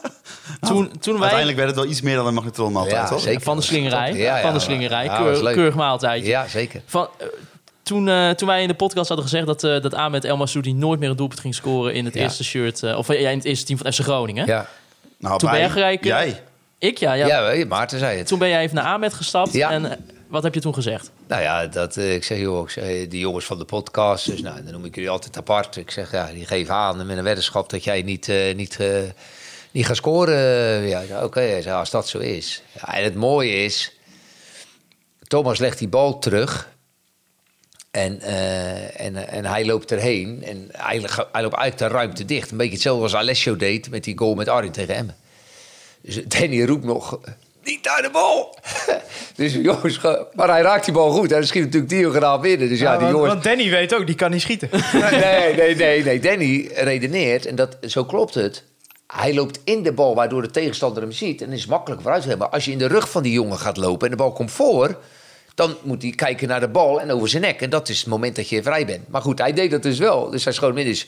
toen, 0.68 0.90
toen 1.00 1.12
wij... 1.12 1.20
Uiteindelijk 1.20 1.56
werd 1.58 1.68
het 1.68 1.78
wel 1.78 1.88
iets 1.88 2.00
meer 2.00 2.16
dan 2.16 2.26
een 2.26 2.34
magnetronmaaltijd, 2.34 2.96
Ja, 2.96 3.08
toch? 3.08 3.20
zeker. 3.20 3.40
Van 3.40 3.56
de 3.56 3.62
slingerij. 3.62 4.12
Ja, 4.12 4.36
ja, 4.36 4.40
van 4.42 4.50
de 4.52 4.58
ja. 4.58 4.64
slingerij. 4.64 5.04
Ja, 5.04 5.16
Keur- 5.16 5.52
keurig 5.52 5.74
maaltijdje. 5.74 6.28
ja, 6.28 6.46
zeker. 6.48 6.82
Van, 6.86 7.08
eh, 7.18 7.26
toen, 7.88 8.08
eh, 8.08 8.30
toen 8.30 8.48
wij 8.48 8.62
in 8.62 8.68
de 8.68 8.74
podcast 8.74 9.08
hadden 9.08 9.26
gezegd 9.26 9.46
dat, 9.46 9.64
eh 9.64 9.80
dat 9.82 9.94
Ahmed 9.94 10.24
El 10.24 10.36
Massoudi 10.36 10.72
nooit 10.72 11.00
meer 11.00 11.10
een 11.10 11.16
doelpunt 11.16 11.40
ging 11.40 11.54
scoren 11.54 11.94
in 11.94 12.04
het 12.04 12.14
Ja. 12.14 12.20
eerste 12.20 12.44
shirt. 12.44 12.82
eh, 12.82 12.98
of 12.98 13.08
ja, 13.08 13.14
in 13.30 13.36
het 13.36 13.44
eerste 13.46 13.64
team 13.66 13.78
van 13.78 13.92
FC 13.92 14.00
Groningen. 14.00 14.46
Ja, 14.46 14.68
Nou, 15.18 15.38
Toen 15.38 15.50
wij- 15.50 15.64
eh, 15.64 15.98
Jij. 16.00 16.42
Ik 16.78 16.98
ja, 16.98 17.12
ja. 17.12 17.50
ja. 17.52 17.66
Maarten 17.66 17.98
zei 17.98 18.18
het. 18.18 18.26
Toen 18.26 18.38
ben 18.38 18.48
jij 18.48 18.62
even 18.62 18.74
naar 18.74 18.84
Ahmed 18.84 19.14
gestapt. 19.14 19.52
Ja. 19.52 19.70
En 19.70 20.04
wat 20.28 20.42
heb 20.42 20.54
je 20.54 20.60
toen 20.60 20.74
gezegd? 20.74 21.10
Nou 21.28 21.42
ja, 21.42 21.66
dat, 21.66 21.96
ik 21.96 22.24
zeg, 22.24 22.38
joh, 22.38 22.62
ik 22.64 22.70
zeg, 22.70 22.84
die 23.08 23.20
jongens 23.20 23.44
van 23.44 23.58
de 23.58 23.64
podcast, 23.64 24.26
dus 24.26 24.40
nou, 24.42 24.62
dan 24.62 24.72
noem 24.72 24.84
ik 24.84 24.94
jullie 24.94 25.10
altijd 25.10 25.36
apart. 25.36 25.76
Ik 25.76 25.90
zeg, 25.90 26.12
ja, 26.12 26.30
die 26.32 26.46
geven 26.46 26.74
aan 26.74 27.06
met 27.06 27.16
een 27.18 27.24
weddenschap 27.24 27.70
dat 27.70 27.84
jij 27.84 28.02
niet, 28.02 28.32
niet, 28.56 28.78
niet 29.70 29.86
gaat 29.86 29.96
scoren. 29.96 30.88
Ja, 30.88 31.02
oké, 31.24 31.62
als 31.72 31.90
dat 31.90 32.08
zo 32.08 32.18
is. 32.18 32.62
Ja, 32.72 32.94
en 32.94 33.04
het 33.04 33.14
mooie 33.14 33.64
is, 33.64 33.92
Thomas 35.26 35.58
legt 35.58 35.78
die 35.78 35.88
bal 35.88 36.18
terug. 36.18 36.68
En, 37.98 38.20
eh, 38.20 39.00
en, 39.06 39.28
en 39.28 39.44
hij 39.44 39.66
loopt 39.66 39.92
erheen. 39.92 40.42
En 40.44 40.68
hij, 40.72 41.00
hij 41.32 41.42
loopt 41.42 41.54
eigenlijk 41.54 41.78
de 41.78 41.88
ruimte 41.88 42.24
dicht. 42.24 42.50
Een 42.50 42.56
beetje 42.56 42.72
hetzelfde 42.72 43.02
als 43.02 43.14
Alessio 43.14 43.56
deed 43.56 43.90
met 43.90 44.04
die 44.04 44.18
goal 44.18 44.34
met 44.34 44.48
Arjen 44.48 44.72
tegen 44.72 44.94
Emmen. 44.94 45.16
Dus 46.00 46.24
Danny 46.24 46.64
roept 46.64 46.84
nog, 46.84 47.18
niet 47.64 47.84
naar 47.84 48.02
de 48.02 48.10
bal. 48.10 48.58
dus 49.36 49.52
jongens, 49.54 49.96
ge- 49.96 50.26
maar 50.34 50.48
hij 50.48 50.60
raakt 50.62 50.84
die 50.84 50.94
bal 50.94 51.10
goed. 51.10 51.30
En 51.32 51.38
dan 51.38 51.46
schiet 51.46 51.62
natuurlijk 51.64 51.92
diagonaal 51.92 52.38
binnen. 52.38 52.68
Dus 52.68 52.78
ja, 52.78 52.84
Ja, 52.84 52.90
die 52.92 53.00
want, 53.00 53.12
jongens... 53.12 53.32
want 53.32 53.44
Danny 53.44 53.70
weet 53.70 53.94
ook, 53.94 54.06
die 54.06 54.14
kan 54.14 54.30
niet 54.30 54.40
schieten. 54.40 54.68
Nee, 55.10 55.54
nee, 55.54 55.74
nee, 55.74 56.04
nee. 56.04 56.20
Danny 56.20 56.70
redeneert, 56.74 57.46
en 57.46 57.54
dat, 57.54 57.76
zo 57.80 58.04
klopt 58.04 58.34
het. 58.34 58.64
Hij 59.06 59.34
loopt 59.34 59.60
in 59.64 59.82
de 59.82 59.92
bal, 59.92 60.14
waardoor 60.14 60.42
de 60.42 60.50
tegenstander 60.50 61.02
hem 61.02 61.12
ziet. 61.12 61.42
En 61.42 61.52
is 61.52 61.66
makkelijk 61.66 62.00
vooruit 62.02 62.22
te 62.22 62.28
hebben. 62.28 62.46
Maar 62.46 62.56
als 62.56 62.64
je 62.64 62.72
in 62.72 62.78
de 62.78 62.86
rug 62.86 63.10
van 63.10 63.22
die 63.22 63.32
jongen 63.32 63.58
gaat 63.58 63.76
lopen 63.76 64.04
en 64.06 64.10
de 64.16 64.22
bal 64.22 64.32
komt 64.32 64.50
voor... 64.50 64.98
dan 65.58 65.76
moet 65.82 66.02
hij 66.02 66.10
kijken 66.10 66.48
naar 66.48 66.60
de 66.60 66.68
bal 66.68 67.00
en 67.00 67.10
over 67.10 67.28
zijn 67.28 67.42
nek. 67.42 67.60
En 67.60 67.70
dat 67.70 67.88
is 67.88 67.98
het 67.98 68.06
moment 68.06 68.36
dat 68.36 68.48
je 68.48 68.62
vrij 68.62 68.86
bent. 68.86 69.08
Maar 69.08 69.22
goed, 69.22 69.38
hij 69.38 69.52
deed 69.52 69.70
dat 69.70 69.82
dus 69.82 69.98
wel. 69.98 70.30
Dus 70.30 70.44
hij 70.44 70.52
schoot 70.52 70.74
min. 70.74 70.84
Dus 70.84 71.06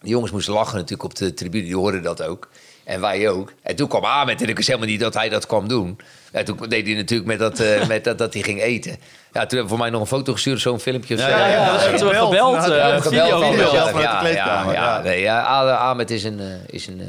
de 0.00 0.08
jongens 0.08 0.32
moesten 0.32 0.52
lachen 0.52 0.74
natuurlijk 0.74 1.02
op 1.02 1.14
de 1.14 1.34
tribune. 1.34 1.64
Die 1.64 1.76
hoorden 1.76 2.02
dat 2.02 2.22
ook. 2.22 2.48
En 2.84 3.00
wij 3.00 3.28
ook. 3.28 3.52
En 3.62 3.76
toen 3.76 3.88
kwam 3.88 4.04
Ahmed. 4.04 4.42
En 4.42 4.48
ik 4.48 4.56
wist 4.56 4.68
helemaal 4.68 4.88
niet 4.88 5.00
dat 5.00 5.14
hij 5.14 5.28
dat 5.28 5.46
kwam 5.46 5.68
doen. 5.68 5.98
En 6.32 6.44
toen 6.44 6.56
deed 6.68 6.86
hij 6.86 6.94
natuurlijk 6.94 7.28
met 7.28 7.38
dat, 7.38 7.60
eh, 7.60 7.86
met 7.94 8.04
dat, 8.04 8.18
dat 8.18 8.32
hij 8.34 8.42
ging 8.42 8.62
eten. 8.62 8.90
Ja, 9.32 9.46
toen 9.46 9.58
hebben 9.58 9.62
we 9.62 9.68
voor 9.68 9.78
mij 9.78 9.90
nog 9.90 10.00
een 10.00 10.06
foto 10.06 10.32
gestuurd. 10.32 10.60
Zo'n 10.60 10.80
filmpje 10.80 11.14
of 11.14 11.20
zo. 11.20 11.28
Ja, 11.28 11.38
ja, 11.38 11.46
ja, 11.46 11.72
dat 11.72 11.80
is 11.80 11.86
gebeld. 11.86 12.24
gebeld. 12.24 12.62
gebeld 12.62 12.70
eh, 12.70 12.76
ja, 12.76 13.02
video 13.02 13.40
video. 13.40 13.50
gebeld. 13.50 13.88
vanuit 13.88 14.10
de 14.10 14.18
kleedkamer, 14.18 14.74
Ja, 14.74 14.80
ja, 14.80 14.96
ja. 14.96 15.02
nee, 15.02 15.20
ja, 15.20 15.42
Ahmed 15.74 16.10
is 16.10 16.24
een, 16.24 16.40
eh, 16.40 16.46
is 16.66 16.86
een, 16.86 17.00
eh, 17.00 17.06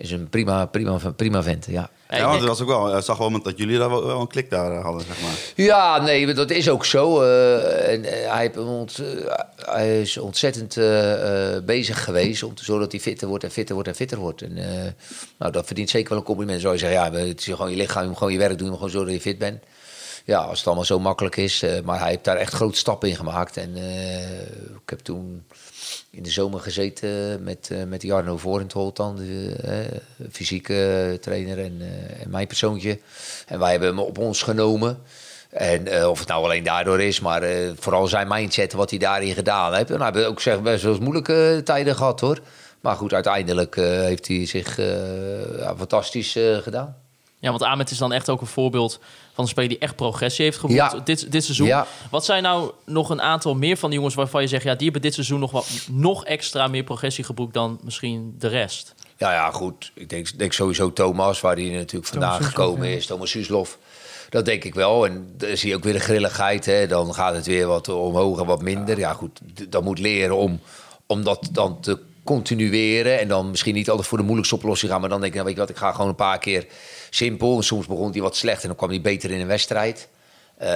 is 0.00 0.10
een 0.10 0.28
prima, 0.28 0.66
prima, 0.66 0.98
prima 1.16 1.42
vent. 1.42 1.66
Ja. 1.68 1.90
Ja, 2.10 2.32
het 2.32 2.44
was 2.44 2.60
ook 2.60 2.68
wel, 2.68 2.96
ik 2.96 3.04
zag 3.04 3.18
wel 3.18 3.42
dat 3.42 3.58
jullie 3.58 3.78
daar 3.78 3.90
wel, 3.90 4.20
een 4.20 4.26
klik 4.26 4.50
daar 4.50 4.72
eh, 4.72 4.82
hadden, 4.82 5.02
zeg 5.06 5.20
maar. 5.22 5.30
Ja, 5.54 6.00
nee, 6.02 6.34
dat 6.34 6.50
is 6.50 6.68
ook 6.68 6.84
zo. 6.84 7.22
Eh, 7.22 7.92
en, 7.92 8.04
eh, 8.04 8.32
hij, 8.32 8.56
ont- 8.56 9.02
hij 9.56 10.00
is 10.00 10.16
ontzettend 10.18 10.76
eh, 10.76 11.54
eh, 11.56 11.64
bezig 11.64 12.04
geweest 12.04 12.42
om 12.42 12.54
te 12.54 12.64
zorgen 12.64 12.82
dat 12.84 12.92
hij 12.92 13.00
fitter 13.00 13.28
wordt 13.28 13.44
en 13.44 13.50
fitter 13.50 13.74
wordt 13.74 13.88
en 13.90 13.94
fitter 13.94 14.18
wordt. 14.18 14.42
En, 14.42 14.56
eh, 14.58 14.90
nou, 15.38 15.52
dat 15.52 15.66
verdient 15.66 15.90
zeker 15.90 16.08
wel 16.08 16.18
een 16.18 16.24
compliment. 16.24 16.60
Zou 16.60 16.72
je 16.72 16.78
zeggen, 16.78 16.98
ja, 16.98 17.12
het 17.26 17.38
is 17.38 17.44
gewoon 17.44 17.70
je 17.70 17.76
lichaam, 17.76 18.02
je 18.02 18.08
moet 18.08 18.18
gewoon 18.18 18.32
je 18.32 18.38
werk 18.38 18.50
doen, 18.58 18.58
je 18.64 18.64
moet 18.68 18.74
gewoon 18.76 18.90
zorgen 18.92 19.12
dat 19.12 19.22
je 19.22 19.28
fit 19.30 19.38
bent. 19.38 19.62
Ja, 20.24 20.38
als 20.38 20.58
het 20.58 20.66
allemaal 20.66 20.84
zo 20.84 20.98
makkelijk 20.98 21.36
is. 21.36 21.62
eh, 21.62 21.80
maar 21.84 21.98
hij 22.00 22.08
heeft 22.08 22.24
daar 22.24 22.36
echt 22.36 22.52
grote 22.52 22.78
stappen 22.78 23.08
in 23.08 23.16
gemaakt. 23.16 23.56
En 23.56 23.76
eh, 23.76 24.40
ik 24.82 24.90
heb 24.90 24.98
toen 24.98 25.44
in 26.10 26.22
de 26.22 26.30
zomer 26.30 26.60
gezeten 26.60 27.42
met, 27.42 27.68
eh, 27.72 27.82
met 27.84 28.02
Jarno 28.02 28.36
Vorentholt 28.36 28.96
dan, 28.96 29.16
de 29.16 29.54
eh, 29.62 30.26
fysieke 30.30 31.18
trainer 31.20 31.58
en, 31.58 31.76
eh, 31.80 32.22
en 32.22 32.30
mijn 32.30 32.46
persoontje. 32.46 32.98
En 33.46 33.58
wij 33.58 33.70
hebben 33.70 33.88
hem 33.88 33.98
op 33.98 34.18
ons 34.18 34.42
genomen. 34.42 35.02
En 35.50 36.06
of 36.06 36.18
het 36.18 36.28
nou 36.28 36.44
alleen 36.44 36.62
daardoor 36.62 37.00
is, 37.00 37.20
maar 37.20 37.42
vooral 37.78 38.06
zijn 38.06 38.28
mindset, 38.28 38.72
wat 38.72 38.90
hij 38.90 38.98
daarin 38.98 39.34
gedaan 39.34 39.74
heeft. 39.74 39.90
En 39.90 40.00
hij 40.00 40.10
heeft 40.14 40.26
ook 40.26 40.36
gezegd, 40.36 40.62
best 40.62 40.82
wel 40.82 40.98
moeilijke 40.98 41.60
tijden 41.64 41.96
gehad 41.96 42.20
hoor. 42.20 42.38
Maar 42.80 42.96
goed, 42.96 43.12
uiteindelijk 43.12 43.74
heeft 43.74 44.28
hij 44.28 44.46
zich 44.46 44.78
fantastisch 45.76 46.36
gedaan. 46.62 46.96
Ja, 47.40 47.50
want 47.50 47.62
Ahmed 47.62 47.90
is 47.90 47.98
dan 47.98 48.12
echt 48.12 48.30
ook 48.30 48.40
een 48.40 48.46
voorbeeld 48.46 48.98
van 49.32 49.44
een 49.44 49.50
speler 49.50 49.68
die 49.68 49.78
echt 49.78 49.96
progressie 49.96 50.44
heeft 50.44 50.58
geboekt 50.58 50.78
Ja. 50.78 51.00
dit, 51.04 51.32
dit 51.32 51.44
seizoen. 51.44 51.66
Ja. 51.66 51.86
Wat 52.10 52.24
zijn 52.24 52.42
nou 52.42 52.72
nog 52.86 53.10
een 53.10 53.22
aantal 53.22 53.54
meer 53.54 53.76
van 53.76 53.88
die 53.88 53.98
jongens 53.98 54.16
waarvan 54.16 54.42
je 54.42 54.48
zegt... 54.48 54.64
ja, 54.64 54.74
die 54.74 54.84
hebben 54.84 55.02
dit 55.02 55.14
seizoen 55.14 55.40
nog, 55.40 55.50
wat, 55.50 55.68
nog 55.90 56.24
extra 56.24 56.66
meer 56.66 56.84
progressie 56.84 57.24
geboekt 57.24 57.54
dan 57.54 57.78
misschien 57.82 58.34
de 58.38 58.48
rest? 58.48 58.94
Ja, 59.16 59.32
ja, 59.32 59.50
goed. 59.50 59.92
Ik 59.94 60.08
denk, 60.08 60.38
denk 60.38 60.52
sowieso 60.52 60.92
Thomas, 60.92 61.40
waar 61.40 61.56
hij 61.56 61.68
natuurlijk 61.68 62.10
vandaan 62.10 62.42
gekomen 62.42 62.88
ja. 62.88 62.96
is. 62.96 63.06
Thomas 63.06 63.30
Suslof. 63.30 63.78
Dat 64.28 64.44
denk 64.44 64.64
ik 64.64 64.74
wel. 64.74 65.06
En 65.06 65.34
dan 65.36 65.56
zie 65.56 65.68
je 65.68 65.76
ook 65.76 65.84
weer 65.84 65.92
de 65.92 66.00
grilligheid. 66.00 66.64
Hè. 66.64 66.86
Dan 66.86 67.14
gaat 67.14 67.34
het 67.34 67.46
weer 67.46 67.66
wat 67.66 67.88
omhoog 67.88 68.40
en 68.40 68.46
wat 68.46 68.62
minder. 68.62 68.98
Ja, 68.98 69.12
goed. 69.12 69.40
Dan 69.68 69.84
moet 69.84 69.98
leren 69.98 70.36
om, 70.36 70.60
om 71.06 71.24
dat 71.24 71.48
dan 71.52 71.80
te 71.80 71.98
continueren. 72.24 73.20
En 73.20 73.28
dan 73.28 73.50
misschien 73.50 73.74
niet 73.74 73.90
altijd 73.90 74.08
voor 74.08 74.18
de 74.18 74.24
moeilijkste 74.24 74.56
oplossing 74.56 74.90
gaan. 74.90 75.00
Maar 75.00 75.10
dan 75.10 75.20
denk 75.20 75.34
ik, 75.34 75.38
nou, 75.38 75.46
weet 75.46 75.56
je 75.56 75.60
wat, 75.60 75.70
ik 75.70 75.82
ga 75.82 75.92
gewoon 75.92 76.08
een 76.08 76.14
paar 76.14 76.38
keer 76.38 76.66
simpel. 77.10 77.56
En 77.56 77.62
soms 77.62 77.86
begon 77.86 78.10
hij 78.12 78.20
wat 78.20 78.36
slecht 78.36 78.62
en 78.62 78.68
dan 78.68 78.76
kwam 78.76 78.90
hij 78.90 79.00
beter 79.00 79.30
in 79.30 79.40
een 79.40 79.46
wedstrijd. 79.46 80.08
Eh, 80.56 80.68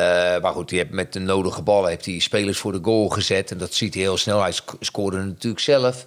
maar 0.42 0.52
goed, 0.52 0.68
die 0.68 0.78
heeft 0.78 0.90
met 0.90 1.12
de 1.12 1.20
nodige 1.20 1.62
ballen 1.62 1.88
heeft 1.88 2.04
hij 2.04 2.18
spelers 2.18 2.58
voor 2.58 2.72
de 2.72 2.78
goal 2.82 3.08
gezet. 3.08 3.50
En 3.50 3.58
dat 3.58 3.74
ziet 3.74 3.94
hij 3.94 4.02
heel 4.02 4.16
snel. 4.16 4.40
Hij 4.42 4.52
sc- 4.52 4.74
scoorde 4.80 5.16
natuurlijk 5.18 5.62
zelf. 5.62 6.06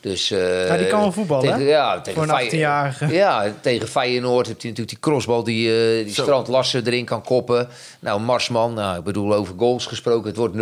Dus, 0.00 0.30
eh, 0.30 0.66
Ja, 0.68 0.76
die 0.76 0.86
kan 0.86 1.00
wel 1.00 1.12
voetballen, 1.12 1.44
tegen-? 1.44 1.64
Ja, 1.64 2.00
tegen 2.00 2.22
Voor 2.24 2.32
een 2.32 2.38
Fey- 2.38 2.44
18-jarige. 2.50 3.06
Ja, 3.24 3.54
tegen 3.60 3.88
Feyenoord 3.88 4.46
heeft 4.46 4.62
hij 4.62 4.70
natuurlijk 4.70 5.00
die 5.00 5.10
crossbal 5.10 5.42
die, 5.44 5.70
eh 5.98 6.04
die 6.04 6.12
Strand 6.12 6.48
Lassen 6.48 6.86
erin 6.86 7.04
kan 7.04 7.22
koppen. 7.22 7.68
Nou, 8.00 8.20
Marsman, 8.20 8.74
nou, 8.74 8.98
ik 8.98 9.04
bedoel 9.04 9.34
over 9.34 9.54
goals 9.58 9.86
gesproken, 9.86 10.26
het 10.28 10.36
wordt 10.36 10.54
0-0. 10.54 10.58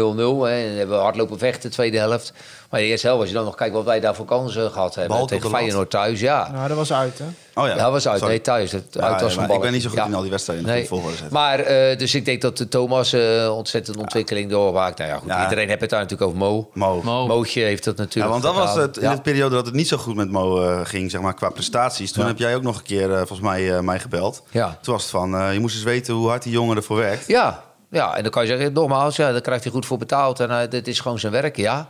Hè. 0.47 0.65
En 0.67 0.73
we 0.73 0.79
hebben 0.79 1.01
hardlopen 1.01 1.39
vechten, 1.39 1.71
tweede 1.71 1.99
helft. 1.99 2.33
Maar 2.71 2.81
de 2.81 2.87
eerste 2.87 3.07
helft, 3.07 3.21
als 3.21 3.31
je 3.31 3.37
dan 3.37 3.45
nog 3.45 3.55
kijkt 3.55 3.75
wat 3.75 3.85
wij 3.85 4.01
daar 4.01 4.15
voor 4.15 4.25
kansen 4.27 4.71
gehad 4.71 4.95
hebben. 4.95 5.17
Bal 5.17 5.27
tegen 5.27 5.51
de. 5.51 5.57
Feyenoord 5.57 5.91
thuis, 5.91 6.21
ja. 6.21 6.51
Nou, 6.53 6.69
dat 6.69 6.77
was 6.77 6.93
uit, 6.93 7.19
hè? 7.19 7.25
Oh 7.59 7.67
ja, 7.67 7.75
Ja, 7.75 7.83
dat 7.83 7.93
was 7.93 8.09
uit. 8.09 8.19
Sorry. 8.19 8.33
Nee, 8.33 8.43
thuis. 8.43 8.73
Het 8.73 8.85
Ja, 8.91 9.01
uit 9.01 9.21
was 9.21 9.35
ja, 9.35 9.49
ik 9.49 9.61
ben 9.61 9.73
niet 9.73 9.83
zo 9.83 9.89
goed 9.89 9.99
Ja. 9.99 10.05
in 10.07 10.15
al 10.15 10.21
die 10.21 10.31
wedstrijden 10.31 10.67
Nee. 10.67 10.89
Maar, 11.31 11.59
eh, 11.61 11.99
dus 11.99 12.15
ik 12.15 12.25
denk 12.25 12.41
dat 12.43 12.57
de 12.57 12.69
Thomas 12.69 13.13
eh 13.13 13.53
ontzettend 13.57 13.97
ontwikkeling 13.97 14.51
doormaakt. 14.51 14.99
Nou 14.99 15.11
ja, 15.11 15.17
goed, 15.17 15.29
Ja. 15.29 15.43
iedereen 15.43 15.69
heeft 15.69 15.81
het 15.81 15.91
daar 15.91 16.01
natuurlijk 16.01 16.29
over 16.31 16.43
Mo. 16.43 16.71
Mo. 16.75 17.01
Mo. 17.03 17.27
Mootje 17.27 17.61
heeft 17.63 17.85
dat 17.85 17.97
Ja, 17.97 18.03
natuurlijk 18.03 18.33
want 18.33 18.45
dat 18.45 18.55
was 18.55 18.75
het, 18.75 18.97
in 18.97 19.03
Ja. 19.03 19.15
de 19.15 19.21
periode 19.21 19.55
dat 19.55 19.67
het 19.67 19.75
niet 19.75 19.89
zo 19.89 19.97
goed 19.97 20.15
met 20.17 20.31
Mo 20.31 20.63
eh, 20.63 20.81
ging, 20.85 21.11
zeg 21.11 21.21
maar, 21.21 21.35
qua 21.35 21.49
prestaties. 21.51 22.13
Toen 22.13 22.23
Ja. 22.23 22.29
heb 22.29 22.39
jij 22.39 22.57
ook 22.57 22.63
nog 22.63 22.77
een 22.77 22.83
keer, 22.85 23.11
eh, 23.11 23.17
volgens 23.17 23.41
mij, 23.41 23.75
eh, 23.77 23.81
mij 23.81 23.99
gebeld. 23.99 24.43
Ja. 24.51 24.79
Toen 24.83 24.93
was 24.95 25.03
het 25.03 25.11
van, 25.13 25.35
eh, 25.37 25.53
je 25.53 25.61
moest 25.61 25.75
eens 25.75 25.85
weten 25.85 26.15
hoe 26.15 26.29
hard 26.29 26.43
die 26.43 26.53
jongen 26.53 26.77
ervoor 26.77 26.97
werkt. 26.97 27.27
Ja, 27.27 27.63
ja, 27.91 28.17
en 28.17 28.23
dan 28.23 28.31
kan 28.33 28.43
je 28.43 28.49
zeggen, 28.49 28.73
nogmaals, 28.73 29.17
ja, 29.17 29.33
daar 29.33 29.41
krijgt 29.41 29.63
hij 29.65 29.73
goed 29.73 29.87
voor 29.87 29.99
betaald 29.99 30.41
en 30.41 30.51
eh, 30.51 30.71
dit 30.71 30.89
is 30.89 31.01
gewoon 31.01 31.19
zijn 31.19 31.33
werk, 31.33 31.57
ja. 31.57 31.89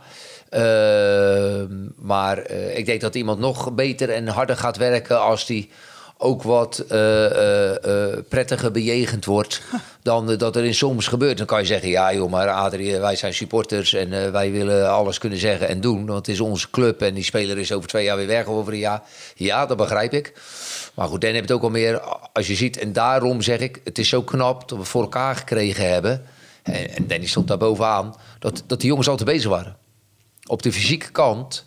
Ehm, 0.49 1.87
Maar 1.95 2.37
eh, 2.37 2.77
ik 2.77 2.85
denk 2.85 3.01
dat 3.01 3.15
iemand 3.15 3.39
nog 3.39 3.73
beter 3.73 4.09
en 4.09 4.27
harder 4.27 4.57
gaat 4.57 4.77
werken 4.77 5.21
als 5.21 5.45
die 5.45 5.69
ook 6.17 6.43
wat 6.43 6.79
eh, 6.89 7.75
eh, 7.75 8.23
prettiger 8.29 8.71
bejegend 8.71 9.25
wordt 9.25 9.61
dan 10.03 10.37
dat 10.37 10.55
er 10.55 10.65
in 10.65 10.75
soms 10.75 11.07
gebeurt. 11.07 11.37
Dan 11.37 11.45
kan 11.45 11.59
je 11.59 11.65
zeggen, 11.65 11.89
ja 11.89 12.13
joh, 12.13 12.31
maar 12.31 12.49
Adrie, 12.49 12.97
wij 12.97 13.15
zijn 13.15 13.33
supporters 13.33 13.93
en 13.93 14.31
wij 14.31 14.51
willen 14.51 14.89
alles 14.89 15.17
kunnen 15.17 15.39
zeggen 15.39 15.67
en 15.67 15.81
doen. 15.81 16.05
Want 16.05 16.25
het 16.25 16.27
is 16.27 16.39
onze 16.39 16.69
club 16.69 17.01
en 17.01 17.13
die 17.13 17.23
speler 17.23 17.57
is 17.57 17.71
over 17.71 17.89
twee 17.89 18.03
jaar 18.03 18.17
weer 18.17 18.27
weg 18.27 18.47
of 18.47 18.55
over 18.55 18.73
een 18.73 18.79
jaar. 18.79 19.01
Ja, 19.35 19.65
dat 19.65 19.77
begrijp 19.77 20.13
ik. 20.13 20.33
Maar 20.93 21.07
goed, 21.07 21.21
dan 21.21 21.29
heb 21.29 21.39
je 21.39 21.45
het 21.45 21.57
ook 21.57 21.63
al 21.63 21.69
meer, 21.69 21.99
als 22.33 22.47
je 22.47 22.55
ziet. 22.55 22.77
En 22.77 22.93
daarom 22.93 23.41
zeg 23.41 23.59
ik, 23.59 23.81
het 23.83 23.97
is 23.97 24.09
zo 24.09 24.21
knap 24.21 24.69
dat 24.69 24.77
we 24.77 24.83
voor 24.83 25.01
elkaar 25.01 25.35
gekregen 25.35 25.89
hebben. 25.89 26.25
En, 26.63 26.95
en 26.95 27.07
Danny 27.07 27.25
stond 27.25 27.47
daar 27.47 27.57
bovenaan. 27.57 28.15
Dat, 28.39 28.63
dat 28.67 28.79
die 28.79 28.89
jongens 28.89 29.07
altijd 29.07 29.29
bezig 29.29 29.49
waren. 29.49 29.77
Op 30.47 30.61
de 30.61 30.71
fysieke 30.71 31.11
kant 31.11 31.65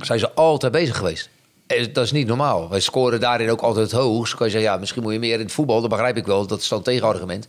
zijn 0.00 0.18
ze 0.18 0.32
altijd 0.32 0.72
bezig 0.72 0.96
geweest. 0.96 1.28
En 1.68 1.92
dat 1.92 2.04
is 2.04 2.12
niet 2.12 2.26
normaal. 2.26 2.68
Wij 2.68 2.80
scoren 2.80 3.20
daarin 3.20 3.50
ook 3.50 3.60
altijd. 3.60 3.90
Dan 3.90 4.26
kan 4.36 4.46
je 4.46 4.52
zeggen, 4.52 4.60
ja, 4.60 4.76
misschien 4.76 5.02
moet 5.02 5.12
je 5.12 5.18
meer 5.18 5.34
in 5.34 5.40
het 5.40 5.52
voetbal. 5.52 5.80
Dat 5.80 5.90
begrijp 5.90 6.16
ik 6.16 6.26
wel, 6.26 6.46
dat 6.46 6.60
is 6.60 6.68
dan 6.68 6.82
tegenargument. 6.82 7.46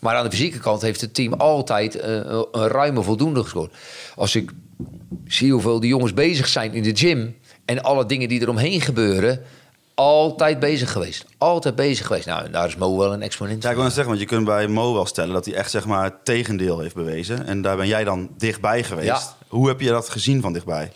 Maar 0.00 0.14
aan 0.14 0.24
de 0.24 0.30
fysieke 0.30 0.58
kant 0.58 0.82
heeft 0.82 1.00
het 1.00 1.14
team 1.14 1.32
altijd 1.32 1.94
eh, 1.94 2.14
een, 2.52 2.68
ruime 2.68 3.02
voldoende 3.02 3.42
gescoord. 3.42 3.74
Als 4.14 4.36
ik 4.36 4.50
zie 5.26 5.52
hoeveel 5.52 5.80
die 5.80 5.88
jongens 5.88 6.14
bezig 6.14 6.48
zijn 6.48 6.72
in 6.74 6.82
de 6.82 6.96
gym... 6.96 7.36
en 7.64 7.82
alle 7.82 8.06
dingen 8.06 8.28
die 8.28 8.40
eromheen 8.40 8.80
gebeuren... 8.80 9.42
altijd 10.04 10.58
bezig 10.58 10.92
geweest. 10.92 11.24
Altijd 11.38 11.74
bezig 11.76 12.06
geweest. 12.06 12.26
Nou, 12.26 12.50
daar 12.50 12.66
is 12.66 12.76
Mo 12.76 12.98
wel 12.98 13.12
een 13.12 13.22
exponent 13.22 13.62
Ja, 13.62 13.70
ik 13.70 13.76
wil 13.76 13.84
zeggen, 13.84 14.06
want 14.06 14.18
je 14.20 14.26
kunt 14.26 14.44
bij 14.44 14.66
Mo 14.68 14.92
wel 14.94 15.06
stellen 15.06 15.32
dat 15.32 15.44
hij 15.44 15.54
echt 15.54 15.70
zeg 15.70 15.86
maar, 15.86 16.04
het 16.04 16.24
tegendeel 16.24 16.78
heeft 16.80 16.94
bewezen. 16.94 17.46
En 17.46 17.62
daar 17.62 17.76
ben 17.76 17.86
jij 17.86 18.04
dan 18.04 18.28
dichtbij 18.38 18.82
geweest. 18.82 19.06
Ja. 19.08 19.20
Hoe 19.48 19.68
heb 19.68 19.80
je 19.80 19.88
dat 19.88 20.08
gezien 20.08 20.40
van 20.40 20.52
dichtbij? 20.52 20.92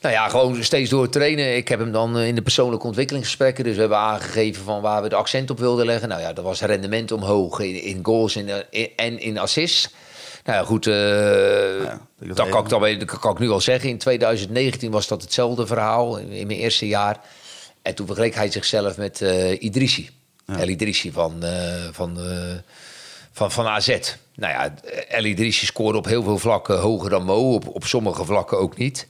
Nou 0.00 0.14
ja, 0.16 0.28
gewoon 0.28 0.64
steeds 0.64 0.90
door 0.90 1.08
trainen. 1.08 1.56
Ik 1.56 1.68
heb 1.68 1.78
hem 1.78 1.92
dan 1.92 2.16
eh, 2.18 2.26
in 2.26 2.34
de 2.34 2.42
persoonlijke 2.42 2.86
ontwikkelingsgesprekken. 2.86 3.64
Dus 3.64 3.74
we 3.74 3.80
hebben 3.80 3.98
aangegeven 3.98 4.64
van 4.64 4.80
waar 4.80 5.02
we 5.02 5.08
de 5.08 5.14
accent 5.14 5.50
op 5.50 5.58
wilden 5.58 5.86
leggen. 5.86 6.08
Nou 6.08 6.20
ja, 6.20 6.32
dat 6.32 6.44
was 6.44 6.60
rendement 6.60 7.12
omhoog 7.12 7.60
in, 7.60 7.82
in 7.82 7.98
goals 8.02 8.36
en, 8.36 8.48
eh, 8.48 8.56
in- 8.70 8.90
en 8.96 9.18
in 9.20 9.38
assists. 9.38 9.88
Nou 10.44 10.58
ja, 10.58 10.64
goed. 10.64 10.86
eh, 10.86 10.94
dat 12.18 12.36
dat, 12.36 12.48
kan 12.48 12.62
ik 12.64 12.68
dan, 12.68 12.98
dat 12.98 13.18
kan 13.18 13.32
ik 13.32 13.38
nu 13.38 13.50
al 13.50 13.60
zeggen. 13.60 13.88
In 13.88 13.98
2019 13.98 14.90
was 14.90 15.08
dat 15.08 15.22
hetzelfde 15.22 15.66
verhaal. 15.66 16.16
In 16.18 16.46
mijn 16.46 16.58
eerste 16.58 16.86
jaar. 16.88 17.20
En 17.84 17.94
toen 17.94 18.06
vergeleek 18.06 18.34
hij 18.34 18.50
zichzelf 18.50 18.96
met 18.96 19.22
eh 19.22 19.62
Idrissi. 19.62 20.10
El 20.46 20.68
Idrissi 20.68 21.12
van, 21.12 21.44
eh, 21.44 21.88
van, 21.92 22.20
eh, 22.20 22.54
van, 23.32 23.50
van 23.50 23.66
AZ. 23.66 23.98
Nou 24.34 24.52
ja, 24.52 24.74
El 25.08 25.24
Idrissi 25.24 25.66
scoorde 25.66 25.98
op 25.98 26.04
heel 26.04 26.22
veel 26.22 26.38
vlakken 26.38 26.78
hoger 26.78 27.10
dan 27.10 27.24
Mo. 27.24 27.54
Op, 27.54 27.68
op 27.68 27.84
sommige 27.84 28.24
vlakken 28.24 28.58
ook 28.58 28.76
niet. 28.76 29.06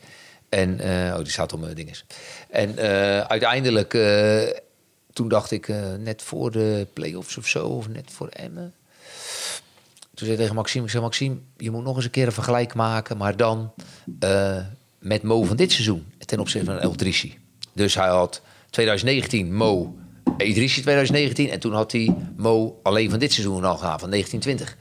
En, 0.48 0.80
oh, 1.12 1.16
die 1.16 1.30
staat 1.30 1.52
op 1.52 1.60
mijn 1.60 1.74
dinges. 1.74 2.04
En 2.50 2.78
uiteindelijk, 3.28 3.98
toen 5.12 5.28
dacht 5.28 5.50
ik, 5.50 5.68
net 5.98 6.22
voor 6.22 6.50
de 6.50 6.86
play-offs 6.92 7.36
of 7.36 7.46
zo, 7.46 7.66
of 7.66 7.88
net 7.88 8.10
voor 8.10 8.28
Emmen. 8.28 8.74
Toen 9.98 10.26
zei 10.26 10.30
ik 10.30 10.38
tegen 10.38 10.54
Maxime, 10.54 10.84
ik 10.84 10.90
zei, 10.90 11.02
Maxime, 11.02 11.36
je 11.56 11.70
moet 11.70 11.84
nog 11.84 11.96
eens 11.96 12.04
een 12.04 12.10
keer 12.10 12.26
een 12.26 12.32
vergelijk 12.32 12.74
maken, 12.74 13.16
maar 13.16 13.36
dan 13.36 13.72
met 14.98 15.22
Mo 15.22 15.42
van 15.42 15.56
dit 15.56 15.72
seizoen 15.72 16.12
ten 16.18 16.38
opzichte 16.40 16.66
van 16.66 16.78
El 16.78 16.92
Idrissi. 16.92 17.38
Dus 17.72 17.94
hij 17.94 18.08
had 18.08 18.42
2019 18.74 19.54
Mo, 19.54 19.94
Idrissi 20.38 20.80
2019, 20.80 21.50
en 21.50 21.60
toen 21.60 21.72
had 21.72 21.92
hij 21.92 22.14
Mo 22.36 22.80
alleen 22.82 23.10
van 23.10 23.18
dit 23.18 23.32
seizoen 23.32 23.64
al 23.64 23.76
gedaan, 23.76 23.98
van 23.98 24.10
1920. 24.10 24.76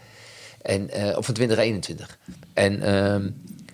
En, 0.61 0.89
eh, 0.89 1.17
of 1.17 1.25
van 1.25 1.33
2021. 1.33 2.17
En 2.53 2.81
ehm, 2.81 3.29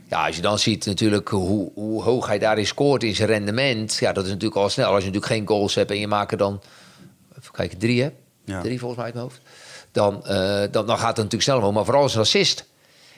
ja, 0.09 0.25
als 0.25 0.35
je 0.35 0.41
dan 0.41 0.59
ziet 0.59 0.85
natuurlijk 0.85 1.27
hoe, 1.27 1.71
hoe 1.73 2.03
hoog 2.03 2.27
hij 2.27 2.39
daarin 2.39 2.67
scoort 2.67 3.03
in 3.03 3.15
zijn 3.15 3.29
rendement. 3.29 3.95
Ja, 3.95 4.13
dat 4.13 4.23
is 4.23 4.29
natuurlijk 4.29 4.61
al 4.61 4.69
snel. 4.69 4.85
Als 4.85 5.03
je 5.03 5.09
natuurlijk 5.09 5.33
geen 5.33 5.47
goals 5.47 5.75
hebt 5.75 5.91
en 5.91 5.99
je 5.99 6.07
maakt 6.07 6.31
er 6.31 6.37
dan... 6.37 6.61
Even 7.39 7.51
kijken, 7.51 7.77
drie 7.77 8.01
hè? 8.01 8.09
Ja. 8.45 8.61
Drie 8.61 8.79
volgens 8.79 8.97
mij 8.97 9.05
uit 9.05 9.13
mijn 9.13 9.25
hoofd. 9.25 9.41
Dan, 9.91 10.25
eh, 10.25 10.71
dan, 10.71 10.85
dan 10.85 10.97
gaat 10.97 11.07
het 11.07 11.15
natuurlijk 11.15 11.43
snel 11.43 11.57
omhoog. 11.57 11.73
Maar 11.73 11.85
vooral 11.85 12.03
als 12.03 12.17
assist. 12.17 12.65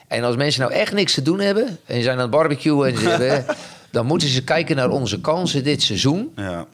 En 0.08 0.24
als 0.24 0.36
mensen 0.36 0.60
nou 0.60 0.72
echt 0.72 0.92
niks 0.92 1.14
te 1.14 1.22
doen 1.22 1.40
hebben... 1.40 1.78
en 1.86 1.96
ze 1.96 2.02
zijn 2.02 2.16
aan 2.16 2.22
het 2.22 2.30
barbecuen 2.30 2.88
en 2.88 2.98
ze 2.98 3.08
hebben... 3.18 3.44
dan 3.90 4.06
moeten 4.06 4.28
ze 4.28 4.44
kijken 4.44 4.76
naar 4.76 4.90
onze 4.90 5.20
kansen 5.20 5.64
dit 5.64 5.82
seizoen. 5.82 6.32
Ja. 6.36 6.66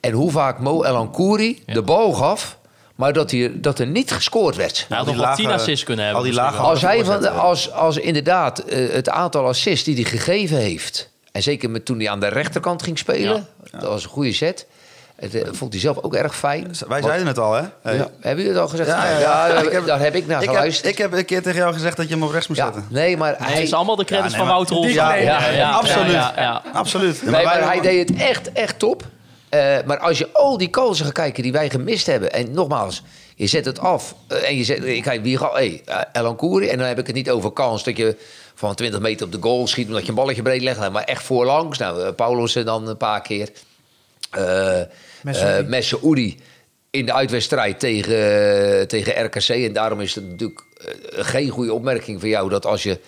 En 0.00 0.12
hoe 0.12 0.30
vaak 0.30 0.58
Mo 0.58 0.82
El 0.82 0.96
Ankouri 0.96 1.62
de 1.66 1.82
bal 1.82 2.12
gaf... 2.12 2.58
maar 2.94 3.12
dat, 3.12 3.30
hij, 3.30 3.52
dat 3.54 3.78
er 3.78 3.86
niet 3.86 4.10
gescoord 4.12 4.56
werd. 4.56 4.84
Hij 4.88 4.96
had 4.96 5.06
Al 5.06 5.12
nog 5.12 5.14
die 5.14 5.24
wel 5.26 5.34
tien 5.36 5.44
lage- 5.46 5.56
assists 5.58 5.84
kunnen 5.84 6.04
hebben. 6.04 6.22
al 6.24 6.28
die 6.30 6.38
lage-. 6.38 6.60
Als 6.62 6.80
hij 6.82 7.04
van, 7.04 7.38
als, 7.38 7.72
als 7.72 7.96
inderdaad 7.96 8.58
eh, 8.58 8.88
het 8.92 9.08
aantal 9.08 9.46
assists 9.46 9.84
die 9.84 9.94
hij 9.94 10.04
gegeven 10.04 10.56
heeft. 10.56 11.10
En 11.32 11.42
zeker 11.42 11.70
met, 11.70 11.84
toen 11.84 11.98
hij 11.98 12.10
aan 12.10 12.20
de 12.20 12.28
rechterkant 12.28 12.82
ging 12.82 12.98
spelen. 12.98 13.46
Dat 13.70 13.82
was 13.88 14.02
een 14.04 14.10
goede 14.10 14.32
set. 14.32 14.66
Het 15.16 15.34
eh, 15.34 15.48
vond 15.52 15.72
hij 15.72 15.80
zelf 15.80 15.98
ook 16.02 16.14
erg 16.14 16.36
fijn. 16.36 16.70
Wij 16.88 17.02
zeiden 17.02 17.26
het 17.26 17.38
al, 17.38 17.52
hè? 17.54 17.62
Hey. 17.82 17.96
Ja, 17.96 18.08
hebben 18.20 18.44
jullie 18.44 18.48
het 18.48 18.58
al 18.58 18.68
gezegd? 18.68 18.88
Ja, 18.88 19.08
ja, 19.10 19.18
ja. 19.18 19.46
Ik 19.62 19.72
heb- 19.72 19.86
daar 19.86 20.00
heb 20.00 20.14
ik 20.14 20.26
naar 20.26 20.36
Ik 20.40 20.44
heb, 20.46 20.54
geluisterd. 20.54 20.86
ik 20.92 20.98
heb 20.98 21.12
een 21.12 21.24
keer 21.24 21.42
tegen 21.42 21.58
jou 21.58 21.72
gezegd 21.72 21.96
dat 21.96 22.08
je 22.08 22.14
hem 22.14 22.22
op 22.22 22.30
rechts 22.30 22.46
moest 22.48 22.60
ja, 22.60 22.66
zetten. 22.66 22.86
nee, 22.90 23.16
maar 23.16 23.30
Nee, 23.38 23.48
hij, 23.48 23.54
het 23.56 23.62
is 23.64 23.72
allemaal 23.72 23.96
de 23.96 24.04
credits 24.04 24.32
Ja, 24.32 24.38
van 24.38 24.46
Wouter. 24.48 24.76
Die- 24.80 24.92
ja, 24.92 25.14
ja, 25.14 25.70
absoluut. 25.70 26.12
Ja, 26.12 26.32
ja. 26.36 26.62
Absoluut. 26.72 27.22
nee, 27.24 27.44
maar 27.44 27.62
hij 27.64 27.80
deed 27.80 28.08
het 28.08 28.18
echt, 28.18 28.52
echt 28.52 28.78
top. 28.78 29.02
Eh, 29.48 29.76
maar 29.86 29.98
als 29.98 30.18
je 30.18 30.32
al 30.32 30.58
die 30.58 30.68
kansen 30.68 31.04
gaat 31.04 31.14
kijken 31.14 31.42
die 31.42 31.52
wij 31.52 31.70
gemist 31.70 32.06
hebben. 32.06 32.32
En 32.32 32.52
nogmaals, 32.52 33.02
je 33.34 33.46
zet 33.46 33.64
het 33.64 33.78
af. 33.78 34.14
eh, 34.28 34.48
en 34.48 34.56
je 34.56 34.64
zet, 34.64 34.84
ik 34.84 35.02
kijk, 35.02 35.22
wie 35.22 35.38
gaat. 35.38 35.52
Hey, 35.52 35.82
eh, 35.84 36.00
Elan 36.12 36.36
Koeri. 36.36 36.68
En 36.68 36.78
dan 36.78 36.86
heb 36.86 36.98
ik 36.98 37.06
het 37.06 37.16
niet 37.16 37.30
over 37.30 37.50
kans 37.50 37.84
dat 37.84 37.96
je 37.96 38.16
van 38.54 38.74
20 38.74 39.00
meter 39.00 39.26
op 39.26 39.32
de 39.32 39.38
goal 39.40 39.66
schiet. 39.66 39.86
omdat 39.86 40.02
je 40.02 40.08
een 40.08 40.14
balletje 40.14 40.42
breed 40.42 40.62
legt. 40.62 40.78
Nou, 40.78 40.92
Maar 40.92 41.04
echt 41.04 41.22
voorlangs. 41.22 41.78
Nou, 41.78 42.02
eh, 42.02 42.14
Paulus 42.14 42.52
dan 42.52 42.88
een 42.88 42.96
paar 42.96 43.22
keer. 43.22 43.48
Eh 44.30 44.80
eh, 45.24 45.66
Messoudi 45.66 46.36
in 46.90 47.06
de 47.06 47.12
uitwedstrijd 47.12 47.80
tegen, 47.80 48.88
tegen 48.88 49.24
RKC. 49.24 49.48
En 49.48 49.72
daarom 49.72 50.00
is 50.00 50.14
het 50.14 50.28
natuurlijk 50.28 50.64
eh, 50.76 51.24
geen 51.24 51.48
goede 51.48 51.72
opmerking 51.72 52.20
van 52.20 52.28
jou... 52.28 52.48
dat 52.48 52.66
als 52.66 52.82
je 52.82 53.00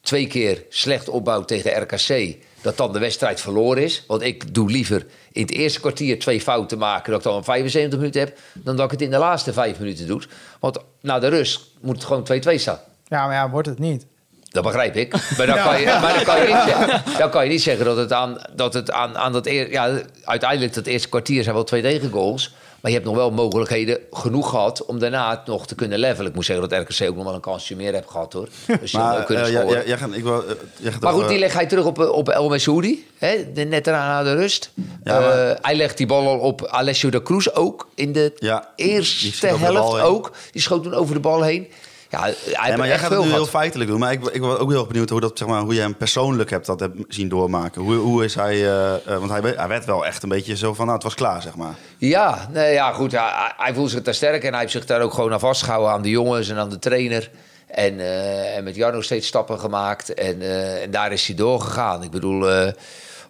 twee 0.00 0.26
keer 0.26 0.64
slecht 0.68 1.08
opbouwt 1.08 1.48
tegen 1.48 1.82
RKC... 1.82 2.36
dat 2.60 2.76
dan 2.76 2.92
de 2.92 2.98
wedstrijd 2.98 3.40
verloren 3.40 3.82
is. 3.82 4.04
Want 4.06 4.22
ik 4.22 4.54
doe 4.54 4.70
liever 4.70 5.06
in 5.38 5.44
het 5.44 5.52
eerste 5.52 5.80
kwartier 5.80 6.18
twee 6.18 6.40
fouten 6.40 6.78
maken... 6.78 7.12
dat 7.12 7.24
ik 7.24 7.30
dan 7.30 7.44
75 7.44 7.98
minuten 7.98 8.20
heb... 8.20 8.38
dan 8.52 8.76
dat 8.76 8.84
ik 8.84 8.90
het 8.90 9.02
in 9.02 9.10
de 9.10 9.18
laatste 9.18 9.52
vijf 9.52 9.78
minuten 9.78 10.06
doe. 10.06 10.22
Want 10.60 10.78
na 11.00 11.18
de 11.18 11.28
rust 11.28 11.60
moet 11.80 11.94
het 11.94 12.04
gewoon 12.04 12.26
2-2 12.56 12.60
staan. 12.60 12.78
Ja, 13.06 13.26
maar 13.26 13.34
ja, 13.34 13.50
wordt 13.50 13.68
het 13.68 13.78
niet. 13.78 14.06
Dat 14.50 14.62
begrijp 14.62 14.96
ik. 14.96 15.12
Maar 15.36 15.46
dan, 15.46 15.56
kan, 15.56 15.80
je, 15.80 15.86
maar 16.02 16.14
dan, 16.14 16.24
kan, 16.24 16.40
je 16.40 16.46
niet 16.46 16.62
zeggen, 16.66 17.18
dan 17.18 17.30
kan 17.30 17.44
je 17.44 17.50
niet 17.50 17.62
zeggen 17.62 17.84
dat 17.84 17.96
het 17.96 18.12
aan 18.12 18.38
dat, 18.54 18.74
het 18.74 18.90
aan, 18.90 19.18
aan 19.18 19.32
dat 19.32 19.46
eer, 19.46 19.70
ja, 19.70 20.00
uiteindelijk 20.24 20.74
dat 20.74 20.86
eerste 20.86 21.08
kwartier 21.08 21.42
zijn 21.42 21.54
wel 21.54 21.64
twee 21.64 21.82
tegengoals. 21.82 22.54
Maar 22.80 22.90
je 22.90 22.96
hebt 22.96 23.08
nog 23.08 23.16
wel 23.18 23.30
mogelijkheden 23.30 23.98
genoeg 24.10 24.50
gehad 24.50 24.84
om 24.84 24.98
daarna 24.98 25.30
het 25.30 25.46
nog 25.46 25.66
te 25.66 25.74
kunnen 25.74 25.98
levelen. 25.98 26.26
Ik 26.28 26.34
moet 26.34 26.44
zeggen 26.44 26.68
dat 26.68 26.80
RKC 26.80 27.08
ook 27.08 27.14
nog 27.16 27.24
wel 27.24 27.34
een 27.34 27.40
kansje 27.40 27.76
meer 27.76 27.92
heeft 27.92 28.10
gehad 28.10 28.32
hoor. 28.32 28.48
Dus 28.80 28.92
Maar 28.92 29.24
kunnen 29.24 29.44
eh, 29.44 29.98
gaat- 29.98 30.14
ik 30.14 30.22
wil, 30.22 30.44
eh, 30.48 30.92
Maar 31.00 31.12
goed, 31.12 31.28
die 31.28 31.38
legt 31.38 31.54
hij 31.54 31.66
terug 31.66 31.84
op, 31.84 32.00
eh, 32.00 32.08
op 32.08 32.28
El 32.28 32.48
Messoudi. 32.48 33.06
Net 33.54 33.84
na 33.84 34.22
de 34.22 34.34
rust. 34.34 34.70
Ja, 35.04 35.20
maar- 35.20 35.48
Eh, 35.50 35.56
hij 35.62 35.74
legt 35.74 35.96
die 35.96 36.06
bal 36.06 36.26
al 36.28 36.38
op 36.38 36.66
Alessio 36.66 37.10
de 37.10 37.22
Cruz 37.22 37.46
ook. 37.48 37.88
In 37.94 38.12
de 38.12 38.32
Ja, 38.36 38.72
eerste 38.76 39.46
helft 39.46 40.00
ook. 40.02 40.32
Die 40.52 40.62
schoot 40.62 40.82
toen 40.82 40.94
over 40.94 41.14
de 41.14 41.20
bal 41.20 41.42
heen. 41.42 41.68
Ja, 42.10 42.20
hij 42.20 42.70
Ja, 42.70 42.76
maar 42.76 42.86
jij 42.86 42.98
gaat 42.98 43.10
het 43.10 43.24
nu 43.24 43.30
heel 43.30 43.46
feitelijk 43.46 43.90
doen. 43.90 43.98
Maar 43.98 44.12
ik, 44.12 44.26
ik 44.26 44.40
was 44.40 44.58
ook 44.58 44.68
heel 44.70 44.78
erg 44.78 44.88
benieuwd 44.88 45.10
hoe, 45.10 45.20
dat, 45.20 45.38
zeg 45.38 45.48
maar, 45.48 45.60
hoe 45.60 45.74
je 45.74 45.80
hem 45.80 45.96
persoonlijk 45.96 46.50
hebt, 46.50 46.66
dat 46.66 46.80
hebt 46.80 46.94
zien 47.08 47.28
doormaken. 47.28 47.82
Hoe, 47.82 47.94
hoe 47.94 48.24
is 48.24 48.34
hij... 48.34 48.54
eh, 48.54 48.94
eh, 48.94 49.00
want 49.18 49.30
hij, 49.30 49.42
werd- 49.42 49.56
hij 49.56 49.68
werd 49.68 49.84
wel 49.84 50.06
echt 50.06 50.22
een 50.22 50.28
beetje 50.28 50.56
zo 50.56 50.74
van, 50.74 50.84
nou, 50.84 50.96
het 50.96 51.04
was 51.06 51.14
klaar, 51.14 51.42
zeg 51.42 51.56
maar. 51.56 51.74
Ja, 51.98 52.48
nee, 52.52 52.72
ja 52.72 52.92
goed. 52.92 53.12
Hij, 53.12 53.52
hij- 53.56 53.74
voelt 53.74 53.90
zich 53.90 54.02
daar 54.02 54.14
sterk 54.14 54.42
en 54.44 54.50
hij 54.50 54.60
heeft 54.60 54.72
zich 54.72 54.86
daar 54.86 55.00
ook 55.00 55.12
gewoon 55.14 55.32
aan 55.32 55.40
vastgehouden 55.40 55.92
aan 55.92 56.02
de 56.02 56.10
jongens 56.10 56.48
en 56.48 56.56
aan 56.56 56.68
de 56.70 56.78
trainer. 56.78 57.30
En, 57.66 58.00
eh, 58.00 58.56
en 58.56 58.64
met 58.64 58.74
Jarno 58.76 59.00
steeds 59.00 59.26
stappen 59.26 59.58
gemaakt. 59.60 60.14
En, 60.14 60.42
en 60.82 60.90
daar 60.90 61.12
is 61.12 61.26
hij 61.26 61.36
doorgegaan. 61.36 62.02
Ik 62.02 62.10
bedoel, 62.10 62.72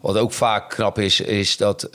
wat 0.01 0.16
ook 0.18 0.33
vaak 0.33 0.70
knap 0.70 0.99
is, 0.99 1.20
is 1.20 1.57
dat 1.57 1.89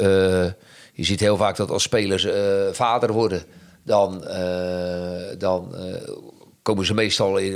je 0.93 1.03
ziet 1.03 1.19
heel 1.19 1.37
vaak 1.37 1.55
dat 1.55 1.69
als 1.69 1.83
spelers 1.83 2.27
vader 2.71 3.11
worden, 3.11 3.43
dan, 3.83 4.23
dan 5.37 5.75
komen 6.63 6.85
ze 6.85 6.93
meestal 6.93 7.37
in, 7.37 7.53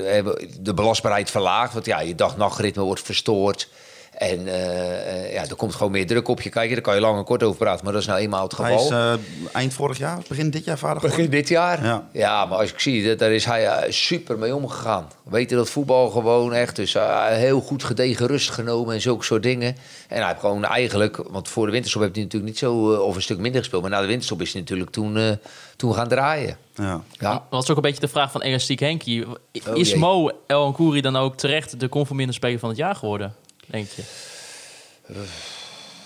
de 0.60 0.74
belastbaarheid 0.74 1.32
verlaagd. 1.32 1.74
Want 1.74 1.86
ja, 1.86 2.00
je 2.00 2.16
dag-nachtritme 2.16 2.84
wordt 2.84 3.02
verstoord. 3.02 3.70
En 4.18 4.48
eh, 4.48 5.26
eh, 5.26 5.34
ja, 5.34 5.42
er 5.42 5.56
komt 5.56 5.76
gewoon 5.76 5.92
meer 5.92 6.08
druk 6.08 6.28
op 6.28 6.42
je. 6.42 6.50
Kijk, 6.50 6.72
daar 6.72 6.82
kan 6.82 6.96
je 6.96 7.02
lang 7.02 7.18
en 7.18 7.24
kort 7.24 7.44
over 7.44 7.58
praten, 7.58 7.84
maar 7.84 7.94
dat 7.94 8.02
is 8.02 8.08
nou 8.08 8.20
eenmaal 8.20 8.44
het 8.44 8.58
Hij 8.58 8.72
geval. 8.72 8.86
is 8.86 8.92
eh, 8.92 9.14
eind 9.54 9.74
vorig 9.74 9.98
jaar, 9.98 10.20
begin 10.28 10.50
dit 10.50 10.66
jaar 10.66 10.78
vader. 10.78 11.02
Begin 11.02 11.30
dit 11.30 11.48
jaar? 11.48 11.84
Ja. 11.84 12.08
Ja. 12.12 12.46
maar 12.46 12.58
als 12.58 12.72
ik 12.72 12.80
zie, 12.80 13.16
daar 13.16 13.32
is 13.32 13.46
hij 13.46 13.86
super 13.92 14.38
mee 14.38 14.56
omgegaan. 14.56 15.08
Weet 15.24 15.50
je 15.50 15.56
dat 15.56 15.70
voetbal 15.70 16.10
gewoon 16.10 16.54
echt, 16.54 16.76
dus 16.76 16.96
heel 17.30 17.62
goed 17.62 17.84
gedegen 17.84 18.28
rust 18.28 18.50
genomen 18.50 18.94
en 18.94 19.02
zulke 19.02 19.24
soort 19.24 19.44
dingen. 19.44 19.76
En 20.08 20.18
hij 20.18 20.28
heeft 20.28 20.40
gewoon 20.40 20.66
eigenlijk, 20.66 21.18
want 21.30 21.50
voor 21.50 21.66
de 21.66 21.72
winterstop 21.72 22.02
heeft 22.02 22.16
hij 22.16 22.24
natuurlijk 22.24 22.52
niet 22.52 22.60
zo, 22.60 22.94
of 22.94 23.16
een 23.16 23.22
stuk 23.22 23.38
minder 23.38 23.60
gespeeld. 23.60 23.82
Maar 23.82 23.92
na 23.92 24.02
de 24.02 24.08
winterstop 24.08 24.42
is 24.42 24.52
hij 24.52 24.62
natuurlijk 24.62 24.90
toen, 24.90 25.18
eh, 25.18 25.32
toen 25.76 25.94
gaan 25.94 26.08
draaien. 26.08 26.58
Ja. 26.76 27.02
Ja. 27.12 27.44
Dat 27.50 27.64
is 27.64 27.70
ook 27.70 27.76
een 27.76 27.82
beetje 27.82 28.00
de 28.00 28.08
vraag 28.08 28.32
van 28.32 28.42
Elastiek 28.42 28.80
Henkie. 28.80 29.26
Is 29.52 29.90
jee. 29.90 30.00
Mo 30.00 30.32
El 30.48 30.76
dan 31.02 31.16
ook 31.16 31.38
terecht 31.38 31.80
de 31.80 31.90
conformerende 31.90 32.38
speler 32.38 32.60
van 32.60 32.70
het 32.70 32.78
jaar 32.78 32.96
geworden, 32.96 33.36
denk 33.68 33.88
je? 33.90 34.02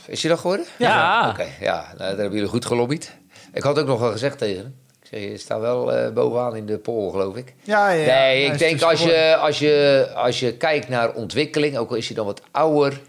Is 0.08 0.22
hij 0.22 0.32
dat 0.32 0.40
geworden? 0.40 0.66
Ja. 0.78 1.30
Oké, 1.30 1.48
ja, 1.60 1.76
nou, 1.86 1.98
daar 1.98 2.08
hebben 2.08 2.32
jullie 2.32 2.48
goed 2.50 2.66
gelobbyd. 2.66 3.12
Ik 3.54 3.64
had 3.64 3.80
ook 3.80 3.88
nog 3.88 4.00
wel 4.00 4.12
gezegd 4.12 4.38
tegen 4.38 4.58
hem. 4.62 4.76
Ik 5.02 5.08
zei, 5.10 5.30
je 5.32 5.38
staat 5.38 5.60
wel 5.60 5.94
eh, 5.94 6.12
bovenaan 6.14 6.56
in 6.56 6.66
de 6.66 6.78
poll, 6.78 7.12
geloof 7.12 7.36
ik. 7.36 7.54
Ja, 7.64 7.90
ja, 7.90 8.02
ja. 8.06 8.14
nee, 8.20 8.46
ik 8.46 8.58
denk 8.58 8.82
als 8.82 9.04
je, 9.04 9.36
als, 9.40 9.60
je, 9.60 10.08
als 10.16 10.40
je 10.40 10.54
kijkt 10.54 10.90
naar 10.90 11.14
ontwikkeling, 11.14 11.78
ook 11.78 11.90
al 11.90 11.96
is 11.96 12.08
hij 12.08 12.16
dan 12.16 12.26
wat 12.26 12.42
ouder... 12.52 13.00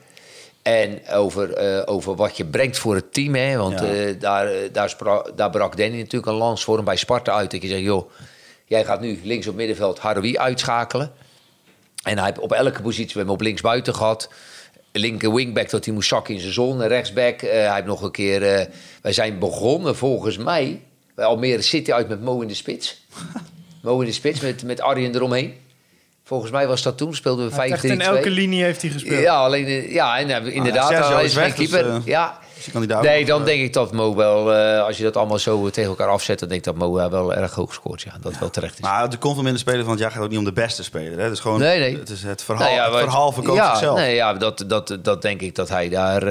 en 0.62 1.00
over, 1.10 1.52
eh, 1.54 1.82
over 1.84 2.14
wat 2.16 2.36
je 2.36 2.44
brengt 2.44 2.78
voor 2.78 2.94
het 2.94 3.12
team, 3.12 3.34
hè, 3.34 3.56
want 3.56 3.80
Ja. 3.80 3.86
eh, 3.86 4.14
daar, 4.20 4.48
daar, 4.72 4.88
spra- 4.90 5.24
daar 5.34 5.50
brak 5.50 5.76
Danny 5.76 5.96
natuurlijk 5.98 6.26
een 6.32 6.38
lans 6.38 6.64
voor 6.64 6.76
hem 6.76 6.84
bij 6.84 6.96
Sparta 6.96 7.32
uit. 7.34 7.50
Dat 7.50 7.62
je 7.62 7.68
zegt, 7.68 7.80
joh, 7.80 8.10
jij 8.64 8.84
gaat 8.84 9.00
nu 9.00 9.20
links 9.22 9.46
op 9.46 9.54
middenveld 9.54 9.98
Haroui 9.98 10.38
uitschakelen... 10.38 11.12
En 12.02 12.16
hij 12.16 12.26
heeft 12.26 12.38
op 12.38 12.52
elke 12.52 12.82
positie, 12.82 13.06
we 13.06 13.18
hebben 13.18 13.24
hem 13.24 13.34
op 13.34 13.40
links 13.40 13.60
buiten 13.60 13.94
gehad. 13.94 14.30
Linker 14.92 15.34
wingback 15.34 15.70
dat 15.70 15.84
hij 15.84 15.94
moest 15.94 16.08
zakken 16.08 16.34
in 16.34 16.40
zijn 16.40 16.52
zon. 16.52 16.82
Rechtsback, 16.82 17.42
eh, 17.42 17.50
hij 17.50 17.74
heeft 17.74 17.86
nog 17.86 18.02
een 18.02 18.10
keer... 18.10 18.42
eh, 18.42 18.66
wij 19.02 19.12
zijn 19.12 19.38
begonnen 19.38 19.96
volgens 19.96 20.36
mij 20.36 20.80
bij 21.14 21.24
Almere 21.24 21.62
City 21.62 21.92
uit 21.92 22.08
met 22.08 22.20
Mo 22.20 22.40
in 22.40 22.48
de 22.48 22.54
spits. 22.54 23.04
Mo 23.82 24.00
in 24.00 24.06
de 24.06 24.12
spits 24.12 24.40
met, 24.40 24.62
met 24.62 24.80
Arjen 24.80 25.14
eromheen. 25.14 25.54
Volgens 26.24 26.50
mij 26.50 26.66
was 26.66 26.82
dat 26.82 26.98
toen, 26.98 27.14
speelden 27.14 27.48
we 27.48 27.54
Hij 27.54 27.68
heeft 27.68 27.80
5 27.80 27.90
echt 27.92 28.00
in 28.00 28.06
elke 28.06 28.30
linie 28.30 28.62
heeft 28.62 28.82
hij 28.82 28.90
gespeeld. 28.90 29.22
Ja, 29.22 29.34
alleen, 29.34 29.66
eh, 29.66 29.92
ja 29.92 30.18
en, 30.18 30.52
inderdaad, 30.52 30.88
Sergio 30.88 31.14
hij 31.14 31.24
is 31.24 31.34
geen 31.34 31.44
dus, 31.56 31.70
keeper. 31.70 31.86
eh, 31.90 32.00
ja. 32.04 32.38
Kandidaat 32.70 33.02
Nee, 33.02 33.24
dan 33.24 33.40
eh, 33.40 33.46
denk 33.46 33.62
ik 33.62 33.72
dat 33.72 33.92
Mo 33.92 34.14
wel, 34.14 34.54
eh, 34.54 34.84
als 34.84 34.96
je 34.96 35.02
dat 35.02 35.16
allemaal 35.16 35.38
zo 35.38 35.70
tegen 35.70 35.90
elkaar 35.90 36.08
afzet, 36.08 36.38
dan 36.38 36.48
denk 36.48 36.60
ik 36.60 36.66
dat 36.66 36.76
Mo 36.76 36.98
eh, 36.98 37.10
wel 37.10 37.34
erg 37.34 37.54
hoog 37.54 37.74
scoort. 37.74 38.02
Ja, 38.02 38.12
dat 38.20 38.38
wel 38.38 38.50
terecht 38.50 38.74
is. 38.74 38.80
Maar 38.80 39.10
de 39.10 39.18
conformierte 39.18 39.58
speler 39.58 39.82
van 39.82 39.90
het 39.90 40.00
jaar 40.00 40.10
gaat 40.10 40.22
ook 40.22 40.28
niet 40.28 40.38
om 40.38 40.44
de 40.44 40.52
beste 40.52 40.82
speler. 40.84 41.18
Hè? 41.18 41.24
Het 41.24 41.32
is 41.32 41.40
gewoon 41.40 41.58
Nee, 41.58 41.78
nee. 41.78 41.98
Het, 41.98 42.10
is 42.10 42.22
het 42.22 42.42
verhaal, 42.42 42.64
Nou 42.64 42.76
ja, 42.76 42.90
het 42.90 43.00
verhaal 43.00 43.32
verkoopt 43.32 43.56
ja, 43.56 43.68
zichzelf. 43.68 43.98
Nee, 43.98 44.14
ja, 44.14 44.34
dat, 44.34 44.64
dat, 44.66 44.98
dat 45.02 45.22
denk 45.22 45.40
ik 45.40 45.54
dat 45.54 45.68
hij 45.68 45.88
daar... 45.88 46.22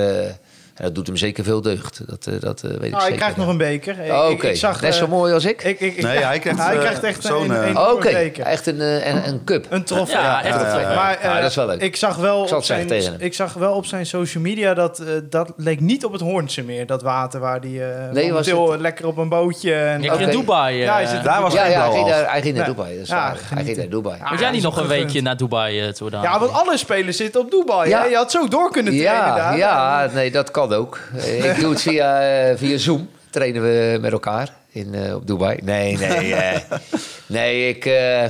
dat 0.81 0.95
doet 0.95 1.07
hem 1.07 1.17
zeker 1.17 1.43
veel 1.43 1.61
deugd. 1.61 2.01
Dat, 2.07 2.27
eh, 2.27 2.33
dat 2.39 2.61
eh, 2.63 2.69
weet 2.69 2.73
ik 2.73 2.79
Nou, 2.79 2.91
zeker. 2.91 3.07
hij 3.07 3.15
krijgt 3.17 3.37
nog 3.37 3.47
een 3.47 3.57
beker. 3.57 3.99
Ik- 4.05 4.11
Oh, 4.11 4.29
Oké, 4.29 4.47
ik 4.47 4.55
zag, 4.55 4.81
net 4.81 4.95
zo 4.95 5.03
eh, 5.03 5.09
mooi 5.09 5.33
als 5.33 5.45
ik. 5.45 5.63
Ik, 5.63 5.79
ik, 5.79 5.95
ik- 5.97 6.03
Nee, 6.03 6.19
ja, 6.19 6.27
hij 6.27 6.39
krijgt, 6.39 6.59
hij 6.63 6.77
krijgt 6.77 7.03
echt 7.03 7.23
zo'n, 7.23 7.49
een, 7.49 7.75
een 7.75 7.99
beker. 7.99 8.45
echt 8.45 8.67
een, 8.67 8.79
een, 9.09 9.27
een 9.27 9.43
cup. 9.43 9.65
Een 9.69 9.83
trofee. 9.83 10.15
Ja, 10.21 10.43
echt 10.43 10.53
een 10.61 10.67
trofee. 10.67 10.81
ja. 10.81 10.95
Maar 10.95 11.11
Ja, 11.23 11.35
eh, 11.35 11.41
dat 11.41 11.49
is 11.49 11.55
wel 11.55 11.65
leuk. 11.65 11.81
ik 11.81 11.95
zag 11.95 12.15
wel 12.15 12.41
Ik 12.41 12.47
zal 12.47 12.57
op 12.57 12.63
zijn, 12.63 12.87
tegen 12.87 13.11
hem. 13.11 13.21
ik 13.21 13.33
zag 13.33 13.53
wel 13.53 13.73
op 13.73 13.85
zijn 13.85 14.05
social 14.05 14.43
media 14.43 14.73
dat 14.73 15.03
dat 15.29 15.53
leek 15.57 15.79
niet 15.79 16.05
op 16.05 16.11
het 16.11 16.21
Hoornse 16.21 16.63
meer, 16.63 16.85
dat 16.85 17.01
water 17.01 17.39
waar 17.39 17.61
die 17.61 17.81
Nee, 18.11 18.33
was 18.33 18.45
het- 18.47 18.79
lekker 18.79 19.07
op 19.07 19.17
een 19.17 19.29
bootje. 19.29 19.73
En, 19.73 20.11
Oké. 20.11 20.23
in 20.23 20.29
Dubai. 20.29 20.77
Ja, 20.77 20.93
hij 20.93 21.05
zit- 21.05 21.23
Daar 21.23 21.41
was 21.41 21.53
ja, 21.53 21.65
ja, 21.65 21.81
hij 21.81 21.91
ging, 21.91 22.07
daar, 22.07 22.31
hij 22.31 22.41
ging 22.41 22.55
naar. 22.57 22.65
Dubai. 22.65 22.93
Dat 22.93 23.01
is 23.03 23.09
Ja, 23.09 23.15
waar. 23.15 23.37
Hij 23.53 23.63
ging 23.63 23.77
naar 23.77 23.89
Dubai. 23.89 24.17
Moet 24.29 24.39
jij 24.39 24.51
niet 24.51 24.63
nog 24.63 24.77
een 24.77 24.87
weekje 24.87 25.21
naar 25.21 25.37
Dubai 25.37 25.91
toe 25.93 26.09
dan? 26.09 26.21
Ja, 26.21 26.39
want 26.39 26.51
alle 26.51 26.77
spelers 26.77 27.17
zitten 27.17 27.41
op 27.41 27.51
Dubai. 27.51 27.89
Je 27.89 28.15
had 28.15 28.31
zo 28.31 28.47
door 28.47 28.71
kunnen 28.71 28.93
trainen 28.97 29.25
Ja, 29.27 29.35
daar. 29.35 29.57
ja, 29.57 30.09
nee, 30.13 30.31
dat 30.31 30.51
kan 30.51 30.69
ook. 30.73 30.99
Eh, 31.17 31.45
Ik 31.55 31.59
doe 31.59 31.69
het 31.71 31.81
via, 31.81 32.21
eh, 32.49 32.57
via 32.57 32.77
Zoom. 32.77 33.09
Trainen 33.29 33.61
we 33.61 33.97
met 34.01 34.11
elkaar 34.11 34.53
in, 34.71 34.93
eh, 34.95 35.15
op 35.15 35.27
Dubai. 35.27 35.59
Nee, 35.63 35.97
nee. 35.97 36.33
eh, 36.35 36.59
nee, 37.25 37.69
ik, 37.69 37.85
eh, 37.85 38.23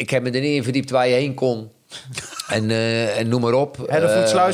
ik 0.00 0.10
heb 0.10 0.22
me 0.22 0.30
er 0.30 0.40
niet 0.40 0.54
in 0.56 0.62
verdiept 0.62 0.90
waar 0.90 1.08
je 1.08 1.14
heen 1.14 1.34
kon. 1.34 1.70
En, 2.48 2.70
eh, 2.70 3.18
en 3.18 3.28
noem 3.28 3.40
maar 3.40 3.52
op. 3.52 3.76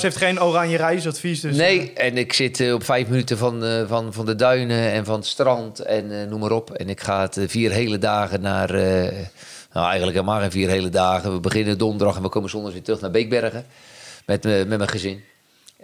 Heeft 0.02 0.16
geen 0.16 0.42
oranje 0.42 0.76
reisadvies. 0.76 1.40
Dus 1.40 1.56
Nee, 1.56 1.92
en 1.92 2.16
ik 2.18 2.32
zit 2.32 2.72
op 2.72 2.84
vijf 2.84 3.08
minuten 3.08 3.38
van, 3.38 3.64
eh, 3.64 3.82
van, 3.88 4.12
van 4.12 4.26
de 4.26 4.34
duinen 4.34 4.90
en 4.92 5.04
van 5.04 5.14
het 5.16 5.26
strand 5.26 5.78
en 5.80 6.20
eh, 6.20 6.26
noem 6.28 6.40
maar 6.40 6.50
op. 6.52 6.70
En 6.70 6.88
ik 6.88 7.00
ga 7.00 7.20
het 7.20 7.38
vier 7.46 7.70
hele 7.70 7.98
dagen 7.98 8.40
naar... 8.40 8.70
eh, 8.74 9.12
nou, 9.72 9.86
eigenlijk 9.86 10.16
helemaal 10.16 10.40
geen 10.40 10.50
vier 10.50 10.68
hele 10.68 10.88
dagen. 10.90 11.32
We 11.32 11.40
beginnen 11.40 11.78
donderdag 11.78 12.16
en 12.16 12.22
we 12.22 12.28
komen 12.28 12.50
zondag 12.50 12.72
weer 12.72 12.82
terug 12.82 13.00
naar 13.00 13.10
Beekbergen. 13.10 13.66
Met, 14.26 14.44
me- 14.44 14.64
met 14.68 14.78
mijn 14.78 14.90
gezin. 14.90 15.22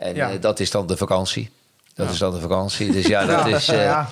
En 0.01 0.15
Ja. 0.15 0.31
eh, 0.31 0.41
dat 0.41 0.61
is 0.61 0.71
dan 0.71 0.87
de 0.87 0.97
vakantie. 0.97 1.51
Dat 1.95 2.11
is 2.11 2.19
dan 2.19 2.33
de 2.35 2.41
vakantie. 2.41 2.93
Dus 2.93 3.07
ja, 3.07 3.25
dat 3.27 3.49
Ja, 3.49 3.57
is... 3.57 3.69
eh, 3.69 3.85
ja. 3.85 4.09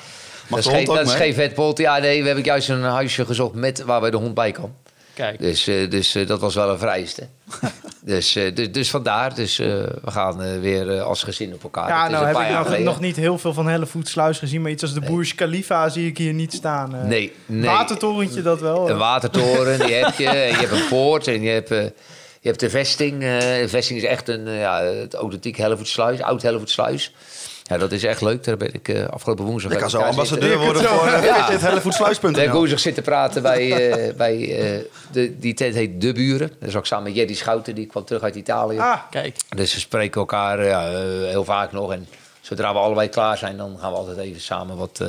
Dat 0.48 0.58
is, 0.58 0.66
geen, 0.66 0.84
dat 0.84 1.06
is 1.06 1.14
geen 1.14 1.34
vetpot. 1.34 1.78
Ja, 1.78 1.98
nee, 1.98 2.20
we 2.20 2.26
hebben 2.26 2.44
juist 2.44 2.68
een 2.68 2.82
huisje 2.82 3.26
gezocht 3.26 3.54
met, 3.54 3.82
waar 3.82 4.00
bij 4.00 4.10
de 4.10 4.16
hond 4.16 4.34
bij 4.34 4.52
kan. 4.52 4.72
Kijk. 5.14 5.38
Dus, 5.38 5.66
eh, 5.66 5.90
dus 5.90 6.12
dat 6.26 6.40
was 6.40 6.54
wel 6.54 6.68
een 6.70 6.78
vereiste. 6.78 7.26
dus, 8.02 8.36
eh, 8.36 8.54
dus, 8.54 8.72
dus 8.72 8.90
vandaar. 8.90 9.34
Dus 9.34 9.58
eh, 9.58 9.66
we 9.66 10.10
gaan 10.10 10.42
eh, 10.42 10.60
weer 10.60 11.00
als 11.00 11.22
gezin 11.22 11.54
op 11.54 11.62
elkaar. 11.62 11.88
Ja, 11.88 12.08
nou 12.08 12.20
een 12.20 12.24
heb 12.26 12.32
paar 12.36 12.44
ik 12.46 12.50
jaar 12.68 12.80
nog, 12.80 13.00
niet 13.00 13.16
heel 13.16 13.38
veel 13.38 13.52
van 13.54 13.68
Hellevoetsluis 13.68 14.38
gezien. 14.38 14.62
Maar 14.62 14.70
iets 14.70 14.82
als 14.82 14.94
de 14.94 15.00
Burj 15.00 15.32
Khalifa 15.34 15.88
zie 15.88 16.06
ik 16.06 16.18
hier 16.18 16.32
niet 16.32 16.52
staan. 16.52 16.94
eh. 16.94 17.02
Nee, 17.02 17.32
nee. 17.46 17.70
Watertorentje 17.70 18.42
dat 18.42 18.60
wel. 18.60 18.90
Een 18.90 18.98
watertoren, 18.98 19.78
die 19.86 19.94
heb 19.94 20.14
je. 20.14 20.28
En 20.28 20.48
je 20.50 20.66
hebt 20.66 20.72
een 20.72 20.88
poort 20.88 21.26
en 21.26 21.42
je 21.42 21.50
hebt, 21.50 21.92
je 22.40 22.48
hebt 22.48 22.60
de 22.60 22.70
vesting. 22.70 23.22
eh, 23.22 23.38
de 23.40 23.68
vesting 23.68 23.98
is 23.98 24.04
echt 24.04 24.28
een 24.28 24.46
eh, 24.46 24.60
ja, 24.60 24.82
het 24.82 25.14
authentiek 25.14 25.56
Hellevoetsluis, 25.56 26.22
oud 26.22 26.42
Hellevoetsluis. 26.42 27.14
Ja, 27.62 27.78
dat 27.78 27.92
is 27.92 28.04
echt 28.04 28.20
leuk. 28.20 28.44
Daar 28.44 28.56
ben 28.56 28.74
ik 28.74 28.88
eh, 28.88 29.06
afgelopen 29.08 29.44
woensdag... 29.44 29.72
Ik 29.72 29.78
kan 29.78 29.90
zo 29.90 29.96
zitten. 29.96 30.14
ambassadeur 30.14 30.58
worden 30.64 30.84
voor 30.84 31.06
uh, 31.06 31.24
Ja. 31.24 31.50
dit 31.50 31.60
hellevoetsluis.nl. 31.60 32.30
Daar 32.32 32.40
heb 32.40 32.50
ik 32.50 32.56
woensdag 32.56 32.78
zitten 32.80 33.02
praten 33.02 33.42
bij, 33.42 33.90
eh, 33.90 34.14
bij 34.14 34.58
eh, 34.58 34.84
de, 35.12 35.38
die 35.38 35.54
tent 35.54 35.74
heet 35.74 36.00
De 36.00 36.12
Buren. 36.12 36.52
Daar 36.60 36.70
zat 36.70 36.80
ik 36.80 36.86
samen 36.86 37.04
met 37.04 37.14
Jerry 37.14 37.34
Schouten, 37.34 37.74
die 37.74 37.86
kwam 37.86 38.04
terug 38.04 38.22
uit 38.22 38.34
Italië. 38.34 38.78
Ah, 38.78 38.98
Kijk. 39.10 39.36
Dus 39.56 39.74
we 39.74 39.80
spreken 39.80 40.20
elkaar 40.20 40.64
ja, 40.64 40.88
heel 41.28 41.44
vaak 41.44 41.72
nog. 41.72 41.92
En 41.92 42.06
zodra 42.40 42.72
we 42.72 42.78
allebei 42.78 43.08
klaar 43.08 43.38
zijn, 43.38 43.56
dan 43.56 43.76
gaan 43.80 43.90
we 43.92 43.96
altijd 43.98 44.18
even 44.18 44.40
samen 44.40 44.76
wat, 44.76 45.00
eh, 45.02 45.08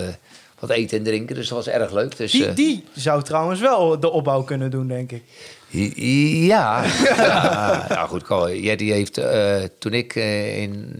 wat 0.59 0.69
eten 0.69 0.97
en 0.97 1.03
drinken. 1.03 1.35
Dus 1.35 1.47
dat 1.47 1.57
was 1.65 1.73
erg 1.73 1.91
leuk. 1.91 2.17
Dus, 2.17 2.31
die, 2.31 2.53
die 2.53 2.83
zou 2.95 3.23
trouwens 3.23 3.59
wel 3.59 3.99
de 3.99 4.09
opbouw 4.09 4.43
kunnen 4.43 4.71
doen, 4.71 4.87
denk 4.87 5.11
ik. 5.11 5.23
Ja, 5.69 6.83
ja, 7.05 7.85
ja 7.95 8.05
goed. 8.05 8.23
Carl, 8.23 8.53
Jetty 8.53 8.85
heeft 8.85 9.17
eh, 9.17 9.63
toen 9.79 9.93
ik 9.93 10.15
eh, 10.15 10.61
in 10.61 10.95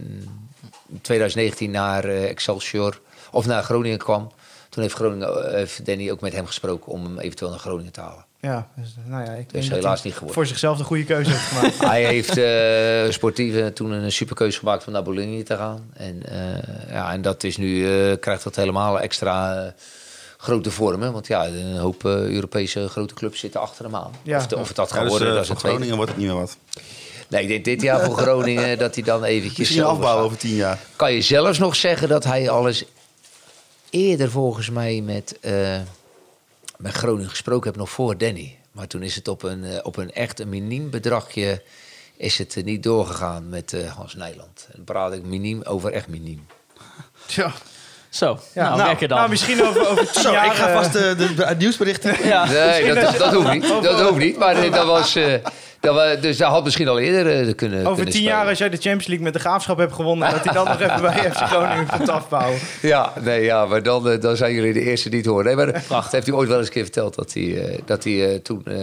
2019 1.00 1.70
naar 1.70 2.04
eh, 2.04 2.28
Excelsior 2.28 3.00
of 3.30 3.46
naar 3.46 3.62
Groningen 3.62 3.98
kwam, 3.98 4.32
toen 4.68 4.82
heeft, 4.82 4.94
Groningen, 4.94 5.54
heeft 5.54 5.86
Danny 5.86 6.10
ook 6.10 6.20
met 6.20 6.32
hem 6.32 6.46
gesproken 6.46 6.92
om 6.92 7.04
hem 7.04 7.18
eventueel 7.18 7.50
naar 7.50 7.60
Groningen 7.60 7.92
te 7.92 8.00
halen. 8.00 8.24
Ja, 8.40 8.68
dus, 8.76 8.94
nou 9.04 9.24
ja, 9.24 9.32
ik 9.32 9.52
denk 9.52 9.64
dat 9.64 9.78
helaas 9.78 10.02
niet 10.02 10.12
geworden. 10.12 10.34
voor 10.34 10.46
zichzelf 10.46 10.78
de 10.78 10.84
goede 10.84 11.04
keuze 11.04 11.30
heeft 11.30 11.42
gemaakt. 11.42 11.78
Hij 11.90 12.04
heeft 12.04 12.40
sportief 13.14 13.54
eh, 13.54 13.66
toen 13.66 13.90
een 13.90 14.12
superkeuze 14.12 14.58
gemaakt 14.58 14.86
om 14.86 14.92
naar 14.92 15.02
Bologna 15.02 15.42
te 15.42 15.56
gaan. 15.56 15.90
En, 15.92 16.22
ja, 16.88 17.12
en 17.12 17.22
dat 17.22 17.44
is 17.44 17.56
nu, 17.56 17.84
krijgt 18.16 18.44
dat 18.44 18.56
helemaal 18.56 19.00
extra 19.00 19.74
grote 20.40 20.70
vormen. 20.70 21.12
Want 21.12 21.26
ja, 21.26 21.46
een 21.46 21.76
hoop 21.76 22.04
eh, 22.04 22.12
Europese 22.12 22.88
grote 22.88 23.14
clubs 23.14 23.40
zitten 23.40 23.60
achter 23.60 23.84
hem 23.84 23.96
aan. 23.96 24.12
Ja. 24.22 24.36
Of, 24.36 24.42
het- 24.42 24.52
of 24.54 24.66
het 24.66 24.76
dat 24.76 24.88
Ja, 24.88 24.94
gaat 24.94 25.02
dus, 25.02 25.10
worden, 25.10 25.28
eh, 25.28 25.34
dat 25.34 25.42
is 25.42 25.48
het 25.48 25.58
tweede. 25.58 25.76
Groningen 25.78 25.96
wordt 25.96 26.10
het 26.12 26.20
niet 26.20 26.30
meer 26.30 26.40
wat. 26.40 26.56
Nee, 27.28 27.42
ik 27.42 27.48
denk 27.48 27.64
dit 27.64 27.82
jaar 27.82 28.04
voor 28.04 28.16
Groningen 28.26 28.78
dat 28.78 28.94
hij 28.94 29.04
dan 29.04 29.24
eventjes... 29.24 29.58
Misschien 29.58 29.84
afbouwen 29.84 30.24
over 30.24 30.36
tien 30.38 30.54
jaar. 30.54 30.78
Kan 30.96 31.12
je 31.12 31.22
zelfs 31.22 31.58
nog 31.58 31.76
zeggen 31.76 32.08
dat 32.08 32.24
hij 32.24 32.50
alles 32.50 32.84
eerder 33.90 34.30
volgens 34.30 34.70
mij 34.70 35.00
met, 35.00 35.38
eh, 35.40 35.78
met 36.76 36.92
Groningen 36.92 37.30
gesproken 37.30 37.64
heeft, 37.64 37.76
nog 37.78 37.90
voor 37.90 38.18
Danny. 38.18 38.58
Maar 38.72 38.86
toen 38.86 39.02
is 39.02 39.14
het 39.14 39.28
op 39.28 39.42
een, 39.42 39.64
eh, 39.64 39.78
op 39.82 39.96
een 39.96 40.12
echt 40.12 40.40
een 40.40 40.48
miniem 40.48 40.90
bedragje 40.90 41.62
is 42.16 42.38
het 42.38 42.56
eh, 42.56 42.64
niet 42.64 42.82
doorgegaan 42.82 43.48
met 43.48 43.72
eh, 43.72 43.92
Hans 43.96 44.14
Nijland. 44.14 44.64
En 44.66 44.72
dan 44.74 44.84
praat 44.84 45.12
ik 45.12 45.22
miniem 45.24 45.62
over 45.62 45.92
echt 45.92 46.08
miniem. 46.08 46.46
Tja. 47.26 47.52
Zo, 48.10 48.38
Ja, 48.52 48.62
nou, 48.62 48.76
nou, 48.76 48.88
lekker 48.88 49.08
dan. 49.08 49.16
nou, 49.18 49.30
misschien 49.30 49.62
over, 49.64 49.88
over 49.88 50.06
tien 50.12 50.22
Zo, 50.22 50.32
jaar... 50.32 50.46
ik 50.46 50.52
ga 50.52 50.68
eh, 50.68 50.74
vast 50.76 50.92
de, 50.92 51.14
de, 51.18 51.34
de- 51.34 51.44
het 51.46 51.58
nieuwsbericht 51.58 52.04
in. 52.04 52.14
ja. 52.28 52.44
Nee, 52.46 52.94
dat, 52.94 53.18
dat 53.18 53.32
hoeft 53.34 53.52
niet. 53.52 53.68
Dat 53.82 54.00
hoeft 54.00 54.18
niet. 54.18 54.38
Maar 54.38 54.56
eh, 54.56 54.72
dat 54.72 54.86
was... 54.86 55.14
eh, 55.16 55.34
dat 55.80 55.94
wa- 55.94 56.14
dus 56.14 56.38
hij 56.38 56.48
had 56.48 56.64
misschien 56.64 56.88
al 56.88 56.98
eerder 56.98 57.26
eh, 57.48 57.54
kunnen 57.54 57.78
Over 57.80 57.92
kunnen 57.94 58.04
tien 58.04 58.12
spelen. 58.22 58.38
jaar, 58.38 58.46
als 58.48 58.58
jij 58.58 58.68
de 58.68 58.76
Champions 58.76 59.06
League 59.06 59.24
met 59.24 59.32
de 59.32 59.38
Graafschap 59.40 59.78
hebt 59.78 59.92
gewonnen... 59.92 60.30
dat 60.30 60.44
hij 60.44 60.52
dan 60.52 60.66
nog 60.66 60.80
even 60.80 61.00
bij 61.00 61.30
FC 61.32 61.36
Groningen 61.36 61.86
komt 61.96 62.08
afbouwen. 62.08 62.58
Ja, 62.82 63.12
nee, 63.20 63.42
ja, 63.44 63.66
maar 63.66 63.82
dan, 63.82 64.10
eh, 64.10 64.20
dan 64.20 64.36
zijn 64.36 64.52
jullie 64.54 64.72
de 64.72 64.80
eerste 64.82 65.08
die 65.08 65.18
het 65.18 65.28
horen. 65.28 65.44
Nee, 65.44 65.56
maar 65.56 65.84
dat 65.88 66.12
heeft 66.12 66.26
hij 66.26 66.34
ooit 66.36 66.48
wel 66.48 66.58
eens 66.58 66.66
een 66.66 66.72
keer 66.72 66.82
verteld 66.82 67.14
dat 67.14 67.32
hij, 67.32 67.64
eh, 67.68 67.78
dat 67.84 68.04
hij 68.04 68.32
eh, 68.32 68.38
toen. 68.40 68.62
eh 68.64 68.74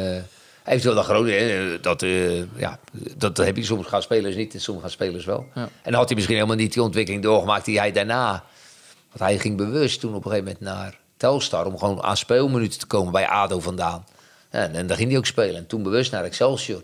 eventueel 0.65 0.95
naar 0.95 1.03
Groningen, 1.03 1.78
dat, 1.82 2.01
eh, 2.01 2.38
ja, 2.55 2.80
dat 3.17 3.38
heb 3.38 3.55
je. 3.57 3.63
Soms 3.63 3.88
gaan 3.88 4.01
spelers 4.01 4.36
niet 4.36 4.53
en 4.53 4.61
soms 4.61 4.82
gaan 4.82 4.89
spelers 4.89 5.25
wel. 5.25 5.45
Ja. 5.55 5.61
En 5.61 5.69
dan 5.84 5.93
had 5.93 6.05
hij 6.05 6.15
misschien 6.15 6.36
helemaal 6.36 6.57
niet 6.57 6.73
die 6.73 6.81
ontwikkeling 6.84 7.23
doorgemaakt 7.23 7.65
die 7.65 7.80
hij 7.80 7.91
daarna. 7.91 8.43
Want 9.18 9.30
hij 9.30 9.39
ging 9.39 9.57
bewust 9.57 9.99
toen 9.99 10.15
op 10.15 10.26
een 10.26 10.31
gegeven 10.31 10.45
moment 10.45 10.64
naar 10.64 10.99
Telstar 11.18 11.65
om 11.65 11.77
gewoon 11.77 12.03
aan 12.03 12.18
speelminuten 12.18 12.80
te 12.80 12.85
komen 12.85 13.11
bij 13.11 13.27
ADO 13.27 13.60
vandaan. 13.60 14.06
En, 14.49 14.76
en 14.76 14.88
daar 14.88 14.98
ging 14.98 15.10
hij 15.10 15.18
ook 15.18 15.26
spelen. 15.26 15.56
En 15.56 15.68
toen 15.68 15.84
bewust 15.84 16.11
naar 16.11 16.23
Excelsior. 16.23 16.81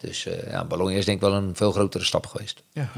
Dus 0.00 0.26
eh 0.26 0.50
ja, 0.50 0.64
Bologna 0.64 0.96
is 0.96 1.04
denk 1.04 1.22
ik 1.22 1.28
wel 1.28 1.36
een 1.36 1.56
veel 1.56 1.72
grotere 1.72 2.04
stap 2.04 2.26
geweest. 2.26 2.62
Ja. 2.72 2.88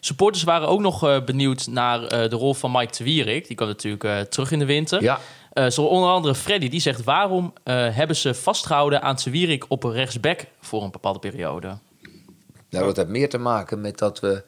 Supporters 0.00 0.44
waren 0.44 0.68
ook 0.68 0.80
nog 0.80 1.04
eh, 1.04 1.24
benieuwd 1.24 1.66
naar 1.66 2.02
eh, 2.02 2.30
de 2.30 2.36
rol 2.36 2.54
van 2.54 2.70
Mike 2.72 2.96
de 2.96 3.04
Wierik. 3.04 3.46
Die 3.46 3.56
kwam 3.56 3.68
natuurlijk 3.68 4.30
terug 4.30 4.50
in 4.50 4.58
de 4.58 4.64
winter. 4.64 5.02
Ja, 5.02 5.20
zo 5.70 5.82
onder 5.82 6.10
andere 6.10 6.34
Freddy, 6.34 6.68
die 6.68 6.80
zegt... 6.80 7.04
waarom 7.04 7.52
hebben 7.64 8.16
ze 8.16 8.34
vastgehouden 8.34 9.02
aan 9.02 9.16
de 9.24 9.30
Wierik 9.30 9.64
op 9.68 9.84
een 9.84 9.92
rechtsback 9.92 10.44
voor 10.60 10.82
een 10.82 10.90
bepaalde 10.90 11.18
periode? 11.18 11.78
Nou, 12.70 12.84
dat 12.84 12.96
heeft 12.96 13.08
meer 13.08 13.28
te 13.28 13.38
maken 13.38 13.80
met 13.80 13.98
dat 13.98 14.20
we 14.20 14.42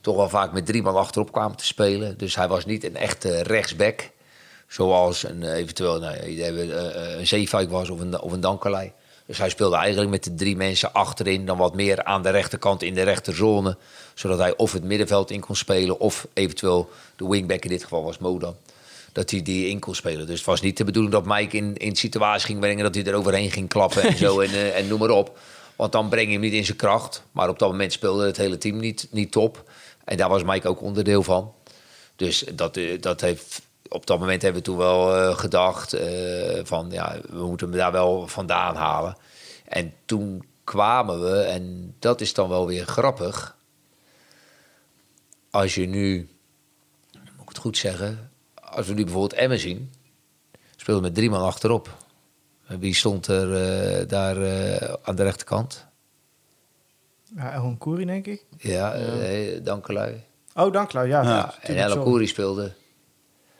toch 0.00 0.16
wel 0.16 0.28
vaak 0.28 0.52
met 0.52 0.66
drie 0.66 0.82
man 0.82 0.96
achterop 0.96 1.32
kwamen 1.32 1.56
te 1.56 1.64
spelen. 1.64 2.18
Dus 2.18 2.34
hij 2.34 2.48
was 2.48 2.64
niet 2.64 2.84
een 2.84 2.96
echte 2.96 3.42
rechtsback. 3.42 4.10
Zoals 4.68 5.22
een, 5.22 5.42
eh, 5.42 5.56
eventueel 5.56 5.98
nou, 5.98 6.16
een, 6.16 6.72
eh, 6.72 7.18
een 7.18 7.26
Zeefuik 7.26 7.70
was 7.70 7.90
of 7.90 8.00
een, 8.00 8.20
of 8.20 8.32
een 8.32 8.40
Dankerlei. 8.40 8.92
Dus 9.28 9.38
hij 9.38 9.48
speelde 9.48 9.76
eigenlijk 9.76 10.10
met 10.10 10.24
de 10.24 10.34
drie 10.34 10.56
mensen 10.56 10.92
achterin, 10.92 11.46
dan 11.46 11.58
wat 11.58 11.74
meer 11.74 12.04
aan 12.04 12.22
de 12.22 12.30
rechterkant 12.30 12.82
in 12.82 12.94
de 12.94 13.02
rechterzone. 13.02 13.76
Zodat 14.14 14.38
hij 14.38 14.56
of 14.56 14.72
het 14.72 14.84
middenveld 14.84 15.30
in 15.30 15.40
kon 15.40 15.56
spelen, 15.56 16.00
of 16.00 16.26
eventueel 16.32 16.90
de 17.16 17.28
wingback, 17.28 17.62
in 17.62 17.70
dit 17.70 17.82
geval 17.82 18.04
was 18.04 18.18
Mo 18.18 18.38
dan. 18.38 18.56
Dat 19.12 19.30
hij 19.30 19.42
die 19.42 19.68
in 19.68 19.78
kon 19.78 19.94
spelen. 19.94 20.26
Dus 20.26 20.36
het 20.36 20.46
was 20.46 20.60
niet 20.60 20.76
de 20.76 20.84
bedoeling 20.84 21.14
dat 21.14 21.24
Mike 21.26 21.56
in, 21.56 21.76
in 21.76 21.96
situatie 21.96 22.46
ging 22.46 22.60
brengen 22.60 22.84
dat 22.84 22.94
hij 22.94 23.04
er 23.04 23.14
overheen 23.14 23.50
ging 23.50 23.68
klappen 23.68 24.02
en 24.02 24.16
zo 24.16 24.40
en, 24.40 24.50
eh, 24.50 24.78
en 24.78 24.88
noem 24.88 24.98
maar 24.98 25.10
op. 25.10 25.38
Want 25.76 25.92
dan 25.92 26.08
breng 26.08 26.26
je 26.26 26.32
hem 26.32 26.40
niet 26.40 26.52
in 26.52 26.64
zijn 26.64 26.76
kracht. 26.76 27.22
Maar 27.32 27.48
op 27.48 27.58
dat 27.58 27.70
moment 27.70 27.92
speelde 27.92 28.26
het 28.26 28.36
hele 28.36 28.58
team 28.58 28.78
niet, 28.78 29.08
niet 29.10 29.32
top. 29.32 29.70
En 30.08 30.16
daar 30.16 30.28
was 30.28 30.42
Mike 30.42 30.68
ook 30.68 30.80
onderdeel 30.80 31.22
van. 31.22 31.54
Dus 32.16 32.44
dat, 32.54 32.76
eh, 32.76 33.00
dat 33.00 33.20
heeft, 33.20 33.62
op 33.88 34.06
dat 34.06 34.18
moment 34.18 34.42
hebben 34.42 34.60
we 34.60 34.66
toen 34.66 34.76
wel 34.76 35.16
eh, 35.16 35.38
gedacht 35.38 35.92
eh, 35.92 36.60
van 36.64 36.90
ja, 36.90 37.16
we 37.28 37.46
moeten 37.46 37.68
hem 37.68 37.78
daar 37.78 37.92
wel 37.92 38.26
vandaan 38.26 38.76
halen. 38.76 39.16
En 39.64 39.94
toen 40.04 40.44
kwamen 40.64 41.20
we, 41.20 41.40
en 41.40 41.94
dat 41.98 42.20
is 42.20 42.34
dan 42.34 42.48
wel 42.48 42.66
weer 42.66 42.86
grappig. 42.86 43.56
Als 45.50 45.74
je 45.74 45.86
nu, 45.86 46.28
moet 47.12 47.42
ik 47.42 47.48
het 47.48 47.58
goed 47.58 47.76
zeggen, 47.76 48.30
als 48.54 48.86
we 48.86 48.94
nu 48.94 49.04
bijvoorbeeld 49.04 49.40
Emmen 49.40 49.58
zien, 49.58 49.92
speelde 50.76 51.00
met 51.00 51.14
drie 51.14 51.30
man 51.30 51.42
achterop. 51.42 51.96
Wie 52.66 52.94
stond 52.94 53.26
er 53.26 54.08
daar 54.08 54.36
aan 55.02 55.16
de 55.16 55.22
rechterkant? 55.22 55.87
Ja, 57.36 57.52
El 57.52 57.74
Koeri, 57.78 58.04
denk 58.04 58.26
ik. 58.26 58.44
Ja, 58.58 58.94
ja. 58.94 59.60
Dankelui. 59.60 60.22
Oh, 60.54 60.72
dank 60.72 60.92
ja. 60.92 61.02
Ja, 61.06 61.54
en 61.60 61.76
El 61.76 62.02
Koeri 62.02 62.26
speelde 62.26 62.72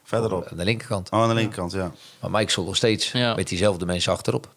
Verderop. 0.02 0.48
aan 0.50 0.56
de 0.56 0.64
linkerkant. 0.64 1.10
Oh, 1.10 1.20
aan 1.20 1.28
de 1.28 1.34
linkerkant, 1.34 1.72
ja. 1.72 1.92
Maar 2.20 2.30
Mike 2.30 2.50
stond 2.50 2.66
nog 2.66 2.76
steeds 2.76 3.12
Ja. 3.12 3.34
met 3.34 3.48
diezelfde 3.48 3.86
mensen 3.86 4.12
achterop. 4.12 4.54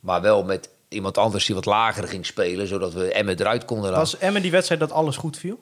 Maar 0.00 0.20
wel 0.20 0.44
met 0.44 0.68
iemand 0.88 1.18
anders 1.18 1.46
die 1.46 1.54
wat 1.54 1.64
lager 1.64 2.08
ging 2.08 2.26
spelen, 2.26 2.66
zodat 2.66 2.92
we 2.92 3.12
Emmen 3.12 3.40
eruit 3.40 3.64
konden 3.64 3.84
laten. 3.90 3.98
Was 3.98 4.18
Emmen 4.18 4.42
die 4.42 4.50
wedstrijd 4.50 4.80
dat 4.80 4.92
alles 4.92 5.16
goed 5.16 5.36
viel? 5.38 5.58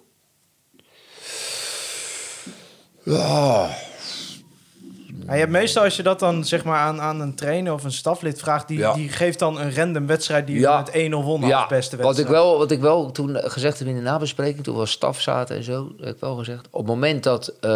Ja, 3.05 3.71
je 5.35 5.41
hebt 5.41 5.51
meestal 5.51 5.85
als 5.85 5.97
je 5.97 6.03
dat 6.03 6.19
dan 6.19 6.45
zeg 6.45 6.65
maar 6.65 6.79
aan, 6.79 7.01
aan 7.01 7.21
een 7.21 7.35
trainer 7.35 7.73
of 7.73 7.85
een 7.85 7.93
staflid 7.93 8.41
vraagt, 8.41 8.69
die, 8.69 8.79
Ja. 8.79 8.93
die 8.95 9.09
geeft 9.09 9.39
dan 9.39 9.59
een 9.61 9.75
random 9.75 10.07
wedstrijd 10.07 10.47
die 10.47 10.61
Ja. 10.61 10.77
je 10.79 10.83
met 10.85 10.95
1-0 10.95 11.25
won 11.25 11.41
als 11.43 11.51
ja 11.51 11.67
beste 11.67 11.97
wat, 11.97 12.05
wedstrijd. 12.05 12.19
ik 12.19 12.27
wel, 12.43 12.59
wat 12.59 12.71
ik 12.71 12.81
wel 12.81 13.11
toen 13.11 13.37
gezegd 13.37 13.79
heb 13.79 13.89
in 13.89 13.95
de 13.95 14.01
nabespreking, 14.01 14.65
toen 14.65 14.75
we 14.75 14.81
als 14.81 14.91
staf 14.91 15.21
zaten 15.21 15.57
en 15.57 15.63
zo, 15.63 15.93
heb 16.01 16.15
ik 16.15 16.21
wel 16.21 16.37
gezegd. 16.37 16.67
Op 16.71 16.79
het 16.81 16.89
moment 16.89 17.23
dat 17.23 17.49
eh, 17.61 17.71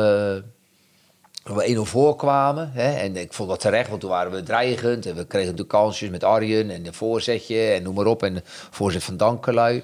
we 1.45 1.75
1-0 1.77 1.81
voorkwamen, 1.85 2.71
hè, 2.73 2.93
en 2.93 3.17
ik 3.17 3.33
vond 3.33 3.49
dat 3.49 3.61
terecht, 3.61 3.89
want 3.89 4.01
toen 4.01 4.11
waren 4.11 4.33
we 4.33 4.43
dreigend. 4.43 5.07
En 5.07 5.15
we 5.15 5.25
kregen 5.27 5.57
de 5.57 5.67
kansjes 5.67 6.11
met 6.11 6.25
Arjen 6.25 6.71
en 6.71 6.83
de 6.83 6.93
voorzetje 6.93 7.61
en 7.71 7.83
noem 7.83 7.95
maar 7.95 8.07
op. 8.07 8.23
En 8.23 8.35
de 8.35 8.43
voorzet 8.71 9.05
van 9.05 9.17
Dankelui. 9.17 9.83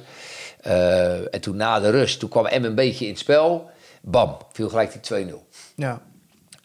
Eh, 0.61 1.35
en 1.35 1.41
toen 1.41 1.57
na 1.57 1.81
de 1.81 1.91
rust, 1.91 2.19
toen 2.21 2.29
kwam 2.29 2.45
M 2.45 2.65
een 2.65 2.75
beetje 2.75 3.05
in 3.05 3.11
het 3.11 3.21
spel. 3.21 3.71
Bam, 4.03 4.37
viel 4.53 4.69
gelijk 4.69 4.93
die 4.93 5.01
2-0. 5.01 5.45
Ja. 5.75 6.01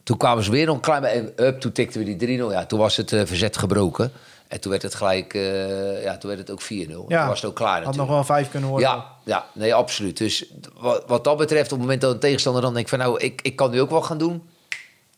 Toen 0.06 0.18
kwamen 0.18 0.44
ze 0.44 0.52
weer 0.52 0.66
nog 0.66 0.76
een 0.76 0.82
klein 0.82 1.02
beetje 1.02 1.34
up. 1.36 1.60
Toen 1.60 1.72
tikten 1.72 2.04
we 2.06 2.16
die 2.16 2.40
3-0. 2.40 2.42
Ja, 2.52 2.66
toen 2.66 2.80
was 2.80 2.98
het 2.98 3.12
eh, 3.14 3.22
verzet 3.26 3.58
gebroken. 3.58 4.12
En 4.48 4.60
toen 4.62 4.72
werd 4.72 4.84
het 4.84 4.96
gelijk, 4.96 5.34
eh, 5.34 6.04
ja, 6.04 6.18
toen 6.18 6.30
werd 6.30 6.42
het 6.42 6.52
ook 6.52 6.62
4-0. 6.62 7.06
Ja. 7.08 7.20
Toen 7.20 7.28
was 7.28 7.42
het 7.42 7.50
ook 7.50 7.56
klaar 7.56 7.70
Had 7.72 7.80
nog 7.84 7.86
natuurlijk. 7.86 8.12
wel 8.12 8.24
vijf 8.24 8.50
kunnen 8.50 8.70
worden. 8.70 8.90
Ja, 8.90 9.06
ja, 9.24 9.46
nee, 9.54 9.74
absoluut. 9.74 10.18
Dus 10.18 10.46
wat, 10.74 11.04
wat 11.08 11.24
dat 11.24 11.38
betreft, 11.38 11.64
op 11.66 11.70
het 11.72 11.80
moment 11.80 12.02
dat 12.02 12.14
een 12.14 12.20
tegenstander 12.20 12.62
dan 12.62 12.74
denkt 12.74 12.90
van... 12.90 13.00
nou, 13.00 13.20
ik, 13.20 13.42
ik 13.42 13.56
kan 13.56 13.72
nu 13.72 13.82
ook 13.82 13.90
wel 13.90 14.02
gaan 14.02 14.18
doen. 14.18 14.44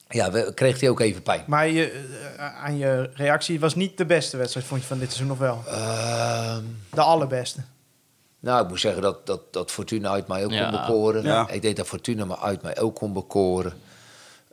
Ja, 0.09 0.31
we, 0.31 0.51
kreeg 0.53 0.79
hij 0.79 0.89
ook 0.89 0.99
even 0.99 1.21
pijn. 1.23 1.43
Maar 1.47 1.67
je, 1.67 1.91
eh, 2.37 2.63
aan 2.63 2.77
je 2.77 3.09
reactie 3.13 3.59
was 3.59 3.75
niet 3.75 3.97
de 3.97 4.05
beste 4.05 4.37
wedstrijd, 4.37 4.65
vond 4.65 4.81
je 4.81 4.87
van 4.87 4.99
dit 4.99 5.07
seizoen 5.07 5.27
nog 5.27 5.37
wel? 5.37 5.63
Ehm, 5.67 6.63
De 6.89 7.01
allerbeste. 7.01 7.59
nou, 8.39 8.63
ik 8.63 8.69
moet 8.69 8.79
zeggen 8.79 9.01
dat, 9.01 9.25
dat, 9.25 9.41
dat 9.53 9.71
Fortuna 9.71 10.09
uit 10.09 10.27
mij 10.27 10.45
ook 10.45 10.51
Ja. 10.51 10.69
kon 10.69 10.79
bekoren. 10.79 11.23
Ja. 11.23 11.49
Ik 11.49 11.61
denk 11.61 11.75
dat 11.77 11.87
Fortuna 11.87 12.25
me 12.25 12.37
uit 12.39 12.61
mij 12.61 12.79
ook 12.79 12.95
kon 12.95 13.13
bekoren. 13.13 13.73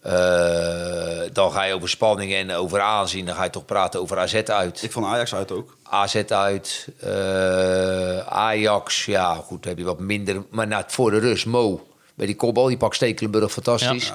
Eh, 0.05 1.21
dan 1.33 1.53
ga 1.53 1.63
je 1.63 1.75
over 1.75 1.89
spanning 1.89 2.33
en 2.33 2.51
over 2.51 2.81
aanzien. 2.81 3.27
Dan 3.27 3.35
ga 3.35 3.45
je 3.45 3.51
toch 3.51 3.65
praten 3.65 4.01
over 4.01 4.19
AZ 4.19 4.35
uit. 4.35 4.83
Ik 4.83 4.93
vond 4.93 5.07
Ajax 5.07 5.35
uit 5.35 5.53
ook. 5.53 5.77
AZ 5.83 6.15
uit, 6.29 6.89
eh, 7.01 8.19
Ajax, 8.19 9.05
ja 9.05 9.35
goed, 9.35 9.63
dan 9.63 9.69
heb 9.69 9.79
je 9.79 9.85
wat 9.85 10.01
minder. 10.01 10.45
Maar 10.51 10.67
na, 10.67 10.85
voor 10.87 11.11
de 11.11 11.19
rust, 11.19 11.47
Mo, 11.47 11.87
bij 12.15 12.27
die 12.27 12.37
kopbal, 12.37 12.67
die 12.67 12.77
pakt 12.77 12.95
Stekelenburg 12.95 13.53
fantastisch. 13.53 14.13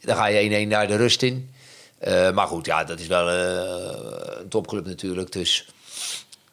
Dan 0.00 0.16
ga 0.16 0.26
je 0.26 0.64
1-1 0.64 0.68
naar 0.68 0.86
de 0.86 0.96
rust 0.96 1.22
in. 1.22 1.50
Eh, 1.98 2.30
maar 2.30 2.46
goed, 2.46 2.66
ja, 2.66 2.84
dat 2.84 3.00
is 3.00 3.06
wel 3.06 3.30
een 3.30 4.48
topclub 4.48 4.86
natuurlijk. 4.86 5.32
Dus 5.32 5.68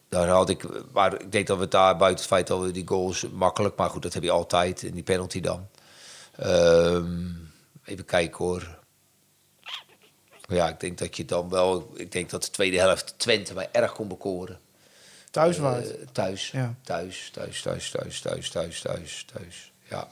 daar 0.09 0.27
had 0.27 0.49
ik, 0.49 0.65
maar 0.93 1.21
ik 1.21 1.31
denk 1.31 1.47
dat 1.47 1.57
we 1.57 1.67
daar 1.67 1.97
buiten 1.97 2.19
het 2.19 2.33
feit 2.33 2.47
dat 2.47 2.61
we 2.61 2.71
die 2.71 2.87
goals 2.87 3.25
makkelijk, 3.33 3.75
maar 3.75 3.89
goed, 3.89 4.01
dat 4.01 4.13
heb 4.13 4.23
je 4.23 4.31
altijd. 4.31 4.83
En 4.83 4.91
die 4.91 5.03
penalty 5.03 5.41
dan. 5.41 5.67
Ehm, 6.35 7.41
even 7.85 8.05
kijken 8.05 8.37
hoor. 8.45 8.79
Ja, 10.47 10.69
ik 10.69 10.79
denk 10.79 10.97
dat 10.97 11.17
je 11.17 11.25
dan 11.25 11.49
wel. 11.49 11.91
Ik 11.95 12.11
denk 12.11 12.29
dat 12.29 12.43
de 12.43 12.49
tweede 12.49 12.77
helft 12.79 13.13
Twente 13.17 13.53
mij 13.53 13.69
erg 13.71 13.93
kon 13.93 14.07
bekoren. 14.07 14.59
Thuis? 15.31 15.57
Eh, 15.57 15.77
thuis. 16.11 16.51
Ja. 16.51 16.75
thuis. 16.81 17.29
Thuis, 17.33 17.61
thuis, 17.61 17.91
thuis, 17.91 18.21
thuis, 18.21 18.49
thuis, 18.49 18.81
thuis, 18.81 19.25
thuis. 19.33 19.71
Ja. 19.89 20.07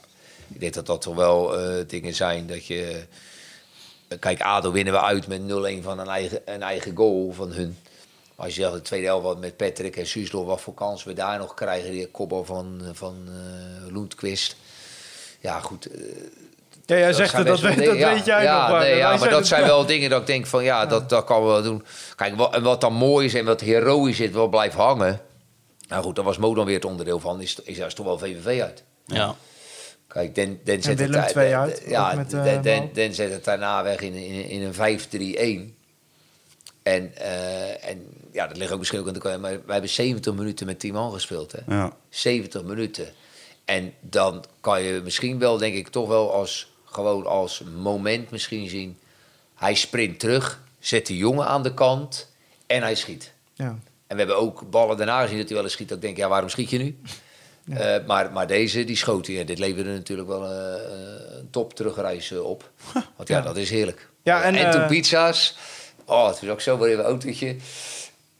Ik 0.48 0.60
denk 0.60 0.74
dat 0.74 0.86
dat 0.86 1.02
toch 1.02 1.14
wel 1.14 1.58
eh, 1.58 1.84
dingen 1.88 2.14
zijn 2.14 2.46
dat 2.46 2.66
je... 2.66 3.04
eh, 4.08 4.18
Kijk, 4.18 4.40
ADO 4.40 4.72
winnen 4.72 4.92
we 4.92 5.00
uit 5.00 5.26
met 5.26 5.40
0-1 5.40 5.82
van 5.82 5.98
een 5.98 6.08
eigen, 6.08 6.42
een 6.44 6.62
eigen 6.62 6.96
goal 6.96 7.32
van 7.32 7.52
hun. 7.52 7.78
Maar 8.36 8.46
als 8.46 8.54
je 8.54 8.60
zegt 8.62 8.72
de 8.74 8.80
tweede 8.82 9.06
helft 9.06 9.38
met 9.38 9.56
Patrick 9.56 9.96
en 9.96 10.06
Suuslo, 10.06 10.44
wat 10.44 10.60
voor 10.60 10.74
kans 10.74 11.04
we 11.04 11.12
daar 11.12 11.38
nog 11.38 11.54
krijgen. 11.54 11.90
Die 11.90 12.06
kopbal 12.08 12.44
van, 12.44 12.80
van 12.92 13.28
Loentquist. 13.88 14.56
Ja, 15.40 15.60
goed. 15.60 15.88
Ja, 16.92 16.98
jij 16.98 17.12
zegt 17.12 17.32
het, 17.32 17.46
dat, 17.46 17.60
best 17.60 17.76
weet, 17.76 17.86
dat 17.86 17.96
weet 17.96 18.24
jij 18.24 18.42
ja, 18.42 18.58
nog. 18.58 18.66
Ja, 18.66 18.72
maar 18.72 18.80
nee, 18.80 18.96
ja, 18.96 19.16
maar 19.16 19.28
dat 19.28 19.38
het 19.38 19.46
zijn 19.46 19.64
wel 19.64 19.86
dingen 19.86 20.10
dat 20.10 20.20
ik 20.20 20.26
denk 20.26 20.46
van 20.46 20.64
ja, 20.64 20.86
dat, 20.86 21.08
dat 21.08 21.24
kan 21.24 21.42
we 21.42 21.46
wel 21.48 21.62
doen. 21.62 21.84
Kijk, 22.16 22.36
wat, 22.36 22.54
en 22.54 22.62
wat 22.62 22.80
dan 22.80 22.92
mooi 22.92 23.26
is 23.26 23.34
en 23.34 23.44
wat 23.44 23.60
heroïs 23.60 24.20
is, 24.20 24.30
wel 24.30 24.48
blijft 24.48 24.74
hangen. 24.74 25.20
Nou 25.88 26.02
goed, 26.04 26.16
daar 26.16 26.24
was 26.24 26.38
Mo 26.38 26.54
dan 26.54 26.64
weer 26.64 26.74
het 26.74 26.84
onderdeel 26.84 27.20
van. 27.20 27.40
Is, 27.40 27.58
is, 27.62 27.78
is 27.78 27.94
toch 27.94 28.06
wel 28.06 28.18
VVV 28.18 28.60
uit. 28.60 28.84
Ja. 29.06 29.34
Kijk, 30.06 30.34
Den, 30.34 30.60
Den 30.64 30.82
zet 30.82 30.98
Willem 30.98 31.20
het, 31.20 31.28
twee 31.28 31.48
Den- 31.48 31.58
uit, 31.58 31.82
Ja, 31.86 32.14
met, 32.14 32.30
Den, 32.30 32.44
eh, 32.44 32.62
Den. 32.62 32.90
Den 32.92 33.14
zet 33.14 33.32
het 33.32 33.44
daarna 33.44 33.82
weg 33.82 34.00
in, 34.00 34.14
in, 34.14 34.48
in 34.48 34.62
een 34.62 35.70
5-3-1. 35.72 35.80
En, 36.82 37.16
eh, 37.16 37.88
en 37.88 38.06
ja, 38.32 38.46
dat 38.46 38.56
ligt 38.56 38.72
ook 38.72 38.78
misschien 38.78 39.00
ook 39.00 39.06
aan 39.06 39.12
de 39.12 39.20
kant. 39.20 39.40
Maar 39.40 39.50
wij 39.50 39.72
hebben 39.72 39.90
70 39.90 40.34
minuten 40.34 40.66
met 40.66 40.78
10 40.78 40.92
man 40.92 41.12
gespeeld. 41.12 41.52
Hè? 41.52 41.74
Ja. 41.74 41.92
70 42.08 42.62
minuten. 42.62 43.08
En 43.64 43.94
dan 44.00 44.44
kan 44.60 44.82
je 44.82 45.00
misschien 45.04 45.38
wel, 45.38 45.58
denk 45.58 45.74
ik, 45.74 45.88
toch 45.88 46.08
wel 46.08 46.32
als, 46.32 46.71
gewoon 46.92 47.26
als 47.26 47.62
moment 47.76 48.30
misschien 48.30 48.68
zien. 48.68 48.98
Hij 49.54 49.74
sprint 49.74 50.20
terug, 50.20 50.62
zet 50.78 51.06
de 51.06 51.16
jongen 51.16 51.46
aan 51.46 51.62
de 51.62 51.74
kant 51.74 52.30
en 52.66 52.82
hij 52.82 52.94
schiet. 52.94 53.32
Ja. 53.54 53.78
En 54.06 54.18
we 54.18 54.24
hebben 54.24 54.36
ook 54.36 54.70
ballen 54.70 54.96
daarna 54.96 55.22
gezien 55.22 55.36
dat 55.38 55.46
hij 55.46 55.54
wel 55.54 55.64
eens 55.64 55.72
schiet. 55.72 55.88
Dat 55.88 55.96
ik 55.96 56.02
denk, 56.02 56.16
ja, 56.16 56.28
waarom 56.28 56.48
schiet 56.48 56.70
je 56.70 56.78
nu? 56.78 56.98
Eh, 57.68 57.96
maar, 58.06 58.32
maar 58.32 58.46
deze, 58.46 58.84
die 58.84 58.96
schoot 58.96 59.26
hij. 59.26 59.40
En 59.40 59.46
dit 59.46 59.58
leverde 59.58 59.92
natuurlijk 59.92 60.28
wel 60.28 60.44
eh, 60.44 61.38
een 61.38 61.50
top 61.50 61.74
terugreis 61.74 62.30
eh, 62.30 62.44
op. 62.44 62.70
Want 63.16 63.28
ja, 63.28 63.40
dat 63.40 63.56
is 63.56 63.70
heerlijk. 63.70 64.08
Ja, 64.22 64.42
en, 64.42 64.70
toen 64.70 64.86
pizza's. 64.86 65.56
Oh, 66.04 66.28
toen 66.28 66.46
zag 66.46 66.54
ik 66.54 66.60
zo 66.60 66.78
weer 66.78 66.96
mijn 66.96 67.08
autootje. 67.08 67.56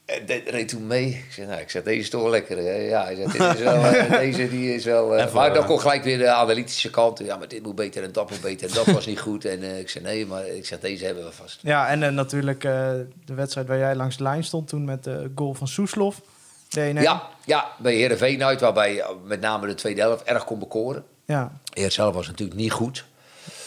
En 0.04 0.26
de- 0.26 0.42
reed 0.46 0.68
toen 0.68 0.86
mee. 0.86 1.08
Ik 1.08 1.32
zei, 1.32 1.46
nou, 1.46 1.60
ik 1.60 1.70
zeg, 1.70 1.82
deze 1.82 2.00
is 2.00 2.10
toch 2.10 2.28
lekker. 2.28 2.56
hè? 2.56 2.70
Ja, 2.76 3.04
hij 3.04 3.14
zegt, 3.14 3.32
dit 3.32 3.40
is 3.54 3.60
wel, 3.60 3.84
eh, 3.84 4.10
deze 4.20 4.48
die 4.48 4.74
is 4.74 4.84
wel... 4.84 5.16
eh, 5.16 5.32
maar 5.34 5.54
dan 5.54 5.64
komt 5.66 5.80
gelijk 5.80 6.04
weer 6.04 6.18
de 6.18 6.30
analytische 6.30 6.90
kant. 6.90 7.18
Ja, 7.18 7.36
maar 7.36 7.48
dit 7.48 7.62
moet 7.62 7.74
beter 7.74 8.02
en 8.02 8.12
dat 8.12 8.30
moet 8.30 8.40
beter. 8.40 8.68
En 8.68 8.74
dat 8.74 8.86
was 8.86 9.06
niet 9.06 9.20
goed. 9.20 9.44
En 9.44 9.62
eh, 9.62 9.78
ik 9.78 9.88
zei, 9.88 10.04
nee, 10.04 10.26
maar 10.26 10.46
ik 10.46 10.66
zeg, 10.66 10.80
deze 10.80 11.04
hebben 11.04 11.24
we 11.24 11.32
vast. 11.32 11.58
Ja, 11.62 11.88
en 11.88 12.02
eh, 12.02 12.10
natuurlijk 12.10 12.64
eh, 12.64 12.90
de 13.24 13.34
wedstrijd 13.34 13.66
waar 13.66 13.78
jij 13.78 13.94
langs 13.94 14.16
de 14.16 14.22
lijn 14.22 14.44
stond 14.44 14.68
toen 14.68 14.84
met 14.84 15.04
de 15.04 15.30
goal 15.34 15.54
van 15.54 15.68
Soeslof. 15.68 16.20
De 16.68 16.92
1-1. 16.96 17.00
Ja, 17.00 17.22
ja, 17.44 17.70
bij 17.78 17.94
Heerenveen 17.94 18.44
uit, 18.44 18.60
waarbij 18.60 19.00
eh, 19.00 19.08
met 19.24 19.40
name 19.40 19.66
de 19.66 19.74
tweede 19.74 20.00
helft 20.00 20.22
erg 20.24 20.44
kon 20.44 20.58
bekoren. 20.58 21.04
Ja, 21.24 21.52
Eerst 21.72 21.94
zelf 21.94 22.14
was 22.14 22.26
natuurlijk 22.26 22.58
niet 22.58 22.72
goed. 22.72 23.04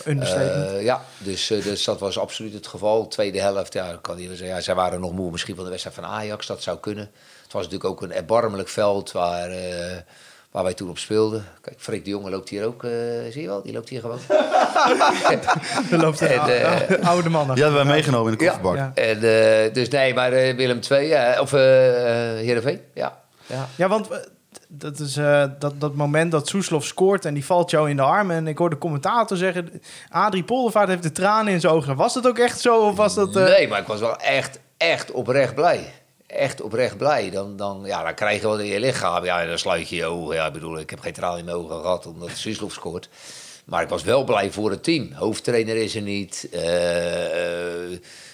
Understatement. 0.06 0.72
Eh, 0.72 0.84
ja, 0.84 1.02
dus, 1.18 1.50
eh, 1.50 1.64
dus 1.64 1.84
dat 1.84 2.00
was 2.00 2.20
absoluut 2.20 2.54
het 2.54 2.68
geval. 2.68 3.08
Tweede 3.08 3.42
helft, 3.42 3.74
ja, 3.74 3.98
kan 4.02 4.18
je 4.18 4.28
wel 4.28 4.38
zeggen, 4.38 4.56
ja, 4.56 4.62
zij 4.62 4.76
waren 4.76 5.00
nog 5.00 5.12
moe 5.12 5.32
misschien 5.32 5.56
van 5.56 5.64
de 5.64 5.70
wedstrijd 5.70 5.96
van 5.96 6.06
Ajax. 6.06 6.48
Dat 6.48 6.64
zou 6.64 6.78
kunnen. 6.78 7.12
Het 7.44 7.54
was 7.54 7.64
natuurlijk 7.64 7.90
ook 7.90 8.02
een 8.02 8.14
erbarmelijk 8.14 8.70
veld 8.70 9.12
waar, 9.12 9.50
eh, 9.50 9.98
waar 10.56 10.64
wij 10.64 10.74
toen 10.74 10.90
op 10.90 10.98
speelden. 10.98 11.46
Kijk, 11.62 11.76
Freek 11.80 12.04
de 12.04 12.10
Jonge 12.10 12.30
loopt 12.30 12.50
hier 12.50 12.66
ook, 12.66 12.84
eh, 12.84 12.92
zie 13.30 13.42
je 13.42 13.48
wel? 13.48 13.62
Die 13.62 13.74
loopt 13.74 13.90
hier 13.90 14.02
gewoon. 14.02 14.20
er 15.92 15.98
loopt 15.98 16.22
een 16.22 16.28
en, 16.28 16.40
oude, 16.40 16.54
eh, 16.54 17.08
oude 17.08 17.30
man 17.30 17.54
Die 17.54 17.64
hadden 17.64 17.86
wij 17.86 17.94
meegenomen 17.94 18.32
in 18.32 18.38
de 18.38 18.46
kofferbak. 18.46 18.76
Ja. 18.76 18.92
En, 18.94 19.16
eh, 19.16 19.74
dus 19.74 19.90
nee, 19.90 20.14
maar 20.14 20.32
Willem 20.32 20.80
II, 20.90 21.08
ja, 21.08 21.42
of 21.42 21.54
eh 21.54 22.36
eh, 22.36 22.46
Heerenveen, 22.46 22.82
ja. 22.94 23.18
ja. 23.46 23.68
Ja, 23.76 23.88
want 23.88 24.08
dat 24.68 25.00
is 25.00 25.18
eh, 25.18 25.44
dat, 25.60 25.80
dat 25.82 25.94
moment 25.96 26.32
dat 26.32 26.48
Soeslof 26.48 26.86
scoort 26.86 27.26
en 27.26 27.34
die 27.34 27.46
valt 27.46 27.70
jou 27.72 27.90
in 27.90 27.96
de 27.96 28.02
armen. 28.02 28.36
En 28.36 28.48
ik 28.48 28.58
hoorde 28.58 28.76
de 28.76 28.82
commentator 28.82 29.38
zeggen, 29.38 29.82
Adrie 30.10 30.44
Poldervaart 30.44 30.88
heeft 30.90 31.04
de 31.04 31.12
tranen 31.12 31.54
in 31.54 31.60
zijn 31.60 31.74
ogen. 31.74 31.96
Was 31.96 32.14
dat 32.14 32.28
ook 32.28 32.38
echt 32.38 32.60
zo 32.60 32.80
of 32.88 32.96
was 32.96 33.16
dat... 33.16 33.36
eh, 33.36 33.44
Nee, 33.44 33.68
maar 33.68 33.80
ik 33.80 33.88
was 33.88 34.00
wel 34.00 34.18
echt, 34.18 34.60
echt 34.78 35.12
oprecht 35.12 35.56
blij. 35.56 35.94
echt 36.28 36.62
oprecht 36.62 36.98
blij. 36.98 37.30
Dan, 37.30 37.58
dan, 37.58 37.82
ja, 37.86 38.04
dan 38.04 38.14
krijg 38.14 38.42
je 38.42 38.48
wat 38.48 38.60
in 38.60 38.66
je 38.66 38.80
lichaam. 38.80 39.24
Ja, 39.26 39.46
dan 39.46 39.58
sluit 39.60 39.90
je 39.90 39.96
je 39.96 40.06
ogen. 40.06 40.36
Ja, 40.36 40.46
ik 40.48 40.54
bedoel, 40.54 40.80
ik 40.80 40.90
heb 40.90 41.00
geen 41.00 41.14
traan 41.14 41.38
in 41.38 41.46
mijn 41.46 41.58
ogen 41.58 41.82
gehad 41.82 42.06
omdat 42.06 42.30
Suslov 42.34 42.72
scoort. 42.74 43.10
Maar 43.66 43.82
ik 43.84 43.90
was 43.90 44.04
wel 44.04 44.24
blij 44.24 44.52
voor 44.52 44.70
het 44.70 44.84
team. 44.84 45.10
Hoofdtrainer 45.14 45.76
is 45.76 45.96
er 45.96 46.02
niet. 46.02 46.48
Eh, 46.52 46.62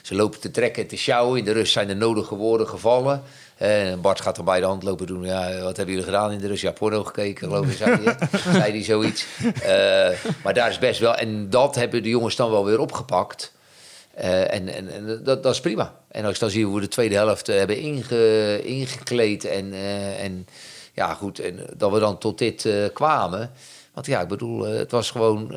ze 0.01 0.15
lopen 0.15 0.39
te 0.39 0.51
trekken 0.51 0.81
en 0.83 0.87
te 0.89 0.97
sjouwen. 0.97 1.39
In 1.39 1.45
de 1.45 1.51
rust 1.51 1.73
zijn 1.73 1.87
de 1.87 1.93
nodige 1.95 2.35
woorden 2.35 2.67
gevallen. 2.67 3.23
En 3.61 4.01
Bart 4.01 4.21
gaat 4.21 4.35
dan 4.35 4.45
bij 4.45 4.59
de 4.59 4.65
hand 4.65 4.83
lopen 4.83 5.07
doen. 5.07 5.23
Ja, 5.23 5.61
wat 5.61 5.77
hebben 5.77 5.95
jullie 5.95 6.09
gedaan 6.09 6.31
in 6.31 6.39
de 6.39 6.47
rust? 6.47 6.61
Ja, 6.61 6.71
porno 6.71 7.03
gekeken, 7.03 7.47
geloof 7.47 7.65
ik, 7.65 7.77
zei 7.77 8.03
hij. 8.03 8.17
zei 8.59 8.71
hij 8.71 8.83
zoiets. 8.83 9.25
Eh, 9.61 10.09
maar 10.43 10.53
daar 10.53 10.69
is 10.69 10.79
best 10.79 10.99
wel... 10.99 11.15
En 11.15 11.49
dat 11.49 11.75
hebben 11.75 12.03
de 12.03 12.09
jongens 12.09 12.35
dan 12.35 12.51
wel 12.51 12.65
weer 12.65 12.79
opgepakt. 12.79 13.53
Eh, 14.13 14.53
en 14.53 14.67
en, 14.67 14.91
en 14.93 15.21
dat, 15.23 15.43
dat 15.43 15.53
is 15.53 15.59
prima. 15.59 15.95
En 16.07 16.25
als 16.25 16.33
ik 16.33 16.39
dan 16.39 16.49
zie 16.49 16.65
hoe 16.65 16.75
we 16.75 16.81
de 16.81 16.87
tweede 16.87 17.15
helft 17.15 17.49
eh, 17.49 17.57
hebben 17.57 17.77
inge, 17.77 18.61
ingekleed 18.63 19.45
en, 19.45 19.73
en 20.19 20.47
ja 20.93 21.13
goed, 21.13 21.39
en 21.39 21.59
dat 21.77 21.91
we 21.91 21.99
dan 21.99 22.17
tot 22.17 22.37
dit 22.37 22.69
kwamen. 22.93 23.51
Want 23.93 24.05
ja, 24.05 24.21
ik 24.21 24.27
bedoel, 24.27 24.61
het 24.61 24.91
was 24.91 25.11
gewoon 25.11 25.53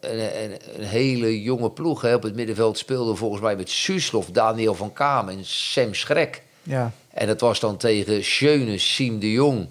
een, 0.00 0.42
een, 0.42 0.58
een 0.76 0.84
hele 0.84 1.42
jonge 1.42 1.70
ploeg. 1.70 2.00
Hè. 2.02 2.14
Op 2.14 2.22
het 2.22 2.34
middenveld 2.34 2.78
speelde 2.78 3.14
volgens 3.14 3.42
mij 3.42 3.56
met 3.56 3.70
Suslov, 3.70 4.26
Daniel 4.26 4.74
van 4.74 4.92
Kaam 4.92 5.28
en 5.28 5.44
Sam 5.44 5.94
Schrek. 5.94 6.44
Ja. 6.66 6.92
En 7.10 7.26
dat 7.26 7.40
was 7.40 7.60
dan 7.60 7.76
tegen 7.76 8.24
Schöne, 8.24 8.78
Siem 8.78 9.18
de 9.18 9.32
Jong. 9.32 9.68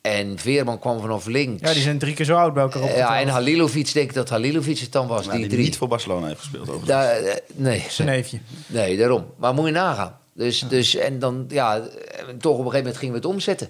En 0.00 0.38
Veerman 0.38 0.78
kwam 0.78 1.00
vanaf 1.00 1.26
links. 1.26 1.62
ja, 1.62 1.72
die 1.72 1.82
zijn 1.82 1.98
drie 1.98 2.14
keer 2.14 2.24
zo 2.24 2.36
oud 2.36 2.54
bij 2.54 2.62
elkaar 2.62 2.82
ja, 2.82 2.88
opgeteld. 2.88 3.12
en 3.12 3.28
Halilovic, 3.28 3.92
denk 3.92 4.08
ik 4.08 4.14
dat 4.14 4.28
Halilovic 4.28 4.78
het 4.78 4.92
dan 4.92 5.06
was. 5.06 5.26
Maar 5.26 5.34
die 5.34 5.44
die 5.44 5.52
drie. 5.52 5.64
niet 5.64 5.76
voor 5.76 5.88
Barcelona 5.88 6.26
heeft 6.26 6.40
gespeeld 6.40 6.62
overigens. 6.62 6.88
Daar, 6.88 7.16
eh, 7.16 7.34
nee, 7.54 7.84
Zijn 7.88 8.08
neefje. 8.08 8.38
Nee, 8.66 8.96
daarom. 8.96 9.26
Maar 9.36 9.54
moet 9.54 9.66
je 9.66 9.72
nagaan. 9.72 10.18
Dus, 10.32 10.60
dus, 10.68 10.94
en 10.94 11.18
dan, 11.18 11.44
ja, 11.48 11.80
toch 11.80 12.52
op 12.52 12.64
een 12.64 12.64
gegeven 12.64 12.76
moment 12.76 12.96
gingen 12.96 13.14
we 13.14 13.20
het 13.20 13.30
omzetten. 13.30 13.68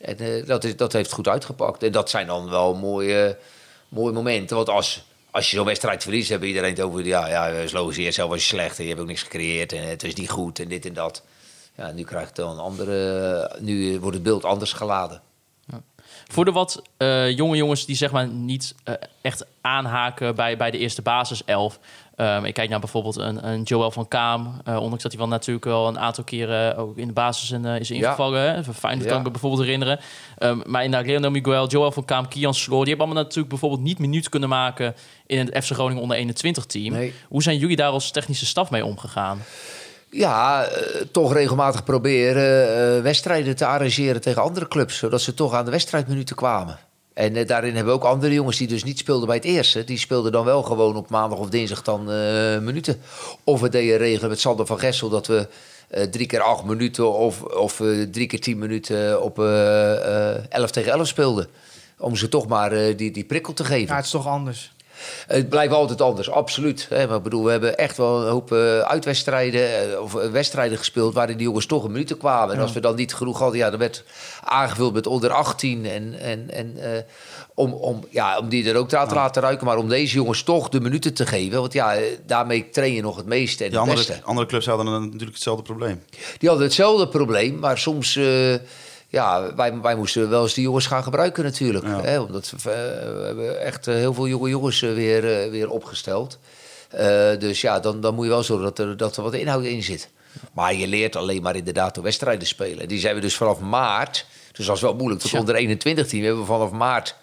En 0.00 0.18
eh, 0.18 0.46
dat, 0.46 0.64
is, 0.64 0.76
dat 0.76 0.92
heeft 0.92 1.12
goed 1.12 1.28
uitgepakt. 1.28 1.82
En 1.82 1.92
dat 1.92 2.10
zijn 2.10 2.26
dan 2.26 2.50
wel 2.50 2.74
mooie, 2.74 3.38
mooie 3.88 4.12
momenten. 4.12 4.56
Want 4.56 4.68
als, 4.68 5.04
als 5.30 5.50
je 5.50 5.56
zo'n 5.56 5.66
wedstrijd 5.66 6.02
verliest, 6.02 6.28
hebben 6.28 6.48
iedereen 6.48 6.70
het 6.70 6.80
over... 6.80 7.06
Ja, 7.06 7.28
ja, 7.28 7.46
is 7.46 7.72
logisch, 7.72 7.96
eerst 7.96 8.14
zelf 8.14 8.30
was 8.30 8.40
je 8.40 8.46
slecht 8.46 8.76
en 8.78 8.82
je 8.82 8.88
hebt 8.88 9.00
ook 9.00 9.08
niks 9.08 9.22
gecreëerd. 9.22 9.72
En 9.72 9.88
het 9.88 10.02
is 10.02 10.14
niet 10.14 10.30
goed 10.30 10.58
en 10.58 10.68
dit 10.68 10.86
en 10.86 10.94
dat. 10.94 11.22
Ja, 11.78 11.90
nu 11.90 12.02
krijgt 12.04 12.26
het 12.26 12.36
dan 12.36 12.50
een 12.50 12.58
andere... 12.58 13.56
Nu 13.60 14.00
wordt 14.00 14.14
het 14.14 14.24
beeld 14.24 14.44
anders 14.44 14.72
geladen. 14.72 15.20
Voor 16.30 16.44
de 16.44 16.52
wat 16.52 16.82
eh, 16.96 17.30
jonge 17.30 17.56
jongens 17.56 17.86
die 17.86 17.96
zeg 17.96 18.10
maar 18.10 18.28
niet 18.28 18.74
eh, 18.84 18.94
echt 19.20 19.46
aanhaken 19.60 20.34
bij, 20.34 20.56
bij 20.56 20.70
de 20.70 20.78
eerste 20.78 21.02
basiself. 21.02 21.78
Um, 22.16 22.44
ik 22.44 22.54
kijk 22.54 22.68
naar 22.70 22.80
bijvoorbeeld 22.80 23.16
een, 23.16 23.48
een 23.48 23.62
Joel 23.62 23.90
van 23.90 24.08
Kaam. 24.08 24.60
eh, 24.64 24.76
ondanks 24.76 25.02
dat 25.02 25.12
hij 25.12 25.20
wel 25.20 25.30
natuurlijk 25.30 25.64
wel 25.64 25.88
een 25.88 25.98
aantal 25.98 26.24
keren 26.24 26.76
ook 26.76 26.96
in 26.96 27.06
de 27.06 27.12
basis 27.12 27.50
in, 27.50 27.64
is 27.64 27.90
ingevallen. 27.90 28.54
hè. 28.54 28.64
Fijn, 28.64 28.94
dat 28.96 29.04
Ja. 29.04 29.10
kan 29.10 29.18
ik 29.18 29.24
me 29.24 29.30
bijvoorbeeld 29.30 29.62
herinneren. 29.62 30.00
Um, 30.38 30.62
maar 30.66 30.84
inderdaad, 30.84 31.08
Leonel 31.08 31.30
Miguel, 31.30 31.68
Joel 31.68 31.92
van 31.92 32.04
Kaam, 32.04 32.28
Kian 32.28 32.54
Sloor... 32.54 32.84
die 32.84 32.88
hebben 32.88 33.06
allemaal 33.06 33.22
natuurlijk 33.24 33.48
bijvoorbeeld 33.48 33.82
niet 33.82 33.98
minuut 33.98 34.28
kunnen 34.28 34.48
maken... 34.48 34.94
in 35.26 35.38
het 35.38 35.64
FC 35.64 35.72
Groningen 35.72 36.02
onder 36.02 36.16
21 36.16 36.66
team. 36.66 36.92
Nee. 36.92 37.14
Hoe 37.28 37.42
zijn 37.42 37.58
jullie 37.58 37.76
daar 37.76 37.90
als 37.90 38.10
technische 38.10 38.46
staf 38.46 38.70
mee 38.70 38.84
omgegaan? 38.84 39.42
Ja, 40.10 40.64
eh, 40.64 41.00
toch 41.12 41.32
regelmatig 41.32 41.84
proberen 41.84 42.96
eh, 42.96 43.02
wedstrijden 43.02 43.56
te 43.56 43.66
arrangeren 43.66 44.20
tegen 44.20 44.42
andere 44.42 44.68
clubs. 44.68 44.98
Zodat 44.98 45.20
ze 45.20 45.34
toch 45.34 45.54
aan 45.54 45.64
de 45.64 45.70
wedstrijdminuten 45.70 46.36
kwamen. 46.36 46.78
En 47.14 47.36
eh, 47.36 47.46
daarin 47.46 47.74
hebben 47.74 47.92
we 47.92 47.98
ook 47.98 48.06
andere 48.06 48.34
jongens 48.34 48.56
die 48.56 48.66
dus 48.66 48.84
niet 48.84 48.98
speelden 48.98 49.26
bij 49.26 49.36
het 49.36 49.44
eerste. 49.44 49.84
Die 49.84 49.98
speelden 49.98 50.32
dan 50.32 50.44
wel 50.44 50.62
gewoon 50.62 50.96
op 50.96 51.10
maandag 51.10 51.38
of 51.38 51.48
dinsdag 51.48 51.82
dan 51.82 52.04
minuten. 52.64 53.00
Of 53.44 53.60
we 53.60 53.68
deden 53.68 53.96
regelen 53.96 54.30
met 54.30 54.40
Sander 54.40 54.66
van 54.66 54.78
Gessel 54.78 55.08
dat 55.08 55.26
we 55.26 55.48
drie 56.10 56.26
keer 56.26 56.40
acht 56.40 56.64
minuten 56.64 57.12
of, 57.14 57.42
of 57.42 57.82
drie 58.10 58.26
keer 58.26 58.40
tien 58.40 58.58
minuten 58.58 59.22
op 59.22 59.38
11 59.38 60.70
tegen 60.70 60.92
11 60.92 61.06
speelden. 61.06 61.46
Om 61.98 62.16
ze 62.16 62.28
toch 62.28 62.46
maar 62.46 62.96
die, 62.96 63.10
die 63.10 63.24
prikkel 63.24 63.52
te 63.52 63.64
geven. 63.64 63.88
Ja, 63.88 63.96
het 63.96 64.04
is 64.04 64.10
toch 64.10 64.26
anders. 64.26 64.72
Het 65.26 65.48
blijft 65.48 65.72
altijd 65.72 66.00
anders, 66.00 66.30
absoluut. 66.30 66.86
Hè. 66.88 67.06
Maar 67.06 67.22
bedoel, 67.22 67.44
we 67.44 67.50
hebben 67.50 67.78
echt 67.78 67.96
wel 67.96 68.22
een 68.22 68.30
hoop 68.30 68.52
eh, 68.52 68.78
uitwedstrijden 68.78 69.92
eh, 69.92 70.00
of 70.00 70.14
eh, 70.14 70.30
wedstrijden 70.30 70.78
gespeeld 70.78 71.14
waarin 71.14 71.36
die 71.36 71.46
jongens 71.46 71.66
toch 71.66 71.84
een 71.84 71.92
minuten 71.92 72.16
kwamen. 72.16 72.54
En 72.54 72.60
als 72.60 72.72
we 72.72 72.80
dan 72.80 72.94
niet 72.94 73.14
genoeg 73.14 73.38
hadden, 73.38 73.58
ja, 73.58 73.70
dan 73.70 73.78
werd 73.78 74.04
aangevuld 74.44 74.92
met 74.92 75.06
onder 75.06 75.30
18. 75.30 75.86
En, 75.86 76.20
en, 76.20 76.50
en 76.50 76.76
om, 77.54 77.72
om, 77.72 78.04
ja, 78.10 78.38
om 78.38 78.48
die 78.48 78.68
er 78.70 78.76
ook 78.76 78.88
te 78.88 79.06
laten 79.10 79.42
ruiken, 79.42 79.66
maar 79.66 79.76
om 79.76 79.88
deze 79.88 80.14
jongens 80.14 80.42
toch 80.42 80.68
de 80.68 80.80
minuten 80.80 81.14
te 81.14 81.26
geven. 81.26 81.60
Want 81.60 81.72
ja, 81.72 81.96
daarmee 82.26 82.70
train 82.70 82.94
je 82.94 83.02
nog 83.02 83.16
het 83.16 83.26
meeste 83.26 83.64
en 83.64 83.70
het 83.70 83.78
andere, 83.78 83.96
beste. 83.96 84.20
andere 84.24 84.46
clubs 84.46 84.66
hadden 84.66 84.86
natuurlijk 84.92 85.32
hetzelfde 85.32 85.62
probleem. 85.62 86.02
Die 86.38 86.48
hadden 86.48 86.66
hetzelfde 86.66 87.08
probleem, 87.08 87.58
maar 87.58 87.78
soms... 87.78 88.18
ja, 89.08 89.54
wij, 89.54 89.80
wij 89.80 89.96
moesten 89.96 90.30
wel 90.30 90.42
eens 90.42 90.54
die 90.54 90.64
jongens 90.64 90.86
gaan 90.86 91.02
gebruiken 91.02 91.44
natuurlijk. 91.44 91.84
Ja. 91.84 92.00
Hè, 92.00 92.20
omdat 92.20 92.50
we, 92.50 92.70
eh, 92.70 93.16
we 93.16 93.22
hebben 93.24 93.60
echt 93.60 93.86
eh, 93.86 93.94
heel 93.94 94.14
veel 94.14 94.28
jonge 94.28 94.48
jongens 94.48 94.82
eh, 94.82 94.94
weer, 94.94 95.50
weer 95.50 95.70
opgesteld. 95.70 96.38
Eh, 96.88 97.38
dus 97.38 97.60
ja, 97.60 97.80
dan, 97.80 98.00
dan 98.00 98.14
moet 98.14 98.24
je 98.24 98.30
wel 98.30 98.42
zorgen 98.42 98.64
dat 98.64 98.78
er, 98.78 98.96
dat 98.96 99.16
er 99.16 99.22
wat 99.22 99.34
inhoud 99.34 99.64
in 99.64 99.82
zit. 99.82 100.10
Maar 100.52 100.74
je 100.74 100.86
leert 100.86 101.16
alleen 101.16 101.42
maar 101.42 101.56
inderdaad 101.56 101.94
door 101.94 102.04
wedstrijden 102.04 102.48
spelen. 102.48 102.88
Die 102.88 102.98
zijn 102.98 103.14
we 103.14 103.20
dus 103.20 103.36
vanaf 103.36 103.60
maart, 103.60 104.26
dus 104.52 104.66
dat 104.66 104.76
is 104.76 104.82
wel 104.82 104.94
moeilijk, 104.94 105.20
tot 105.20 105.30
Tja. 105.30 105.38
onder 105.38 105.54
21 105.54 106.06
team 106.06 106.22
hebben 106.22 106.40
we 106.40 106.46
vanaf 106.46 106.70
maart 106.70 107.16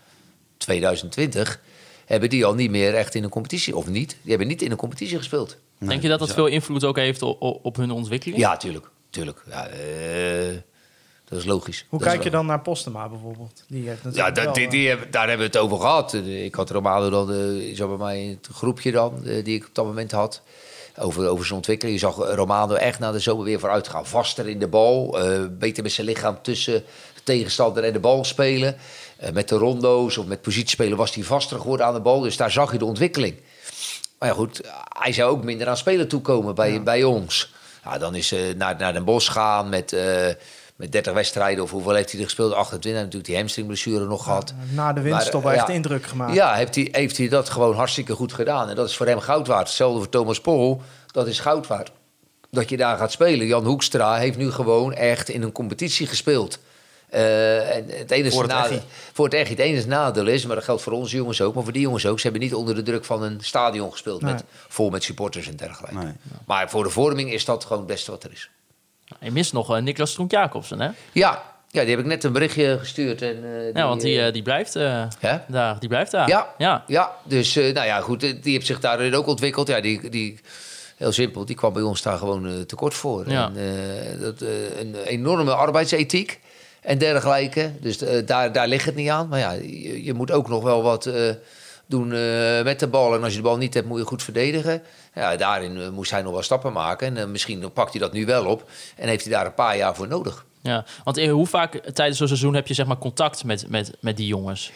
2020... 0.57 1.59
hebben 2.05 2.29
die 2.29 2.45
al 2.45 2.53
niet 2.53 2.69
meer 2.69 2.95
echt 2.95 3.15
in 3.15 3.23
een 3.23 3.29
competitie, 3.29 3.75
of 3.75 3.87
niet? 3.87 4.09
Die 4.21 4.29
hebben 4.29 4.47
niet 4.47 4.61
in 4.61 4.71
een 4.71 4.77
competitie 4.77 5.17
gespeeld. 5.17 5.57
Denk 5.79 6.01
je 6.01 6.07
dat 6.07 6.19
dat 6.19 6.33
veel 6.33 6.47
invloed 6.47 6.83
ook 6.83 6.95
heeft 6.95 7.21
op, 7.21 7.41
op 7.41 7.75
hun 7.75 7.91
ontwikkeling? 7.91 8.39
Ja, 8.39 8.57
tuurlijk. 8.57 8.89
tuurlijk. 9.09 9.43
Ja, 9.49 9.67
eh, 9.67 10.55
dat 11.25 11.39
is 11.39 11.45
logisch. 11.45 11.85
Hoe 11.89 11.99
Dat 11.99 12.07
kijk 12.07 12.23
je 12.23 12.29
dan 12.29 12.45
naar 12.45 12.61
Postema 12.61 13.09
bijvoorbeeld? 13.09 13.63
Die 13.67 13.87
heeft 13.87 14.15
Ja, 14.15 14.31
dat, 14.31 14.55
die, 14.55 14.63
eh, 14.65 14.69
die 14.71 14.87
hebben- 14.87 15.11
daar 15.11 15.27
hebben 15.27 15.51
we 15.51 15.57
het 15.57 15.61
over 15.63 15.79
gehad. 15.79 16.13
Eh, 16.13 16.45
Ik 16.45 16.55
had 16.55 16.69
Romano 16.69 17.09
dan, 17.09 17.31
eh, 17.31 17.55
is 17.55 17.77
bij 17.77 17.87
mij 17.87 18.23
in 18.23 18.29
het 18.29 18.47
groepje 18.55 18.91
dan, 18.91 19.21
die 19.23 19.55
ik 19.55 19.65
op 19.65 19.75
dat 19.75 19.85
moment 19.85 20.11
had. 20.11 20.41
Over, 20.99 21.27
over 21.27 21.45
zijn 21.45 21.57
ontwikkeling. 21.57 21.99
Je 21.99 22.05
zag 22.05 22.15
Romano 22.35 22.73
echt 22.73 22.99
na 22.99 23.11
de 23.11 23.19
zomer 23.19 23.45
weer 23.45 23.59
vooruit 23.59 23.87
gaan. 23.87 24.05
Vaster 24.05 24.47
in 24.47 24.59
de 24.59 24.67
bal. 24.67 25.19
eh, 25.23 25.39
beter 25.51 25.83
met 25.83 25.91
zijn 25.91 26.07
lichaam 26.07 26.37
tussen 26.41 26.83
de 27.15 27.23
tegenstander 27.23 27.83
en 27.83 27.93
de 27.93 27.99
bal 27.99 28.23
spelen. 28.23 28.75
Eh, 29.17 29.31
met 29.31 29.49
de 29.49 29.55
rondo's 29.55 30.17
of 30.17 30.25
met 30.25 30.41
positiespelen 30.41 30.97
was 30.97 31.15
hij 31.15 31.23
vaster 31.23 31.59
geworden 31.59 31.85
aan 31.85 31.93
de 31.93 31.99
bal. 32.01 32.19
Dus 32.19 32.37
daar 32.37 32.51
zag 32.51 32.71
je 32.71 32.77
de 32.77 32.85
ontwikkeling. 32.85 33.35
Maar 34.19 34.29
ja, 34.29 34.35
goed, 34.35 34.61
hij 34.89 35.11
zou 35.13 35.31
ook 35.31 35.43
minder 35.43 35.67
aan 35.67 35.77
spelen 35.77 36.07
toekomen 36.07 36.55
bij, 36.55 36.83
bij 36.83 37.03
ons. 37.03 37.53
Ja, 37.83 37.97
dan 37.97 38.15
is 38.15 38.31
eh 38.31 38.39
naar, 38.57 38.75
naar 38.77 38.93
Den 38.93 39.03
Bosch 39.05 39.31
gaan 39.31 39.69
met, 39.69 39.93
eh, 39.93 40.27
met 40.75 40.91
30 40.91 41.13
wedstrijden. 41.13 41.63
Of 41.63 41.71
hoeveel 41.71 41.93
heeft 41.93 42.11
hij 42.11 42.19
er 42.19 42.25
gespeeld? 42.25 42.53
28. 42.53 42.83
Hij 42.83 42.91
heeft 42.91 43.05
natuurlijk 43.05 43.29
die 43.29 43.37
hamstringblessure 43.37 44.05
nog 44.05 44.23
gehad. 44.23 44.53
na 44.71 44.93
de 44.93 45.01
winststop 45.01 45.43
Maar, 45.43 45.53
eh, 45.53 45.59
echt 45.59 45.67
ja. 45.67 45.73
indruk 45.73 46.05
gemaakt. 46.05 46.33
Ja, 46.33 46.53
heeft 46.53 46.75
hij, 46.75 46.87
heeft 46.91 47.17
hij 47.17 47.27
dat 47.27 47.49
gewoon 47.49 47.75
hartstikke 47.75 48.13
goed 48.13 48.33
gedaan. 48.33 48.69
En 48.69 48.75
dat 48.75 48.89
is 48.89 48.97
voor 48.97 49.05
hem 49.05 49.19
goud 49.19 49.47
waard. 49.47 49.67
Hetzelfde 49.67 49.99
voor 49.99 50.09
Thomas 50.09 50.41
Pol, 50.41 50.81
dat 51.11 51.27
is 51.27 51.39
goud 51.39 51.67
waard. 51.67 51.91
Dat 52.49 52.69
je 52.69 52.77
daar 52.77 52.97
gaat 52.97 53.11
spelen. 53.11 53.47
Jan 53.47 53.65
Hoekstra 53.65 54.15
heeft 54.15 54.37
nu 54.37 54.51
gewoon 54.51 54.93
echt 54.93 55.29
in 55.29 55.41
een 55.41 55.51
competitie 55.51 56.07
gespeeld. 56.07 56.59
Eh, 57.09 57.75
en 57.75 57.85
het 57.89 58.11
enige 58.11 58.31
Voor 58.31 58.43
het 58.43 58.51
nadeel, 58.51 58.81
voor 59.13 59.25
het 59.25 59.33
echt 59.33 59.49
het 59.49 59.59
enige 59.59 59.87
nadeel 59.87 60.27
is, 60.27 60.45
maar 60.45 60.55
dat 60.55 60.65
geldt 60.65 60.81
voor 60.81 60.93
onze 60.93 61.15
jongens 61.15 61.41
ook, 61.41 61.53
maar 61.53 61.63
voor 61.63 61.73
die 61.73 61.81
jongens 61.81 62.05
ook. 62.05 62.17
Ze 62.17 62.23
hebben 62.23 62.41
niet 62.41 62.53
onder 62.53 62.75
de 62.75 62.83
druk 62.83 63.05
van 63.05 63.23
een 63.23 63.37
stadion 63.41 63.91
gespeeld, 63.91 64.21
met, 64.21 64.43
vol 64.67 64.89
met 64.89 65.03
supporters 65.03 65.47
en 65.47 65.55
dergelijke. 65.55 65.97
Nee. 65.97 66.13
Maar 66.45 66.69
voor 66.69 66.83
de 66.83 66.89
vorming 66.89 67.33
is 67.33 67.45
dat 67.45 67.63
gewoon 67.63 67.77
het 67.77 67.87
beste 67.87 68.11
wat 68.11 68.23
er 68.23 68.31
is. 68.31 68.49
Je 69.19 69.31
mist 69.31 69.53
nog 69.53 69.75
eh, 69.75 69.81
Niklas 69.81 70.11
Stronk-Jacobsen, 70.11 70.81
hè? 70.81 70.89
Ja, 71.11 71.43
ja, 71.71 71.81
die 71.81 71.89
heb 71.89 71.99
ik 71.99 72.05
net 72.05 72.23
een 72.23 72.31
berichtje 72.31 72.77
gestuurd. 72.79 73.21
En, 73.21 73.43
eh, 73.43 73.73
Ja, 73.73 73.87
want 73.87 74.01
die, 74.01 74.21
eh, 74.21 74.33
die 74.33 74.41
blijft 74.41 74.73
daar. 74.73 75.79
Die 75.79 75.89
blijft 75.89 76.11
daar. 76.11 76.27
Ja, 76.27 76.47
ja. 76.57 76.83
ja. 76.87 77.11
dus 77.23 77.55
nou 77.55 77.85
ja, 77.85 77.99
goed, 77.99 78.19
die 78.19 78.53
heeft 78.53 78.65
zich 78.65 78.79
daarin 78.79 79.15
ook 79.15 79.27
ontwikkeld. 79.27 79.67
Ja, 79.67 79.81
die, 79.81 80.09
die, 80.09 80.39
heel 80.97 81.11
simpel, 81.11 81.45
die 81.45 81.55
kwam 81.55 81.73
bij 81.73 81.81
ons 81.81 82.01
daar 82.01 82.17
gewoon 82.17 82.65
tekort 82.65 82.93
voor. 82.93 83.29
Ja. 83.29 83.51
En, 83.55 84.19
dat, 84.19 84.41
een 84.79 84.95
enorme 85.05 85.53
arbeidsethiek 85.53 86.39
en 86.81 86.97
dergelijke. 86.97 87.71
Dus 87.81 87.97
daar, 88.25 88.51
daar 88.51 88.67
ligt 88.67 88.85
het 88.85 88.95
niet 88.95 89.09
aan. 89.09 89.27
Maar 89.27 89.39
ja, 89.39 89.51
je, 89.51 90.03
je 90.03 90.13
moet 90.13 90.31
ook 90.31 90.49
nog 90.49 90.63
wel 90.63 90.83
wat 90.83 91.09
doen 91.85 92.13
eh, 92.13 92.63
met 92.63 92.79
de 92.79 92.87
bal. 92.87 93.15
En 93.15 93.23
als 93.23 93.31
je 93.31 93.37
de 93.37 93.43
bal 93.43 93.57
niet 93.57 93.73
hebt, 93.73 93.87
moet 93.87 93.99
je 93.99 94.05
goed 94.05 94.23
verdedigen. 94.23 94.81
Ja, 95.15 95.35
daarin 95.35 95.81
eh, 95.81 95.89
moest 95.89 96.11
hij 96.11 96.21
nog 96.21 96.33
wel 96.33 96.41
stappen 96.41 96.73
maken. 96.73 97.07
En 97.07 97.17
eh, 97.17 97.25
misschien 97.25 97.71
pakt 97.73 97.91
hij 97.91 98.01
dat 98.01 98.13
nu 98.13 98.25
wel 98.25 98.45
op. 98.45 98.69
En 98.95 99.07
heeft 99.07 99.23
hij 99.23 99.33
daar 99.33 99.45
een 99.45 99.53
paar 99.53 99.77
jaar 99.77 99.95
voor 99.95 100.07
nodig. 100.07 100.45
Ja, 100.61 100.85
want 101.03 101.25
hoe 101.25 101.47
vaak 101.47 101.75
tijdens 101.93 102.17
zo'n 102.17 102.27
seizoen 102.27 102.53
heb 102.53 102.67
je 102.67 102.73
zeg 102.73 102.85
maar 102.85 102.97
contact 102.97 103.43
met, 103.43 103.69
met, 103.69 103.91
met 103.99 104.17
die 104.17 104.27
jongens? 104.27 104.71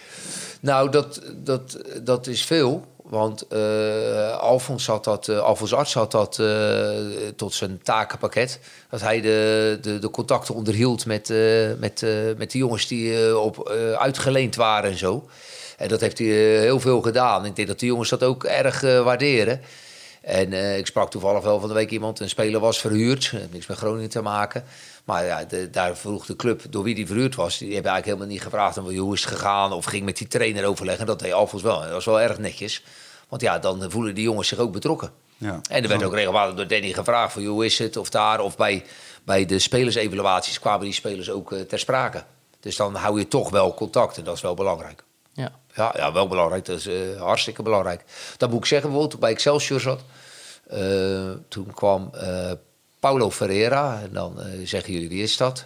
Nou, 0.59 0.89
dat, 0.89 1.21
dat, 1.35 1.77
dat 2.03 2.27
is 2.27 2.45
veel. 2.45 2.85
Want 3.03 3.47
eh 3.47 4.37
Alfons 4.37 4.87
had 4.87 5.03
dat, 5.03 5.27
eh, 5.27 5.39
Alfons 5.39 5.73
Arts 5.73 5.93
had 5.93 6.11
dat 6.11 6.41
tot 7.35 7.53
zijn 7.53 7.79
takenpakket. 7.83 8.59
Dat 8.89 9.01
hij 9.01 9.21
de, 9.21 9.77
de, 9.81 9.99
de 9.99 10.09
contacten 10.09 10.55
onderhield 10.55 11.05
met, 11.05 11.33
met, 11.79 12.05
met 12.37 12.51
de 12.51 12.57
jongens 12.57 12.87
die 12.87 13.37
op, 13.39 13.69
uitgeleend 13.97 14.55
waren 14.55 14.91
en 14.91 14.97
zo. 14.97 15.29
En 15.79 15.87
dat 15.87 16.01
heeft 16.01 16.17
hij 16.17 16.27
eh, 16.27 16.59
heel 16.59 16.79
veel 16.79 17.01
gedaan. 17.01 17.45
Ik 17.45 17.55
denk 17.55 17.67
dat 17.67 17.79
de 17.79 17.85
jongens 17.85 18.09
dat 18.09 18.23
ook 18.23 18.43
erg 18.43 18.83
eh, 18.83 19.01
waarderen. 19.03 19.61
En 20.21 20.53
eh, 20.53 20.77
ik 20.77 20.85
sprak 20.85 21.11
toevallig 21.11 21.43
wel 21.43 21.59
van 21.59 21.67
de 21.69 21.75
week 21.75 21.89
iemand, 21.91 22.19
een 22.19 22.29
speler 22.29 22.59
was 22.59 22.79
verhuurd. 22.79 23.33
niks 23.51 23.67
met 23.67 23.77
Groningen 23.77 24.09
te 24.09 24.21
maken. 24.21 24.63
Maar 25.03 25.25
ja, 25.25 25.43
de- 25.43 25.69
daar 25.69 25.97
vroeg 25.97 26.25
de 26.25 26.35
club 26.35 26.61
door 26.69 26.83
wie 26.83 26.95
die 26.95 27.07
verhuurd 27.07 27.35
was. 27.35 27.57
Die 27.57 27.73
hebben 27.73 27.91
eigenlijk 27.91 28.05
helemaal 28.05 28.27
niet 28.27 28.41
gevraagd 28.53 28.77
om, 28.77 28.97
hoe 28.97 29.13
is 29.13 29.23
het 29.23 29.33
gegaan. 29.33 29.71
Of 29.73 29.85
ging 29.85 30.05
met 30.05 30.17
die 30.17 30.27
trainer 30.27 30.65
overleggen. 30.65 31.05
Dat 31.05 31.19
deed 31.19 31.33
Alfons 31.33 31.61
wel. 31.63 31.79
Dat 31.81 31.91
was 31.91 32.05
wel 32.05 32.21
erg 32.21 32.37
netjes. 32.37 32.83
Want 33.29 33.41
ja, 33.41 33.59
dan 33.59 33.91
voelen 33.91 34.15
die 34.15 34.23
jongens 34.23 34.47
zich 34.47 34.57
ook 34.57 34.71
betrokken. 34.71 35.11
Ja. 35.37 35.61
En 35.69 35.83
er 35.83 35.89
werd 35.89 36.03
ook 36.03 36.13
regelmatig 36.13 36.55
door 36.55 36.67
Danny 36.67 36.93
gevraagd 36.93 37.33
van 37.33 37.45
hoe 37.45 37.65
is 37.65 37.77
het 37.79 37.97
of 37.97 38.09
daar. 38.09 38.39
Of 38.39 38.57
bij, 38.57 38.83
bij 39.23 39.45
de 39.45 39.59
spelersevaluaties 39.59 40.59
kwamen 40.59 40.83
die 40.85 40.93
spelers 40.93 41.29
ook 41.29 41.53
ter 41.53 41.79
sprake. 41.79 42.23
Dus 42.59 42.75
dan 42.75 42.95
hou 42.95 43.19
je 43.19 43.27
toch 43.27 43.49
wel 43.49 43.73
contact 43.73 44.17
en 44.17 44.23
dat 44.23 44.35
is 44.35 44.41
wel 44.41 44.53
belangrijk. 44.53 45.03
Ja. 45.39 45.51
Ja, 45.75 45.93
ja 45.97 46.11
wel 46.13 46.27
belangrijk. 46.27 46.65
Dat 46.65 46.77
is 46.77 46.87
eh, 46.87 47.21
hartstikke 47.21 47.61
belangrijk. 47.63 48.03
Dat 48.37 48.49
moet 48.49 48.59
ik 48.59 48.65
zeggen, 48.65 48.89
bijvoorbeeld 48.89 49.09
toen 49.09 49.19
ik 49.19 49.25
bij 49.25 49.35
Excelsior 49.35 49.79
zat. 49.79 50.01
eh, 50.67 51.29
toen 51.47 51.73
kwam 51.73 52.09
eh, 52.13 52.51
Paulo 52.99 53.31
Ferreira. 53.31 54.01
En 54.01 54.09
dan 54.13 54.39
zeggen 54.63 54.93
jullie, 54.93 55.09
wie 55.09 55.23
is 55.23 55.37
dat? 55.37 55.65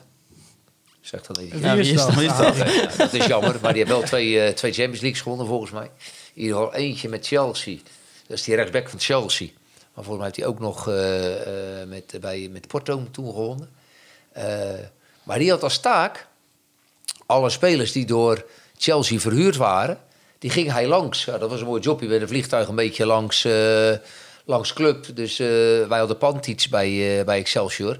Zeg 1.01 1.21
dat 1.21 1.37
even. 1.37 1.57
Wie 1.59 1.65
Ja, 1.67 1.73
is 1.73 1.87
wie 1.87 1.95
is 1.95 2.01
dat? 2.05 2.13
Wie 2.13 2.29
is 2.29 2.37
dat? 2.37 2.55
Ja, 2.57 2.97
dat 2.97 3.13
is 3.13 3.25
jammer, 3.25 3.55
maar 3.61 3.73
die 3.73 3.83
heeft 3.83 3.97
wel 3.97 4.03
twee, 4.07 4.41
eh, 4.41 4.53
twee 4.53 4.71
Champions 4.73 5.01
Leagues 5.01 5.21
gewonnen 5.21 5.47
volgens 5.47 5.71
mij. 5.71 5.91
In 6.33 6.41
ieder 6.41 6.55
geval 6.57 6.73
eentje 6.73 7.09
met 7.09 7.27
Chelsea. 7.27 7.77
Dat 8.27 8.37
is 8.37 8.43
die 8.43 8.55
rechtsback 8.55 8.89
van 8.89 8.99
Chelsea. 8.99 9.47
Maar 9.93 10.03
volgens 10.03 10.17
mij 10.17 10.25
heeft 10.25 10.35
hij 10.37 10.45
ook 10.45 10.59
nog 10.59 10.87
eh, 10.87 11.81
eh, 11.81 11.87
met, 11.87 12.17
bij, 12.21 12.49
met 12.51 12.67
Porto 12.67 13.07
toen 13.11 13.25
gewonnen. 13.33 13.69
Eh, 14.31 14.45
maar 15.23 15.39
die 15.39 15.49
had 15.49 15.63
als 15.63 15.79
taak 15.79 16.27
alle 17.25 17.49
spelers 17.49 17.91
die 17.91 18.05
door 18.05 18.45
Chelsea 18.77 19.19
verhuurd 19.19 19.55
waren, 19.55 19.99
die 20.43 20.51
ging 20.51 20.71
hij 20.71 20.87
langs. 20.87 21.25
Dat 21.25 21.49
was 21.49 21.59
een 21.59 21.65
mooi 21.65 21.81
jobje 21.81 22.07
met 22.07 22.21
een 22.21 22.27
vliegtuig 22.27 22.67
een 22.67 22.75
beetje 22.75 23.05
langs, 23.05 23.45
eh, 23.45 23.91
langs 24.45 24.73
club. 24.73 25.05
Dus 25.13 25.39
eh, 25.39 25.47
wij 25.87 25.99
hadden 25.99 26.17
Pantic 26.17 26.67
bij, 26.69 27.19
eh, 27.19 27.25
bij 27.25 27.37
Excelsior. 27.37 27.99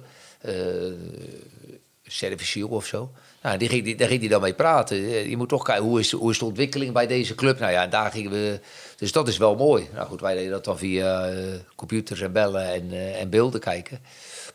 Serviciel 2.08 2.68
of 2.68 2.86
zo. 2.86 3.12
Nou, 3.42 3.58
die 3.58 3.70
ging, 3.70 3.84
die, 3.84 3.96
daar 3.96 4.08
ging 4.08 4.20
hij 4.20 4.30
dan 4.30 4.42
mee 4.42 4.54
praten. 4.54 5.30
Je 5.30 5.38
moet 5.38 5.50
toch 5.50 5.64
kijken, 5.64 5.84
hoe 5.84 6.00
is, 6.00 6.12
hoe 6.12 6.32
is 6.32 6.40
de 6.40 6.46
ontwikkeling 6.46 6.94
bij 6.94 7.08
deze 7.08 7.36
club? 7.36 7.60
Nou 7.60 7.72
ja, 7.72 7.88
daar 7.88 8.12
gingen 8.12 8.32
we... 8.32 8.60
Dus 8.98 9.12
dat 9.12 9.28
is 9.28 9.38
wel 9.38 9.56
mooi. 9.56 9.88
Nou 9.94 10.08
goed, 10.08 10.22
wij 10.22 10.36
deden 10.36 10.52
dat 10.52 10.66
dan 10.66 10.78
via 10.78 11.34
computers 11.76 12.22
en 12.22 12.32
bellen 12.32 12.74
en, 12.74 13.16
en 13.20 13.30
beelden 13.30 13.60
kijken. 13.60 14.00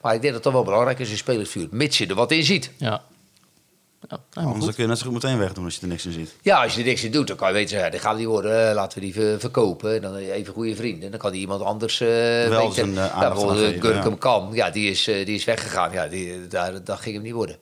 Maar 0.00 0.14
ik 0.14 0.20
denk 0.20 0.34
dat 0.34 0.42
dat 0.42 0.52
wel 0.52 0.64
belangrijk 0.64 0.98
is 0.98 1.10
in 1.10 1.16
spelersvuur. 1.16 1.68
Mits 1.70 1.98
je 1.98 2.06
er 2.06 2.14
wat 2.14 2.32
in 2.32 2.44
ziet. 2.44 2.70
Ja. 2.76 3.02
Ja, 4.08 4.18
nou, 4.32 4.46
Anders 4.54 4.74
kun 4.74 4.82
je 4.84 4.88
net 4.88 4.98
zo 4.98 5.04
goed 5.04 5.22
meteen 5.22 5.38
wegdoen 5.38 5.64
als 5.64 5.74
je 5.74 5.80
er 5.80 5.86
niks 5.88 6.06
in 6.06 6.12
ziet. 6.12 6.34
Ja, 6.42 6.62
als 6.62 6.74
je 6.74 6.80
er 6.80 6.86
niks 6.86 7.04
in 7.04 7.10
doet, 7.12 7.26
dan 7.26 7.36
kan 7.36 7.48
je 7.48 7.54
weten, 7.54 7.78
ja, 7.78 7.90
dit 7.90 8.00
gaat 8.00 8.16
niet 8.16 8.26
worden. 8.26 8.68
eh, 8.68 8.74
Laten 8.74 8.98
we 8.98 9.04
die 9.04 9.14
ver- 9.14 9.40
verkopen. 9.40 9.94
En 9.94 10.02
dan 10.02 10.16
even 10.16 10.52
goede 10.54 10.76
vrienden. 10.76 11.10
Dan 11.10 11.20
kan 11.20 11.32
die 11.32 11.40
iemand 11.40 11.62
anders 11.62 12.00
eh 12.00 12.08
Wel 12.48 12.70
zijn, 12.72 12.88
eh, 12.88 12.94
ja, 13.20 13.28
bijvoorbeeld 13.28 13.80
Gurkum 13.80 14.10
ja. 14.10 14.16
Kam. 14.18 14.54
Ja, 14.54 14.70
die 14.70 14.90
is, 14.90 15.04
die 15.04 15.24
is 15.26 15.44
weggegaan. 15.44 15.92
Ja, 15.92 16.06
die, 16.06 16.46
daar, 16.46 16.84
dat 16.84 17.00
ging 17.00 17.14
hem 17.14 17.24
niet 17.24 17.32
worden. 17.32 17.56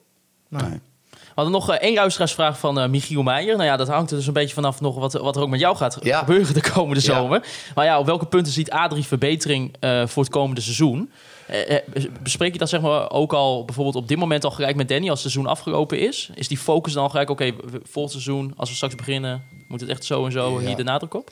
Nee. 0.49 0.81
We 1.11 1.43
hadden 1.43 1.61
nog 1.61 1.71
één 1.75 1.95
luisteraarsvraag 1.95 2.59
van 2.59 2.91
Michiel 2.91 3.23
Meijer. 3.23 3.55
Nou 3.57 3.69
ja, 3.69 3.77
dat 3.77 3.89
hangt 3.89 4.11
er 4.11 4.17
dus 4.17 4.27
een 4.27 4.33
beetje 4.33 4.55
vanaf 4.55 4.81
nog 4.81 4.95
wat, 4.99 5.13
wat 5.13 5.37
er 5.37 5.43
ook 5.43 5.49
met 5.49 5.61
jou 5.61 5.77
gaat 5.77 5.99
Ja. 6.03 6.19
gebeuren 6.19 6.55
de 6.55 6.71
komende 6.73 7.01
Ja. 7.03 7.15
zomer. 7.15 7.47
Maar 7.75 7.85
ja, 7.85 7.99
op 7.99 8.07
welke 8.07 8.27
punten 8.27 8.53
ziet 8.53 8.71
Adrie 8.71 9.05
verbetering 9.05 9.75
eh, 9.81 10.07
voor 10.07 10.23
het 10.23 10.33
komende 10.33 10.61
seizoen? 10.61 11.11
Eh, 11.47 11.77
eh, 11.77 11.83
bespreek 12.23 12.53
je 12.53 12.59
dat 12.59 12.69
zeg 12.69 12.81
maar 12.81 13.11
ook 13.11 13.33
al 13.33 13.65
bijvoorbeeld 13.65 13.97
op 13.97 14.09
dit 14.09 14.19
moment 14.19 14.45
al 14.45 14.51
gelijk 14.51 14.77
met 14.77 14.89
Danny 14.89 15.11
als 15.11 15.23
het 15.23 15.33
seizoen 15.33 15.53
afgelopen 15.53 15.99
is? 16.01 16.31
Is 16.35 16.49
die 16.49 16.59
focus 16.59 16.93
dan 16.93 17.03
al 17.03 17.09
gelijk, 17.09 17.31
oké, 17.31 17.53
volgend 17.83 18.13
seizoen, 18.13 18.53
als 18.57 18.69
we 18.69 18.75
straks 18.75 18.95
beginnen, 18.95 19.45
moet 19.69 19.81
het 19.81 19.91
echt 19.91 20.05
zo 20.05 20.25
en 20.25 20.33
zo 20.33 20.61
Ja. 20.61 20.67
hier 20.67 20.77
de 20.77 20.83
nadruk 20.83 21.15
op? 21.15 21.31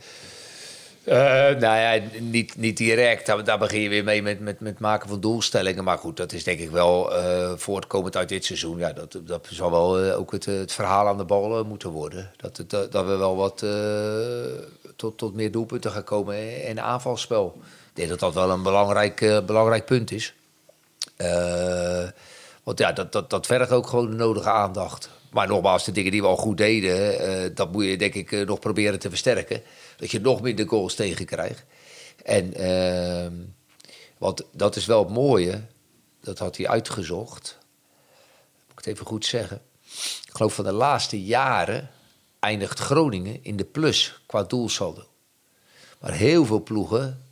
Eh, 1.04 1.16
nou 1.60 1.60
ja, 1.60 2.00
niet, 2.20 2.56
niet 2.56 2.76
direct. 2.76 3.26
Daar, 3.26 3.44
daar 3.44 3.58
begin 3.58 3.80
je 3.80 3.88
weer 3.88 4.04
mee 4.04 4.22
met, 4.22 4.40
met, 4.40 4.60
met 4.60 4.78
maken 4.78 5.08
van 5.08 5.20
doelstellingen. 5.20 5.84
Maar 5.84 5.98
goed, 5.98 6.16
dat 6.16 6.32
is 6.32 6.44
denk 6.44 6.58
ik 6.60 6.70
wel 6.70 7.14
eh, 7.14 7.52
voortkomend 7.56 8.16
uit 8.16 8.28
dit 8.28 8.44
seizoen. 8.44 8.78
Ja, 8.78 8.92
dat, 8.92 9.20
dat 9.24 9.48
zal 9.50 9.70
wel 9.70 10.12
ook 10.12 10.32
het, 10.32 10.44
het 10.44 10.72
verhaal 10.72 11.06
aan 11.06 11.16
de 11.16 11.24
bal 11.24 11.64
moeten 11.64 11.90
worden. 11.90 12.30
Dat, 12.36 12.56
het, 12.56 12.70
dat, 12.70 12.92
dat 12.92 13.06
we 13.06 13.16
wel 13.16 13.36
wat 13.36 13.64
tot, 14.96 15.18
tot 15.18 15.34
meer 15.34 15.50
doelpunten 15.50 15.90
gaan 15.90 16.04
komen 16.04 16.64
in 16.64 16.80
aanvalspel. 16.80 17.60
Denk 17.94 18.08
dat 18.08 18.20
dat 18.20 18.34
wel 18.34 18.50
een 18.50 18.62
belangrijk, 18.62 19.20
eh, 19.20 19.44
belangrijk 19.44 19.84
punt 19.84 20.10
is. 20.10 20.34
Eh, 21.16 22.08
want 22.62 22.78
ja, 22.78 22.92
dat, 22.92 23.12
dat, 23.12 23.30
dat 23.30 23.46
vergt 23.46 23.70
ook 23.70 23.86
gewoon 23.86 24.10
de 24.10 24.16
nodige 24.16 24.50
aandacht. 24.50 25.10
Maar 25.30 25.48
nogmaals, 25.48 25.84
de 25.84 25.92
dingen 25.92 26.10
die 26.10 26.22
we 26.22 26.26
al 26.26 26.36
goed 26.36 26.56
deden, 26.56 27.18
eh, 27.18 27.50
dat 27.54 27.72
moet 27.72 27.84
je 27.84 27.96
denk 27.96 28.14
ik 28.14 28.46
nog 28.46 28.58
proberen 28.58 28.98
te 28.98 29.08
versterken. 29.08 29.62
Dat 29.96 30.10
je 30.10 30.20
nog 30.20 30.40
minder 30.40 30.68
goals 30.68 30.94
tegenkrijgt. 30.94 31.64
En 32.24 32.54
ehm, 32.54 33.32
want 34.18 34.42
dat 34.52 34.76
is 34.76 34.86
wel 34.86 34.98
het 34.98 35.12
mooie, 35.12 35.62
dat 36.20 36.38
had 36.38 36.56
hij 36.56 36.68
uitgezocht. 36.68 37.58
Moet 38.54 38.70
ik 38.70 38.84
het 38.84 38.86
even 38.86 39.06
goed 39.06 39.26
zeggen. 39.26 39.62
Ik 40.26 40.30
geloof 40.32 40.54
van 40.54 40.64
de 40.64 40.72
laatste 40.72 41.24
jaren 41.24 41.90
eindigt 42.40 42.78
Groningen 42.78 43.38
in 43.42 43.56
de 43.56 43.64
plus 43.64 44.20
qua 44.26 44.42
doelsaldo. 44.42 45.04
Maar 46.00 46.12
heel 46.12 46.44
veel 46.44 46.62
ploegen 46.62 47.23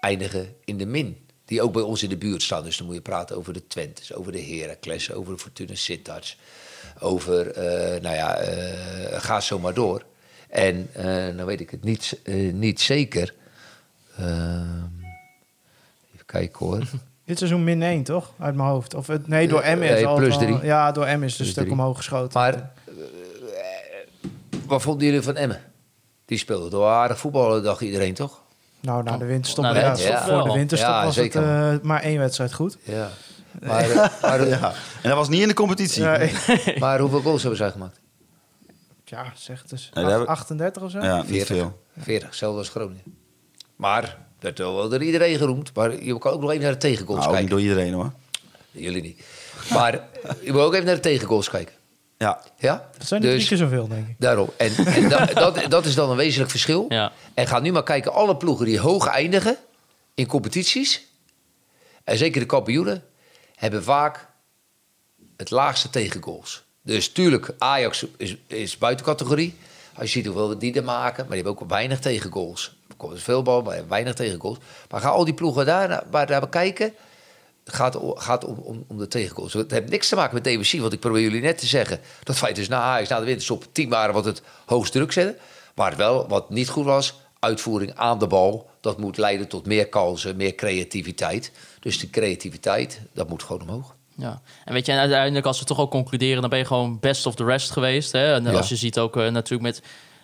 eindigen 0.00 0.54
in 0.64 0.78
de 0.78 0.86
min. 0.86 1.26
Die 1.44 1.62
ook 1.62 1.72
bij 1.72 1.82
ons 1.82 2.02
in 2.02 2.08
de 2.08 2.16
buurt 2.16 2.42
staan. 2.42 2.64
Dus 2.64 2.76
dan 2.76 2.86
moet 2.86 2.94
je 2.94 3.00
praten 3.00 3.36
over 3.36 3.52
de 3.52 3.66
Twentes, 3.66 4.14
over 4.14 4.32
de 4.32 4.42
Heracles, 4.42 5.12
over 5.12 5.32
de 5.32 5.38
Fortuna 5.38 5.74
Sittard. 5.74 6.36
Over, 7.00 7.50
eh, 7.50 8.00
nou 8.00 8.14
ja, 8.14 8.36
eh, 8.36 9.20
ga 9.20 9.40
zo 9.40 9.58
maar 9.58 9.74
door. 9.74 10.04
En 10.48 10.88
eh 10.92 11.04
nou 11.04 11.44
weet 11.44 11.60
ik 11.60 11.70
het 11.70 11.84
niet, 11.84 12.20
niet 12.52 12.80
zeker. 12.80 13.34
Even 14.18 14.92
kijken 16.26 16.66
hoor. 16.66 16.82
Dit 17.24 17.38
seizoen 17.38 17.64
min 17.64 17.82
1, 17.82 18.02
toch? 18.02 18.32
Uit 18.38 18.54
mijn 18.54 18.68
hoofd. 18.68 18.94
Of 18.94 19.06
het, 19.06 19.28
nee, 19.28 19.48
door 19.48 19.60
M 19.60 19.82
is 19.82 20.00
plus 20.14 20.36
wel- 20.36 20.38
drie. 20.38 20.64
Ja, 20.64 20.92
door 20.92 21.06
M 21.18 21.22
is 21.22 21.32
het 21.32 21.40
een 21.40 21.46
stuk 21.46 21.70
omhoog 21.70 21.96
geschoten. 21.96 22.40
Maar 22.40 22.72
wat 24.66 24.82
vonden 24.82 25.06
jullie 25.06 25.22
van 25.22 25.36
Emmen? 25.36 25.62
Die 26.24 26.38
speelde 26.38 26.70
door 26.70 26.86
aardig 26.86 27.18
voetballen, 27.18 27.62
dacht 27.62 27.80
iedereen 27.80 28.14
toch? 28.14 28.42
Nou, 28.80 29.02
na 29.02 29.16
de 29.16 29.24
winterstop, 29.24 29.64
Na 29.64 29.72
de 29.72 29.78
ja, 29.78 29.84
winterstop 29.94 30.18
voor 30.28 30.42
de 30.44 30.52
winterstop 30.52 30.88
Ja, 30.90 31.04
was 31.04 31.14
zeker. 31.14 31.46
het 31.46 31.78
eh, 31.80 31.86
maar 31.86 32.02
één 32.02 32.18
wedstrijd 32.18 32.52
goed. 32.54 32.78
Ja. 32.82 33.08
Maar, 33.60 33.90
eh, 33.90 33.96
maar, 34.22 34.48
Ja. 34.48 34.72
En 35.02 35.08
dat 35.08 35.16
was 35.18 35.28
niet 35.28 35.40
in 35.42 35.48
de 35.48 35.54
competitie. 35.54 36.04
Maar 36.78 36.98
hoeveel 37.00 37.20
goals 37.20 37.40
hebben 37.40 37.58
zij 37.58 37.70
gemaakt? 37.70 38.00
ja 39.04 39.32
zeg 39.34 39.62
dus 39.66 39.90
Nee, 39.94 40.04
daar 40.04 40.12
hebben- 40.12 40.28
38 40.28 40.82
of 40.82 40.90
zo. 40.90 40.98
Ja, 41.00 41.16
niet 41.16 41.26
40. 41.26 41.46
veel. 41.56 41.82
40, 41.98 42.28
hetzelfde 42.28 42.58
als 42.58 42.68
Groningen. 42.68 43.02
Maar, 43.76 44.16
werd 44.40 44.58
wel 44.58 44.88
door 44.88 45.02
iedereen 45.02 45.36
geroemd. 45.38 45.74
Maar 45.74 46.02
je 46.04 46.18
kan 46.18 46.32
ook 46.32 46.40
nog 46.40 46.50
even 46.50 46.62
naar 46.62 46.72
de 46.72 46.78
tegengoals 46.78 47.24
Nou, 47.24 47.30
ook 47.34 47.40
niet 47.40 47.48
kijken. 47.48 47.66
door 47.66 47.76
iedereen 47.76 47.92
hoor. 48.00 48.12
Jullie 48.70 49.02
niet. 49.02 49.22
Maar 49.72 50.00
je 50.44 50.52
moet 50.52 50.60
ook 50.60 50.72
even 50.74 50.86
naar 50.86 50.94
de 50.94 51.00
tegengoals 51.00 51.50
kijken. 51.50 51.74
Ja, 52.18 52.42
Ja? 52.58 52.88
Dat 52.98 53.06
zijn 53.06 53.20
er 53.22 53.26
drie 53.28 53.38
Dus- 53.40 53.48
keer 53.48 53.56
zoveel, 53.58 53.88
denk 53.88 54.08
ik. 54.08 54.14
Daarom. 54.18 54.50
En, 54.56 54.76
en 54.76 55.08
da- 55.08 55.26
dat, 55.44 55.60
dat 55.68 55.84
is 55.84 55.94
dan 55.94 56.10
een 56.10 56.16
wezenlijk 56.16 56.50
verschil. 56.50 56.84
Ja. 56.88 57.12
En 57.34 57.46
ga 57.46 57.58
nu 57.58 57.72
maar 57.72 57.82
kijken, 57.82 58.12
alle 58.12 58.36
ploegen 58.36 58.66
die 58.66 58.80
hoog 58.80 59.06
eindigen 59.06 59.56
in 60.14 60.26
competities, 60.26 61.06
en 62.04 62.18
zeker 62.18 62.40
de 62.40 62.46
kampioenen, 62.46 63.04
hebben 63.54 63.82
vaak 63.82 64.26
het 65.36 65.50
laagste 65.50 65.90
tegengoals. 65.90 66.62
Dus 66.82 67.08
tuurlijk, 67.12 67.54
Ajax 67.58 68.06
is, 68.16 68.36
is 68.46 68.78
buiten 68.78 69.04
categorie. 69.04 69.56
Als 69.94 70.06
je 70.12 70.12
ziet 70.18 70.26
hoeveel 70.26 70.58
die 70.58 70.74
er 70.74 70.84
maken, 70.84 71.26
maar 71.26 71.36
die 71.36 71.44
hebben 71.44 71.62
ook 71.62 71.70
weinig 71.70 71.98
tegengoals. 71.98 72.76
Er 72.88 72.94
komt 72.96 73.22
veel 73.22 73.42
bal, 73.42 73.62
maar 73.62 73.88
weinig 73.88 74.14
tegengoals. 74.14 74.58
Maar 74.90 75.00
ga 75.00 75.08
al 75.08 75.24
die 75.24 75.34
ploegen 75.34 75.66
daar, 75.66 75.88
naar- 75.88 76.04
waar 76.10 76.26
daar 76.26 76.40
bekijken. 76.40 76.94
Gaat, 77.70 77.98
gaat 78.14 78.44
om, 78.44 78.58
om, 78.58 78.84
om 78.88 78.98
de 78.98 79.08
tegengoals. 79.08 79.52
Het 79.52 79.70
heeft 79.70 79.88
niks 79.90 80.08
te 80.08 80.14
maken 80.14 80.34
met 80.34 80.44
defensief. 80.44 80.80
Want 80.80 80.92
ik 80.92 81.00
probeer 81.00 81.22
jullie 81.22 81.40
net 81.40 81.58
te 81.58 81.66
zeggen 81.66 82.00
dat 82.22 82.40
wij 82.40 82.52
dus 82.52 82.68
na 82.68 82.80
Ajax, 82.80 83.08
na 83.08 83.18
de 83.18 83.24
winterstop, 83.24 83.64
team 83.72 83.90
waren 83.90 84.14
wat 84.14 84.24
het 84.24 84.42
hoogst 84.66 84.92
druk 84.92 85.12
zetten. 85.12 85.36
Maar 85.74 85.96
wel, 85.96 86.28
wat 86.28 86.50
niet 86.50 86.68
goed 86.68 86.84
was, 86.84 87.14
uitvoering 87.38 87.94
aan 87.94 88.18
de 88.18 88.26
bal. 88.26 88.70
Dat 88.80 88.98
moet 88.98 89.16
leiden 89.16 89.48
tot 89.48 89.66
meer 89.66 89.88
kansen, 89.88 90.36
meer 90.36 90.54
creativiteit. 90.54 91.52
Dus 91.80 91.98
die 91.98 92.10
creativiteit, 92.10 93.00
dat 93.14 93.28
moet 93.28 93.42
gewoon 93.42 93.62
omhoog. 93.62 93.94
Ja, 94.16 94.40
en 94.64 94.72
weet 94.72 94.86
je, 94.86 94.92
en 94.92 94.98
uiteindelijk 94.98 95.46
als 95.46 95.58
we 95.58 95.64
toch 95.64 95.78
ook 95.78 95.90
concluderen, 95.90 96.40
dan 96.40 96.50
ben 96.50 96.58
je 96.58 96.64
gewoon 96.64 96.98
best 97.00 97.26
of 97.26 97.34
the 97.34 97.44
rest 97.44 97.70
geweest. 97.70 98.12
Hè? 98.12 98.34
En 98.34 98.44
Ja. 98.44 98.52
als 98.52 98.68
je 98.68 98.76
ziet 98.76 98.98
ook 98.98 99.16
eh, 99.16 99.28
natuurlijk 99.28 99.62
met 99.62 99.82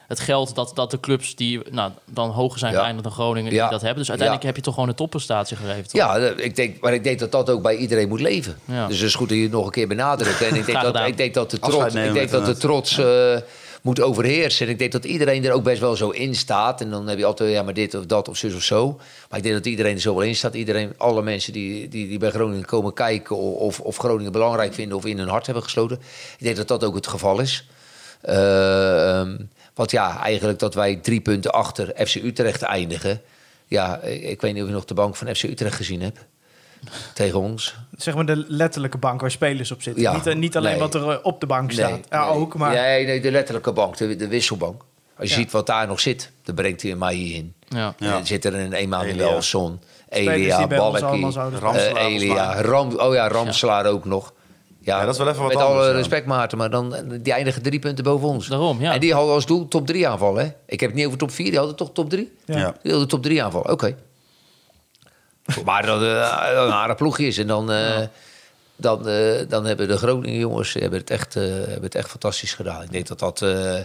het 0.09 0.21
geld 0.21 0.55
dat, 0.55 0.73
dat 0.75 0.91
de 0.91 1.01
clubs 1.01 1.37
die 1.37 1.61
nou, 1.71 1.93
dan 2.05 2.31
hoger 2.31 2.59
zijn 2.59 2.73
Ja. 2.73 2.79
geëindigd 2.79 3.05
dan 3.05 3.13
Groningen, 3.13 3.51
die 3.51 3.59
Ja. 3.59 3.69
dat 3.69 3.81
hebben. 3.81 3.99
Dus 3.99 4.09
uiteindelijk 4.09 4.43
Ja. 4.43 4.47
heb 4.47 4.57
je 4.57 4.63
toch 4.65 4.75
gewoon 4.75 4.89
een 4.89 4.95
topprestatie 4.95 5.57
toch? 5.57 5.93
Ja, 5.93 6.19
eh, 6.19 6.45
ik 6.45 6.57
denk, 6.57 6.81
maar 6.81 6.95
ik 6.95 7.05
denk 7.05 7.19
dat 7.19 7.33
dat 7.33 7.51
ook 7.51 7.63
bij 7.63 7.77
iedereen 7.77 8.09
moet 8.09 8.21
leven. 8.21 8.57
Ja. 8.65 8.87
Dus 8.87 8.97
het 8.97 9.07
is 9.07 9.15
goed 9.15 9.29
dat 9.29 9.37
je 9.37 9.43
het 9.43 9.53
nog 9.53 9.65
een 9.65 9.71
keer 9.71 9.89
benadrukt. 9.89 10.43
En 10.43 10.55
ik 10.61 10.67
denk, 10.67 10.83
dat, 10.83 11.07
ik 11.07 11.17
denk 11.17 11.35
dat 11.35 11.51
de 11.51 11.59
trots, 11.59 11.95
ik 11.95 12.13
denk 12.13 12.31
dat 12.31 12.47
de 12.47 12.57
trots 12.57 12.99
eh, 12.99 13.37
moet 13.83 14.01
overheersen. 14.01 14.67
En 14.67 14.73
ik 14.73 14.79
denk 14.79 14.93
dat 14.93 15.05
iedereen 15.05 15.45
er 15.45 15.53
ook 15.53 15.63
best 15.63 15.81
wel 15.81 15.97
zo 15.97 16.11
in 16.11 16.35
staat. 16.35 16.81
En 16.81 16.91
dan 16.91 17.07
heb 17.09 17.19
je 17.19 17.25
altijd, 17.25 17.53
ja, 17.53 17.63
maar 17.63 17.75
dit 17.75 17.95
of 17.95 18.07
dat 18.07 18.29
of 18.29 18.37
zus 18.37 18.55
of 18.55 18.63
zo. 18.63 19.01
Maar 19.29 19.39
ik 19.39 19.45
denk 19.45 19.55
dat 19.55 19.67
iedereen 19.67 19.95
er 19.95 20.01
zo 20.01 20.15
wel 20.15 20.25
in 20.25 20.37
staat. 20.37 20.55
Iedereen, 20.55 20.93
alle 20.97 21.23
mensen 21.23 21.53
die, 21.53 21.89
die, 21.89 22.09
die 22.09 22.19
bij 22.19 22.31
Groningen 22.31 22.65
komen 22.65 22.93
kijken... 22.93 23.37
Of, 23.37 23.81
of 23.81 23.97
Groningen 23.97 24.33
belangrijk 24.33 24.75
vinden 24.75 24.97
of 24.97 25.05
in 25.05 25.19
hun 25.19 25.29
hart 25.29 25.45
hebben 25.47 25.65
gesloten. 25.65 25.97
Ik 26.39 26.45
denk 26.45 26.57
dat 26.57 26.69
dat 26.69 26.85
ook 26.85 26.95
het 26.95 27.07
geval 27.07 27.41
is. 27.41 27.67
Eh, 28.21 29.19
ehm, 29.19 29.37
want 29.75 29.91
ja, 29.91 30.23
eigenlijk 30.23 30.59
dat 30.59 30.75
wij 30.75 30.97
drie 30.97 31.21
punten 31.21 31.53
achter 31.53 32.07
FC 32.07 32.15
Utrecht 32.15 32.63
eindigen... 32.63 33.21
Ja, 33.67 34.01
ik 34.03 34.41
weet 34.41 34.53
niet 34.55 34.63
of 34.63 34.69
je 34.69 34.75
nog 34.75 34.85
de 34.85 34.95
bank 34.95 35.17
van 35.17 35.35
FC 35.35 35.43
Utrecht 35.43 35.75
gezien 35.77 36.03
hebt. 36.03 36.19
Tegen 37.15 37.41
ons. 37.41 37.75
Zeg 37.97 38.15
maar 38.15 38.27
de 38.27 38.45
letterlijke 38.49 38.99
bank 38.99 39.21
waar 39.21 39.31
spelers 39.31 39.71
op 39.73 39.83
zitten. 39.83 40.03
Ja, 40.03 40.13
niet, 40.13 40.27
eh, 40.27 40.35
niet 40.35 40.57
alleen 40.57 40.71
nee. 40.71 40.81
wat 40.81 40.95
er 40.95 41.11
eh, 41.11 41.17
op 41.23 41.41
de 41.41 41.47
bank 41.47 41.73
staat. 41.73 42.01
ja, 42.11 42.25
nee. 42.29 42.39
ook, 42.39 42.55
maar... 42.55 42.75
Nee, 42.75 43.07
nee, 43.07 43.21
de 43.21 43.31
letterlijke 43.31 43.73
bank, 43.73 43.97
de, 43.97 44.17
de 44.17 44.29
wisselbank. 44.29 44.83
Als 45.19 45.29
je 45.29 45.35
Ja. 45.35 45.41
ziet 45.41 45.53
wat 45.53 45.67
daar 45.67 45.87
nog 45.87 46.01
zit, 46.01 46.31
dan 46.43 46.55
brengt 46.55 46.83
hij 46.83 46.95
mij 46.95 47.19
in. 47.19 47.55
Ja. 47.69 47.95
Ja. 47.99 48.19
Er 48.19 48.27
zit 48.27 48.45
er 48.45 48.55
een 48.55 48.73
Emanuel 48.73 49.29
Elia. 49.29 49.41
Son, 49.41 49.81
Elia, 50.09 50.67
Ram- 50.67 50.95
eh, 50.95 51.01
Ramselaar 51.01 51.97
Elia, 51.97 52.61
Ram, 52.63 52.95
oh 52.99 53.15
ja, 53.15 53.29
Ramslaar 53.29 53.87
ook 53.87 54.05
nog. 54.05 54.33
Ja, 54.85 54.99
Ja, 54.99 55.05
dat 55.05 55.13
is 55.15 55.19
wel 55.21 55.29
even 55.29 55.43
wat 55.43 55.53
Met 55.53 55.63
anders, 55.63 55.81
alle 55.81 55.89
ja. 55.91 55.97
respect, 55.97 56.27
Maarten, 56.27 56.59
maar 56.59 56.71
dan, 56.71 56.95
die 57.21 57.33
eindigen 57.33 57.63
drie 57.63 57.79
punten 57.79 58.05
boven 58.05 58.29
ons. 58.29 58.47
Daarom, 58.49 58.81
ja. 58.81 58.93
En 58.93 59.01
die 59.01 59.15
hadden 59.15 59.35
als 59.35 59.47
doel 59.47 59.69
top 59.69 59.87
3 59.87 60.09
aanvallen. 60.09 60.45
Hè? 60.45 60.51
Ik 60.67 60.81
heb 60.81 60.89
het 60.89 60.99
niet 60.99 61.07
over 61.07 61.19
top 61.19 61.31
4, 61.31 61.47
die 61.51 61.59
hadden 61.59 61.77
toch 61.77 61.93
top 61.93 62.11
3? 62.11 62.33
Ja. 62.45 62.75
Die 62.83 62.91
hadden 62.91 63.09
top 63.09 63.23
3 63.23 63.43
aanvallen, 63.43 63.71
oké. 63.71 63.97
maar 65.65 65.87
dat 65.87 66.03
eh, 66.03 66.07
een 66.53 66.73
aardig 66.73 66.97
ploegje 66.97 67.27
is. 67.27 67.39
En 67.39 67.47
dan, 67.47 67.73
eh, 67.73 68.01
dan, 68.77 69.09
eh, 69.09 69.49
dan 69.49 69.65
hebben 69.65 69.89
de 69.89 69.97
Groningen 69.97 70.39
jongens 70.39 70.73
hebben 70.73 70.99
het, 71.01 71.11
echt, 71.11 71.37
eh, 71.37 71.43
hebben 71.43 71.83
het 71.83 71.95
echt 71.95 72.11
fantastisch 72.11 72.55
gedaan. 72.55 72.83
Ik 72.83 72.93
denk 72.93 73.07
dat 73.07 73.19
dat... 73.19 73.43
eh, 73.43 73.81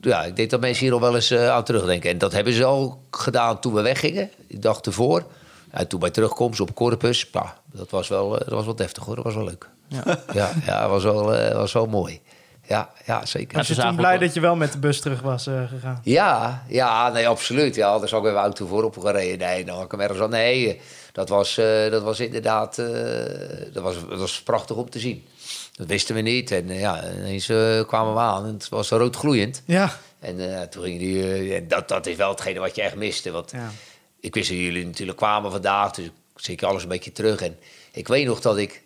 ja, 0.00 0.24
ik 0.24 0.36
denk 0.36 0.50
dat 0.50 0.60
mensen 0.60 0.84
hier 0.84 0.94
al 0.94 1.00
wel 1.00 1.14
eens 1.14 1.30
eh, 1.30 1.48
aan 1.50 1.64
terugdenken. 1.64 2.10
En 2.10 2.18
dat 2.18 2.32
hebben 2.32 2.52
ze 2.52 2.64
al 2.64 3.00
gedaan 3.10 3.60
toen 3.60 3.72
we 3.74 3.80
weggingen. 3.82 4.30
Ik 4.46 4.62
dacht 4.62 4.86
ervoor. 4.86 5.24
En 5.70 5.88
toen 5.88 6.00
bij 6.00 6.10
terugkomst 6.10 6.60
op 6.60 6.74
Corpus. 6.74 7.28
Ja, 7.32 7.56
dat 7.72 7.90
was 7.90 8.08
wel, 8.08 8.32
eh, 8.34 8.40
dat 8.40 8.54
was 8.54 8.64
wel 8.64 8.74
deftig 8.76 9.04
hoor. 9.04 9.14
Dat 9.14 9.24
was 9.24 9.34
wel 9.34 9.44
leuk. 9.44 9.68
Ja, 10.04 10.18
ja, 10.32 10.50
ja 10.66 10.80
dat 10.80 10.90
was 10.90 11.02
wel, 11.02 11.34
eh, 11.34 11.54
was 11.54 11.72
wel 11.72 11.86
mooi. 11.86 12.20
Ja, 12.66 12.90
ja 13.06 13.26
zeker. 13.26 13.56
Was 13.56 13.68
je 13.68 13.74
toen 13.74 13.96
blij 13.96 14.18
dat 14.18 14.34
je 14.34 14.40
wel 14.40 14.56
met 14.56 14.72
de 14.72 14.78
bus 14.78 15.00
terug 15.00 15.20
was 15.20 15.46
eh, 15.46 15.68
gegaan? 15.68 16.00
Ja, 16.04 16.64
ja, 16.68 17.08
nee, 17.08 17.28
absoluut. 17.28 17.74
Ja, 17.74 17.88
anders 17.88 18.10
had 18.10 18.24
ik 18.24 18.32
mijn 18.32 18.44
auto 18.44 18.66
voorop 18.66 18.98
gereden. 18.98 19.38
Nee, 19.48 19.64
dan 19.64 19.74
had 19.76 19.84
ik 19.84 19.90
hem 19.90 20.00
ergens 20.00 20.20
aan. 20.20 20.30
Nee, 20.30 20.80
dat 21.12 21.28
was, 21.28 21.58
eh, 21.58 21.90
dat 21.90 22.02
was 22.02 22.20
inderdaad 22.20 22.78
eh, 22.78 22.86
dat 23.72 23.82
was, 23.82 23.94
dat 24.08 24.18
was 24.18 24.42
prachtig 24.42 24.76
om 24.76 24.90
te 24.90 24.98
zien. 24.98 25.24
Dat 25.72 25.86
wisten 25.86 26.14
we 26.14 26.20
niet. 26.20 26.50
En 26.50 26.68
ja, 26.68 27.04
ineens 27.18 27.46
kwamen 27.86 28.14
we 28.14 28.20
aan 28.20 28.46
en 28.46 28.52
het 28.52 28.68
was 28.68 28.88
rood 28.90 29.16
gloeiend. 29.16 29.62
Ja. 29.66 29.96
En 30.20 30.56
eh, 30.56 30.62
toen 30.62 30.82
gingen 30.82 30.98
die... 30.98 31.54
en 31.54 31.68
dat, 31.68 31.88
dat 31.88 32.06
is 32.06 32.16
wel 32.16 32.30
hetgene 32.30 32.58
wat 32.58 32.74
je 32.74 32.82
echt 32.82 32.94
miste. 32.94 33.30
Want 33.30 33.50
Ja. 33.50 33.70
ik 34.20 34.34
wist 34.34 34.48
dat 34.48 34.58
jullie 34.58 34.86
natuurlijk 34.86 35.18
kwamen 35.18 35.50
vandaag. 35.50 35.90
Dus 35.92 36.04
ik 36.04 36.12
zeker 36.36 36.66
alles 36.66 36.82
een 36.82 36.88
beetje 36.88 37.12
terug. 37.12 37.40
En 37.40 37.56
ik 37.92 38.08
weet 38.08 38.26
nog 38.26 38.40
dat 38.40 38.56
ik 38.56 38.82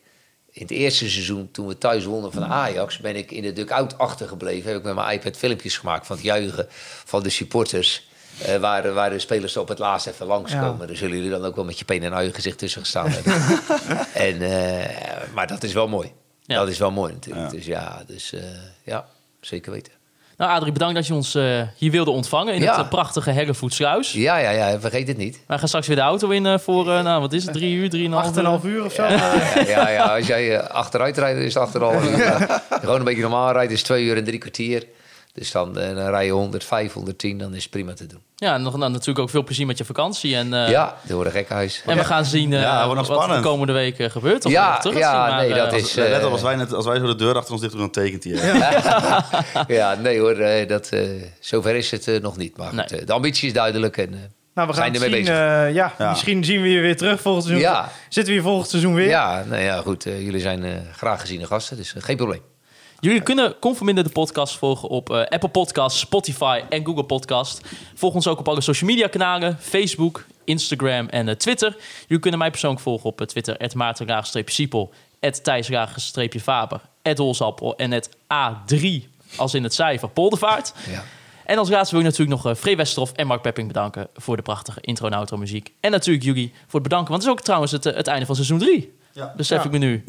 in 0.56 0.62
het 0.62 0.70
eerste 0.70 1.10
seizoen, 1.10 1.48
toen 1.50 1.66
we 1.66 1.78
thuis 1.78 2.04
wonnen 2.04 2.32
van 2.32 2.44
Ajax, 2.44 2.98
ben 2.98 3.16
ik 3.16 3.30
in 3.30 3.42
de 3.42 3.52
dugout 3.52 3.98
achtergebleven. 3.98 4.68
Heb 4.70 4.78
ik 4.78 4.84
met 4.84 4.94
mijn 4.94 5.18
iPad 5.18 5.36
filmpjes 5.36 5.78
gemaakt 5.78 6.06
van 6.06 6.16
het 6.16 6.24
juichen 6.24 6.66
van 7.04 7.22
de 7.22 7.30
supporters. 7.30 8.08
eh, 8.42 8.56
waar, 8.56 8.92
waar 8.92 9.10
de 9.10 9.18
spelers 9.18 9.56
op 9.56 9.68
het 9.68 9.78
laatst 9.78 10.06
even 10.06 10.26
langskomen. 10.26 10.80
Ja. 10.80 10.86
Daar 10.86 10.96
zullen 10.96 11.16
jullie 11.16 11.30
dan 11.30 11.44
ook 11.44 11.56
wel 11.56 11.64
met 11.64 11.78
je 11.78 11.84
pen 11.84 12.02
en 12.02 12.14
uien 12.14 12.34
gezicht 12.34 12.58
tussen 12.58 12.80
gestaan 12.80 13.08
hebben. 13.10 13.32
en, 14.28 14.42
eh, 14.42 15.32
maar 15.34 15.46
dat 15.46 15.62
is 15.62 15.72
wel 15.72 15.88
mooi. 15.88 16.12
Ja. 16.42 16.58
Dat 16.58 16.68
is 16.68 16.78
wel 16.78 16.90
mooi 16.90 17.12
natuurlijk. 17.12 17.50
Ja. 17.50 17.56
Dus 17.56 17.66
ja, 17.66 18.02
dus, 18.06 18.32
eh, 18.32 18.42
ja, 18.84 19.06
zeker 19.40 19.72
weten. 19.72 19.92
Nou, 20.36 20.50
Adrie, 20.50 20.72
bedankt 20.72 20.94
dat 20.94 21.06
je 21.06 21.14
ons 21.14 21.34
eh, 21.34 21.62
hier 21.76 21.90
wilde 21.90 22.10
ontvangen 22.10 22.54
in 22.54 22.60
Ja. 22.62 22.70
het 22.76 22.84
eh, 22.84 22.88
prachtige 22.88 23.30
Herrenvoetsluis. 23.30 24.12
Ja, 24.12 24.36
ja, 24.36 24.50
ja, 24.50 24.80
vergeet 24.80 25.08
het 25.08 25.16
niet. 25.16 25.40
Wij 25.46 25.58
gaan 25.58 25.68
straks 25.68 25.86
weer 25.86 25.96
de 25.96 26.02
auto 26.02 26.28
in 26.28 26.46
eh, 26.46 26.58
voor, 26.58 26.90
eh, 26.92 27.02
nou, 27.02 27.20
wat 27.20 27.32
is 27.32 27.44
het, 27.44 27.52
drie 27.52 27.74
uur, 27.74 27.90
drieënhalf 27.90 28.36
uur? 28.36 28.58
8,5 28.60 28.64
uur 28.64 28.84
of 28.84 28.92
zo. 28.92 29.02
Ja, 29.06 29.32
ja, 29.66 29.88
ja, 29.88 30.16
als 30.16 30.26
jij 30.26 30.62
achteruit 30.68 31.18
rijdt, 31.18 31.38
is 31.40 31.54
het 31.54 31.62
achteraf. 31.62 31.94
Ja. 32.18 32.62
Gewoon 32.70 32.98
een 32.98 33.04
beetje 33.04 33.20
normaal 33.22 33.52
rijdt, 33.52 33.72
is 33.72 33.82
twee 33.82 34.04
uur 34.04 34.16
en 34.16 34.24
drie 34.24 34.38
kwartier. 34.38 34.86
Dus 35.32 35.50
dan, 35.52 35.72
dan 35.72 36.08
rij 36.08 36.24
je 36.24 36.32
105, 36.32 36.92
110, 36.92 37.38
dan 37.38 37.54
is 37.54 37.62
het 37.62 37.70
prima 37.70 37.92
te 37.92 38.06
doen. 38.06 38.20
Ja, 38.38 38.54
en 38.54 38.62
nog, 38.62 38.76
nou, 38.76 38.90
natuurlijk 38.90 39.18
ook 39.18 39.30
veel 39.30 39.44
plezier 39.44 39.66
met 39.66 39.78
je 39.78 39.84
vakantie. 39.84 40.36
En, 40.36 40.54
eh, 40.54 40.70
ja, 40.70 40.96
door 41.02 41.24
de 41.24 41.30
gekhuis. 41.30 41.82
en 41.86 41.96
we 41.96 42.04
gaan 42.04 42.24
zien 42.24 42.52
eh, 42.52 42.60
Ja, 42.60 42.94
wat 42.94 43.06
de 43.28 43.40
komende 43.42 43.72
weken 43.72 44.10
gebeurt. 44.10 44.36
Of 44.36 44.42
we 44.44 44.50
Ja, 44.50 44.78
terug 44.78 44.98
ja, 44.98 45.10
gaan 45.10 45.26
zien, 45.28 45.36
maar, 45.36 45.46
nee, 45.46 45.54
dat 45.64 45.72
eh, 45.72 45.78
is- 45.78 45.96
eh, 45.96 46.24
als 46.32 46.42
wij, 46.42 46.56
net, 46.56 46.72
als 46.72 46.84
wij 46.86 46.98
zo 46.98 47.06
de 47.06 47.14
deur 47.14 47.34
achter 47.36 47.52
ons 47.52 47.60
dicht 47.60 47.72
doen, 47.72 47.80
dan 47.82 47.90
tekent 47.90 48.24
hij. 48.24 48.32
Ja, 49.76 49.94
nee 49.94 50.18
hoor, 50.20 50.38
eh, 50.38 50.68
dat, 50.68 50.88
eh, 50.88 51.00
zover 51.40 51.74
is 51.74 51.90
het 51.90 52.08
eh, 52.08 52.20
nog 52.20 52.36
niet. 52.36 52.56
Maar 52.56 52.66
goed, 52.68 52.90
Nee. 52.90 53.00
eh, 53.00 53.06
de 53.06 53.12
ambitie 53.12 53.46
is 53.48 53.54
duidelijk 53.54 53.96
en 53.96 54.12
eh, 54.14 54.18
Nou, 54.54 54.68
we 54.68 54.74
gaan 54.74 54.74
zijn 54.74 54.92
het 54.92 55.02
ermee 55.02 55.24
zien. 55.24 55.34
bezig. 55.34 55.38
eh, 55.68 55.74
ja, 55.74 55.94
Ja. 55.98 56.08
misschien 56.10 56.44
zien 56.44 56.62
we 56.62 56.68
je 56.70 56.80
weer 56.80 56.96
terug 56.96 57.20
volgend 57.20 57.44
seizoen. 57.44 57.66
Ja. 57.70 57.88
Zitten 58.08 58.24
we 58.34 58.40
hier 58.40 58.48
volgend 58.48 58.68
seizoen 58.70 58.94
weer? 58.94 59.08
ja, 59.08 59.44
nou 59.48 59.62
ja, 59.62 59.80
goed, 59.80 60.06
eh, 60.06 60.22
jullie 60.24 60.40
zijn 60.40 60.64
eh, 60.64 60.72
graag 60.96 61.20
geziene 61.20 61.46
gasten, 61.46 61.76
dus 61.76 61.94
eh, 61.94 62.02
geen 62.02 62.16
probleem. 62.16 62.40
Jullie 63.00 63.22
kunnen 63.22 63.58
Conforminder 63.58 64.04
de 64.04 64.10
podcast 64.10 64.56
volgen 64.56 64.88
op 64.88 65.10
eh, 65.10 65.16
Apple 65.16 65.48
Podcasts, 65.48 66.00
Spotify 66.00 66.62
en 66.68 66.84
Google 66.84 67.04
Podcast. 67.04 67.60
Volg 67.94 68.14
ons 68.14 68.26
ook 68.26 68.38
op 68.38 68.48
alle 68.48 68.60
social 68.60 68.90
media 68.90 69.06
kanalen, 69.06 69.58
Facebook, 69.60 70.24
Instagram 70.44 71.08
en 71.08 71.28
eh, 71.28 71.34
Twitter. 71.34 71.76
Jullie 72.00 72.18
kunnen 72.18 72.38
mij 72.38 72.50
persoonlijk 72.50 72.82
volgen 72.82 73.10
op 73.10 73.20
eh, 73.20 73.26
Twitter, 73.26 73.70
maarten-siepel, 73.74 74.92
thijs-faber, 75.42 76.80
holzappel 77.16 77.76
en 77.76 77.90
het 77.90 78.16
A3, 78.16 78.86
als 79.36 79.54
in 79.54 79.62
het 79.62 79.74
cijfer, 79.74 80.08
Poldervaart. 80.08 80.72
Ja. 80.90 81.04
En 81.44 81.58
als 81.58 81.68
laatste 81.68 81.96
wil 81.96 82.04
ik 82.04 82.10
natuurlijk 82.10 82.42
nog 82.42 82.58
Free 82.58 82.76
Westerhof 82.76 83.12
en 83.12 83.26
Mark 83.26 83.42
Pepping 83.42 83.66
bedanken 83.66 84.08
voor 84.14 84.36
de 84.36 84.42
prachtige 84.42 84.80
intro 84.80 85.06
en 85.06 85.12
outro 85.12 85.36
muziek. 85.36 85.72
En 85.80 85.90
natuurlijk 85.90 86.24
jullie 86.24 86.52
voor 86.52 86.80
het 86.80 86.82
bedanken, 86.82 87.10
want 87.10 87.22
het 87.22 87.32
is 87.32 87.38
ook 87.38 87.44
trouwens 87.44 87.72
het, 87.72 87.84
het 87.84 88.06
einde 88.06 88.26
van 88.26 88.34
seizoen 88.34 88.58
3. 88.58 88.94
Ja. 89.16 89.32
Besef 89.36 89.58
Ja. 89.58 89.64
ik 89.64 89.70
me 89.70 89.78
nu. 89.78 90.04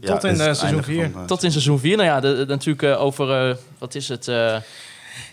Ja, 0.00 0.12
Tot 0.12 0.24
in, 0.24 0.30
eh, 0.30 0.36
seizoen 0.36 0.66
einde 0.68 0.82
vier. 0.82 1.10
van, 1.10 1.20
eh, 1.20 1.26
Tot 1.26 1.42
in 1.42 1.50
seizoen 1.50 1.78
4. 1.78 1.96
Nou 1.96 2.08
ja, 2.08 2.20
de, 2.20 2.36
de- 2.36 2.44
natuurlijk 2.46 2.82
eh, 2.82 3.00
over, 3.02 3.48
eh, 3.50 3.56
wat 3.78 3.94
is 3.94 4.08
het? 4.08 4.28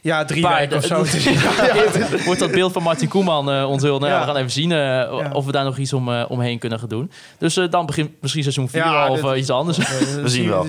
Ja, 0.02 0.26
drie 0.26 0.48
weken 0.48 0.78
of 0.78 0.86
zo. 0.86 1.04
de- 1.04 2.22
wordt 2.26 2.40
dat 2.40 2.52
beeld 2.52 2.72
van 2.72 2.84
Martin 2.84 3.08
Koeman 3.08 3.52
eh 3.52 3.70
onthuld. 3.70 4.00
Nou, 4.02 4.14
ja, 4.14 4.20
we 4.20 4.26
gaan 4.26 4.36
even 4.36 4.52
zien 4.52 4.72
eh, 4.72 5.30
of 5.34 5.46
we 5.46 5.52
daar 5.52 5.64
nog 5.64 5.78
iets 5.78 5.94
om, 5.94 6.14
eh, 6.14 6.26
omheen 6.28 6.60
kunnen 6.60 6.80
gaan 6.80 6.88
doen. 6.88 7.12
Dus 7.38 7.58
eh, 7.58 7.70
dan 7.70 7.86
begint 7.86 8.12
misschien 8.22 8.42
seizoen 8.44 8.70
4 8.70 8.80
Ja, 8.84 9.06
al 9.06 9.12
of 9.24 9.36
iets 9.36 9.50
anders. 9.50 9.78
We 10.22 10.30
zien 10.30 10.50
wel. 10.50 10.66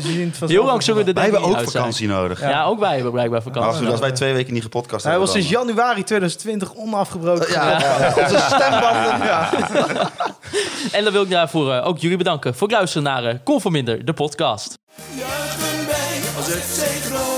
Heel 0.46 0.64
lang 0.64 0.82
zullen 0.82 1.02
we 1.04 1.08
er 1.08 1.14
Wij 1.14 1.22
hebben 1.22 1.42
ook 1.42 1.60
vakantie 1.60 2.08
nodig. 2.08 2.40
Ja. 2.40 2.64
ook 2.64 2.78
wij 2.80 2.94
hebben 2.94 3.12
blijkbaar 3.12 3.42
vakantie. 3.42 3.86
als 3.88 4.00
wij 4.00 4.12
twee 4.12 4.32
weken 4.32 4.52
niet 4.52 4.62
gepodcast 4.62 5.02
Hij 5.04 5.12
hebben... 5.12 5.28
was 5.32 5.36
sinds 5.36 5.50
januari 5.50 6.02
2020 6.04 6.74
onafgebroken. 6.74 7.52
Ja, 7.52 7.72
Onze 8.16 8.38
stembanden. 8.38 9.26
Ja. 9.26 9.48
En 10.92 11.04
dan 11.04 11.12
wil 11.12 11.22
ik 11.22 11.30
daarvoor 11.30 11.80
ook 11.80 11.98
jullie 11.98 12.16
bedanken 12.16 12.54
voor 12.54 12.68
het 12.68 12.76
luisteren 12.76 13.02
naar 13.02 13.40
Conforminder, 13.44 14.04
de 14.04 14.12
podcast. 14.12 14.78
Juichen 15.16 15.86
wij 15.86 16.20
als 16.36 16.46
scoort. 16.46 17.29